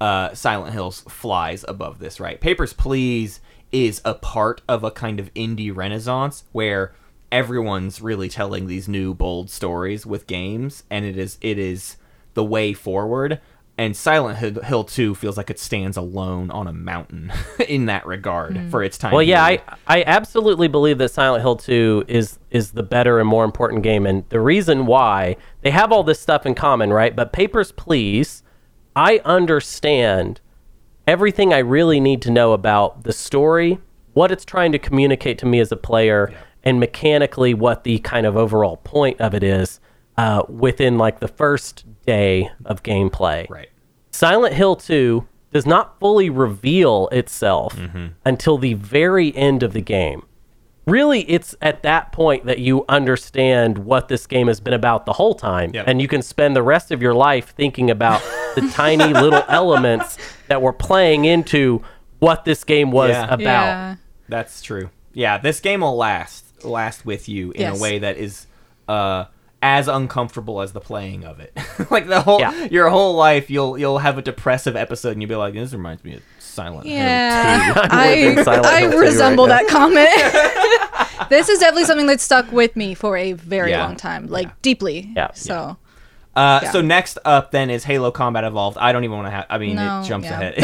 uh, 0.00 0.34
Silent 0.34 0.72
Hills 0.72 1.00
flies 1.08 1.64
above 1.66 1.98
this. 1.98 2.20
Right. 2.20 2.40
Papers 2.40 2.72
Please 2.72 3.40
is 3.72 4.00
a 4.04 4.14
part 4.14 4.62
of 4.68 4.84
a 4.84 4.90
kind 4.90 5.20
of 5.20 5.32
indie 5.34 5.74
renaissance 5.74 6.44
where 6.52 6.94
everyone's 7.30 8.00
really 8.00 8.28
telling 8.28 8.66
these 8.66 8.88
new 8.88 9.12
bold 9.14 9.50
stories 9.50 10.06
with 10.06 10.26
games, 10.26 10.84
and 10.90 11.04
it 11.04 11.16
is 11.16 11.38
it 11.40 11.58
is 11.58 11.96
the 12.34 12.44
way 12.44 12.72
forward. 12.72 13.40
And 13.78 13.96
Silent 13.96 14.38
Hill- 14.38 14.62
Hill 14.62 14.84
2 14.84 15.14
feels 15.14 15.36
like 15.36 15.50
it 15.50 15.58
stands 15.60 15.96
alone 15.96 16.50
on 16.50 16.66
a 16.66 16.72
mountain 16.72 17.32
in 17.68 17.86
that 17.86 18.04
regard 18.06 18.56
hmm. 18.56 18.68
for 18.70 18.82
its 18.82 18.98
time. 18.98 19.12
Well, 19.12 19.22
yeah, 19.22 19.44
I. 19.44 19.62
I 19.86 20.02
absolutely 20.04 20.66
believe 20.66 20.98
that 20.98 21.10
Silent 21.10 21.42
Hill 21.42 21.56
2 21.56 22.04
is 22.08 22.38
is 22.50 22.72
the 22.72 22.82
better 22.82 23.20
and 23.20 23.28
more 23.28 23.44
important 23.44 23.84
game, 23.84 24.04
and 24.04 24.24
the 24.30 24.40
reason 24.40 24.86
why 24.86 25.36
they 25.62 25.70
have 25.70 25.92
all 25.92 26.02
this 26.02 26.18
stuff 26.18 26.44
in 26.44 26.54
common, 26.54 26.92
right? 26.92 27.14
But 27.14 27.32
Papers, 27.32 27.70
Please, 27.70 28.42
I 28.96 29.20
understand 29.24 30.40
everything 31.06 31.54
I 31.54 31.58
really 31.58 32.00
need 32.00 32.20
to 32.22 32.30
know 32.30 32.52
about 32.52 33.04
the 33.04 33.12
story, 33.12 33.78
what 34.12 34.32
it's 34.32 34.44
trying 34.44 34.72
to 34.72 34.78
communicate 34.78 35.38
to 35.38 35.46
me 35.46 35.60
as 35.60 35.70
a 35.70 35.76
player, 35.76 36.34
and 36.64 36.80
mechanically 36.80 37.54
what 37.54 37.84
the 37.84 38.00
kind 38.00 38.26
of 38.26 38.36
overall 38.36 38.78
point 38.78 39.20
of 39.20 39.34
it 39.34 39.44
is 39.44 39.80
uh, 40.18 40.42
within 40.48 40.98
like 40.98 41.20
the 41.20 41.28
first 41.28 41.84
day 42.04 42.50
of 42.66 42.82
gameplay. 42.82 43.48
right. 43.48 43.68
Silent 44.10 44.52
Hill 44.54 44.74
2 44.76 45.26
does 45.52 45.64
not 45.64 45.98
fully 46.00 46.28
reveal 46.28 47.08
itself 47.12 47.78
until 48.24 48.58
the 48.58 48.74
very 48.74 49.34
end 49.36 49.62
of 49.62 49.72
the 49.72 49.80
game. 49.80 50.22
Really, 50.86 51.20
it's 51.30 51.54
at 51.62 51.82
that 51.82 52.12
point 52.12 52.46
that 52.46 52.58
you 52.58 52.84
understand 52.88 53.78
what 53.78 54.08
this 54.08 54.26
game 54.26 54.46
has 54.48 54.58
been 54.58 54.72
about 54.74 55.04
the 55.06 55.12
whole 55.12 55.34
time. 55.34 55.70
Yep. 55.74 55.84
And 55.86 56.00
you 56.02 56.08
can 56.08 56.22
spend 56.22 56.56
the 56.56 56.62
rest 56.62 56.90
of 56.90 57.00
your 57.02 57.12
life 57.14 57.54
thinking 57.54 57.90
about 57.90 58.20
the 58.54 58.62
tiny 58.74 59.12
little 59.22 59.44
elements 59.48 60.16
that 60.48 60.62
were 60.62 60.72
playing 60.72 61.26
into 61.26 61.82
what 62.18 62.44
this 62.44 62.64
game 62.64 62.90
was 62.90 63.10
Yeah. 63.10 63.24
about. 63.26 63.38
Yeah. 63.66 63.96
That's 64.28 64.62
true. 64.62 64.90
Yeah, 65.12 65.38
this 65.38 65.60
game 65.60 65.80
will 65.82 65.96
last 65.96 66.64
last 66.64 67.04
with 67.06 67.28
you 67.28 67.52
in 67.52 67.60
Yes. 67.60 67.78
a 67.78 67.82
way 67.82 67.98
that 68.00 68.16
is 68.16 68.46
uh 68.88 69.26
as 69.60 69.88
uncomfortable 69.88 70.60
as 70.60 70.72
the 70.72 70.80
playing 70.80 71.24
of 71.24 71.40
it. 71.40 71.52
like 71.90 72.06
the 72.06 72.20
whole 72.20 72.40
Yeah. 72.40 72.64
your 72.70 72.88
whole 72.90 73.14
life 73.14 73.50
you'll 73.50 73.76
you'll 73.78 73.98
have 73.98 74.16
a 74.18 74.22
depressive 74.22 74.76
episode 74.76 75.12
and 75.12 75.22
you'll 75.22 75.28
be 75.28 75.34
like 75.34 75.54
this 75.54 75.72
reminds 75.72 76.04
me 76.04 76.14
of 76.14 76.22
Silent 76.38 76.86
Hill 76.86 76.96
Yeah, 76.96 77.72
2. 77.74 77.80
I'm 77.90 78.38
I, 78.38 78.42
Silent 78.44 78.66
I 78.66 78.80
Hill 78.82 78.98
resemble 78.98 79.46
right 79.48 79.66
that 79.66 79.68
comment. 79.68 81.28
this 81.28 81.48
is 81.48 81.58
definitely 81.58 81.84
something 81.84 82.06
that 82.06 82.20
stuck 82.20 82.50
with 82.52 82.76
me 82.76 82.94
for 82.94 83.16
a 83.16 83.32
very 83.32 83.70
Yeah. 83.70 83.84
long 83.84 83.96
time, 83.96 84.26
like 84.28 84.46
Yeah. 84.46 84.52
deeply. 84.62 85.10
Yeah. 85.16 85.30
So 85.34 85.76
Uh 86.36 86.60
Yeah. 86.62 86.70
so 86.70 86.80
next 86.80 87.18
up 87.24 87.50
then 87.50 87.68
is 87.70 87.82
Halo 87.84 88.10
Combat 88.12 88.44
Evolved. 88.44 88.78
I 88.78 88.92
don't 88.92 89.02
even 89.04 89.16
want 89.16 89.26
to 89.26 89.32
have 89.32 89.46
I 89.50 89.58
mean 89.58 89.74
No, 89.76 90.02
it 90.02 90.04
jumps 90.04 90.28
yeah. 90.28 90.40
ahead. 90.40 90.54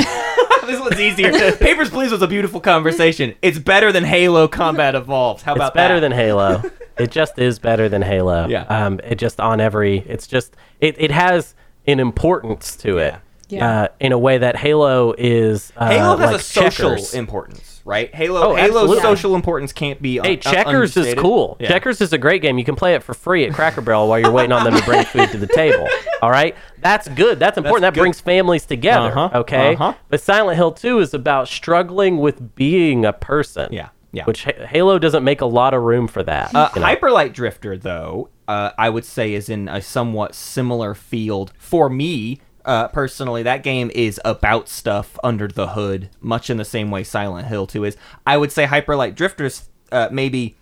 this 0.67 0.81
one's 0.81 1.01
easier. 1.01 1.33
Papers 1.57 1.91
Please 1.91 2.13
was 2.13 2.23
a 2.23 2.29
beautiful 2.29 2.61
conversation. 2.61 3.35
It's 3.43 3.59
better 3.59 3.91
than 3.91 4.05
Halo 4.05 4.47
Combat 4.47 4.95
Evolved. 4.95 5.43
How 5.43 5.55
about 5.55 5.69
It's 5.73 5.75
better 5.75 5.95
that? 5.97 6.01
than 6.09 6.13
Halo. 6.13 6.63
It 6.99 7.11
just 7.11 7.39
is 7.39 7.59
better 7.59 7.89
than 7.89 8.03
Halo. 8.03 8.47
Yeah. 8.49 8.63
Um, 8.65 9.01
it 9.05 9.17
just 9.17 9.41
on 9.41 9.61
every. 9.61 9.99
It's 10.09 10.27
just 10.27 10.57
it. 10.81 10.97
It 10.99 11.11
has 11.11 11.55
an 11.87 12.01
importance 12.01 12.77
to 12.77 12.99
it. 12.99 13.15
Yeah. 13.51 13.83
Uh, 13.83 13.89
in 14.01 14.13
a 14.13 14.19
way 14.19 14.39
that 14.39 14.57
Halo 14.57 15.15
is. 15.19 15.71
Uh, 15.77 15.89
Halo 15.91 16.17
has 16.17 16.31
like 16.33 16.41
a 16.41 16.43
social 16.43 16.91
checkers. 16.91 17.15
importance, 17.15 17.83
right? 17.85 18.13
Halo 18.13 18.41
Oh, 18.41 18.55
Halo's 18.55 18.71
absolutely. 18.75 19.01
social 19.03 19.35
importance 19.35 19.73
can't 19.73 20.01
be 20.01 20.19
Hey, 20.19 20.33
un- 20.37 20.41
Checkers 20.41 20.97
is 20.97 21.15
cool. 21.15 21.59
Yeah. 21.61 21.69
Checkers 21.69 22.01
is 22.01 22.15
a 22.15 22.19
great 22.19 22.41
game. 22.41 22.57
You 22.57 22.65
can 22.65 22.75
play 22.75 22.95
it 22.95 23.03
for 23.03 23.13
free 23.13 23.45
at 23.45 23.53
Cracker 23.53 23.83
Barrel 23.83 24.09
while 24.09 24.19
you're 24.19 24.31
waiting 24.33 24.51
on 24.53 24.65
them 24.65 24.75
to 24.75 24.83
bring 24.87 25.05
food 25.05 25.29
to 25.33 25.39
the 25.39 25.47
table. 25.47 25.87
All 26.23 26.31
right, 26.31 26.57
that's 26.81 27.07
good. 27.09 27.39
That's 27.39 27.59
important. 27.59 27.83
that 27.83 27.93
good. 27.93 28.01
brings 28.01 28.19
families 28.19 28.65
together. 28.65 29.09
Uh-huh, 29.17 29.41
Okay, 29.41 29.75
uh-huh. 29.75 29.93
but 30.09 30.23
Silent 30.23 30.57
Hill 30.57 30.73
2 30.73 31.01
is 31.01 31.13
about 31.13 31.47
struggling 31.47 32.17
with 32.19 32.55
being 32.57 33.05
a 33.05 33.13
person. 33.13 33.69
Yeah, 33.73 33.91
yeah. 34.15 34.25
Which 34.25 34.45
Ha- 34.45 34.67
Halo 34.67 34.99
doesn't 34.99 35.25
make 35.25 35.41
a 35.41 35.47
lot 35.47 35.75
of 35.75 35.83
room 35.83 36.07
for 36.07 36.23
that. 36.23 36.55
Uh, 36.55 36.71
you 36.75 36.81
know? 36.81 36.87
Hyperlight 36.87 37.33
Drifter, 37.33 37.77
though, 37.77 38.31
uh, 38.47 38.71
I 38.79 38.89
would 38.89 39.05
say 39.05 39.35
is 39.35 39.49
in 39.49 39.69
a 39.69 39.83
somewhat 39.83 40.35
similar 40.35 40.95
field. 40.95 41.53
For 41.59 41.91
me, 41.91 42.41
uh, 42.65 42.89
personally, 42.89 43.43
that 43.43 43.63
game 43.63 43.91
is 43.95 44.21
about 44.25 44.69
stuff 44.69 45.19
under 45.25 45.49
the 45.49 45.69
hood, 45.69 46.11
much 46.21 46.49
in 46.49 46.57
the 46.57 46.65
same 46.65 46.91
way 46.91 47.03
Silent 47.03 47.49
Hill 47.49 47.67
2 47.67 47.85
is. 47.85 47.97
I 48.27 48.37
would 48.37 48.53
say 48.53 48.67
Hyperlight 48.67 49.15
Drifter's 49.15 49.69
uh, 49.91 50.09
maybe 50.11 50.57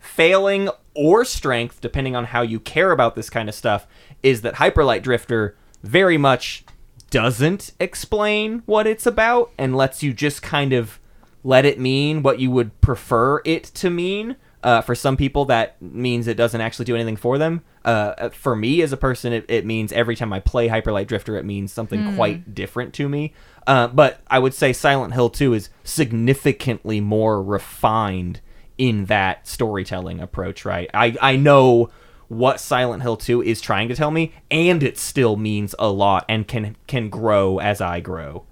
failing 0.00 0.68
or 0.94 1.24
strength, 1.24 1.80
depending 1.80 2.16
on 2.16 2.26
how 2.26 2.42
you 2.42 2.58
care 2.58 2.90
about 2.90 3.14
this 3.14 3.30
kind 3.30 3.48
of 3.48 3.54
stuff, 3.54 3.86
is 4.22 4.42
that 4.42 4.54
Hyperlight 4.54 5.02
Drifter 5.02 5.56
very 5.82 6.18
much 6.18 6.64
doesn't 7.10 7.72
explain 7.78 8.62
what 8.66 8.86
it's 8.86 9.06
about 9.06 9.52
and 9.56 9.76
lets 9.76 10.02
you 10.02 10.12
just 10.12 10.42
kind 10.42 10.72
of 10.72 10.98
let 11.46 11.64
it 11.64 11.78
mean 11.78 12.24
what 12.24 12.40
you 12.40 12.50
would 12.50 12.78
prefer 12.80 13.40
it 13.44 13.62
to 13.62 13.88
mean. 13.88 14.34
Uh, 14.64 14.80
for 14.80 14.96
some 14.96 15.16
people, 15.16 15.44
that 15.44 15.80
means 15.80 16.26
it 16.26 16.36
doesn't 16.36 16.60
actually 16.60 16.84
do 16.84 16.96
anything 16.96 17.14
for 17.14 17.38
them. 17.38 17.62
Uh, 17.84 18.30
for 18.30 18.56
me, 18.56 18.82
as 18.82 18.92
a 18.92 18.96
person, 18.96 19.32
it, 19.32 19.44
it 19.48 19.64
means 19.64 19.92
every 19.92 20.16
time 20.16 20.32
I 20.32 20.40
play 20.40 20.68
Hyperlight 20.68 21.06
Drifter, 21.06 21.38
it 21.38 21.44
means 21.44 21.72
something 21.72 22.16
quite 22.16 22.52
different 22.52 22.94
to 22.94 23.08
me. 23.08 23.32
Uh, 23.64 23.86
but 23.86 24.22
I 24.26 24.40
would 24.40 24.54
say 24.54 24.72
Silent 24.72 25.14
Hill 25.14 25.30
2 25.30 25.54
is 25.54 25.68
significantly 25.84 27.00
more 27.00 27.40
refined 27.40 28.40
in 28.76 29.04
that 29.04 29.46
storytelling 29.46 30.20
approach, 30.20 30.64
right? 30.64 30.90
I, 30.92 31.16
I 31.22 31.36
know 31.36 31.90
what 32.26 32.58
Silent 32.58 33.02
Hill 33.04 33.16
2 33.16 33.40
is 33.42 33.60
trying 33.60 33.86
to 33.86 33.94
tell 33.94 34.10
me, 34.10 34.32
and 34.50 34.82
it 34.82 34.98
still 34.98 35.36
means 35.36 35.76
a 35.78 35.90
lot 35.90 36.24
and 36.28 36.48
can 36.48 36.74
can 36.88 37.08
grow 37.08 37.60
as 37.60 37.80
I 37.80 38.00
grow. 38.00 38.46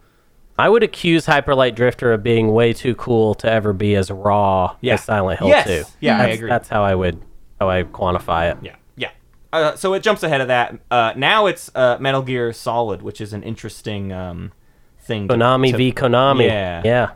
I 0.59 0.69
would 0.69 0.83
accuse 0.83 1.27
Hyperlight 1.27 1.75
Drifter 1.75 2.13
of 2.13 2.23
being 2.23 2.53
way 2.53 2.73
too 2.73 2.95
cool 2.95 3.35
to 3.37 3.51
ever 3.51 3.73
be 3.73 3.97
as 3.97 4.11
raw 4.11 4.77
Yeah. 4.81 4.95
as 4.95 5.03
Silent 5.05 5.41
Hill 5.41 5.49
Yes. 5.49 5.67
2. 5.67 5.85
Yeah, 6.01 6.17
I 6.17 6.27
that's, 6.27 6.37
agree. 6.37 6.49
That's 6.51 6.69
how 6.69 6.83
I 6.85 6.95
would 6.95 7.21
how 7.61 7.69
I 7.71 7.83
quantify 7.85 8.51
it. 8.53 8.59
Yeah, 8.63 8.77
yeah. 8.97 9.11
Uh, 9.53 9.75
so 9.77 9.95
it 9.95 10.03
jumps 10.03 10.23
ahead 10.23 10.41
of 10.41 10.49
that. 10.49 10.79
Uh, 10.91 11.13
now 11.17 11.47
it's 11.47 11.71
uh, 11.75 11.97
Metal 12.01 12.23
Gear 12.23 12.53
Solid, 12.53 13.03
which 13.03 13.21
is 13.21 13.33
an 13.33 13.43
interesting 13.43 14.13
um, 14.13 14.53
thing. 15.01 15.27
to- 15.29 15.35
Konami 15.35 15.71
to- 15.73 15.77
v 15.77 15.93
Konami. 15.93 16.47
Yeah. 16.47 16.83
Yeah. 16.85 17.11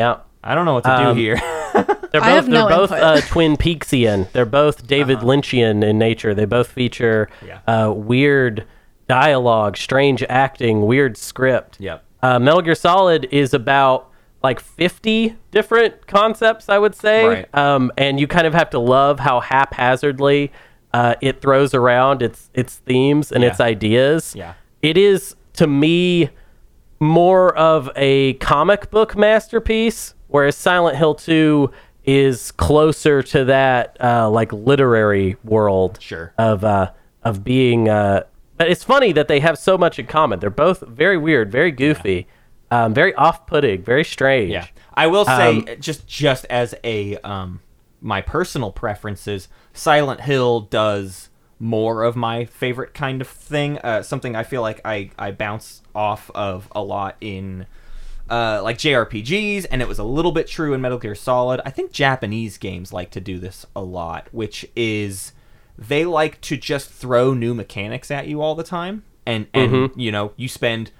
Yeah. 0.00 0.16
I 0.44 0.54
don't 0.54 0.64
know 0.64 0.74
what 0.74 0.84
to 0.84 0.92
Um, 0.92 1.14
do 1.16 1.20
here. 1.20 1.36
They're 2.12 2.22
I 2.22 2.34
both 2.34 2.44
have 2.44 2.50
they're 2.50 2.68
both 2.68 2.92
input. 2.92 3.02
uh, 3.04 3.20
Twin 3.22 3.56
Peaksian. 3.56 4.30
They're 4.32 4.46
both 4.46 4.86
David 4.86 5.18
Lynchian 5.18 5.82
in 5.84 5.98
nature. 5.98 6.34
They 6.34 6.44
both 6.44 6.68
feature 6.68 7.28
Yeah. 7.44 7.58
uh, 7.66 7.90
weird 7.92 8.64
dialogue, 9.08 9.76
strange 9.76 10.22
acting, 10.28 10.86
weird 10.86 11.16
script. 11.16 11.76
Yep. 11.80 12.04
Uh, 12.22 12.38
Metal 12.38 12.62
Gear 12.62 12.74
Solid 12.74 13.26
is 13.30 13.52
about 13.54 14.10
like 14.42 14.60
50 14.60 15.36
different 15.50 16.06
concepts, 16.06 16.68
I 16.68 16.78
would 16.78 16.94
say. 16.94 17.26
Right. 17.26 17.54
Um, 17.54 17.90
and 17.96 18.20
you 18.20 18.26
kind 18.26 18.46
of 18.46 18.54
have 18.54 18.70
to 18.70 18.78
love 18.78 19.18
how 19.20 19.40
haphazardly 19.40 20.52
uh, 20.92 21.14
it 21.20 21.40
throws 21.40 21.74
around 21.74 22.22
its 22.22 22.50
its 22.54 22.76
themes 22.76 23.32
and 23.32 23.42
Yeah. 23.42 23.50
its 23.50 23.60
ideas. 23.60 24.34
Yeah. 24.36 24.54
It 24.82 24.96
is 24.96 25.36
to 25.54 25.66
me 25.66 26.30
more 27.00 27.54
of 27.56 27.90
a 27.96 28.34
comic 28.34 28.90
book 28.90 29.16
masterpiece, 29.16 30.14
whereas 30.28 30.56
Silent 30.56 30.96
Hill 30.96 31.14
2 31.14 31.70
is 32.04 32.52
closer 32.52 33.22
to 33.22 33.44
that 33.46 33.96
uh, 34.00 34.30
like 34.30 34.52
literary 34.52 35.36
world 35.44 35.98
Sure. 36.00 36.32
of 36.38 36.64
uh, 36.64 36.90
of 37.24 37.42
being. 37.44 37.88
Uh, 37.88 38.22
but 38.56 38.68
it's 38.70 38.84
funny 38.84 39.12
that 39.12 39.28
they 39.28 39.40
have 39.40 39.58
so 39.58 39.76
much 39.76 39.98
in 39.98 40.06
common. 40.06 40.38
They're 40.40 40.50
both 40.50 40.80
very 40.80 41.16
weird, 41.18 41.50
very 41.50 41.70
goofy, 41.70 42.26
um, 42.70 42.94
very 42.94 43.14
off-putting, 43.14 43.82
very 43.82 44.04
strange. 44.04 44.50
Yeah, 44.50 44.66
I 44.94 45.06
will 45.06 45.24
say 45.24 45.58
Um, 45.58 45.66
just 45.80 46.06
just 46.06 46.44
as 46.46 46.74
a 46.84 47.16
um, 47.18 47.60
my 48.00 48.20
personal 48.20 48.72
preferences, 48.72 49.48
Silent 49.72 50.22
Hill 50.22 50.60
does 50.60 51.28
more 51.58 52.02
of 52.02 52.16
my 52.16 52.44
favorite 52.44 52.92
kind 52.92 53.20
of 53.20 53.28
thing. 53.28 53.78
Uh, 53.78 54.02
something 54.02 54.36
I 54.36 54.42
feel 54.42 54.62
like 54.62 54.80
I 54.84 55.10
I 55.18 55.30
bounce 55.32 55.82
off 55.94 56.30
of 56.34 56.68
a 56.72 56.82
lot 56.82 57.16
in. 57.20 57.66
Uh, 58.28 58.60
like 58.60 58.76
JRPGs, 58.76 59.66
and 59.70 59.80
it 59.80 59.86
was 59.86 60.00
a 60.00 60.02
little 60.02 60.32
bit 60.32 60.48
true 60.48 60.74
in 60.74 60.80
Metal 60.80 60.98
Gear 60.98 61.14
Solid. 61.14 61.60
I 61.64 61.70
think 61.70 61.92
Japanese 61.92 62.58
games 62.58 62.92
like 62.92 63.12
to 63.12 63.20
do 63.20 63.38
this 63.38 63.64
a 63.76 63.80
lot, 63.80 64.26
which 64.32 64.66
is 64.74 65.30
they 65.78 66.04
like 66.04 66.40
to 66.42 66.56
just 66.56 66.90
throw 66.90 67.34
new 67.34 67.54
mechanics 67.54 68.10
at 68.10 68.26
you 68.26 68.40
all 68.42 68.54
the 68.54 68.64
time, 68.64 69.04
and 69.26 69.46
and 69.54 69.72
Mm-hmm. 69.72 70.00
you 70.00 70.10
know 70.12 70.32
you 70.36 70.48
spend 70.48 70.90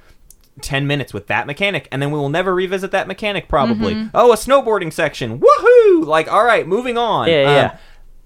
10 0.63 0.87
minutes 0.87 1.13
with 1.13 1.27
that 1.27 1.47
mechanic 1.47 1.87
and 1.93 2.01
then 2.01 2.11
we 2.11 2.19
will 2.19 2.31
never 2.31 2.55
revisit 2.55 2.91
that 2.91 3.07
mechanic 3.07 3.47
probably. 3.47 4.09
Oh 4.15 4.33
a 4.33 4.37
snowboarding 4.37 4.91
section. 4.93 5.39
Woohoo! 5.39 6.07
Like 6.07 6.33
all 6.33 6.45
right 6.45 6.67
moving 6.67 6.97
on. 6.97 7.29
Yeah, 7.29 7.43
yeah. 7.43 7.71
Um, 7.73 7.79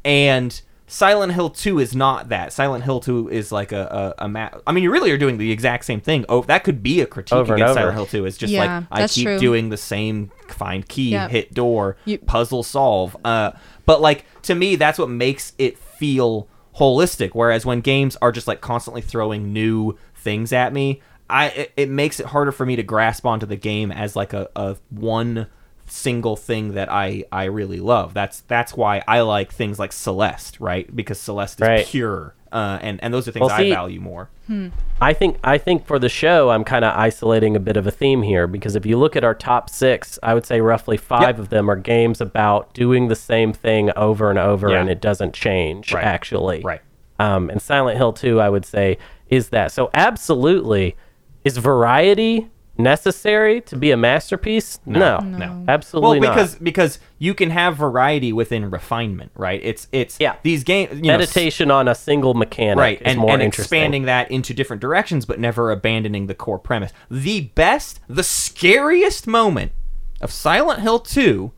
and 0.04 0.60
silent 0.90 1.32
hill 1.32 1.48
2 1.50 1.78
is 1.78 1.94
not 1.94 2.28
that 2.30 2.52
silent 2.52 2.82
hill 2.84 2.98
2 3.00 3.28
is 3.28 3.52
like 3.52 3.70
a, 3.72 4.14
a, 4.18 4.24
a 4.24 4.28
ma- 4.28 4.50
i 4.66 4.72
mean 4.72 4.82
you 4.82 4.90
really 4.90 5.10
are 5.12 5.16
doing 5.18 5.38
the 5.38 5.50
exact 5.52 5.84
same 5.84 6.00
thing 6.00 6.24
oh 6.28 6.42
that 6.42 6.64
could 6.64 6.82
be 6.82 7.00
a 7.00 7.06
critique 7.06 7.32
Over 7.36 7.54
against 7.54 7.70
over. 7.70 7.80
silent 7.80 7.94
hill 7.96 8.06
2 8.06 8.24
it's 8.26 8.36
just 8.36 8.52
Yeah, 8.52 8.78
like 8.78 8.86
i 8.90 9.06
keep 9.06 9.24
true. 9.26 9.38
doing 9.38 9.68
the 9.68 9.76
same 9.76 10.30
find 10.48 10.86
key 10.88 11.10
Yep. 11.10 11.30
hit 11.30 11.54
door 11.54 11.96
You- 12.04 12.18
puzzle 12.18 12.62
solve 12.64 13.16
uh 13.24 13.52
but 13.86 14.00
like 14.00 14.24
to 14.42 14.54
me 14.56 14.74
that's 14.76 14.98
what 14.98 15.08
makes 15.08 15.52
it 15.58 15.78
feel 15.78 16.48
holistic 16.78 17.30
whereas 17.34 17.64
when 17.64 17.80
games 17.80 18.16
are 18.20 18.32
just 18.32 18.48
like 18.48 18.60
constantly 18.60 19.00
throwing 19.02 19.52
new 19.52 19.96
things 20.16 20.52
at 20.52 20.72
me 20.72 21.00
i 21.28 21.48
it, 21.50 21.72
it 21.76 21.88
makes 21.88 22.18
it 22.18 22.26
harder 22.26 22.50
for 22.52 22.66
me 22.66 22.74
to 22.74 22.82
grasp 22.82 23.24
onto 23.24 23.46
the 23.46 23.56
game 23.56 23.92
as 23.92 24.16
like 24.16 24.32
a, 24.32 24.48
a 24.56 24.76
one 24.90 25.46
single 25.90 26.36
thing 26.36 26.72
that 26.74 26.90
i 26.90 27.24
i 27.32 27.44
really 27.44 27.80
love 27.80 28.14
that's 28.14 28.40
that's 28.42 28.74
why 28.74 29.02
i 29.08 29.20
like 29.20 29.52
things 29.52 29.78
like 29.78 29.92
celeste 29.92 30.58
right 30.60 30.94
because 30.94 31.18
celeste 31.20 31.60
is 31.60 31.68
Right. 31.68 31.86
pure 31.86 32.34
uh 32.52 32.78
and 32.80 32.98
and 33.02 33.12
those 33.14 33.26
are 33.28 33.32
things 33.32 33.46
Well, 33.46 33.56
i 33.56 33.68
value 33.68 34.00
more 34.00 34.30
I 35.00 35.12
think 35.12 35.38
I 35.44 35.58
think 35.58 35.86
for 35.86 36.00
the 36.00 36.08
show, 36.08 36.50
I'm 36.50 36.64
kind 36.64 36.84
of 36.84 36.92
isolating 36.98 37.54
a 37.54 37.60
bit 37.60 37.76
of 37.76 37.86
a 37.86 37.92
theme 37.92 38.20
here 38.22 38.48
because 38.48 38.74
if 38.74 38.84
you 38.84 38.98
look 38.98 39.14
at 39.14 39.22
our 39.22 39.32
top 39.32 39.70
six, 39.70 40.18
I 40.24 40.34
would 40.34 40.44
say 40.44 40.60
roughly 40.60 40.96
five 40.96 41.22
Yep. 41.22 41.38
of 41.38 41.48
them 41.50 41.70
are 41.70 41.76
games 41.76 42.20
about 42.20 42.74
doing 42.74 43.06
the 43.06 43.14
same 43.14 43.52
thing 43.52 43.92
over 43.94 44.28
and 44.28 44.40
over, 44.40 44.70
Yeah. 44.70 44.80
and 44.80 44.90
it 44.90 45.00
doesn't 45.00 45.34
change 45.34 45.92
Right. 45.94 46.04
actually. 46.04 46.62
Right. 46.64 46.80
Um, 47.20 47.48
and 47.48 47.62
Silent 47.62 47.96
Hill 47.96 48.12
2, 48.12 48.40
I 48.40 48.48
would 48.48 48.66
say, 48.66 48.98
is 49.28 49.50
that. 49.50 49.70
So 49.70 49.88
absolutely, 49.94 50.96
is 51.44 51.56
variety 51.58 52.48
necessary 52.82 53.60
to 53.62 53.76
be 53.76 53.90
a 53.90 53.96
masterpiece? 53.96 54.80
No, 54.86 55.18
No. 55.18 55.64
absolutely 55.68 56.20
well 56.20 56.28
not. 56.28 56.34
because 56.34 56.54
because 56.56 56.98
you 57.18 57.34
can 57.34 57.50
have 57.50 57.76
variety 57.76 58.32
within 58.32 58.70
refinement 58.70 59.30
right 59.36 59.60
it's 59.62 59.86
it's 59.92 60.18
Yeah. 60.18 60.36
these 60.42 60.64
games 60.64 60.96
you 60.96 61.02
know, 61.02 61.18
meditation 61.18 61.70
on 61.70 61.88
a 61.88 61.94
single 61.94 62.34
mechanic 62.34 62.78
right 62.78 63.00
is 63.00 63.06
and, 63.06 63.18
more 63.18 63.30
and 63.32 63.42
interesting. 63.42 63.78
expanding 63.78 64.02
that 64.04 64.30
into 64.30 64.54
different 64.54 64.80
directions 64.80 65.26
but 65.26 65.38
never 65.38 65.70
abandoning 65.70 66.26
the 66.26 66.34
core 66.34 66.58
premise 66.58 66.92
the 67.10 67.42
best 67.54 68.00
the 68.08 68.22
scariest 68.22 69.26
moment 69.26 69.72
of 70.20 70.30
silent 70.32 70.80
hill 70.80 70.98
2 70.98 71.52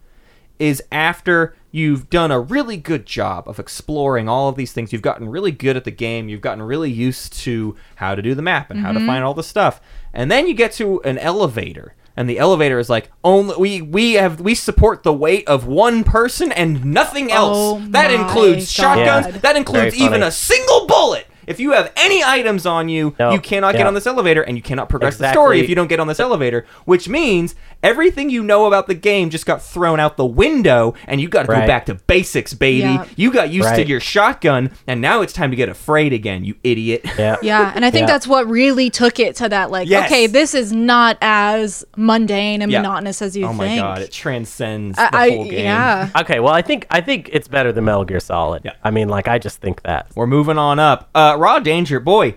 is 0.58 0.82
after 0.92 1.56
you've 1.72 2.08
done 2.10 2.30
a 2.30 2.38
really 2.38 2.76
good 2.76 3.06
job 3.06 3.48
of 3.48 3.58
exploring 3.58 4.28
all 4.28 4.48
of 4.48 4.56
these 4.56 4.72
things 4.72 4.92
you've 4.92 5.02
gotten 5.02 5.28
really 5.28 5.50
good 5.50 5.76
at 5.76 5.84
the 5.84 5.90
game 5.90 6.28
you've 6.28 6.40
gotten 6.40 6.62
really 6.62 6.90
used 6.90 7.32
to 7.32 7.74
how 7.96 8.14
to 8.14 8.22
do 8.22 8.34
the 8.34 8.42
map 8.42 8.70
and 8.70 8.80
how 8.80 8.92
to 8.92 8.98
mm-hmm. 8.98 9.08
find 9.08 9.24
all 9.24 9.34
the 9.34 9.42
stuff 9.42 9.80
and 10.12 10.30
then 10.30 10.46
you 10.46 10.54
get 10.54 10.72
to 10.72 11.00
an 11.02 11.18
elevator. 11.18 11.94
And 12.14 12.28
the 12.28 12.38
elevator 12.38 12.78
is 12.78 12.90
like 12.90 13.10
only 13.24 13.56
we 13.56 13.80
we 13.80 14.12
have 14.14 14.38
we 14.38 14.54
support 14.54 15.02
the 15.02 15.14
weight 15.14 15.48
of 15.48 15.66
one 15.66 16.04
person 16.04 16.52
and 16.52 16.84
nothing 16.84 17.32
else. 17.32 17.56
Oh 17.56 17.78
that 17.88 18.10
my 18.10 18.22
includes 18.22 18.70
shotguns. 18.70 19.26
God. 19.26 19.42
that 19.42 19.56
includes 19.56 19.94
even 19.96 20.22
a 20.22 20.30
single 20.30 20.86
bullet 20.86 21.26
if 21.46 21.60
you 21.60 21.72
have 21.72 21.92
any 21.96 22.22
items 22.24 22.66
on 22.66 22.88
you, 22.88 23.14
No, 23.18 23.32
you 23.32 23.40
cannot 23.40 23.74
get 23.74 23.86
on 23.86 23.94
this 23.94 24.06
elevator 24.06 24.42
and 24.42 24.56
you 24.56 24.62
cannot 24.62 24.88
progress 24.88 25.16
the 25.16 25.30
story 25.32 25.60
if 25.60 25.68
you 25.68 25.74
don't 25.74 25.88
get 25.88 26.00
on 26.00 26.06
this 26.06 26.20
elevator, 26.20 26.66
which 26.84 27.08
means 27.08 27.54
everything 27.82 28.30
you 28.30 28.42
know 28.42 28.66
about 28.66 28.86
the 28.86 28.94
game 28.94 29.30
just 29.30 29.46
got 29.46 29.62
thrown 29.62 29.98
out 30.00 30.16
the 30.16 30.24
window 30.26 30.94
and 31.06 31.20
you 31.20 31.28
got 31.28 31.42
to 31.42 31.48
go 31.48 31.66
back 31.66 31.86
to 31.86 31.94
basics, 31.94 32.54
baby. 32.54 32.80
Yeah. 32.80 33.06
You 33.16 33.32
got 33.32 33.50
used 33.50 33.74
to 33.74 33.86
your 33.86 34.00
shotgun 34.00 34.70
and 34.86 35.00
now 35.00 35.22
it's 35.22 35.32
time 35.32 35.50
to 35.50 35.56
get 35.56 35.68
afraid 35.68 36.12
again, 36.12 36.44
you 36.44 36.54
idiot. 36.62 37.02
yeah. 37.18 37.36
Yeah, 37.42 37.72
and 37.74 37.84
I 37.84 37.90
think 37.90 38.02
Yeah. 38.02 38.12
that's 38.12 38.26
what 38.26 38.46
really 38.48 38.88
took 38.88 39.18
it 39.18 39.36
to 39.36 39.48
that. 39.48 39.70
Like, 39.70 39.88
Yes. 39.88 40.06
okay, 40.10 40.26
this 40.26 40.54
is 40.54 40.72
not 40.72 41.18
as 41.20 41.84
mundane 41.96 42.62
and 42.62 42.70
Yeah. 42.70 42.80
monotonous 42.82 43.20
as 43.20 43.36
you 43.36 43.46
oh 43.46 43.52
my 43.52 43.76
god, 43.76 44.00
it 44.00 44.12
transcends 44.12 44.98
I, 44.98 45.10
the 45.10 45.16
I- 45.16 45.30
whole 45.30 45.44
game. 45.44 45.64
yeah. 45.64 46.08
Okay, 46.22 46.40
well, 46.40 46.52
I 46.54 46.62
think 46.62 46.86
I 46.90 47.00
think 47.00 47.30
it's 47.32 47.48
better 47.48 47.72
than 47.72 47.84
Metal 47.84 48.04
Gear 48.04 48.20
Solid. 48.20 48.62
Yeah. 48.64 48.72
I 48.84 48.90
mean, 48.90 49.08
like, 49.08 49.26
I 49.28 49.38
just 49.38 49.60
think 49.60 49.82
that. 49.82 50.06
We're 50.14 50.26
moving 50.26 50.56
on 50.58 50.78
up. 50.78 51.08
Uh, 51.14 51.31
Uh, 51.32 51.36
Raw 51.38 51.58
Danger, 51.58 52.00
boy. 52.00 52.34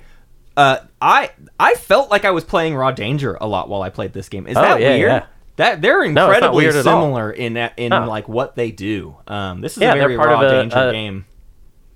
Uh, 0.57 0.77
I 1.01 1.31
I 1.59 1.73
felt 1.75 2.09
like 2.09 2.23
I 2.25 2.31
was 2.31 2.43
playing 2.43 2.75
Raw 2.75 2.91
Danger 2.91 3.37
a 3.41 3.47
lot 3.47 3.67
while 3.69 3.81
I 3.81 3.89
played 3.89 4.13
this 4.13 4.29
game. 4.29 4.47
Is 4.47 4.55
Oh, 4.57 4.61
that 4.61 4.79
yeah, 4.81 4.89
weird? 4.89 5.11
yeah. 5.11 5.25
That 5.57 5.81
they're 5.81 6.03
incredibly 6.03 6.65
all. 6.67 6.73
similar 6.83 7.31
in 7.31 7.57
in 7.77 7.89
No. 7.89 8.05
like 8.07 8.27
what 8.29 8.55
they 8.55 8.71
do. 8.71 9.15
Um, 9.27 9.61
this 9.61 9.75
is 9.77 9.83
Yeah, 9.83 9.93
a 9.93 9.97
very 9.97 10.17
Raw 10.17 10.41
a- 10.41 10.49
Danger 10.49 10.77
a- 10.89 10.91
game. 10.91 11.25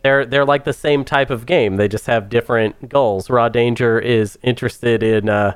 They're 0.03 0.25
they're 0.25 0.45
like 0.45 0.63
the 0.63 0.73
same 0.73 1.03
type 1.03 1.29
of 1.29 1.45
game. 1.45 1.75
They 1.75 1.87
just 1.89 2.07
have 2.07 2.29
different 2.29 2.87
goals. 2.89 3.29
Raw 3.29 3.49
Danger 3.49 3.99
is 3.99 4.39
interested 4.43 5.03
in, 5.03 5.27
uh, 5.29 5.53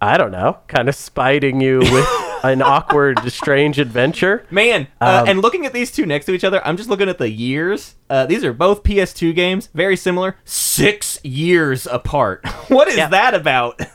I 0.00 0.16
don't 0.16 0.32
know, 0.32 0.58
kind 0.66 0.88
of 0.88 0.94
spiting 0.96 1.60
you 1.60 1.78
with 1.78 2.08
an 2.50 2.62
awkward, 2.62 3.20
strange 3.32 3.78
adventure. 3.78 4.46
Man, 4.50 4.88
uh, 5.00 5.20
Um, 5.22 5.28
and 5.28 5.42
looking 5.42 5.66
at 5.66 5.72
these 5.72 5.90
two 5.92 6.06
next 6.06 6.26
to 6.26 6.32
each 6.32 6.44
other, 6.44 6.64
I'm 6.66 6.76
just 6.76 6.88
looking 6.88 7.08
at 7.08 7.18
the 7.18 7.30
years. 7.30 7.94
Uh, 8.10 8.26
these 8.26 8.44
are 8.44 8.52
both 8.52 8.82
PS2 8.82 9.34
games, 9.34 9.68
very 9.74 9.96
similar, 9.96 10.36
six 10.44 11.18
years 11.24 11.86
apart. 11.86 12.46
what 12.68 12.88
is 12.88 12.96
Yeah. 12.96 13.08
that 13.08 13.34
about? 13.34 13.80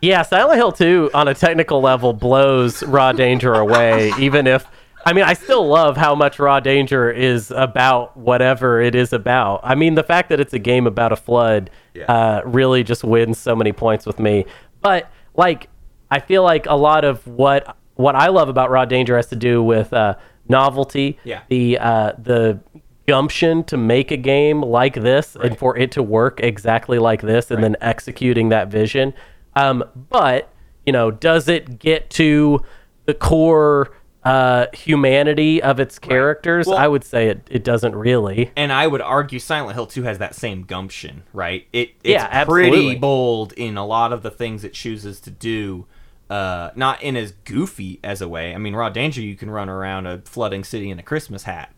Yeah, 0.00 0.20
Silent 0.20 0.58
Hill 0.58 0.72
2 0.72 1.12
on 1.14 1.28
a 1.28 1.34
technical 1.34 1.80
level 1.80 2.12
blows 2.12 2.82
Raw 2.82 3.12
Danger 3.12 3.54
away, 3.54 4.12
even 4.18 4.46
if 4.46 4.66
I 5.06 5.14
mean 5.14 5.24
I 5.24 5.32
still 5.32 5.66
love 5.66 5.96
how 5.96 6.14
much 6.14 6.38
Raw 6.38 6.60
Danger 6.60 7.10
is 7.10 7.50
about 7.50 8.14
whatever 8.14 8.82
it 8.82 8.94
is 8.94 9.14
about. 9.14 9.60
I 9.64 9.74
mean 9.74 9.94
the 9.94 10.02
fact 10.02 10.28
that 10.28 10.40
it's 10.40 10.52
a 10.52 10.58
game 10.58 10.86
about 10.86 11.12
a 11.12 11.16
flood 11.16 11.70
Yeah. 11.94 12.04
uh, 12.04 12.42
really 12.44 12.84
just 12.84 13.02
wins 13.02 13.38
so 13.38 13.56
many 13.56 13.72
points 13.72 14.04
with 14.04 14.18
me. 14.18 14.44
But 14.82 15.10
like 15.36 15.68
I 16.14 16.20
feel 16.20 16.42
like 16.44 16.66
a 16.66 16.76
lot 16.76 17.04
of 17.04 17.26
what 17.26 17.76
what 17.96 18.14
I 18.14 18.28
love 18.28 18.48
about 18.48 18.70
Raw 18.70 18.84
Danger 18.84 19.16
has 19.16 19.26
to 19.28 19.36
do 19.36 19.62
with 19.62 19.92
uh, 19.92 20.14
novelty, 20.48 21.18
Yeah. 21.24 21.40
the 21.48 21.78
uh, 21.78 22.12
the 22.18 22.60
gumption 23.06 23.64
to 23.64 23.76
make 23.76 24.10
a 24.12 24.16
game 24.16 24.62
like 24.62 24.94
this 24.94 25.36
and 25.36 25.58
for 25.58 25.76
it 25.76 25.90
to 25.92 26.02
work 26.02 26.40
exactly 26.40 26.98
like 26.98 27.20
this 27.20 27.50
and 27.50 27.62
then 27.62 27.76
executing 27.80 28.48
that 28.50 28.68
vision. 28.68 29.12
Um, 29.56 29.84
but 30.08 30.48
you 30.86 30.92
know, 30.92 31.10
does 31.10 31.48
it 31.48 31.78
get 31.78 32.10
to 32.10 32.60
the 33.06 33.14
core 33.14 33.94
uh, 34.24 34.66
humanity 34.72 35.62
of 35.62 35.78
its 35.80 35.98
characters? 35.98 36.66
Well- 36.66 36.78
I 36.78 36.88
would 36.88 37.04
say 37.04 37.28
it, 37.28 37.46
it 37.50 37.62
doesn't 37.64 37.94
really. 37.94 38.50
and 38.56 38.72
I 38.72 38.86
would 38.86 39.02
argue 39.02 39.38
Silent 39.38 39.74
Hill 39.74 39.86
2 39.86 40.02
has 40.04 40.18
that 40.18 40.34
same 40.34 40.62
gumption, 40.62 41.24
right? 41.32 41.66
It 41.72 41.90
it's 42.02 42.12
Yeah, 42.14 42.44
pretty 42.44 42.68
absolutely. 42.70 42.96
bold 42.96 43.52
in 43.54 43.76
a 43.76 43.84
lot 43.86 44.12
of 44.14 44.22
the 44.22 44.30
things 44.30 44.64
it 44.64 44.72
chooses 44.72 45.20
to 45.20 45.30
do. 45.30 45.86
Uh, 46.30 46.70
not 46.74 47.02
in 47.02 47.16
as 47.16 47.32
goofy 47.44 48.00
as 48.02 48.22
a 48.22 48.28
way. 48.28 48.54
I 48.54 48.58
mean, 48.58 48.74
Raw 48.74 48.88
Danger, 48.88 49.20
you 49.20 49.36
can 49.36 49.50
run 49.50 49.68
around 49.68 50.06
a 50.06 50.22
flooding 50.24 50.64
city 50.64 50.90
in 50.90 50.98
a 50.98 51.02
Christmas 51.02 51.42
hat. 51.42 51.70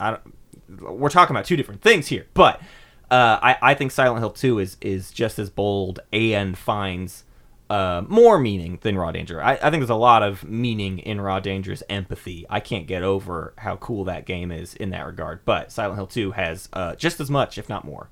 We're 0.68 1.08
talking 1.08 1.34
about 1.34 1.46
two 1.46 1.56
different 1.56 1.82
things 1.82 2.06
here, 2.06 2.26
but 2.32 2.60
uh, 3.10 3.38
I, 3.42 3.56
I 3.62 3.74
think 3.74 3.90
Silent 3.92 4.20
Hill 4.20 4.30
2 4.30 4.58
is 4.58 4.76
is 4.80 5.10
just 5.10 5.38
as 5.38 5.50
bold 5.50 6.00
and 6.12 6.56
finds 6.56 7.24
uh, 7.70 8.02
more 8.08 8.38
meaning 8.38 8.78
than 8.82 8.96
Raw 8.96 9.12
Danger. 9.12 9.42
I, 9.42 9.54
I 9.54 9.70
think 9.70 9.80
there's 9.80 9.90
a 9.90 9.94
lot 9.94 10.22
of 10.22 10.44
meaning 10.44 10.98
in 11.00 11.20
Raw 11.20 11.40
Danger's 11.40 11.82
empathy. 11.88 12.46
I 12.48 12.60
can't 12.60 12.86
get 12.86 13.02
over 13.02 13.54
how 13.58 13.76
cool 13.76 14.04
that 14.04 14.26
game 14.26 14.52
is 14.52 14.74
in 14.74 14.90
that 14.90 15.06
regard. 15.06 15.44
But 15.44 15.72
Silent 15.72 15.96
Hill 15.96 16.06
2 16.06 16.32
has 16.32 16.68
uh, 16.72 16.94
just 16.94 17.20
as 17.20 17.30
much, 17.30 17.58
if 17.58 17.68
not 17.68 17.84
more. 17.84 18.10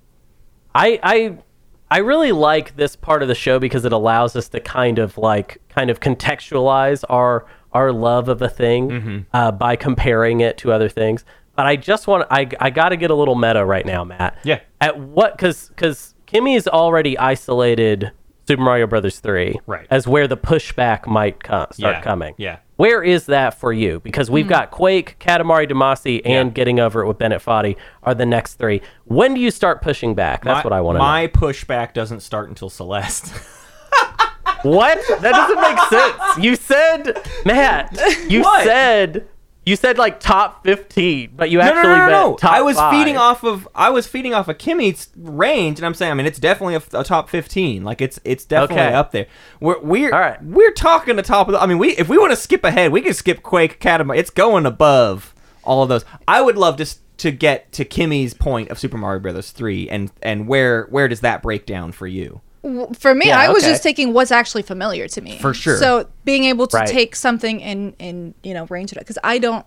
I 0.74 0.98
I 1.02 1.38
I 1.90 1.98
really 1.98 2.32
like 2.32 2.76
this 2.76 2.96
part 2.96 3.22
of 3.22 3.28
the 3.28 3.34
show 3.34 3.58
because 3.58 3.84
it 3.84 3.92
allows 3.92 4.34
us 4.36 4.48
to 4.50 4.60
kind 4.60 4.98
of 4.98 5.16
like 5.18 5.60
kind 5.68 5.90
of 5.90 6.00
contextualize 6.00 7.04
our 7.08 7.46
our 7.72 7.92
love 7.92 8.28
of 8.28 8.40
a 8.42 8.48
thing 8.48 8.88
Mm-hmm. 8.90 9.18
uh, 9.32 9.50
by 9.52 9.76
comparing 9.76 10.40
it 10.40 10.56
to 10.58 10.72
other 10.72 10.88
things. 10.88 11.24
But 11.56 11.66
I 11.66 11.76
just 11.76 12.06
want 12.06 12.26
I 12.30 12.48
I 12.60 12.70
got 12.70 12.88
to 12.90 12.96
get 12.96 13.10
a 13.10 13.14
little 13.14 13.34
meta 13.36 13.64
right 13.64 13.86
now, 13.86 14.02
Matt. 14.04 14.38
Yeah. 14.44 14.60
At 14.80 14.98
what 14.98 15.36
because 15.36 15.68
because 15.68 16.14
Kimmy's 16.26 16.66
already 16.66 17.16
isolated 17.18 18.10
Super 18.48 18.62
Mario 18.62 18.86
Brothers 18.86 19.20
three 19.20 19.56
Right. 19.66 19.86
as 19.90 20.06
where 20.08 20.26
the 20.26 20.36
pushback 20.36 21.06
might 21.06 21.42
co- 21.44 21.66
start 21.72 21.96
Yeah, 21.96 22.00
coming. 22.02 22.34
yeah. 22.38 22.58
Where 22.76 23.02
is 23.02 23.26
that 23.26 23.58
for 23.58 23.72
you? 23.72 24.00
Because 24.00 24.30
we've 24.30 24.46
hmm. 24.46 24.50
got 24.50 24.70
Quake, 24.70 25.16
Katamari 25.20 25.70
Damacy, 25.70 26.20
and 26.24 26.48
Yeah. 26.48 26.54
Getting 26.54 26.80
Over 26.80 27.02
It 27.02 27.06
with 27.06 27.18
Bennett 27.18 27.40
Foddy 27.40 27.76
are 28.02 28.14
the 28.14 28.26
next 28.26 28.54
three. 28.54 28.82
When 29.04 29.34
do 29.34 29.40
you 29.40 29.50
start 29.50 29.80
pushing 29.82 30.14
back? 30.14 30.44
That's 30.44 30.58
My- 30.58 30.62
what 30.64 30.72
I 30.72 30.80
want 30.80 30.96
to 30.96 30.98
know. 30.98 31.04
My 31.04 31.28
pushback 31.28 31.92
doesn't 31.92 32.20
start 32.20 32.48
until 32.48 32.70
Celeste. 32.70 33.32
What? 34.62 34.98
That 35.20 35.32
doesn't 35.32 35.60
make 35.60 35.78
sense. 35.90 36.38
You 36.42 36.56
said, 36.56 37.20
Matt, 37.44 37.98
you 38.30 38.40
What? 38.40 38.64
said 38.64 39.28
You 39.66 39.76
said 39.76 39.96
like 39.96 40.20
top 40.20 40.62
15, 40.64 41.32
but 41.36 41.48
you 41.50 41.60
actually 41.60 41.82
no, 41.82 41.88
no, 41.88 41.94
no, 41.94 41.98
meant 41.98 42.10
no. 42.12 42.36
top 42.36 42.52
I 42.52 42.60
was 42.62 42.76
five. 42.76 42.92
feeding 42.92 43.16
off 43.16 43.42
of 43.44 43.66
I 43.74 43.88
was 43.90 44.06
feeding 44.06 44.34
off 44.34 44.48
of 44.48 44.58
Kimmy's 44.58 45.08
range, 45.16 45.78
and 45.78 45.86
I'm 45.86 45.94
saying 45.94 46.12
I 46.12 46.14
mean 46.14 46.26
it's 46.26 46.38
definitely 46.38 46.74
a, 46.74 47.00
a 47.00 47.04
top 47.04 47.30
15. 47.30 47.82
Like 47.82 48.00
it's 48.02 48.20
it's 48.24 48.44
definitely 48.44 48.82
Okay. 48.84 48.94
up 48.94 49.12
there. 49.12 49.26
We're 49.60 49.80
we're 49.80 50.12
All 50.12 50.20
right. 50.20 50.42
we're 50.42 50.72
talking 50.72 51.16
the 51.16 51.22
top 51.22 51.48
of 51.48 51.52
the. 51.52 51.62
I 51.62 51.66
mean 51.66 51.78
we 51.78 51.90
if 51.96 52.08
we 52.08 52.18
want 52.18 52.32
to 52.32 52.36
skip 52.36 52.62
ahead, 52.64 52.92
we 52.92 53.00
can 53.00 53.14
skip 53.14 53.42
Quake 53.42 53.72
Academy. 53.72 54.18
It's 54.18 54.30
going 54.30 54.66
above 54.66 55.34
all 55.62 55.82
of 55.82 55.88
those. 55.88 56.04
I 56.28 56.42
would 56.42 56.56
love 56.58 56.76
to 56.76 56.86
to 57.16 57.30
get 57.30 57.72
to 57.72 57.84
Kimmy's 57.84 58.34
point 58.34 58.68
of 58.70 58.78
Super 58.78 58.98
Mario 58.98 59.20
Brothers 59.20 59.50
3, 59.52 59.88
and 59.88 60.10
and 60.20 60.46
where 60.48 60.84
where 60.90 61.08
does 61.08 61.20
that 61.20 61.42
break 61.42 61.64
down 61.64 61.92
for 61.92 62.06
you? 62.06 62.40
For 62.98 63.14
me, 63.14 63.26
Yeah, 63.28 63.38
I 63.38 63.48
was 63.50 63.62
okay. 63.62 63.72
just 63.72 63.82
taking 63.82 64.12
what's 64.14 64.32
actually 64.32 64.62
familiar 64.62 65.06
to 65.08 65.20
me. 65.20 65.38
For 65.38 65.52
sure. 65.52 65.76
So 65.78 66.08
being 66.24 66.44
able 66.44 66.66
to 66.68 66.76
Right. 66.78 66.88
take 66.88 67.14
something 67.14 67.62
and 67.62 67.94
and 68.00 68.34
you 68.42 68.54
know 68.54 68.66
range 68.70 68.92
it 68.92 68.98
because 68.98 69.18
I 69.22 69.38
don't. 69.38 69.66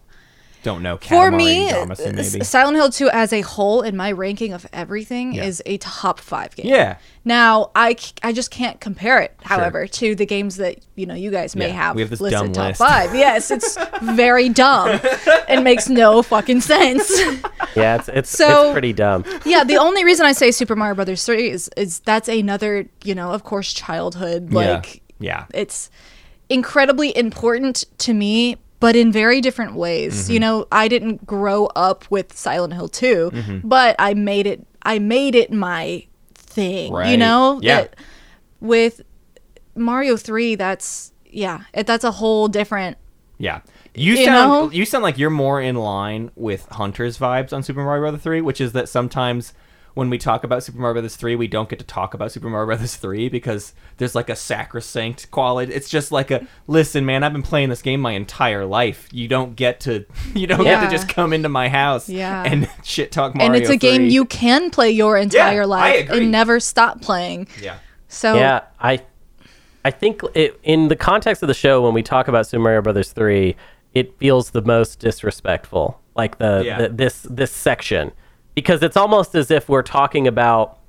Don't 0.67 0.83
know. 0.83 0.97
For 0.97 1.31
me, 1.31 1.69
Damacy, 1.71 2.07
uh, 2.09 2.11
maybe. 2.11 2.43
Silent 2.43 2.75
Hill 2.75 2.89
2 2.89 3.09
as 3.09 3.31
a 3.31 3.39
whole 3.39 3.81
in 3.83 3.95
my 3.95 4.11
ranking 4.11 4.51
of 4.51 4.65
everything 4.73 5.31
Yeah. 5.33 5.45
is 5.45 5.63
a 5.65 5.77
top 5.77 6.19
five 6.19 6.53
game. 6.57 6.65
Yeah. 6.67 6.97
Now 7.23 7.71
I, 7.73 7.95
I 8.21 8.33
just 8.33 8.51
can't 8.51 8.79
compare 8.81 9.19
it, 9.21 9.33
however, 9.43 9.87
to 9.87 10.13
the 10.13 10.25
games 10.25 10.57
that 10.57 10.79
you 10.95 11.05
know 11.05 11.13
you 11.13 11.31
guys 11.31 11.55
may 11.55 11.67
Yeah, 11.69 11.73
have, 11.73 11.95
we 11.95 12.01
have 12.01 12.09
this 12.09 12.19
listed 12.19 12.39
dumb 12.41 12.51
top 12.51 12.67
list. 12.67 12.77
five. 12.89 13.15
Yes, 13.15 13.49
it's 13.49 13.77
very 14.01 14.49
dumb 14.49 14.99
and 15.47 15.63
makes 15.63 15.87
no 15.87 16.21
fucking 16.21 16.61
sense. 16.61 17.09
Yeah, 17.75 17.97
it's 17.97 18.09
it's, 18.09 18.29
So- 18.31 18.63
it's 18.65 18.71
pretty 18.73 18.91
dumb. 18.93 19.23
yeah, 19.45 19.63
the 19.63 19.77
only 19.77 20.03
reason 20.03 20.25
I 20.25 20.31
say 20.33 20.49
Super 20.51 20.75
Mario 20.75 20.95
Brothers 20.95 21.23
3 21.25 21.49
is 21.49 21.69
is 21.77 21.99
that's 21.99 22.27
another, 22.27 22.87
you 23.03 23.13
know, 23.15 23.31
of 23.31 23.43
course 23.43 23.71
childhood 23.71 24.51
like 24.51 25.01
yeah. 25.19 25.45
it's 25.53 25.89
incredibly 26.49 27.15
important 27.15 27.85
to 27.99 28.13
me 28.13 28.57
but 28.79 28.95
in 28.95 29.11
very 29.11 29.41
different 29.41 29.73
ways 29.75 30.23
Mm-hmm. 30.25 30.33
you 30.33 30.39
know 30.39 30.67
i 30.71 30.87
didn't 30.87 31.25
grow 31.25 31.65
up 31.75 32.05
with 32.09 32.35
silent 32.37 32.73
hill 32.73 32.87
2 32.87 33.31
Mm-hmm. 33.33 33.67
but 33.67 33.95
i 33.99 34.13
made 34.13 34.45
it 34.47 34.65
i 34.83 34.99
made 34.99 35.35
it 35.35 35.51
my 35.51 36.05
thing 36.35 36.93
you 37.05 37.17
know 37.17 37.59
Yeah. 37.61 37.81
That- 37.81 37.95
with 38.59 39.01
mario 39.75 40.17
3 40.17 40.55
that's 40.55 41.11
yeah 41.29 41.61
it, 41.73 41.85
that's 41.87 42.03
a 42.03 42.11
whole 42.11 42.47
different 42.47 42.97
Yeah. 43.37 43.61
You 43.93 44.13
You 44.15 44.25
sound 44.25 44.49
know? 44.51 44.71
you 44.71 44.85
sound 44.85 45.03
like 45.03 45.17
you're 45.17 45.29
more 45.31 45.59
in 45.61 45.75
line 45.75 46.29
with 46.35 46.65
Hunter's 46.71 47.17
vibes 47.17 47.51
on 47.53 47.61
Super 47.63 47.83
Mario 47.83 48.01
Brothers 48.01 48.21
3, 48.21 48.41
which 48.41 48.61
is 48.61 48.71
that 48.73 48.87
sometimes 48.89 49.53
when 49.97 50.09
we 50.09 50.17
talk 50.17 50.43
about 50.43 50.63
Super 50.63 50.77
Mario 50.79 50.93
Brothers 50.93 51.15
3, 51.15 51.35
we 51.35 51.47
don't 51.47 51.67
get 51.67 51.79
to 51.79 51.85
talk 51.85 52.13
about 52.13 52.31
Super 52.31 52.49
Mario 52.49 52.67
Brothers 52.67 52.95
3 52.95 53.29
because 53.29 53.73
there's 53.97 54.15
like 54.15 54.29
a 54.29 54.35
sacrosanct 54.35 55.29
quality. 55.31 55.73
It's 55.73 55.89
just 55.89 56.11
like 56.11 56.29
a 56.31 56.47
listen, 56.67 57.05
man, 57.05 57.23
I've 57.23 57.33
been 57.33 57.41
playing 57.43 57.69
this 57.69 57.81
game 57.81 57.99
my 57.99 58.11
entire 58.13 58.65
life. 58.65 59.09
You 59.11 59.27
don't 59.27 59.55
get 59.55 59.79
to 59.81 60.05
you 60.35 60.47
don't 60.47 60.63
get 60.63 60.83
to 60.85 60.89
just 60.89 61.09
come 61.09 61.33
into 61.33 61.49
my 61.49 61.67
house 61.67 62.07
Yeah. 62.07 62.43
and 62.45 62.69
shit 62.83 63.11
talk 63.11 63.35
Mario. 63.35 63.53
and 63.53 63.61
it's 63.61 63.69
a 63.69 63.75
game 63.75 64.05
you 64.05 64.25
can 64.25 64.69
play 64.69 64.91
your 64.91 65.17
entire 65.17 65.63
I 65.63 65.65
life 65.65 66.05
agree. 66.09 66.17
and 66.23 66.31
never 66.31 66.59
stop 66.59 67.01
playing 67.01 67.47
Yeah. 67.61 67.77
so 68.07 68.35
Yeah, 68.35 68.61
I 68.79 69.01
I 69.83 69.91
think 69.91 70.21
it, 70.35 70.59
in 70.63 70.89
the 70.89 70.95
context 70.95 71.41
of 71.41 71.47
the 71.47 71.53
show 71.53 71.81
when 71.81 71.93
we 71.93 72.03
talk 72.03 72.27
about 72.27 72.45
Super 72.45 72.61
Mario 72.61 72.81
Brothers 72.81 73.11
3, 73.13 73.55
it 73.93 74.17
feels 74.19 74.49
the 74.51 74.61
most 74.61 74.99
disrespectful. 74.99 75.99
Like 76.15 76.37
the, 76.39 76.61
Yeah. 76.65 76.77
the 76.81 76.89
this 76.89 77.25
this 77.29 77.51
section 77.51 78.11
because 78.57 78.81
it's 78.81 78.97
almost 78.97 79.35
as 79.35 79.51
if 79.51 79.69
we're 79.69 79.83
talking 79.83 80.25
about 80.27 80.79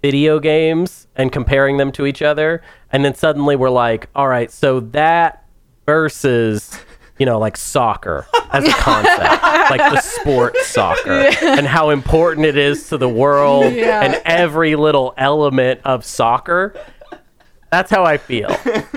video 0.00 0.38
games 0.40 1.06
and 1.16 1.30
comparing 1.30 1.76
them 1.76 1.92
to 1.92 2.06
each 2.06 2.22
other 2.22 2.62
and 2.92 3.04
then 3.04 3.14
suddenly 3.14 3.56
we're 3.56 3.68
like, 3.68 4.08
"All 4.14 4.26
right, 4.26 4.50
so 4.50 4.80
that 4.80 5.44
versus 5.84 6.80
you 7.18 7.26
know, 7.26 7.38
like 7.38 7.58
soccer 7.58 8.26
as 8.50 8.64
a 8.66 8.70
concept, 8.78 9.42
like 9.70 9.92
the 9.92 10.00
sport 10.00 10.56
soccer, 10.62 11.28
and 11.42 11.66
how 11.66 11.90
important 11.90 12.46
it 12.46 12.56
is 12.56 12.88
to 12.88 12.96
the 12.96 13.08
world 13.10 13.74
Yeah. 13.74 14.00
and 14.00 14.14
every 14.24 14.74
little 14.74 15.12
element 15.18 15.82
of 15.84 16.02
soccer. 16.06 16.74
That's 17.70 17.90
how 17.90 18.04
I 18.04 18.16
feel. 18.16 18.48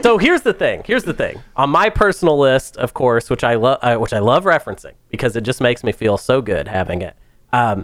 so 0.02 0.18
here's 0.18 0.44
the 0.44 0.54
thing. 0.54 0.84
Here's 0.86 1.04
the 1.04 1.14
thing. 1.14 1.42
On 1.58 1.70
my 1.70 1.90
personal 1.90 2.40
list, 2.40 2.78
of 2.78 2.94
course, 2.94 3.30
which 3.30 3.44
I 3.44 3.56
love, 3.56 3.80
uh, 3.82 3.98
which 3.98 4.14
I 4.14 4.20
love 4.20 4.46
referencing 4.46 4.94
because 5.10 5.36
it 5.36 5.42
just 5.42 5.60
makes 5.60 5.84
me 5.84 5.92
feel 5.92 6.18
so 6.18 6.42
good 6.42 6.70
having 6.70 7.02
it. 7.02 7.18
Um, 7.52 7.84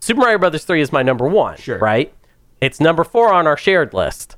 Super 0.00 0.20
Mario 0.20 0.38
Brothers 0.38 0.64
3 0.64 0.80
is 0.80 0.92
my 0.92 1.02
number 1.02 1.26
one. 1.26 1.56
Sure. 1.56 1.78
Right. 1.78 2.12
It's 2.60 2.80
number 2.80 3.04
four 3.04 3.32
on 3.32 3.46
our 3.46 3.56
shared 3.56 3.94
list. 3.94 4.36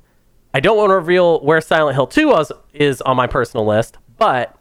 I 0.53 0.59
don't 0.59 0.77
want 0.77 0.89
to 0.89 0.95
reveal 0.95 1.39
where 1.41 1.61
Silent 1.61 1.95
Hill 1.95 2.07
2 2.07 2.27
was, 2.27 2.51
is 2.73 3.01
on 3.01 3.15
my 3.15 3.27
personal 3.27 3.65
list, 3.65 3.97
but 4.17 4.55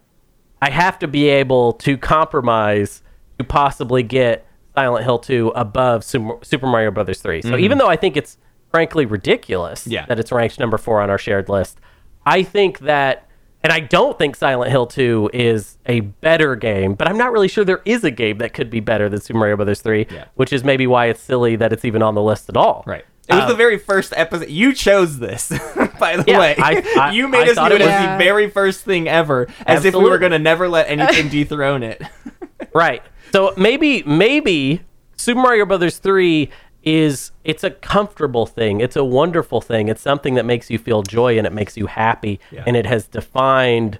I 0.63 0.71
have 0.71 0.99
to 1.01 1.09
be 1.09 1.29
able 1.29 1.73
to 1.75 1.99
compromise 1.99 3.03
to 3.39 3.45
possibly 3.45 4.03
get 4.03 4.47
Silent 4.75 5.05
Hill 5.05 5.19
2 5.19 5.49
above 5.55 6.05
Super, 6.05 6.67
Mario 6.67 6.91
Brothers 6.91 7.21
3. 7.21 7.43
So 7.43 7.49
mm-hmm. 7.51 7.61
even 7.65 7.79
though 7.79 7.89
I 7.89 7.97
think 7.97 8.17
it's 8.17 8.39
frankly 8.71 9.05
ridiculous 9.05 9.87
Yeah. 9.87 10.07
that 10.07 10.21
it's 10.21 10.31
ranked 10.31 10.61
number 10.61 10.79
4 10.79 11.01
on 11.01 11.11
our 11.11 11.19
shared 11.19 11.49
list, 11.49 11.81
I 12.25 12.43
think 12.43 12.81
that 12.81 13.27
and 13.63 13.73
I 13.73 13.81
don't 13.81 14.17
think 14.19 14.37
Silent 14.37 14.71
Hill 14.71 14.87
2 14.87 15.31
is 15.33 15.77
a 15.87 16.01
better 16.01 16.57
game, 16.57 16.95
but 16.95 17.09
I'm 17.09 17.19
not 17.19 17.33
really 17.33 17.49
sure 17.49 17.65
there 17.65 17.83
is 17.85 18.05
a 18.05 18.11
game 18.11 18.39
that 18.39 18.55
could 18.55 18.71
be 18.71 18.81
better 18.81 19.09
than 19.09 19.21
Super 19.21 19.39
Mario 19.39 19.57
Brothers 19.57 19.81
3, 19.83 20.07
Yeah. 20.11 20.25
which 20.35 20.53
is 20.53 20.65
maybe 20.65 20.87
why 20.87 21.07
it's 21.07 21.21
silly 21.21 21.57
that 21.57 21.73
it's 21.73 21.85
even 21.85 22.03
on 22.03 22.15
the 22.15 22.23
list 22.23 22.49
at 22.49 22.57
all. 22.57 22.83
Right. 22.87 23.05
It 23.29 23.35
was 23.35 23.43
Um, 23.45 23.49
the 23.51 23.55
very 23.55 23.79
first 23.79 24.13
episode. 24.17 24.49
You 24.49 24.73
chose 24.73 25.19
this, 25.21 25.51
by 26.01 26.17
the 26.17 26.25
Yeah, 26.27 26.39
way. 26.41 26.55
I- 26.59 26.83
I- 26.99 27.11
you 27.13 27.29
made 27.29 27.49
I 27.49 27.53
us 27.53 27.57
do 27.69 27.77
it 27.77 27.81
as 27.83 27.87
Yeah. 27.89 28.17
the 28.19 28.25
very 28.25 28.51
first 28.51 28.85
thing 28.85 29.07
ever, 29.09 29.47
as 29.67 29.85
if 29.85 29.95
we 29.95 30.03
were 30.09 30.19
going 30.19 30.33
to 30.33 30.39
never 30.39 30.69
let 30.69 30.89
anything 30.89 31.29
dethrone 31.29 31.83
it. 31.85 32.03
Right. 32.75 33.03
So 33.33 33.53
maybe 33.57 34.03
maybe 34.05 34.81
Super 35.17 35.41
Mario 35.41 35.65
Brothers 35.67 35.99
3 35.99 36.51
is 36.83 37.33
it's 37.45 37.63
a 37.65 37.71
comfortable 37.71 38.47
thing. 38.47 38.81
It's 38.81 38.97
a 38.97 39.05
wonderful 39.05 39.61
thing. 39.61 39.89
It's 39.89 40.01
something 40.01 40.35
that 40.35 40.45
makes 40.47 40.71
you 40.71 40.79
feel 40.79 41.03
joy 41.03 41.37
and 41.39 41.47
it 41.47 41.53
makes 41.53 41.77
you 41.77 41.87
happy 41.87 42.41
Yeah. 42.51 42.65
and 42.67 42.77
it 42.77 42.87
has 42.87 43.07
defined 43.07 43.99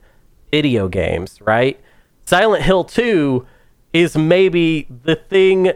video 0.51 0.89
games, 0.89 1.41
right? 1.43 1.79
Silent 2.25 2.63
Hill 2.63 2.85
2 2.85 3.47
is 3.93 4.17
maybe 4.17 4.87
the 5.05 5.17
thing 5.17 5.73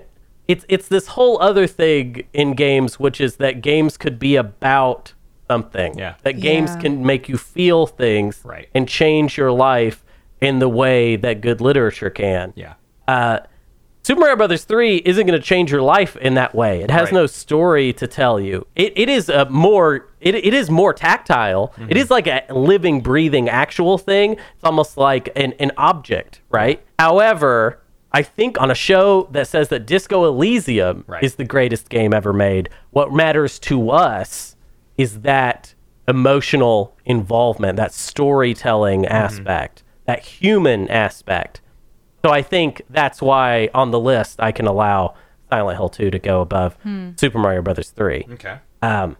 it's 0.46 0.64
it's 0.68 0.88
this 0.88 1.08
whole 1.08 1.40
other 1.40 1.66
thing 1.66 2.24
in 2.32 2.52
games 2.54 2.98
which 3.00 3.20
is 3.20 3.36
that 3.36 3.60
games 3.62 3.96
could 3.96 4.18
be 4.18 4.36
about 4.36 5.12
something. 5.48 5.98
Yeah. 5.98 6.14
That 6.22 6.40
games 6.40 6.70
Yeah. 6.74 6.80
can 6.82 7.04
make 7.06 7.28
you 7.28 7.36
feel 7.38 7.86
things 7.86 8.40
Right. 8.44 8.68
and 8.74 8.88
change 8.88 9.36
your 9.36 9.52
life 9.52 10.04
in 10.40 10.58
the 10.58 10.68
way 10.68 11.16
that 11.16 11.40
good 11.40 11.60
literature 11.60 12.10
can. 12.10 12.52
yeah. 12.56 12.74
Uh, 13.08 13.40
Super 14.06 14.20
Mario 14.20 14.36
Brothers 14.36 14.64
3 14.64 14.96
isn't 14.98 15.26
going 15.26 15.38
to 15.40 15.44
change 15.44 15.72
your 15.72 15.80
life 15.80 16.14
in 16.16 16.34
that 16.34 16.54
way. 16.54 16.82
It 16.82 16.90
has 16.90 17.04
Right. 17.06 17.14
no 17.14 17.26
story 17.26 17.92
to 17.94 18.06
tell 18.06 18.38
you. 18.38 18.66
It, 18.76 18.92
it 18.96 19.08
is 19.08 19.30
a 19.30 19.48
more 19.48 20.06
it, 20.20 20.34
it 20.34 20.52
is 20.52 20.68
more 20.70 20.92
tactile. 20.92 21.68
Mm-hmm. 21.78 21.90
It 21.90 21.96
is 21.96 22.10
like 22.10 22.26
a 22.26 22.44
living, 22.50 23.00
breathing, 23.00 23.48
actual 23.48 23.96
thing. 23.96 24.32
It's 24.34 24.64
almost 24.64 24.96
like 24.98 25.30
an, 25.36 25.54
an 25.58 25.72
object, 25.78 26.40
right? 26.50 26.84
However, 26.98 27.80
I 28.12 28.22
think 28.22 28.60
on 28.60 28.70
a 28.70 28.74
show 28.74 29.26
that 29.32 29.48
says 29.48 29.68
that 29.70 29.86
Disco 29.86 30.24
Elysium 30.26 31.04
Right. 31.06 31.22
is 31.24 31.34
the 31.36 31.44
greatest 31.44 31.88
game 31.88 32.12
ever 32.12 32.32
made, 32.34 32.68
what 32.90 33.10
matters 33.12 33.58
to 33.60 33.90
us 33.90 34.54
is 34.98 35.20
that 35.22 35.74
emotional 36.06 36.94
involvement, 37.06 37.76
that 37.76 37.92
storytelling 37.94 39.02
Mm-hmm. 39.04 39.12
aspect, 39.14 39.82
that 40.06 40.20
human 40.20 40.88
aspect. 40.90 41.62
So 42.24 42.30
I 42.30 42.40
think 42.40 42.80
that's 42.88 43.20
why 43.20 43.68
on 43.74 43.90
the 43.90 44.00
list 44.00 44.40
I 44.40 44.50
can 44.50 44.66
allow 44.66 45.14
Silent 45.50 45.76
Hill 45.76 45.90
2 45.90 46.10
to 46.10 46.18
go 46.18 46.40
above 46.40 46.74
Super 47.16 47.38
Mario 47.38 47.60
Brothers 47.60 47.90
3. 47.90 48.26
Okay. 48.32 48.56
Um, 48.80 49.18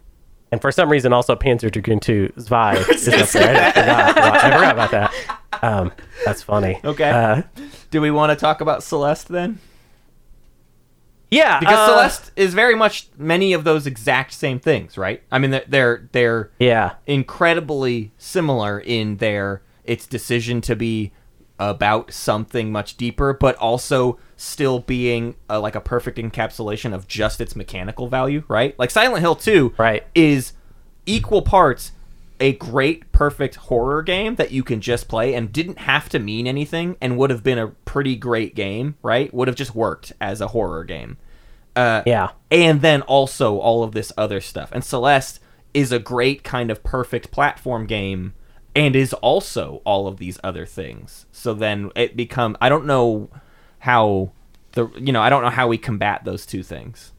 and 0.50 0.62
for 0.62 0.72
some 0.72 0.88
reason, 0.90 1.12
also 1.12 1.36
Panzer 1.36 1.70
Dragoon 1.70 2.00
2 2.00 2.32
Zwei 2.38 2.76
is 2.90 3.06
up 3.08 3.28
there. 3.28 3.66
I 3.66 3.72
forgot, 3.72 4.18
I 4.18 4.40
forgot 4.56 4.72
about 4.72 4.90
that. 4.92 5.14
Um, 5.62 5.92
that's 6.24 6.42
funny. 6.42 6.80
Okay. 6.84 7.08
Uh, 7.10 7.42
Do 7.90 8.00
we 8.00 8.10
want 8.10 8.30
to 8.30 8.36
talk 8.36 8.60
about 8.60 8.82
Celeste 8.82 9.28
then? 9.28 9.58
yeah. 11.30 11.58
Because 11.60 11.78
uh, 11.78 11.86
Celeste 11.88 12.32
is 12.36 12.54
very 12.54 12.74
much 12.74 13.08
many 13.16 13.52
of 13.52 13.64
those 13.64 13.86
exact 13.86 14.32
same 14.32 14.58
things, 14.58 14.98
right? 14.98 15.22
I 15.30 15.38
mean, 15.38 15.50
they're 15.52 15.64
they're, 15.68 16.08
they're 16.12 16.50
Yeah. 16.58 16.94
incredibly 17.06 18.12
similar 18.18 18.78
in 18.80 19.18
their 19.18 19.62
its 19.84 20.06
decision 20.06 20.60
to 20.62 20.74
be 20.76 21.12
about 21.58 22.12
something 22.12 22.72
much 22.72 22.96
deeper, 22.96 23.32
but 23.32 23.54
also 23.56 24.18
still 24.36 24.80
being 24.80 25.36
uh 25.48 25.60
like 25.60 25.74
a 25.76 25.80
perfect 25.80 26.18
encapsulation 26.18 26.92
of 26.92 27.06
just 27.06 27.40
its 27.40 27.54
mechanical 27.54 28.08
value, 28.08 28.42
right? 28.48 28.76
Like 28.78 28.90
Silent 28.90 29.20
Hill 29.20 29.36
2 29.36 29.74
Right. 29.78 30.04
is 30.14 30.52
equal 31.06 31.42
parts 31.42 31.92
a 32.40 32.52
great 32.54 33.10
perfect 33.12 33.54
horror 33.54 34.02
game 34.02 34.34
that 34.34 34.50
you 34.50 34.64
can 34.64 34.80
just 34.80 35.06
play 35.06 35.34
and 35.34 35.52
didn't 35.52 35.78
have 35.78 36.08
to 36.08 36.18
mean 36.18 36.48
anything 36.48 36.96
and 37.00 37.16
would 37.16 37.30
have 37.30 37.44
been 37.44 37.58
a 37.58 37.68
pretty 37.68 38.16
great 38.16 38.56
game, 38.56 38.96
right? 39.04 39.32
Would 39.32 39.46
have 39.46 39.56
just 39.56 39.74
worked 39.74 40.12
as 40.20 40.40
a 40.40 40.48
horror 40.48 40.82
game. 40.82 41.16
Uh, 41.76 42.02
Yeah. 42.04 42.30
and 42.50 42.82
then 42.82 43.02
also 43.02 43.58
all 43.58 43.84
of 43.84 43.92
this 43.92 44.10
other 44.18 44.40
stuff. 44.40 44.70
And 44.72 44.82
Celeste 44.84 45.38
is 45.72 45.92
a 45.92 46.00
great 46.00 46.42
kind 46.42 46.70
of 46.72 46.82
perfect 46.82 47.30
platform 47.30 47.86
game 47.86 48.34
and 48.74 48.96
is 48.96 49.12
also 49.14 49.80
all 49.84 50.06
of 50.06 50.16
these 50.18 50.38
other 50.42 50.66
things. 50.66 51.26
So 51.32 51.54
then 51.54 51.90
it 51.94 52.16
become 52.16 52.56
I 52.60 52.68
don't 52.68 52.86
know 52.86 53.30
how 53.80 54.32
the 54.72 54.88
you 54.96 55.12
know 55.12 55.22
I 55.22 55.28
don't 55.28 55.42
know 55.42 55.50
how 55.50 55.68
we 55.68 55.78
combat 55.78 56.24
those 56.24 56.46
two 56.46 56.62
things. 56.62 57.12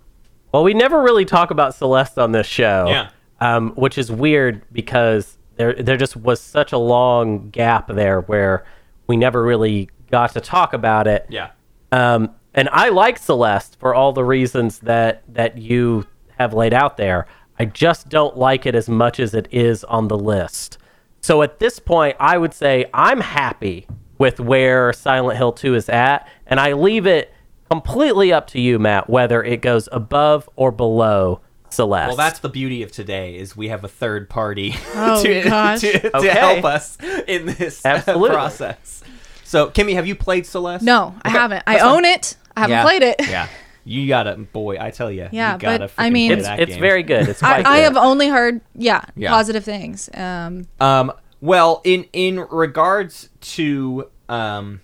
Well, 0.51 0.63
we 0.63 0.73
never 0.73 1.01
really 1.01 1.25
talk 1.25 1.51
about 1.51 1.75
Celeste 1.75 2.17
on 2.17 2.31
this 2.31 2.47
show. 2.47 2.85
Yeah. 2.87 3.09
Um, 3.41 3.71
which 3.71 3.97
is 3.97 4.09
weird 4.09 4.61
because 4.71 5.37
there 5.57 5.73
there 5.73 5.97
just 5.97 6.15
was 6.15 6.39
such 6.39 6.71
a 6.71 6.77
long 6.77 7.49
gap 7.49 7.87
there 7.87 8.21
where 8.21 8.65
we 9.07 9.17
never 9.17 9.43
really 9.43 9.89
got 10.09 10.31
to 10.33 10.41
talk 10.41 10.73
about 10.73 11.07
it. 11.07 11.25
Yeah. 11.29 11.51
Um, 11.91 12.33
and 12.53 12.69
I 12.71 12.89
like 12.89 13.17
Celeste 13.17 13.77
for 13.79 13.93
all 13.93 14.13
the 14.13 14.23
reasons 14.23 14.79
that 14.79 15.23
that 15.33 15.57
you 15.57 16.07
have 16.37 16.53
laid 16.53 16.73
out 16.73 16.97
there. 16.97 17.27
I 17.57 17.65
just 17.65 18.09
don't 18.09 18.37
like 18.37 18.65
it 18.65 18.75
as 18.75 18.89
much 18.89 19.19
as 19.19 19.33
it 19.33 19.47
is 19.51 19.83
on 19.85 20.07
the 20.07 20.17
list. 20.17 20.77
So 21.25 21.41
at 21.41 21.57
this 21.57 21.79
point, 21.79 22.15
I 22.19 22.37
would 22.37 22.53
say 22.53 22.85
I'm 22.93 23.19
happy 23.19 23.87
with 24.19 24.39
where 24.39 24.93
Silent 24.93 25.39
Hill 25.39 25.53
2 25.53 25.73
is 25.73 25.89
at, 25.89 26.27
and 26.45 26.59
I 26.59 26.73
leave 26.73 27.07
it 27.07 27.33
completely 27.71 28.31
up 28.31 28.45
to 28.49 28.61
you, 28.61 28.77
Matt, 28.77 29.09
whether 29.09 29.43
it 29.43 29.63
goes 29.63 29.89
above 29.91 30.47
or 30.55 30.71
below 30.71 31.41
Celeste. 31.69 32.09
Well, 32.09 32.15
that's 32.15 32.37
the 32.41 32.49
beauty 32.49 32.83
of 32.83 32.91
today 32.91 33.37
is 33.37 33.57
we 33.57 33.69
have 33.69 33.83
a 33.83 33.87
third 33.87 34.29
party 34.29 34.75
Oh, 34.93 35.23
to, 35.23 35.41
to, 35.43 35.79
to 35.99 36.17
Okay. 36.17 36.29
help 36.29 36.63
us 36.63 36.95
in 37.27 37.47
this 37.47 37.83
Absolutely. 37.83 38.29
process. 38.29 39.03
So, 39.43 39.71
Kimmy, 39.71 39.95
have 39.95 40.05
you 40.05 40.13
played 40.15 40.45
Celeste? 40.45 40.83
No, 40.85 41.15
I 41.23 41.29
haven't. 41.29 41.63
I 41.65 41.73
that's 41.73 41.83
fine. 41.85 41.95
own 41.95 42.05
it. 42.05 42.37
I 42.55 42.59
haven't 42.59 42.75
Yeah. 42.75 42.83
played 42.83 43.01
it. 43.01 43.15
Yeah, 43.27 43.47
you 43.85 44.07
gotta, 44.07 44.35
boy, 44.35 44.77
I 44.79 44.89
tell 44.91 45.09
you, 45.11 45.29
Yeah, 45.31 45.53
you 45.53 45.59
gotta 45.59 45.79
but, 45.85 45.91
I 45.97 46.09
mean- 46.09 46.31
it's, 46.31 46.47
it's 46.47 46.75
very 46.75 47.03
good. 47.03 47.29
It's 47.29 47.41
I, 47.43 47.61
quite 47.61 47.65
I 47.67 47.77
good. 47.77 47.83
have 47.83 47.97
only 47.97 48.27
heard, 48.27 48.59
yeah, 48.75 49.03
Yeah. 49.15 49.29
positive 49.29 49.63
things. 49.63 50.09
Um, 50.13 50.67
Um, 50.81 51.11
well, 51.39 51.81
in 51.83 52.05
in 52.11 52.39
regards 52.49 53.29
to 53.41 54.09
um, 54.27 54.81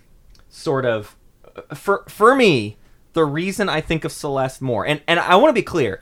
sort 0.48 0.84
of 0.86 1.16
for 1.74 2.04
for 2.08 2.34
me, 2.34 2.76
the 3.14 3.24
reason 3.24 3.68
I 3.68 3.80
think 3.80 4.04
of 4.04 4.12
Celeste 4.12 4.62
more, 4.62 4.86
and 4.86 5.00
and 5.08 5.18
I 5.18 5.34
want 5.36 5.50
to 5.50 5.54
be 5.54 5.62
clear, 5.64 6.00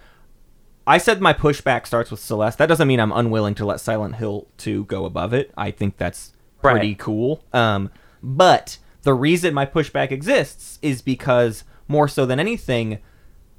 I 0.87 0.99
said 0.99 1.21
my 1.21 1.33
pushback 1.33 1.87
starts 1.87 2.11
with 2.11 2.21
Celeste. 2.21 2.59
That 2.59 2.67
doesn't 2.69 2.87
mean 2.87 3.01
I'm 3.01 3.13
unwilling 3.13 3.55
to 3.57 3.65
let 3.65 3.81
Silent 3.81 4.17
Hill 4.17 4.47
2 4.59 4.85
go 4.85 5.05
above 5.07 5.33
it. 5.33 5.51
I 5.57 5.71
think 5.71 5.97
that's 5.97 6.33
pretty 6.61 6.89
Right. 6.89 6.99
cool. 6.99 7.43
Um, 7.53 7.91
but 8.23 8.77
the 9.03 9.15
reason 9.15 9.55
my 9.55 9.65
pushback 9.67 10.11
exists 10.11 10.79
is 10.83 11.01
because 11.01 11.65
more 11.91 12.09
so 12.09 12.25
than 12.25 12.39
anything, 12.39 12.99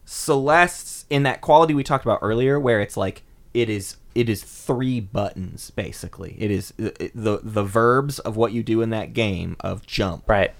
Celeste's 0.05 1.05
in 1.09 1.23
that 1.23 1.41
quality 1.41 1.73
we 1.73 1.83
talked 1.83 2.05
about 2.05 2.19
earlier, 2.21 2.59
where 2.59 2.79
it's 2.79 2.97
like 2.97 3.23
it 3.53 3.69
is 3.69 3.97
it 4.15 4.29
is 4.29 4.43
three 4.43 4.99
buttons 4.99 5.69
basically. 5.71 6.35
It 6.39 6.49
is 6.49 6.73
uh, 6.81 6.89
the 7.13 7.41
the 7.43 7.63
verbs 7.63 8.19
of 8.19 8.37
what 8.37 8.53
you 8.53 8.63
do 8.63 8.81
in 8.81 8.89
that 8.91 9.13
game 9.13 9.57
of 9.59 9.85
jump, 9.85 10.27
right. 10.29 10.53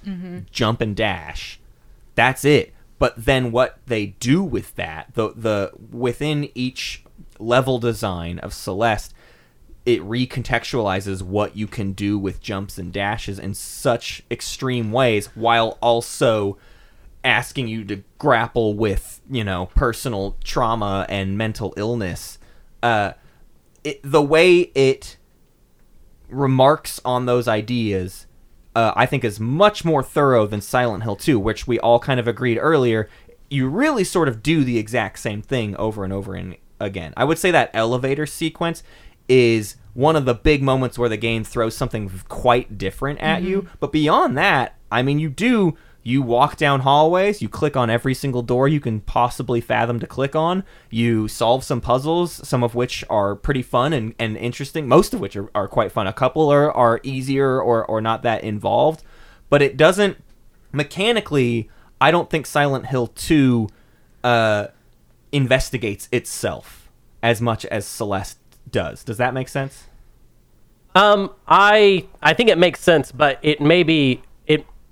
jump 0.52 0.82
and 0.82 0.96
dash. 0.96 1.60
That's 2.16 2.46
it. 2.46 2.74
But 3.00 3.26
then 3.26 3.52
what 3.52 3.80
they 3.88 4.08
do 4.08 4.44
with 4.44 4.76
that, 4.76 5.14
the 5.14 5.34
the 5.36 5.72
within 5.92 6.50
each 6.54 7.04
level 7.40 7.80
design 7.80 8.38
of 8.40 8.54
Celeste, 8.54 9.14
it 9.86 10.02
recontextualizes 10.02 11.22
what 11.22 11.56
you 11.56 11.68
can 11.68 11.94
do 11.94 12.20
with 12.20 12.42
jumps 12.42 12.78
and 12.78 12.92
dashes 12.94 13.40
in 13.40 13.54
such 13.54 14.24
extreme 14.30 14.92
ways 14.92 15.28
while 15.36 15.78
also 15.82 16.58
asking 17.24 17.68
you 17.68 17.84
to 17.86 18.04
grapple 18.18 18.74
with, 18.74 19.22
you 19.30 19.44
know, 19.44 19.68
personal 19.76 20.38
trauma 20.44 21.06
and 21.10 21.38
mental 21.38 21.74
illness. 21.78 22.40
Uh 22.82 23.14
it, 23.84 24.00
the 24.04 24.22
way 24.22 24.60
it 24.76 25.18
remarks 26.30 27.00
on 27.04 27.26
those 27.26 27.48
ideas, 27.48 28.26
uh, 28.76 28.94
I 28.96 29.06
think, 29.06 29.24
is 29.24 29.40
much 29.40 29.84
more 29.84 30.04
thorough 30.04 30.48
than 30.48 30.62
Silent 30.62 31.04
Hill 31.04 31.16
2, 31.16 31.40
which 31.40 31.68
we 31.68 31.80
all 31.80 32.00
kind 32.00 32.20
of 32.20 32.28
agreed 32.28 32.58
earlier. 32.58 33.10
You 33.50 33.68
really 33.68 34.04
sort 34.04 34.28
of 34.28 34.42
do 34.42 34.64
the 34.64 34.78
exact 34.78 35.20
same 35.20 35.42
thing 35.42 35.76
over 35.76 36.04
and 36.04 36.14
over 36.14 36.36
and 36.36 36.56
again. 36.80 37.14
I 37.18 37.26
would 37.26 37.38
say 37.38 37.52
that 37.52 37.70
elevator 37.74 38.26
sequence 38.26 38.84
is 39.28 39.76
one 39.94 40.16
of 40.16 40.26
the 40.26 40.34
big 40.34 40.64
moments 40.64 40.98
where 40.98 41.10
the 41.10 41.18
game 41.18 41.44
throws 41.44 41.76
something 41.76 42.10
quite 42.30 42.78
different 42.78 43.20
at 43.20 43.44
you. 43.44 43.68
But 43.80 43.92
beyond 43.92 44.38
that, 44.38 44.76
I 44.92 45.02
mean, 45.02 45.20
you 45.20 45.30
do. 45.30 45.78
You 46.04 46.24
walk 46.24 46.58
down 46.58 46.80
hallways, 46.80 47.42
you 47.42 47.50
click 47.50 47.78
on 47.78 47.90
every 47.90 48.16
single 48.16 48.42
door 48.42 48.68
you 48.68 48.80
can 48.80 49.02
possibly 49.02 49.62
fathom 49.62 50.00
to 50.00 50.08
click 50.08 50.36
on. 50.36 50.64
You 50.90 51.28
solve 51.28 51.64
some 51.64 51.80
puzzles, 51.80 52.48
some 52.48 52.64
of 52.64 52.74
which 52.74 53.04
are 53.10 53.36
pretty 53.36 53.62
fun 53.62 53.94
and, 53.94 54.16
and 54.18 54.36
interesting, 54.36 54.88
most 54.88 55.14
of 55.14 55.20
which 55.20 55.36
are, 55.36 55.50
are 55.54 55.68
quite 55.68 55.92
fun. 55.92 56.08
A 56.08 56.14
couple 56.14 56.50
are, 56.50 56.72
are 56.72 57.00
easier 57.04 57.62
or, 57.62 57.86
or 57.86 58.02
not 58.02 58.24
that 58.24 58.44
involved. 58.44 59.04
But 59.50 59.62
it 59.62 59.78
doesn't, 59.78 60.18
mechanically, 60.72 61.70
I 62.00 62.10
don't 62.10 62.32
think 62.32 62.48
Silent 62.48 62.88
Hill 62.88 63.08
2 63.08 63.68
uh, 64.24 64.68
investigates 65.32 66.10
itself 66.12 66.90
as 67.22 67.42
much 67.42 67.64
as 67.66 67.86
Celeste 67.86 68.40
does. 68.70 69.04
Does 69.04 69.18
that 69.18 69.36
make 69.36 69.50
sense? 69.50 69.86
Um, 70.96 71.32
I 71.48 72.08
I 72.22 72.34
think 72.34 72.50
it 72.50 72.58
makes 72.58 72.82
sense, 72.82 73.12
but 73.12 73.40
it 73.42 73.62
maybe 73.62 74.14
it 74.14 74.22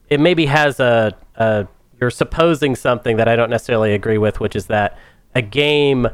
it 0.10 0.20
maybe 0.20 0.46
has 0.48 0.80
a, 0.80 1.14
a 1.36 1.68
you're 2.00 2.10
supposing 2.10 2.76
something 2.76 3.18
that 3.18 3.28
I 3.28 3.36
don't 3.36 3.50
necessarily 3.50 3.94
agree 3.94 4.18
with, 4.18 4.40
which 4.40 4.56
is 4.56 4.68
that 4.68 4.98
a 5.36 5.42
game 5.42 6.08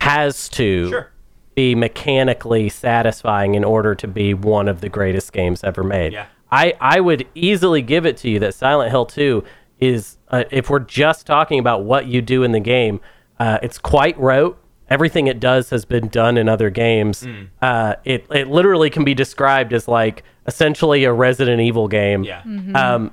has 0.00 0.48
to 0.50 0.88
Sure. 0.88 1.10
be 1.54 1.74
mechanically 1.74 2.68
satisfying 2.68 3.54
in 3.54 3.64
order 3.64 3.94
to 3.94 4.08
be 4.08 4.34
one 4.34 4.68
of 4.68 4.80
the 4.80 4.88
greatest 4.88 5.32
games 5.32 5.62
ever 5.64 5.82
made. 5.84 6.12
Yeah. 6.12 6.26
I 6.50 6.74
I 6.80 7.00
would 7.00 7.26
easily 7.34 7.82
give 7.82 8.04
it 8.06 8.16
to 8.18 8.30
you 8.30 8.38
that 8.40 8.54
Silent 8.54 8.90
Hill 8.90 9.06
2 9.06 9.42
is 9.80 10.18
uh, 10.28 10.44
if 10.50 10.70
we're 10.70 10.78
just 10.80 11.26
talking 11.26 11.58
about 11.58 11.84
what 11.84 12.06
you 12.06 12.22
do 12.22 12.42
in 12.44 12.52
the 12.52 12.60
game, 12.60 13.00
uh, 13.38 13.58
it's 13.62 13.78
quite 13.78 14.18
rote. 14.18 14.58
Everything 14.88 15.26
it 15.26 15.40
does 15.40 15.70
has 15.70 15.84
been 15.84 16.08
done 16.08 16.36
in 16.36 16.48
other 16.48 16.68
games. 16.70 17.22
Mm. 17.24 17.48
Uh, 17.62 17.96
it 18.04 18.26
it 18.30 18.48
literally 18.48 18.90
can 18.90 19.04
be 19.04 19.14
described 19.14 19.72
as 19.72 19.88
like 19.88 20.22
essentially 20.46 21.04
a 21.04 21.12
Resident 21.12 21.60
Evil 21.60 21.88
game. 21.88 22.24
Yeah. 22.24 22.42
Um, 22.74 23.10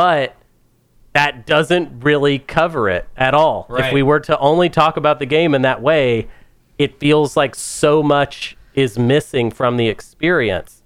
but 0.00 0.34
that 1.12 1.44
doesn't 1.44 2.02
really 2.02 2.38
cover 2.38 2.88
it 2.88 3.06
at 3.18 3.34
all. 3.34 3.66
If 3.88 3.92
we 3.92 4.02
were 4.02 4.20
to 4.20 4.38
only 4.38 4.70
talk 4.70 4.96
about 4.96 5.18
the 5.18 5.26
game 5.26 5.54
in 5.54 5.60
that 5.60 5.82
way, 5.82 6.28
it 6.78 6.98
feels 6.98 7.36
like 7.36 7.54
so 7.54 8.02
much 8.02 8.56
is 8.72 8.98
missing 8.98 9.50
from 9.50 9.76
the 9.76 9.88
experience. 9.88 10.82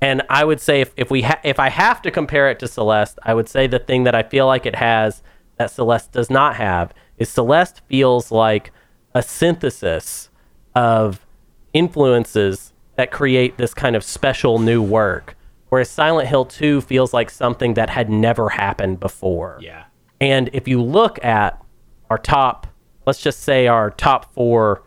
And 0.00 0.22
I 0.28 0.44
would 0.44 0.60
say 0.60 0.80
if, 0.80 0.92
if 0.96 1.12
we 1.12 1.22
ha- 1.22 1.38
if 1.44 1.60
I 1.60 1.68
have 1.68 2.02
to 2.02 2.10
compare 2.10 2.50
it 2.50 2.58
to 2.58 2.66
Celeste, 2.66 3.20
I 3.22 3.34
would 3.34 3.48
say 3.48 3.68
the 3.68 3.78
thing 3.78 4.02
that 4.02 4.16
I 4.16 4.24
feel 4.24 4.46
like 4.48 4.66
it 4.66 4.74
has 4.74 5.22
that 5.58 5.70
Celeste 5.70 6.10
does 6.10 6.28
not 6.28 6.56
have 6.56 6.92
is 7.18 7.28
Celeste 7.28 7.82
feels 7.86 8.32
like 8.32 8.72
a 9.14 9.22
synthesis 9.22 10.28
of 10.74 11.24
influences 11.72 12.72
that 12.96 13.12
create 13.12 13.58
this 13.58 13.74
kind 13.74 13.94
of 13.94 14.02
special 14.02 14.58
new 14.58 14.82
work. 14.82 15.35
Whereas 15.68 15.90
Silent 15.90 16.28
Hill 16.28 16.44
2 16.44 16.80
feels 16.80 17.12
like 17.12 17.30
something 17.30 17.74
that 17.74 17.90
had 17.90 18.08
never 18.08 18.48
happened 18.48 19.00
before. 19.00 19.58
Yeah. 19.60 19.84
And 20.20 20.48
if 20.52 20.68
you 20.68 20.80
look 20.82 21.22
at 21.24 21.62
our 22.08 22.18
top, 22.18 22.66
let's 23.06 23.20
just 23.20 23.40
say 23.40 23.66
our 23.66 23.90
top 23.90 24.32
four 24.32 24.82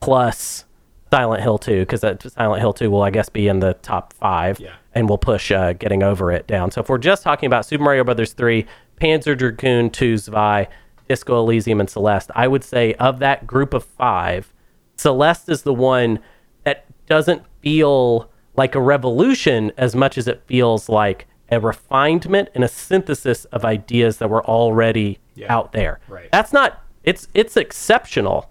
plus 0.00 0.64
Silent 1.10 1.42
Hill 1.42 1.58
2, 1.58 1.80
because 1.80 2.00
Silent 2.00 2.60
Hill 2.60 2.72
2 2.74 2.90
will, 2.90 3.02
I 3.02 3.10
guess, 3.10 3.28
be 3.28 3.48
in 3.48 3.60
the 3.60 3.74
top 3.74 4.12
five. 4.12 4.60
Yeah. 4.60 4.74
And 4.94 5.08
we'll 5.08 5.18
push 5.18 5.50
uh, 5.50 5.72
getting 5.72 6.02
over 6.02 6.30
it 6.30 6.46
down. 6.46 6.70
So 6.70 6.82
if 6.82 6.88
we're 6.88 6.98
just 6.98 7.22
talking 7.22 7.46
about 7.46 7.64
Super 7.64 7.84
Mario 7.84 8.04
Brothers 8.04 8.32
3, 8.34 8.66
Panzer 9.00 9.36
Dragoon 9.36 9.90
2 9.90 10.18
Zwei, 10.18 10.68
Disco 11.08 11.38
Elysium, 11.38 11.80
and 11.80 11.88
Celeste, 11.88 12.30
I 12.34 12.48
would 12.48 12.64
say 12.64 12.94
of 12.94 13.20
that 13.20 13.46
group 13.46 13.72
of 13.72 13.84
five, 13.84 14.52
Celeste 14.96 15.48
is 15.48 15.62
the 15.62 15.72
one 15.72 16.18
that 16.64 16.84
doesn't 17.06 17.42
feel 17.62 18.30
like 18.58 18.74
a 18.74 18.80
revolution 18.80 19.72
as 19.78 19.94
much 19.96 20.18
as 20.18 20.28
it 20.28 20.42
feels 20.46 20.88
like 20.88 21.26
a 21.50 21.58
refinement 21.58 22.50
and 22.54 22.62
a 22.62 22.68
synthesis 22.68 23.46
of 23.46 23.64
ideas 23.64 24.18
that 24.18 24.28
were 24.28 24.44
already 24.44 25.18
Yeah. 25.34 25.46
out 25.54 25.72
there. 25.72 26.00
Right. 26.08 26.28
That's 26.30 26.52
not 26.52 26.82
it's 27.04 27.28
it's 27.32 27.56
exceptional. 27.56 28.50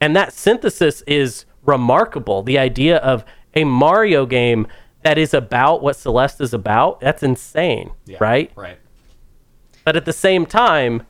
And 0.00 0.14
that 0.16 0.32
synthesis 0.34 1.00
is 1.06 1.46
remarkable. 1.64 2.42
The 2.42 2.58
idea 2.58 2.98
of 2.98 3.24
a 3.54 3.64
Mario 3.64 4.26
game 4.26 4.66
that 5.02 5.16
is 5.16 5.32
about 5.32 5.82
what 5.82 5.96
Celeste 5.96 6.40
is 6.42 6.52
about, 6.52 7.00
that's 7.00 7.22
insane, 7.22 7.92
Yeah. 8.04 8.18
right? 8.20 8.50
Right. 8.56 8.78
But 9.84 9.96
at 9.96 10.04
the 10.04 10.12
same 10.12 10.44
time, 10.44 11.06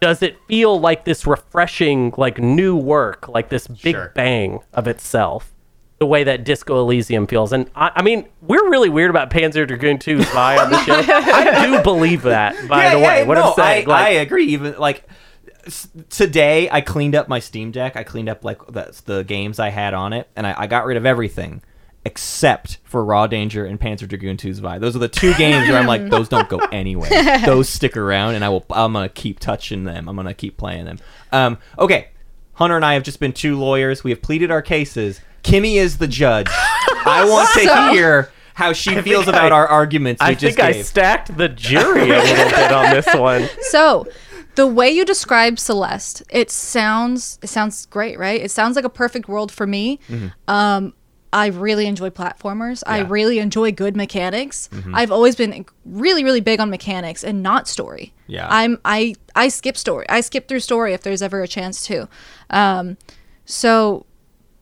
does 0.00 0.22
it 0.22 0.36
feel 0.46 0.80
like 0.80 1.04
this 1.04 1.26
refreshing, 1.26 2.14
like 2.16 2.38
new 2.38 2.76
work, 2.76 3.28
like 3.28 3.48
this 3.50 3.66
big 3.66 3.94
Sure. 3.96 4.12
bang 4.14 4.60
of 4.72 4.86
itself, 4.86 5.52
the 6.00 6.06
way 6.06 6.24
that 6.24 6.44
Disco 6.44 6.80
Elysium 6.80 7.26
feels? 7.26 7.52
And 7.52 7.70
I, 7.76 7.92
I 7.96 8.02
mean, 8.02 8.26
we're 8.40 8.70
really 8.70 8.88
weird 8.88 9.10
about 9.10 9.30
Panzer 9.30 9.68
Dragoon 9.68 9.98
2 9.98 10.22
Zwei 10.24 10.56
on 10.58 10.70
the 10.70 10.82
show. 10.84 10.94
I 11.06 11.66
do 11.66 11.82
believe 11.82 12.22
that, 12.22 12.56
by 12.68 12.88
the 12.94 12.98
way. 12.98 13.24
what 13.24 13.34
no, 13.34 13.50
I'm 13.50 13.54
saying, 13.54 13.86
I, 13.86 13.90
like, 13.90 14.06
I 14.06 14.08
agree. 14.10 14.46
Even 14.46 14.76
like 14.78 15.04
today, 16.08 16.70
I 16.70 16.80
cleaned 16.80 17.14
up 17.14 17.28
my 17.28 17.38
Steam 17.38 17.70
Deck. 17.70 17.96
I 17.96 18.02
cleaned 18.02 18.30
up 18.30 18.44
like 18.44 18.66
the, 18.66 18.98
the 19.04 19.24
games 19.24 19.58
I 19.58 19.68
had 19.68 19.92
on 19.92 20.14
it, 20.14 20.26
and 20.34 20.46
I, 20.46 20.54
I 20.56 20.66
got 20.66 20.86
rid 20.86 20.96
of 20.96 21.04
everything. 21.04 21.60
except 22.06 22.78
for 22.84 23.04
Raw 23.04 23.26
Danger 23.26 23.66
and 23.66 23.78
Panzer 23.78 24.08
Dragoon 24.08 24.38
2 24.38 24.54
Zwei. 24.54 24.78
Those 24.78 24.96
are 24.96 25.00
the 25.00 25.08
two 25.08 25.34
games 25.34 25.68
where 25.68 25.78
I'm 25.78 25.86
like, 25.86 26.08
those 26.08 26.30
don't 26.30 26.48
go 26.48 26.56
anywhere. 26.72 27.10
those 27.44 27.68
stick 27.68 27.94
around, 27.98 28.36
and 28.36 28.42
I 28.44 28.48
will. 28.48 28.64
I'm 28.70 28.94
gonna 28.94 29.10
keep 29.10 29.38
touching 29.38 29.84
them. 29.84 30.08
I'm 30.08 30.16
gonna 30.16 30.32
keep 30.32 30.56
playing 30.56 30.86
them. 30.86 30.98
Um, 31.30 31.58
okay, 31.78 32.08
Hunter 32.54 32.76
and 32.76 32.86
I 32.86 32.94
have 32.94 33.02
just 33.02 33.20
been 33.20 33.34
two 33.34 33.58
lawyers. 33.58 34.02
We 34.02 34.12
have 34.12 34.22
pleaded 34.22 34.50
our 34.50 34.62
cases. 34.62 35.20
Kimmy 35.42 35.74
is 35.76 35.98
the 35.98 36.08
judge. 36.08 36.46
I 36.50 37.24
want 37.28 37.48
to 37.54 37.92
hear 37.92 38.30
how 38.54 38.72
she 38.72 39.00
feels 39.02 39.26
about 39.28 39.52
I- 39.52 39.56
our 39.56 39.66
arguments. 39.68 40.20
We 40.22 40.28
I 40.28 40.34
just 40.34 40.56
think 40.56 40.60
I 40.60 40.82
stacked 40.82 41.36
the 41.36 41.48
jury 41.48 42.02
a 42.10 42.18
little 42.22 42.50
bit 42.50 42.72
on 42.72 42.90
this 42.94 43.14
one. 43.14 43.48
So, 43.62 44.06
the 44.56 44.66
way 44.66 44.90
you 44.90 45.04
describe 45.04 45.58
Celeste, 45.58 46.22
it 46.30 46.50
sounds 46.50 47.38
it 47.42 47.48
sounds 47.48 47.86
great, 47.86 48.18
right? 48.18 48.40
It 48.40 48.50
sounds 48.50 48.76
like 48.76 48.84
a 48.84 48.90
perfect 48.90 49.28
world 49.28 49.50
for 49.50 49.66
me. 49.66 49.98
Um, 50.48 50.92
I 51.32 51.46
really 51.46 51.86
enjoy 51.86 52.10
platformers. 52.10 52.82
I 52.86 52.98
really 52.98 53.38
enjoy 53.38 53.70
good 53.70 53.94
mechanics. 53.96 54.68
I've 54.92 55.12
always 55.12 55.36
been 55.36 55.64
really, 55.84 56.24
really 56.24 56.40
big 56.40 56.58
on 56.60 56.70
mechanics 56.70 57.22
and 57.22 57.40
not 57.42 57.68
story. 57.68 58.12
Yeah. 58.26 58.48
I'm 58.50 58.78
I 58.84 59.14
I 59.36 59.48
skip 59.48 59.76
story. 59.76 60.06
I 60.08 60.20
skip 60.22 60.48
through 60.48 60.60
story 60.60 60.92
if 60.92 61.02
there's 61.02 61.22
ever 61.22 61.40
a 61.42 61.48
chance 61.48 61.86
to. 61.86 62.08
Um, 62.50 62.96
so, 63.44 64.06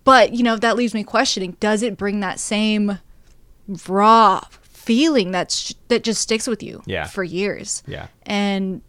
but 0.08 0.32
you 0.34 0.42
know 0.42 0.56
that 0.56 0.76
leaves 0.76 0.94
me 0.94 1.04
questioning: 1.04 1.56
Does 1.60 1.82
it 1.82 1.96
bring 1.96 2.20
that 2.20 2.40
same 2.40 2.98
raw 3.86 4.40
feeling 4.62 5.30
that's 5.30 5.74
that 5.88 6.02
just 6.04 6.20
sticks 6.20 6.46
with 6.46 6.62
you 6.62 6.82
Yeah. 6.86 7.06
for 7.06 7.22
years? 7.24 7.82
Yeah. 7.86 8.06
and 8.24 8.80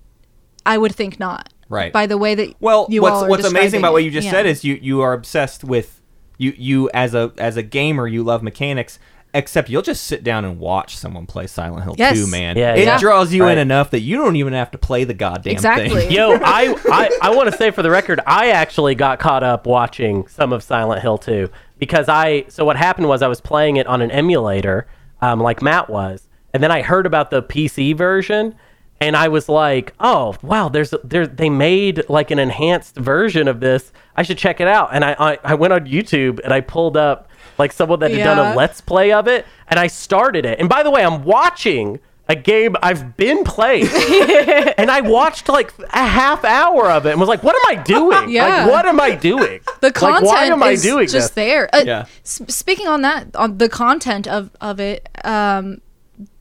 I 0.66 0.78
would 0.78 0.94
think 0.96 1.20
not. 1.20 1.52
Right. 1.70 1.92
By 1.94 2.06
the 2.06 2.18
way 2.18 2.36
that 2.36 2.56
Well, 2.60 2.88
you 2.90 3.02
what's 3.02 3.14
all 3.16 3.26
are 3.26 3.30
what's 3.30 3.46
amazing 3.46 3.80
about 3.80 3.94
what 3.94 4.04
you 4.04 4.12
just 4.12 4.26
Yeah. 4.26 4.32
said 4.32 4.46
is 4.46 4.64
you 4.64 4.78
you 4.82 5.02
are 5.02 5.14
obsessed 5.14 5.64
with 5.64 6.02
you 6.38 6.54
you 6.58 6.90
as 6.94 7.14
a 7.14 7.32
as 7.38 7.58
a 7.58 7.64
gamer 7.64 8.08
you 8.08 8.24
love 8.24 8.42
mechanics. 8.44 8.98
Except 9.34 9.70
you'll 9.70 9.84
just 9.84 10.06
sit 10.06 10.24
down 10.24 10.44
and 10.44 10.60
watch 10.60 10.98
someone 10.98 11.28
play 11.28 11.46
Silent 11.46 11.84
Hill 11.84 11.94
Yes. 12.00 12.18
2, 12.18 12.26
man. 12.28 12.58
Yeah, 12.58 12.74
it 12.74 12.86
yeah. 12.86 12.98
draws 12.98 13.32
you 13.32 13.44
Right. 13.44 13.52
in 13.52 13.58
enough 13.60 13.92
that 13.92 14.00
you 14.00 14.18
don't 14.18 14.36
even 14.38 14.54
have 14.54 14.72
to 14.72 14.80
play 14.80 15.04
the 15.04 15.14
goddamn 15.14 15.52
Exactly. 15.54 15.90
thing. 15.90 16.12
Yo, 16.12 16.32
I, 16.44 16.76
I, 16.92 17.10
I 17.22 17.36
want 17.36 17.52
to 17.52 17.56
say 17.56 17.70
for 17.70 17.84
the 17.84 17.92
record, 17.92 18.20
I 18.26 18.50
actually 18.50 18.96
got 18.96 19.20
caught 19.20 19.44
up 19.44 19.68
watching 19.68 20.26
some 20.28 20.52
of 20.52 20.64
Silent 20.64 21.04
Hill 21.04 21.20
2 21.20 21.48
because 21.78 22.10
I. 22.10 22.46
So 22.48 22.66
what 22.66 22.76
happened 22.76 23.08
was 23.08 23.22
I 23.22 23.28
was 23.28 23.40
playing 23.40 23.78
it 23.78 23.86
on 23.86 24.02
an 24.02 24.10
emulator, 24.10 24.88
um, 25.22 25.40
like 25.40 25.62
Matt 25.62 25.92
was, 25.92 26.28
and 26.54 26.64
then 26.64 26.72
I 26.72 26.82
heard 26.82 27.06
about 27.06 27.30
the 27.30 27.44
PC 27.44 27.96
version, 27.96 28.56
and 29.00 29.16
I 29.16 29.28
was 29.28 29.48
like, 29.48 29.94
oh 30.00 30.36
wow, 30.42 30.70
there's 30.70 30.92
there 31.04 31.28
they 31.28 31.52
made 31.52 32.04
like 32.10 32.32
an 32.32 32.40
enhanced 32.40 32.96
version 32.96 33.48
of 33.48 33.60
this. 33.60 33.92
I 34.16 34.24
should 34.24 34.40
check 34.40 34.60
it 34.60 34.68
out. 34.68 34.90
And 34.92 35.06
I 35.06 35.16
I, 35.20 35.38
I 35.44 35.54
went 35.54 35.72
on 35.72 35.86
YouTube 35.86 36.40
and 36.44 36.52
I 36.52 36.62
pulled 36.62 36.98
up 36.98 37.29
like 37.60 37.72
someone 37.74 38.00
that 38.00 38.10
had 38.12 38.24
done 38.24 38.40
a 38.40 38.56
let's 38.56 38.82
play 38.82 39.12
of 39.12 39.28
it, 39.28 39.46
and 39.68 39.80
I 39.80 39.88
started 39.88 40.46
it. 40.46 40.60
And 40.60 40.68
by 40.70 40.82
the 40.84 40.90
way, 40.92 41.04
I'm 41.04 41.24
watching. 41.24 42.00
A 42.32 42.36
game 42.36 42.76
I've 42.84 43.18
been 43.18 43.44
playing, 43.44 43.88
and 44.78 44.92
I 44.92 45.02
watched 45.02 45.50
like 45.50 45.74
a 45.92 46.06
half 46.06 46.46
hour 46.46 46.88
of 46.92 47.08
it 47.08 47.10
and 47.14 47.20
was 47.20 47.28
like, 47.28 47.42
"What 47.42 47.56
am 47.56 47.76
I 47.80 47.82
doing? 47.82 48.30
Yeah. 48.38 48.46
Like, 48.66 48.72
what 48.72 48.86
am 48.86 49.00
I 49.00 49.16
doing? 49.16 49.62
the 49.82 49.88
Like, 49.88 49.96
content 49.96 50.28
why 50.28 50.46
am 50.46 50.62
I 50.62 50.70
is 50.74 50.84
doing 50.84 51.08
just 51.08 51.30
this? 51.34 51.44
there. 51.44 51.68
Uh, 51.74 51.82
Yeah. 51.84 52.06
s- 52.24 52.42
speaking 52.48 52.88
on 52.88 53.02
that, 53.02 53.36
on 53.36 53.58
the 53.58 53.68
content 53.68 54.28
of 54.28 54.52
of 54.62 54.80
it, 54.80 55.10
um, 55.26 55.82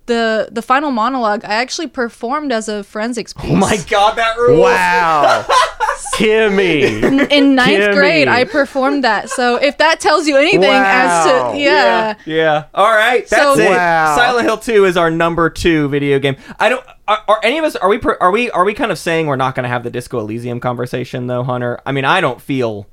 the 0.04 0.50
the 0.52 0.60
final 0.60 0.90
monologue, 0.90 1.42
I 1.46 1.54
actually 1.54 1.86
performed 1.86 2.52
as 2.52 2.68
a 2.68 2.84
forensics 2.84 3.32
piece. 3.32 3.50
Oh 3.50 3.56
my 3.56 3.78
god, 3.88 4.16
that 4.18 4.36
rules. 4.36 4.60
Wow, 4.60 5.46
Kimmy. 6.14 7.28
In 7.30 7.54
ninth 7.54 7.70
Kimmy. 7.70 7.94
grade, 7.94 8.28
I 8.28 8.44
performed 8.44 9.04
that. 9.04 9.30
So 9.30 9.56
if 9.56 9.78
that 9.78 10.00
tells 10.00 10.26
you 10.26 10.36
anything 10.36 10.64
as 10.64 11.24
to 11.52 11.58
yeah, 11.58 12.14
Yeah. 12.26 12.64
All 12.74 12.90
right. 12.94 13.26
That's 13.28 13.42
So- 13.42 13.58
it. 13.60 13.70
Wow. 13.70 14.16
Silent 14.16 14.44
Hill 14.46 14.58
2 14.58 14.84
is 14.84 14.96
our 14.96 15.10
number 15.10 15.48
2 15.50 15.88
video 15.88 16.18
game. 16.18 16.36
I 16.58 16.68
don't 16.68 16.84
are, 17.06 17.22
are 17.26 17.40
any 17.42 17.58
of 17.58 17.64
us 17.64 17.74
are 17.76 17.88
we 17.88 17.98
are 18.20 18.30
we 18.30 18.50
are 18.50 18.64
we 18.64 18.74
kind 18.74 18.92
of 18.92 18.98
saying 18.98 19.26
we're 19.26 19.36
not 19.36 19.54
going 19.54 19.62
to 19.64 19.68
have 19.70 19.82
the 19.82 19.90
Disco 19.90 20.18
Elysium 20.18 20.60
conversation 20.60 21.26
though, 21.26 21.42
Hunter? 21.42 21.80
I 21.86 21.92
mean, 21.92 22.04
I 22.04 22.20
don't 22.20 22.40
feel 22.40 22.86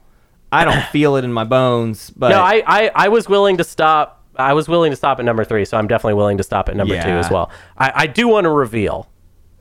I 0.51 0.63
don't 0.63 0.83
feel 0.91 1.15
it 1.17 1.23
in 1.25 1.33
my 1.33 1.43
bones, 1.43 2.11
but 2.11 2.29
no, 2.29 2.39
I, 2.41 2.63
I, 2.65 2.91
I 2.95 3.07
was 3.09 3.27
willing 3.27 3.57
to 3.57 3.63
stop. 3.63 4.23
I 4.37 4.53
was 4.53 4.67
willing 4.67 4.91
to 4.91 4.95
stop 4.97 5.19
at 5.19 5.25
number 5.25 5.43
three, 5.45 5.63
so 5.65 5.77
I'm 5.77 5.87
definitely 5.87 6.15
willing 6.15 6.37
to 6.37 6.43
stop 6.43 6.67
at 6.69 6.75
number 6.75 6.95
two 7.01 7.09
as 7.09 7.29
well. 7.29 7.51
I, 7.77 7.91
I 7.95 8.07
do 8.07 8.27
want 8.27 8.43
to 8.45 8.49
reveal 8.49 9.07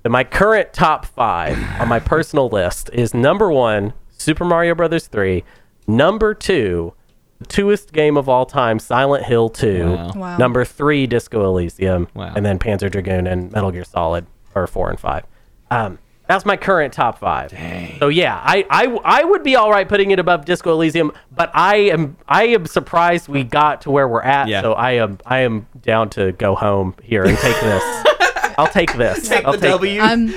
that 0.05 0.10
my 0.10 0.22
current 0.22 0.72
top 0.72 1.05
five 1.06 1.59
on 1.81 1.89
my 1.89 1.98
personal 1.98 2.48
list 2.48 2.90
is 2.93 3.12
number 3.14 3.51
one, 3.51 3.93
Super 4.10 4.44
Mario 4.44 4.74
Brothers 4.76 5.06
3, 5.09 5.43
number 5.89 6.35
two, 6.35 6.93
the 7.40 7.47
twoest 7.47 7.93
game 7.93 8.16
of 8.16 8.28
all 8.28 8.47
time, 8.47 8.78
Silent 8.78 9.24
Hill 9.24 9.48
2, 9.48 9.86
Wow. 9.93 10.12
Wow. 10.14 10.36
number 10.36 10.64
three, 10.64 11.06
Disco 11.06 11.43
Elysium, 11.44 12.06
Wow. 12.14 12.32
and 12.36 12.44
then 12.47 12.59
Panzer 12.59 12.90
Dragoon 12.90 13.26
and 13.26 13.51
Metal 13.51 13.72
Gear 13.72 13.85
Solid 13.85 14.26
are 14.55 14.66
four 14.66 14.89
and 14.90 15.01
five. 15.01 15.24
Um, 15.70 15.98
that's 16.28 16.47
my 16.47 16.56
current 16.56 16.93
top 16.94 17.18
five. 17.18 17.51
So 17.98 18.09
yeah, 18.09 18.40
I, 18.43 18.64
I 18.70 18.86
I 19.05 19.24
would 19.24 19.43
be 19.43 19.56
all 19.56 19.70
right 19.70 19.86
putting 19.86 20.10
it 20.10 20.18
above 20.18 20.47
Disco 20.47 20.72
Elysium, 20.72 21.12
but 21.32 21.51
I 21.52 21.76
am 21.76 22.16
I 22.26 22.44
am 22.47 22.64
surprised 22.64 23.28
we 23.28 23.44
got 23.44 23.82
to 23.82 23.90
where 23.90 24.09
we're 24.09 24.22
at. 24.22 24.48
Yeah. 24.48 24.62
So 24.62 24.72
I 24.72 24.93
am 24.93 25.18
I 25.26 25.40
am 25.40 25.66
down 25.82 26.09
to 26.10 26.32
go 26.32 26.55
home 26.55 26.94
here 27.02 27.24
and 27.24 27.36
take 27.36 27.60
this. 27.60 28.05
I'll 28.59 28.66
take 28.68 28.93
this. 28.97 29.28
take 29.28 29.44
I'll 29.44 29.52
the 29.52 29.59
take 29.59 29.70
W. 29.70 30.01
I'm 30.01 30.28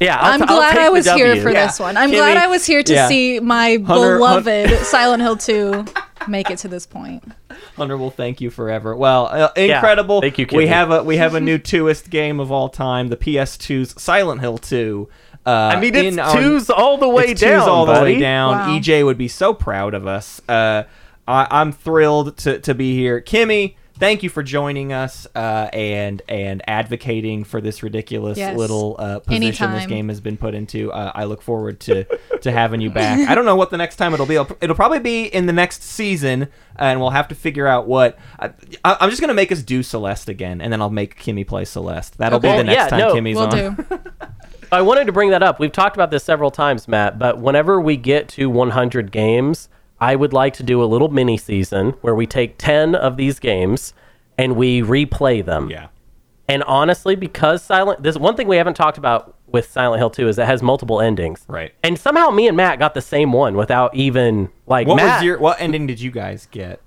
Yeah, 0.00 0.18
I'll 0.18 0.32
I'm 0.34 0.40
t- 0.40 0.46
I'll 0.48 0.56
glad 0.56 0.72
take 0.72 0.80
I 0.80 0.88
was 0.90 1.10
here 1.10 1.40
for 1.42 1.50
Yeah. 1.50 1.66
this 1.66 1.78
one. 1.80 1.96
I'm 1.96 2.10
Kimmy, 2.10 2.16
glad 2.16 2.36
I 2.36 2.46
was 2.46 2.64
here 2.66 2.82
to 2.82 2.92
yeah. 2.92 3.08
see 3.08 3.40
my 3.40 3.78
Hunter- 3.86 4.16
beloved 4.18 4.70
Silent 4.86 5.22
Hill 5.22 5.36
2 5.36 5.84
make 6.28 6.50
it 6.50 6.58
to 6.58 6.68
this 6.68 6.86
point. 6.86 7.22
Hunter 7.76 7.96
will 7.96 8.10
thank 8.10 8.40
you 8.40 8.50
forever. 8.50 8.94
Well, 8.96 9.26
uh, 9.26 9.50
incredible. 9.56 10.20
Thank 10.20 10.38
you, 10.38 10.46
We 10.52 10.66
have 10.66 10.90
a 10.90 11.02
we 11.02 11.16
have 11.18 11.34
a 11.34 11.40
new 11.40 11.58
twoist 11.58 12.10
game 12.10 12.40
of 12.40 12.50
all 12.50 12.68
time, 12.68 13.08
the 13.08 13.16
PS2's 13.16 14.00
Silent 14.00 14.40
Hill 14.40 14.58
2. 14.58 15.08
Uh, 15.44 15.50
I 15.74 15.80
mean, 15.80 15.94
it's 15.94 16.14
in 16.14 16.18
our- 16.18 16.34
twos 16.34 16.70
all 16.70 16.98
the 16.98 17.08
way 17.08 17.26
it's 17.28 17.40
down, 17.40 17.60
twos 17.60 17.68
all 17.68 17.86
the 17.86 18.00
way 18.02 18.18
down. 18.18 18.56
Wow. 18.58 18.78
EJ 18.78 19.04
would 19.04 19.16
be 19.18 19.28
so 19.28 19.54
proud 19.54 19.94
of 19.94 20.06
us. 20.06 20.40
Uh, 20.48 20.82
I, 21.28 21.46
I'm 21.50 21.70
thrilled 21.72 22.36
to, 22.38 22.58
to 22.60 22.74
be 22.74 22.96
here. 22.96 23.20
Kimmy, 23.20 23.76
thank 23.98 24.22
you 24.22 24.28
for 24.28 24.42
joining 24.42 24.92
us 24.92 25.26
uh, 25.34 25.68
and 25.72 26.22
and 26.28 26.62
advocating 26.68 27.44
for 27.44 27.60
this 27.60 27.82
ridiculous 27.82 28.38
Yes. 28.38 28.56
little 28.56 28.96
uh, 28.98 29.18
position 29.20 29.72
this 29.72 29.86
game 29.86 30.08
has 30.08 30.20
been 30.20 30.36
put 30.36 30.54
into. 30.54 30.92
Uh, 30.92 31.12
I 31.14 31.24
look 31.24 31.42
forward 31.42 31.80
to 31.80 32.04
to 32.42 32.52
having 32.52 32.80
you 32.80 32.90
back. 32.90 33.28
I 33.28 33.34
don't 33.34 33.44
know 33.44 33.56
what 33.56 33.70
the 33.70 33.76
next 33.76 33.96
time 33.96 34.14
it'll 34.14 34.26
be. 34.26 34.34
It'll, 34.34 34.56
it'll 34.60 34.76
probably 34.76 35.00
be 35.00 35.24
in 35.24 35.46
the 35.46 35.52
next 35.52 35.82
season, 35.82 36.48
and 36.76 37.00
we'll 37.00 37.10
have 37.10 37.28
to 37.28 37.34
figure 37.34 37.66
out 37.66 37.86
what. 37.86 38.18
I, 38.38 38.50
I, 38.84 38.96
I'm 39.00 39.10
just 39.10 39.20
gonna 39.20 39.34
make 39.34 39.52
us 39.52 39.62
do 39.62 39.82
Celeste 39.82 40.28
again, 40.28 40.60
and 40.60 40.72
then 40.72 40.80
I'll 40.82 40.90
make 40.90 41.18
Kimmy 41.20 41.46
play 41.46 41.64
Celeste. 41.64 42.18
That'll 42.18 42.40
be 42.40 42.48
the 42.48 42.64
next 42.64 42.76
Yeah, 42.76 42.88
time 42.88 42.98
no, 43.00 43.14
Kimmy's 43.14 43.36
We'll 43.36 43.46
on. 43.48 43.74
do. 43.76 44.00
I 44.72 44.82
wanted 44.82 45.04
to 45.06 45.12
bring 45.12 45.30
that 45.30 45.44
up. 45.44 45.60
We've 45.60 45.70
talked 45.70 45.96
about 45.96 46.10
this 46.10 46.24
several 46.24 46.50
times, 46.50 46.88
Matt, 46.88 47.20
but 47.20 47.38
whenever 47.38 47.80
we 47.80 47.96
get 47.96 48.28
to 48.30 48.50
100 48.50 49.12
games, 49.12 49.68
I 50.00 50.16
would 50.16 50.32
like 50.32 50.54
to 50.54 50.62
do 50.62 50.82
a 50.82 50.86
little 50.86 51.08
mini 51.08 51.38
season 51.38 51.90
where 52.02 52.14
we 52.14 52.26
take 52.26 52.58
10 52.58 52.94
of 52.94 53.16
these 53.16 53.38
games 53.38 53.94
and 54.36 54.56
we 54.56 54.82
replay 54.82 55.44
them. 55.44 55.70
Yeah. 55.70 55.88
And 56.48 56.62
honestly, 56.64 57.16
because 57.16 57.62
Silent, 57.62 58.02
this 58.02 58.16
one 58.16 58.36
thing 58.36 58.46
we 58.46 58.56
haven't 58.56 58.74
talked 58.74 58.98
about 58.98 59.34
with 59.46 59.70
Silent 59.70 59.98
Hill 60.00 60.10
2 60.10 60.28
is 60.28 60.38
it 60.38 60.46
has 60.46 60.62
multiple 60.62 61.00
endings. 61.00 61.44
Right. 61.48 61.72
And 61.82 61.98
somehow 61.98 62.30
me 62.30 62.46
and 62.46 62.56
Matt 62.56 62.78
got 62.78 62.94
the 62.94 63.00
same 63.00 63.32
one 63.32 63.56
without 63.56 63.94
even 63.94 64.50
like 64.66 64.86
What 64.86 64.96
Matt. 64.96 65.16
was 65.20 65.24
your 65.24 65.38
what 65.38 65.60
ending 65.60 65.86
did 65.86 66.00
you 66.00 66.10
guys 66.10 66.46
get? 66.50 66.80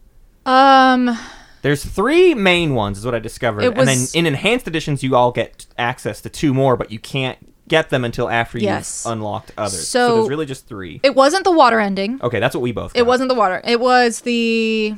Um 0.45 1.17
There's 1.61 1.83
three 1.83 2.33
main 2.35 2.73
ones, 2.73 2.99
is 2.99 3.05
what 3.05 3.15
I 3.15 3.19
discovered, 3.19 3.63
It 3.63 3.77
and 3.77 3.87
then 3.87 3.97
in 4.13 4.25
enhanced 4.25 4.67
editions, 4.67 5.03
you 5.03 5.15
all 5.15 5.31
get 5.31 5.65
access 5.77 6.21
to 6.21 6.29
two 6.29 6.53
more, 6.53 6.77
but 6.77 6.91
you 6.91 6.99
can't 6.99 7.37
get 7.69 7.89
them 7.89 8.03
until 8.03 8.29
after 8.29 8.57
Yes. 8.59 9.03
you've 9.05 9.13
unlocked 9.13 9.51
others. 9.57 9.87
So- 9.87 10.17
there's 10.17 10.29
really 10.29 10.45
just 10.45 10.67
three. 10.67 10.99
it 11.03 11.15
wasn't 11.15 11.45
the 11.45 11.51
water 11.51 11.79
ending. 11.79 12.19
okay, 12.21 12.39
that's 12.41 12.53
what 12.53 12.61
we 12.61 12.73
both. 12.73 12.91
It 12.95 13.05
wasn't 13.05 13.29
the 13.29 13.35
water. 13.35 13.61
It 13.63 13.79
was 13.79 14.21
the 14.21 14.93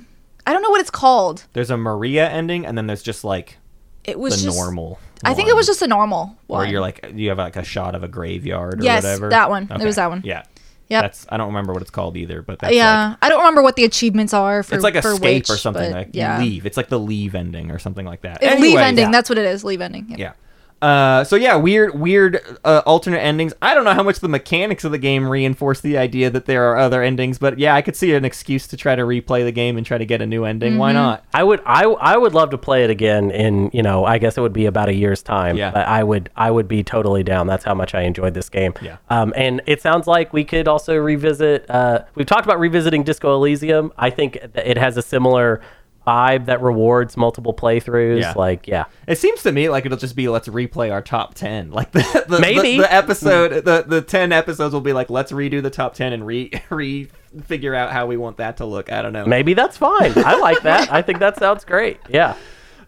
I 0.47 0.53
don't 0.53 0.63
know 0.63 0.71
what 0.71 0.81
it's 0.81 0.89
called. 0.89 1.45
There's 1.53 1.69
a 1.69 1.77
Maria 1.77 2.27
ending, 2.27 2.65
and 2.65 2.75
then 2.75 2.87
there's 2.87 3.03
just 3.03 3.23
like 3.23 3.57
It 4.03 4.13
the 4.13 4.19
was 4.19 4.41
just 4.41 4.57
normal. 4.57 4.97
I 5.23 5.35
think 5.35 5.49
it 5.49 5.55
was 5.55 5.67
just 5.67 5.83
a 5.83 5.87
normal 5.87 6.35
one. 6.47 6.61
where 6.61 6.67
you're 6.67 6.81
like 6.81 7.11
you 7.13 7.29
have 7.29 7.37
like 7.37 7.55
a 7.55 7.63
shot 7.63 7.93
of 7.93 8.01
a 8.03 8.07
graveyard 8.07 8.81
or 8.81 8.83
Yes, 8.83 9.03
whatever. 9.03 9.29
that 9.29 9.49
one. 9.51 9.67
It 9.69 9.85
was 9.85 9.97
that 9.97 10.09
one. 10.09 10.21
Yeah. 10.25 10.43
Yep. 10.89 11.03
That's 11.03 11.25
I 11.29 11.37
don't 11.37 11.47
remember 11.47 11.71
what 11.71 11.81
it's 11.83 11.91
called 11.91 12.17
either, 12.17 12.41
but 12.41 12.59
that's 12.59 12.73
yeah, 12.75 13.09
like, 13.09 13.17
I 13.21 13.29
don't 13.29 13.39
remember 13.39 13.61
what 13.61 13.77
the 13.77 13.85
achievements 13.85 14.33
are 14.33 14.61
for 14.61 14.75
it's 14.75 14.83
like 14.83 14.99
for 15.01 15.13
escape 15.13 15.43
which, 15.43 15.49
or 15.49 15.55
something. 15.57 15.89
Like 15.91 16.09
yeah. 16.11 16.39
leave. 16.39 16.65
It's 16.65 16.75
like 16.75 16.89
the 16.89 16.99
leave 16.99 17.33
ending 17.33 17.71
or 17.71 17.79
something 17.79 18.05
like 18.05 18.21
that. 18.21 18.43
It- 18.43 18.59
leave 18.59 18.77
ending. 18.77 19.05
yeah. 19.05 19.11
That's 19.11 19.29
what 19.29 19.37
it 19.37 19.45
is. 19.45 19.63
Leave 19.63 19.79
ending. 19.79 20.15
Yeah. 20.17 20.33
Uh, 20.81 21.23
so 21.23 21.35
yeah, 21.35 21.55
weird, 21.55 21.99
weird 21.99 22.41
uh, 22.63 22.81
alternate 22.85 23.19
endings. 23.19 23.53
I 23.61 23.73
don't 23.73 23.83
know 23.83 23.93
how 23.93 24.03
much 24.03 24.19
the 24.19 24.27
mechanics 24.27 24.83
of 24.83 24.91
the 24.91 24.97
game 24.97 25.29
reinforce 25.29 25.81
the 25.81 25.97
idea 25.97 26.29
that 26.31 26.45
there 26.45 26.71
are 26.71 26.77
other 26.77 27.03
endings, 27.03 27.37
but 27.37 27.59
yeah, 27.59 27.75
I 27.75 27.81
could 27.81 27.95
see 27.95 28.13
an 28.13 28.25
excuse 28.25 28.65
to 28.67 28.77
try 28.77 28.95
to 28.95 29.03
replay 29.03 29.43
the 29.43 29.51
game 29.51 29.77
and 29.77 29.85
try 29.85 29.97
to 29.97 30.05
get 30.05 30.21
a 30.21 30.25
new 30.25 30.43
ending. 30.43 30.77
Why 30.77 30.91
not? 30.91 31.23
I 31.33 31.43
would 31.43 31.61
I 31.65 31.83
I 31.83 32.17
would 32.17 32.33
love 32.33 32.49
to 32.51 32.57
play 32.57 32.83
it 32.83 32.89
again 32.89 33.29
in, 33.31 33.69
you 33.73 33.83
know, 33.83 34.05
I 34.05 34.17
guess 34.17 34.37
it 34.37 34.41
would 34.41 34.53
be 34.53 34.65
about 34.65 34.89
a 34.89 34.93
year's 34.93 35.21
time. 35.21 35.55
Yeah. 35.55 35.71
But 35.71 35.87
I 35.87 36.03
would 36.03 36.29
I 36.35 36.49
would 36.49 36.67
be 36.67 36.83
totally 36.83 37.23
down. 37.23 37.47
That's 37.47 37.63
how 37.63 37.75
much 37.75 37.93
I 37.93 38.01
enjoyed 38.01 38.33
this 38.33 38.49
game. 38.49 38.73
Yeah. 38.81 38.97
Um 39.09 39.33
and 39.35 39.61
it 39.67 39.81
sounds 39.81 40.07
like 40.07 40.33
we 40.33 40.43
could 40.43 40.67
also 40.67 40.95
revisit 40.97 41.69
uh 41.69 42.05
we've 42.15 42.25
talked 42.27 42.45
about 42.45 42.59
revisiting 42.59 43.03
Disco 43.03 43.35
Elysium. 43.35 43.93
I 43.97 44.09
think 44.09 44.37
it 44.55 44.77
has 44.77 44.97
a 44.97 45.01
similar 45.01 45.61
vibe 46.05 46.45
that 46.45 46.61
rewards 46.61 47.15
multiple 47.17 47.53
playthroughs. 47.53 48.21
Yeah. 48.21 48.33
Like, 48.35 48.67
yeah. 48.67 48.85
It 49.07 49.17
seems 49.17 49.43
to 49.43 49.51
me 49.51 49.69
like 49.69 49.85
it'll 49.85 49.97
just 49.97 50.15
be 50.15 50.27
let's 50.29 50.47
replay 50.47 50.91
our 50.91 51.01
top 51.01 51.33
ten. 51.33 51.71
Like 51.81 51.91
the, 51.91 52.25
the 52.27 52.39
Maybe. 52.39 52.77
the, 52.77 52.83
the 52.83 52.93
episode 52.93 53.65
the 53.65 53.83
the 53.87 54.01
ten 54.01 54.31
episodes 54.31 54.73
will 54.73 54.81
be 54.81 54.93
like 54.93 55.09
let's 55.09 55.31
redo 55.31 55.61
the 55.61 55.69
top 55.69 55.93
ten 55.93 56.13
and 56.13 56.25
re 56.25 56.51
re 56.69 57.07
figure 57.45 57.73
out 57.73 57.91
how 57.91 58.05
we 58.05 58.17
want 58.17 58.37
that 58.37 58.57
to 58.57 58.65
look. 58.65 58.91
I 58.91 59.01
don't 59.01 59.13
know. 59.13 59.25
Maybe 59.25 59.53
that's 59.53 59.77
fine. 59.77 60.13
I 60.17 60.35
like 60.35 60.61
that. 60.63 60.91
I 60.91 61.01
think 61.01 61.19
that 61.19 61.37
sounds 61.37 61.65
great. 61.65 61.99
Yeah. 62.09 62.35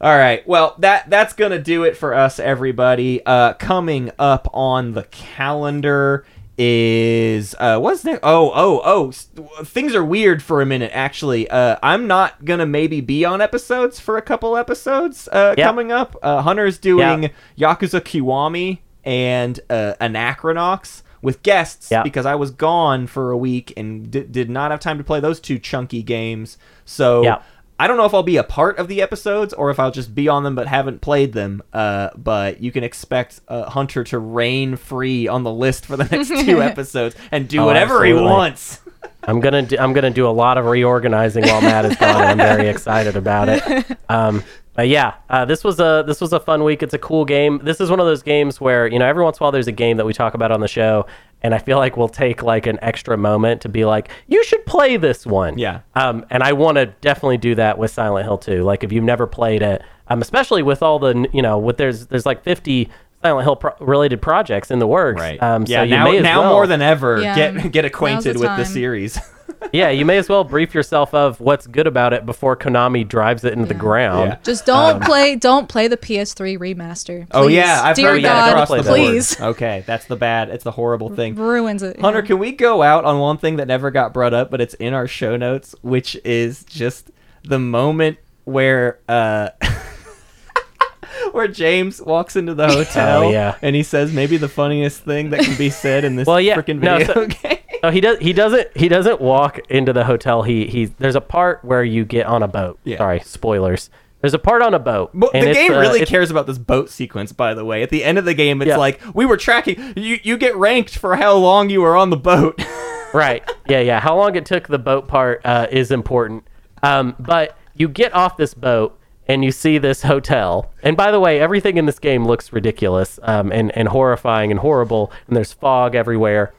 All 0.02 0.16
right. 0.16 0.46
Well, 0.48 0.76
that 0.80 1.10
that's 1.10 1.34
gonna 1.34 1.60
do 1.60 1.84
it 1.84 1.96
for 1.96 2.14
us, 2.14 2.40
everybody. 2.40 3.26
Uh, 3.26 3.54
coming 3.54 4.12
up 4.20 4.50
on 4.54 4.94
the 4.94 5.04
calendar 5.04 6.26
is 6.58 7.56
uh 7.60 7.80
what's 7.80 8.04
next 8.06 8.20
oh 8.24 8.52
oh 8.54 8.82
oh 8.86 9.10
s- 9.10 9.28
things 9.64 9.96
are 9.96 10.04
weird 10.04 10.42
for 10.44 10.62
a 10.62 10.66
minute 10.66 10.92
actually 10.94 11.50
uh 11.50 11.76
i'm 11.82 12.06
not 12.08 12.46
gonna 12.46 12.66
maybe 12.66 13.02
be 13.02 13.26
on 13.26 13.42
episodes 13.42 14.00
for 14.00 14.18
a 14.18 14.22
couple 14.22 14.56
episodes 14.56 15.28
uh 15.32 15.56
Yeah. 15.58 15.66
coming 15.66 15.92
up 15.92 16.16
uh 16.22 16.42
hunter's 16.42 16.78
doing 16.78 17.24
Yeah. 17.56 17.74
yakuza 17.76 18.02
kiwami 18.02 18.80
and 19.04 19.60
uh 19.70 19.94
anachronox 20.00 21.02
with 21.24 21.42
guests 21.42 21.90
Yeah. 21.90 22.04
because 22.04 22.26
i 22.28 22.36
was 22.36 22.52
gone 22.52 23.08
for 23.08 23.32
a 23.32 23.38
week 23.38 23.74
and 23.76 24.12
d- 24.12 24.24
did 24.30 24.50
not 24.50 24.70
have 24.72 24.80
time 24.80 24.98
to 25.00 25.04
play 25.04 25.20
those 25.20 25.40
two 25.40 25.58
chunky 25.58 26.04
games 26.04 26.58
so 26.86 27.24
Yeah. 27.24 27.42
I 27.80 27.88
don't 27.88 27.98
know 27.98 28.06
if 28.06 28.14
I'll 28.14 28.24
be 28.24 28.38
a 28.38 28.44
part 28.44 28.78
of 28.78 28.88
the 28.88 29.02
episodes 29.02 29.54
or 29.54 29.70
if 29.72 29.80
I'll 29.80 29.92
just 29.92 30.14
be 30.14 30.28
on 30.28 30.44
them 30.44 30.56
but 30.56 30.68
haven't 30.68 31.02
played 31.02 31.34
them. 31.34 31.62
Uh, 31.74 32.10
but 32.16 32.62
you 32.62 32.72
can 32.72 32.84
expect 32.84 33.42
uh, 33.48 33.70
Hunter 33.70 34.04
to 34.06 34.20
reign 34.20 34.76
free 34.76 35.28
on 35.28 35.44
the 35.44 35.52
list 35.52 35.86
for 35.86 35.98
the 35.98 36.06
next 36.06 36.30
two 36.46 36.62
episodes 36.62 37.16
and 37.32 37.48
do 37.48 37.60
Oh, 37.62 37.66
whatever 37.66 38.06
he 38.06 38.14
wants. 38.14 38.80
I'm 39.26 39.40
gonna 39.40 39.62
do, 39.62 39.78
I'm 39.80 39.94
gonna 39.94 40.10
do 40.10 40.28
a 40.28 40.32
lot 40.32 40.58
of 40.58 40.66
reorganizing 40.66 41.46
while 41.46 41.62
Matt 41.62 41.86
is 41.86 41.96
gone. 41.96 42.22
I'm 42.22 42.38
very 42.38 42.68
excited 42.70 43.16
about 43.16 43.48
it. 43.50 43.98
Um, 44.10 44.44
but 44.76 44.88
yeah, 44.88 45.14
uh, 45.30 45.46
this 45.46 45.64
was 45.64 45.80
a 45.80 46.04
this 46.08 46.20
was 46.20 46.34
a 46.34 46.40
fun 46.40 46.64
week. 46.64 46.82
It's 46.84 46.94
a 46.94 46.98
cool 47.00 47.26
game. 47.26 47.60
This 47.64 47.80
is 47.80 47.90
one 47.90 48.00
of 48.00 48.06
those 48.06 48.24
games 48.24 48.60
where 48.60 48.88
you 48.88 48.98
know 49.00 49.06
every 49.06 49.24
once 49.24 49.38
in 49.38 49.44
a 49.44 49.46
while 49.46 49.52
there's 49.52 49.68
a 49.68 49.72
game 49.72 49.98
that 49.98 50.06
we 50.06 50.14
talk 50.14 50.34
about 50.34 50.52
on 50.52 50.62
the 50.62 50.68
show, 50.68 51.06
and 51.42 51.54
I 51.54 51.60
feel 51.60 51.78
like 51.78 51.96
we'll 51.98 52.10
take 52.10 52.42
like 52.42 52.66
an 52.66 52.80
extra 52.82 53.16
moment 53.18 53.62
to 53.62 53.70
be 53.70 53.86
like, 53.86 54.10
you 54.28 54.44
should 54.44 54.66
play 54.66 54.98
this 54.98 55.26
one. 55.26 55.58
Yeah. 55.58 55.82
Um, 55.96 56.26
and 56.30 56.42
I 56.42 56.54
want 56.54 56.78
to 56.78 56.88
definitely 57.02 57.38
do 57.38 57.54
that 57.56 57.78
with 57.78 57.92
Silent 57.92 58.26
Hill 58.26 58.38
2. 58.40 58.64
Like 58.64 58.84
if 58.84 58.92
you've 58.92 59.04
never 59.04 59.28
played 59.28 59.62
it, 59.62 59.84
um, 60.08 60.22
especially 60.22 60.64
with 60.64 60.82
all 60.82 60.98
the 61.00 61.28
you 61.34 61.42
know 61.42 61.58
with 61.60 61.78
there's 61.78 62.08
there's 62.08 62.26
like 62.26 62.44
50 62.44 62.90
Silent 63.22 63.46
Hill 63.46 63.56
pro- 63.56 63.76
related 63.80 64.22
projects 64.22 64.70
in 64.72 64.80
the 64.80 64.88
works. 64.88 65.22
Um, 65.40 65.64
yeah. 65.68 65.78
so 65.80 65.84
you 65.84 65.90
now 65.92 66.04
may 66.06 66.18
as 66.18 66.24
now 66.24 66.42
well, 66.42 66.54
more 66.54 66.68
than 66.68 66.82
ever, 66.82 67.22
Yeah. 67.22 67.36
get 67.36 67.72
get 67.72 67.86
acquainted 67.86 68.36
the 68.36 68.40
with 68.40 68.58
the 68.58 68.66
series. 68.66 69.20
yeah, 69.74 69.90
you 69.90 70.06
may 70.06 70.18
as 70.18 70.30
well 70.30 70.44
brief 70.44 70.74
yourself 70.74 71.14
of 71.14 71.40
what's 71.40 71.68
good 71.68 71.88
about 71.88 72.14
it 72.14 72.26
before 72.26 72.56
Konami 72.56 73.08
drives 73.08 73.44
it 73.44 73.54
into 73.54 73.66
the 73.66 73.74
ground. 73.74 74.30
Yeah. 74.32 74.38
Just 74.44 74.66
don't 74.66 75.04
play 75.04 75.36
don't 75.36 75.68
play 75.70 75.88
the 75.88 75.98
PS3 75.98 76.58
remaster. 76.58 77.28
oh 77.32 77.48
yeah, 77.48 77.82
I've 77.84 77.96
Dear 77.96 78.10
heard 78.12 78.24
that 78.24 78.36
yeah, 78.36 78.46
God, 78.46 78.50
across 78.52 78.70
the 78.70 78.76
that. 78.78 78.86
board. 78.86 78.96
please. 78.98 79.40
Okay, 79.54 79.84
that's 79.86 80.06
the 80.06 80.16
bad. 80.16 80.50
It's 80.50 80.64
the 80.64 80.72
horrible 80.72 81.10
thing. 81.16 81.36
Ruins 81.36 81.84
it. 81.84 82.00
Hunter, 82.00 82.20
yeah. 82.20 82.26
can 82.26 82.40
we 82.40 82.52
go 82.52 82.82
out 82.82 83.06
on 83.06 83.20
one 83.20 83.38
thing 83.38 83.58
that 83.58 83.68
never 83.68 83.92
got 83.92 84.14
brought 84.14 84.34
up, 84.34 84.50
but 84.52 84.62
it's 84.62 84.74
in 84.76 84.94
our 84.94 85.08
show 85.08 85.36
notes, 85.38 85.76
which 85.82 86.16
is 86.26 86.64
just 86.66 87.12
the 87.44 87.60
moment 87.60 88.18
where 88.46 89.00
uh 89.08 89.50
where 91.32 91.48
James 91.48 92.02
walks 92.02 92.36
into 92.36 92.54
the 92.54 92.68
hotel 92.68 93.24
Oh, 93.24 93.32
yeah. 93.32 93.56
and 93.62 93.76
he 93.76 93.84
says 93.84 94.12
maybe 94.14 94.38
the 94.38 94.50
funniest 94.50 95.04
thing 95.04 95.30
that 95.32 95.42
can 95.42 95.58
be 95.58 95.70
said 95.70 96.04
in 96.04 96.16
this 96.16 96.28
Well, 96.28 96.40
yeah, 96.42 96.56
freaking 96.58 96.80
no, 96.80 96.98
video 97.00 97.14
so- 97.14 97.28
game. 97.28 97.58
No, 97.84 97.92
he 97.92 98.00
does. 98.02 98.18
He 98.20 98.32
doesn't. 98.34 98.76
He 98.76 98.88
doesn't 98.88 99.20
walk 99.22 99.60
into 99.70 99.92
the 99.94 100.06
hotel. 100.06 100.42
He 100.44 100.68
he. 100.68 100.86
There's 100.86 101.16
a 101.16 101.22
part 101.22 101.64
where 101.66 101.84
you 101.84 102.06
get 102.06 102.26
on 102.26 102.42
a 102.42 102.48
boat. 102.48 102.80
Yeah. 102.86 102.98
Sorry, 102.98 103.20
spoilers. 103.20 103.90
There's 104.22 104.34
a 104.34 104.40
part 104.40 104.62
on 104.62 104.74
a 104.74 104.80
boat. 104.80 105.12
But 105.14 105.36
and 105.36 105.46
the 105.48 105.54
game 105.54 105.74
uh, 105.74 105.80
really 105.82 106.06
cares 106.06 106.32
about 106.32 106.48
this 106.48 106.58
boat 106.58 106.90
sequence, 106.90 107.34
by 107.34 107.54
the 107.54 107.66
way. 107.66 107.84
At 107.84 107.90
the 107.90 108.06
end 108.06 108.18
of 108.18 108.24
the 108.24 108.34
game, 108.34 108.62
it's 108.62 108.70
Yeah. 108.70 108.78
like 108.78 109.02
we 109.14 109.26
were 109.26 109.36
tracking. 109.36 109.94
You 109.98 110.18
you 110.24 110.38
get 110.38 110.56
ranked 110.56 110.98
for 110.98 111.18
how 111.18 111.36
long 111.36 111.70
you 111.70 111.82
were 111.82 111.98
on 111.98 112.10
the 112.10 112.18
boat. 112.18 112.60
right 113.14 113.48
yeah 113.70 113.80
yeah 113.80 114.00
how 114.00 114.16
long 114.16 114.36
it 114.36 114.44
took 114.44 114.68
the 114.68 114.80
boat 114.80 115.08
part 115.08 115.40
uh, 115.46 115.68
is 115.70 115.92
important 115.92 116.44
um, 116.82 117.16
but 117.20 117.56
you 117.76 117.88
get 117.88 118.12
off 118.16 118.38
this 118.38 118.56
boat 118.56 119.00
and 119.28 119.46
you 119.46 119.52
see 119.52 119.78
this 119.78 120.02
hotel 120.02 120.72
and 120.82 120.98
by 120.98 121.12
the 121.12 121.20
way 121.20 121.40
everything 121.40 121.78
in 121.78 121.86
this 121.86 122.00
game 122.00 122.26
looks 122.26 122.52
ridiculous 122.52 123.20
um, 123.22 123.52
and, 123.52 123.72
and 123.78 123.90
horrifying 123.90 124.50
and 124.50 124.62
horrible 124.62 125.12
and 125.28 125.38
there's 125.38 125.54
fog 125.54 125.94
everywhere 125.94 126.56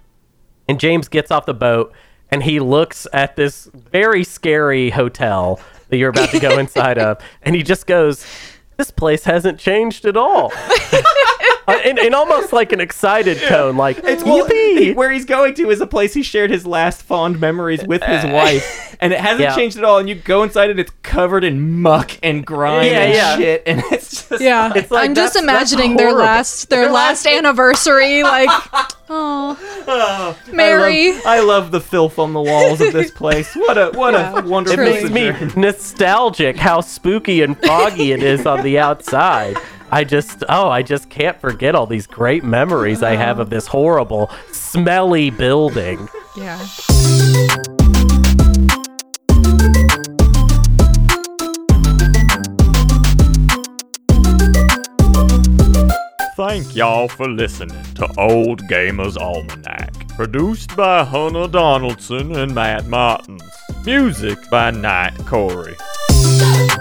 and 0.68 0.80
james 0.80 1.08
gets 1.08 1.30
off 1.30 1.46
the 1.46 1.54
boat 1.54 1.92
and 2.30 2.42
he 2.42 2.58
looks 2.60 3.06
at 3.12 3.36
this 3.36 3.70
very 3.74 4.24
scary 4.24 4.90
hotel 4.90 5.60
that 5.88 5.96
you're 5.98 6.10
about 6.10 6.30
to 6.30 6.40
go 6.40 6.58
inside 6.58 6.98
of 6.98 7.18
and 7.42 7.54
he 7.54 7.62
just 7.62 7.86
goes 7.86 8.26
this 8.76 8.90
place 8.90 9.24
hasn't 9.24 9.58
changed 9.58 10.04
at 10.04 10.16
all 10.16 10.52
Uh, 11.66 11.78
in, 11.84 11.98
in 11.98 12.14
almost 12.14 12.52
like 12.52 12.72
an 12.72 12.80
excited 12.80 13.38
tone 13.48 13.76
like 13.76 13.98
It's 14.04 14.22
well, 14.22 14.46
"Yippee!" 14.46 14.78
he- 14.78 14.92
where 14.92 15.10
he's 15.10 15.24
going 15.24 15.54
to 15.54 15.70
is 15.70 15.80
a 15.80 15.86
place 15.86 16.12
he 16.14 16.22
shared 16.22 16.50
his 16.50 16.66
last 16.66 17.02
fond 17.02 17.40
memories 17.40 17.84
with 17.86 18.02
his 18.02 18.24
wife, 18.24 18.96
and 19.00 19.12
it 19.12 19.20
hasn't 19.20 19.40
Yeah. 19.42 19.54
changed 19.56 19.76
at 19.78 19.84
all. 19.84 19.98
And 19.98 20.08
you 20.08 20.14
go 20.14 20.42
inside 20.42 20.70
it, 20.70 20.78
it's 20.78 20.92
covered 21.02 21.44
in 21.44 21.80
muck 21.80 22.10
and 22.22 22.44
grime 22.44 22.86
Yeah, 22.86 23.00
and 23.00 23.14
yeah. 23.14 23.36
shit, 23.36 23.62
and 23.66 23.82
it's 23.90 24.28
just 24.28 24.42
Yeah, 24.42 24.72
It's 24.74 24.90
like, 24.90 25.08
I'm 25.08 25.14
just 25.14 25.34
that's- 25.34 25.46
that's 25.46 25.72
imagining 25.72 25.96
their 25.96 26.12
last 26.12 26.68
their, 26.70 26.82
Their 26.84 26.92
last, 26.92 27.24
last- 27.24 27.34
anniversary. 27.34 28.22
Like, 28.22 28.48
oh, 29.08 30.38
Mary. 30.52 31.10
I 31.10 31.14
love, 31.14 31.26
I 31.26 31.40
love 31.40 31.70
the 31.70 31.80
filth 31.80 32.18
on 32.18 32.32
the 32.32 32.40
walls 32.42 32.80
of 32.80 32.92
this 32.92 33.10
place. 33.10 33.54
What 33.54 33.78
a 33.78 33.90
what 33.96 34.14
Yeah, 34.14 34.38
a 34.38 34.42
wonderful. 34.42 34.80
It 34.84 35.10
makes 35.10 35.10
me 35.10 35.60
nostalgic 35.60 36.56
how 36.56 36.80
spooky 36.80 37.42
and 37.42 37.58
foggy 37.58 38.12
it 38.12 38.22
is 38.22 38.46
on 38.46 38.62
the 38.62 38.78
outside. 38.78 39.56
I 39.94 40.02
just, 40.02 40.42
oh, 40.48 40.68
I 40.70 40.82
just 40.82 41.08
can't 41.08 41.40
forget 41.40 41.76
all 41.76 41.86
these 41.86 42.08
great 42.08 42.42
memories 42.42 43.00
I 43.04 43.14
have 43.14 43.38
of 43.38 43.48
this 43.48 43.68
horrible, 43.68 44.28
smelly 44.50 45.30
building. 45.30 46.08
yeah. 46.36 46.58
Thank 56.36 56.74
y'all 56.74 57.06
for 57.06 57.28
listening 57.28 57.84
to 57.94 58.12
Old 58.18 58.62
Gamers 58.62 59.16
Almanac. 59.16 60.08
Produced 60.16 60.76
by 60.76 61.04
Hunter 61.04 61.46
Donaldson 61.46 62.34
and 62.34 62.52
Matt 62.52 62.88
Martins. 62.88 63.44
Music 63.86 64.38
by 64.50 64.72
Night 64.72 65.16
Corey. 65.18 65.76
Stop 66.10 66.73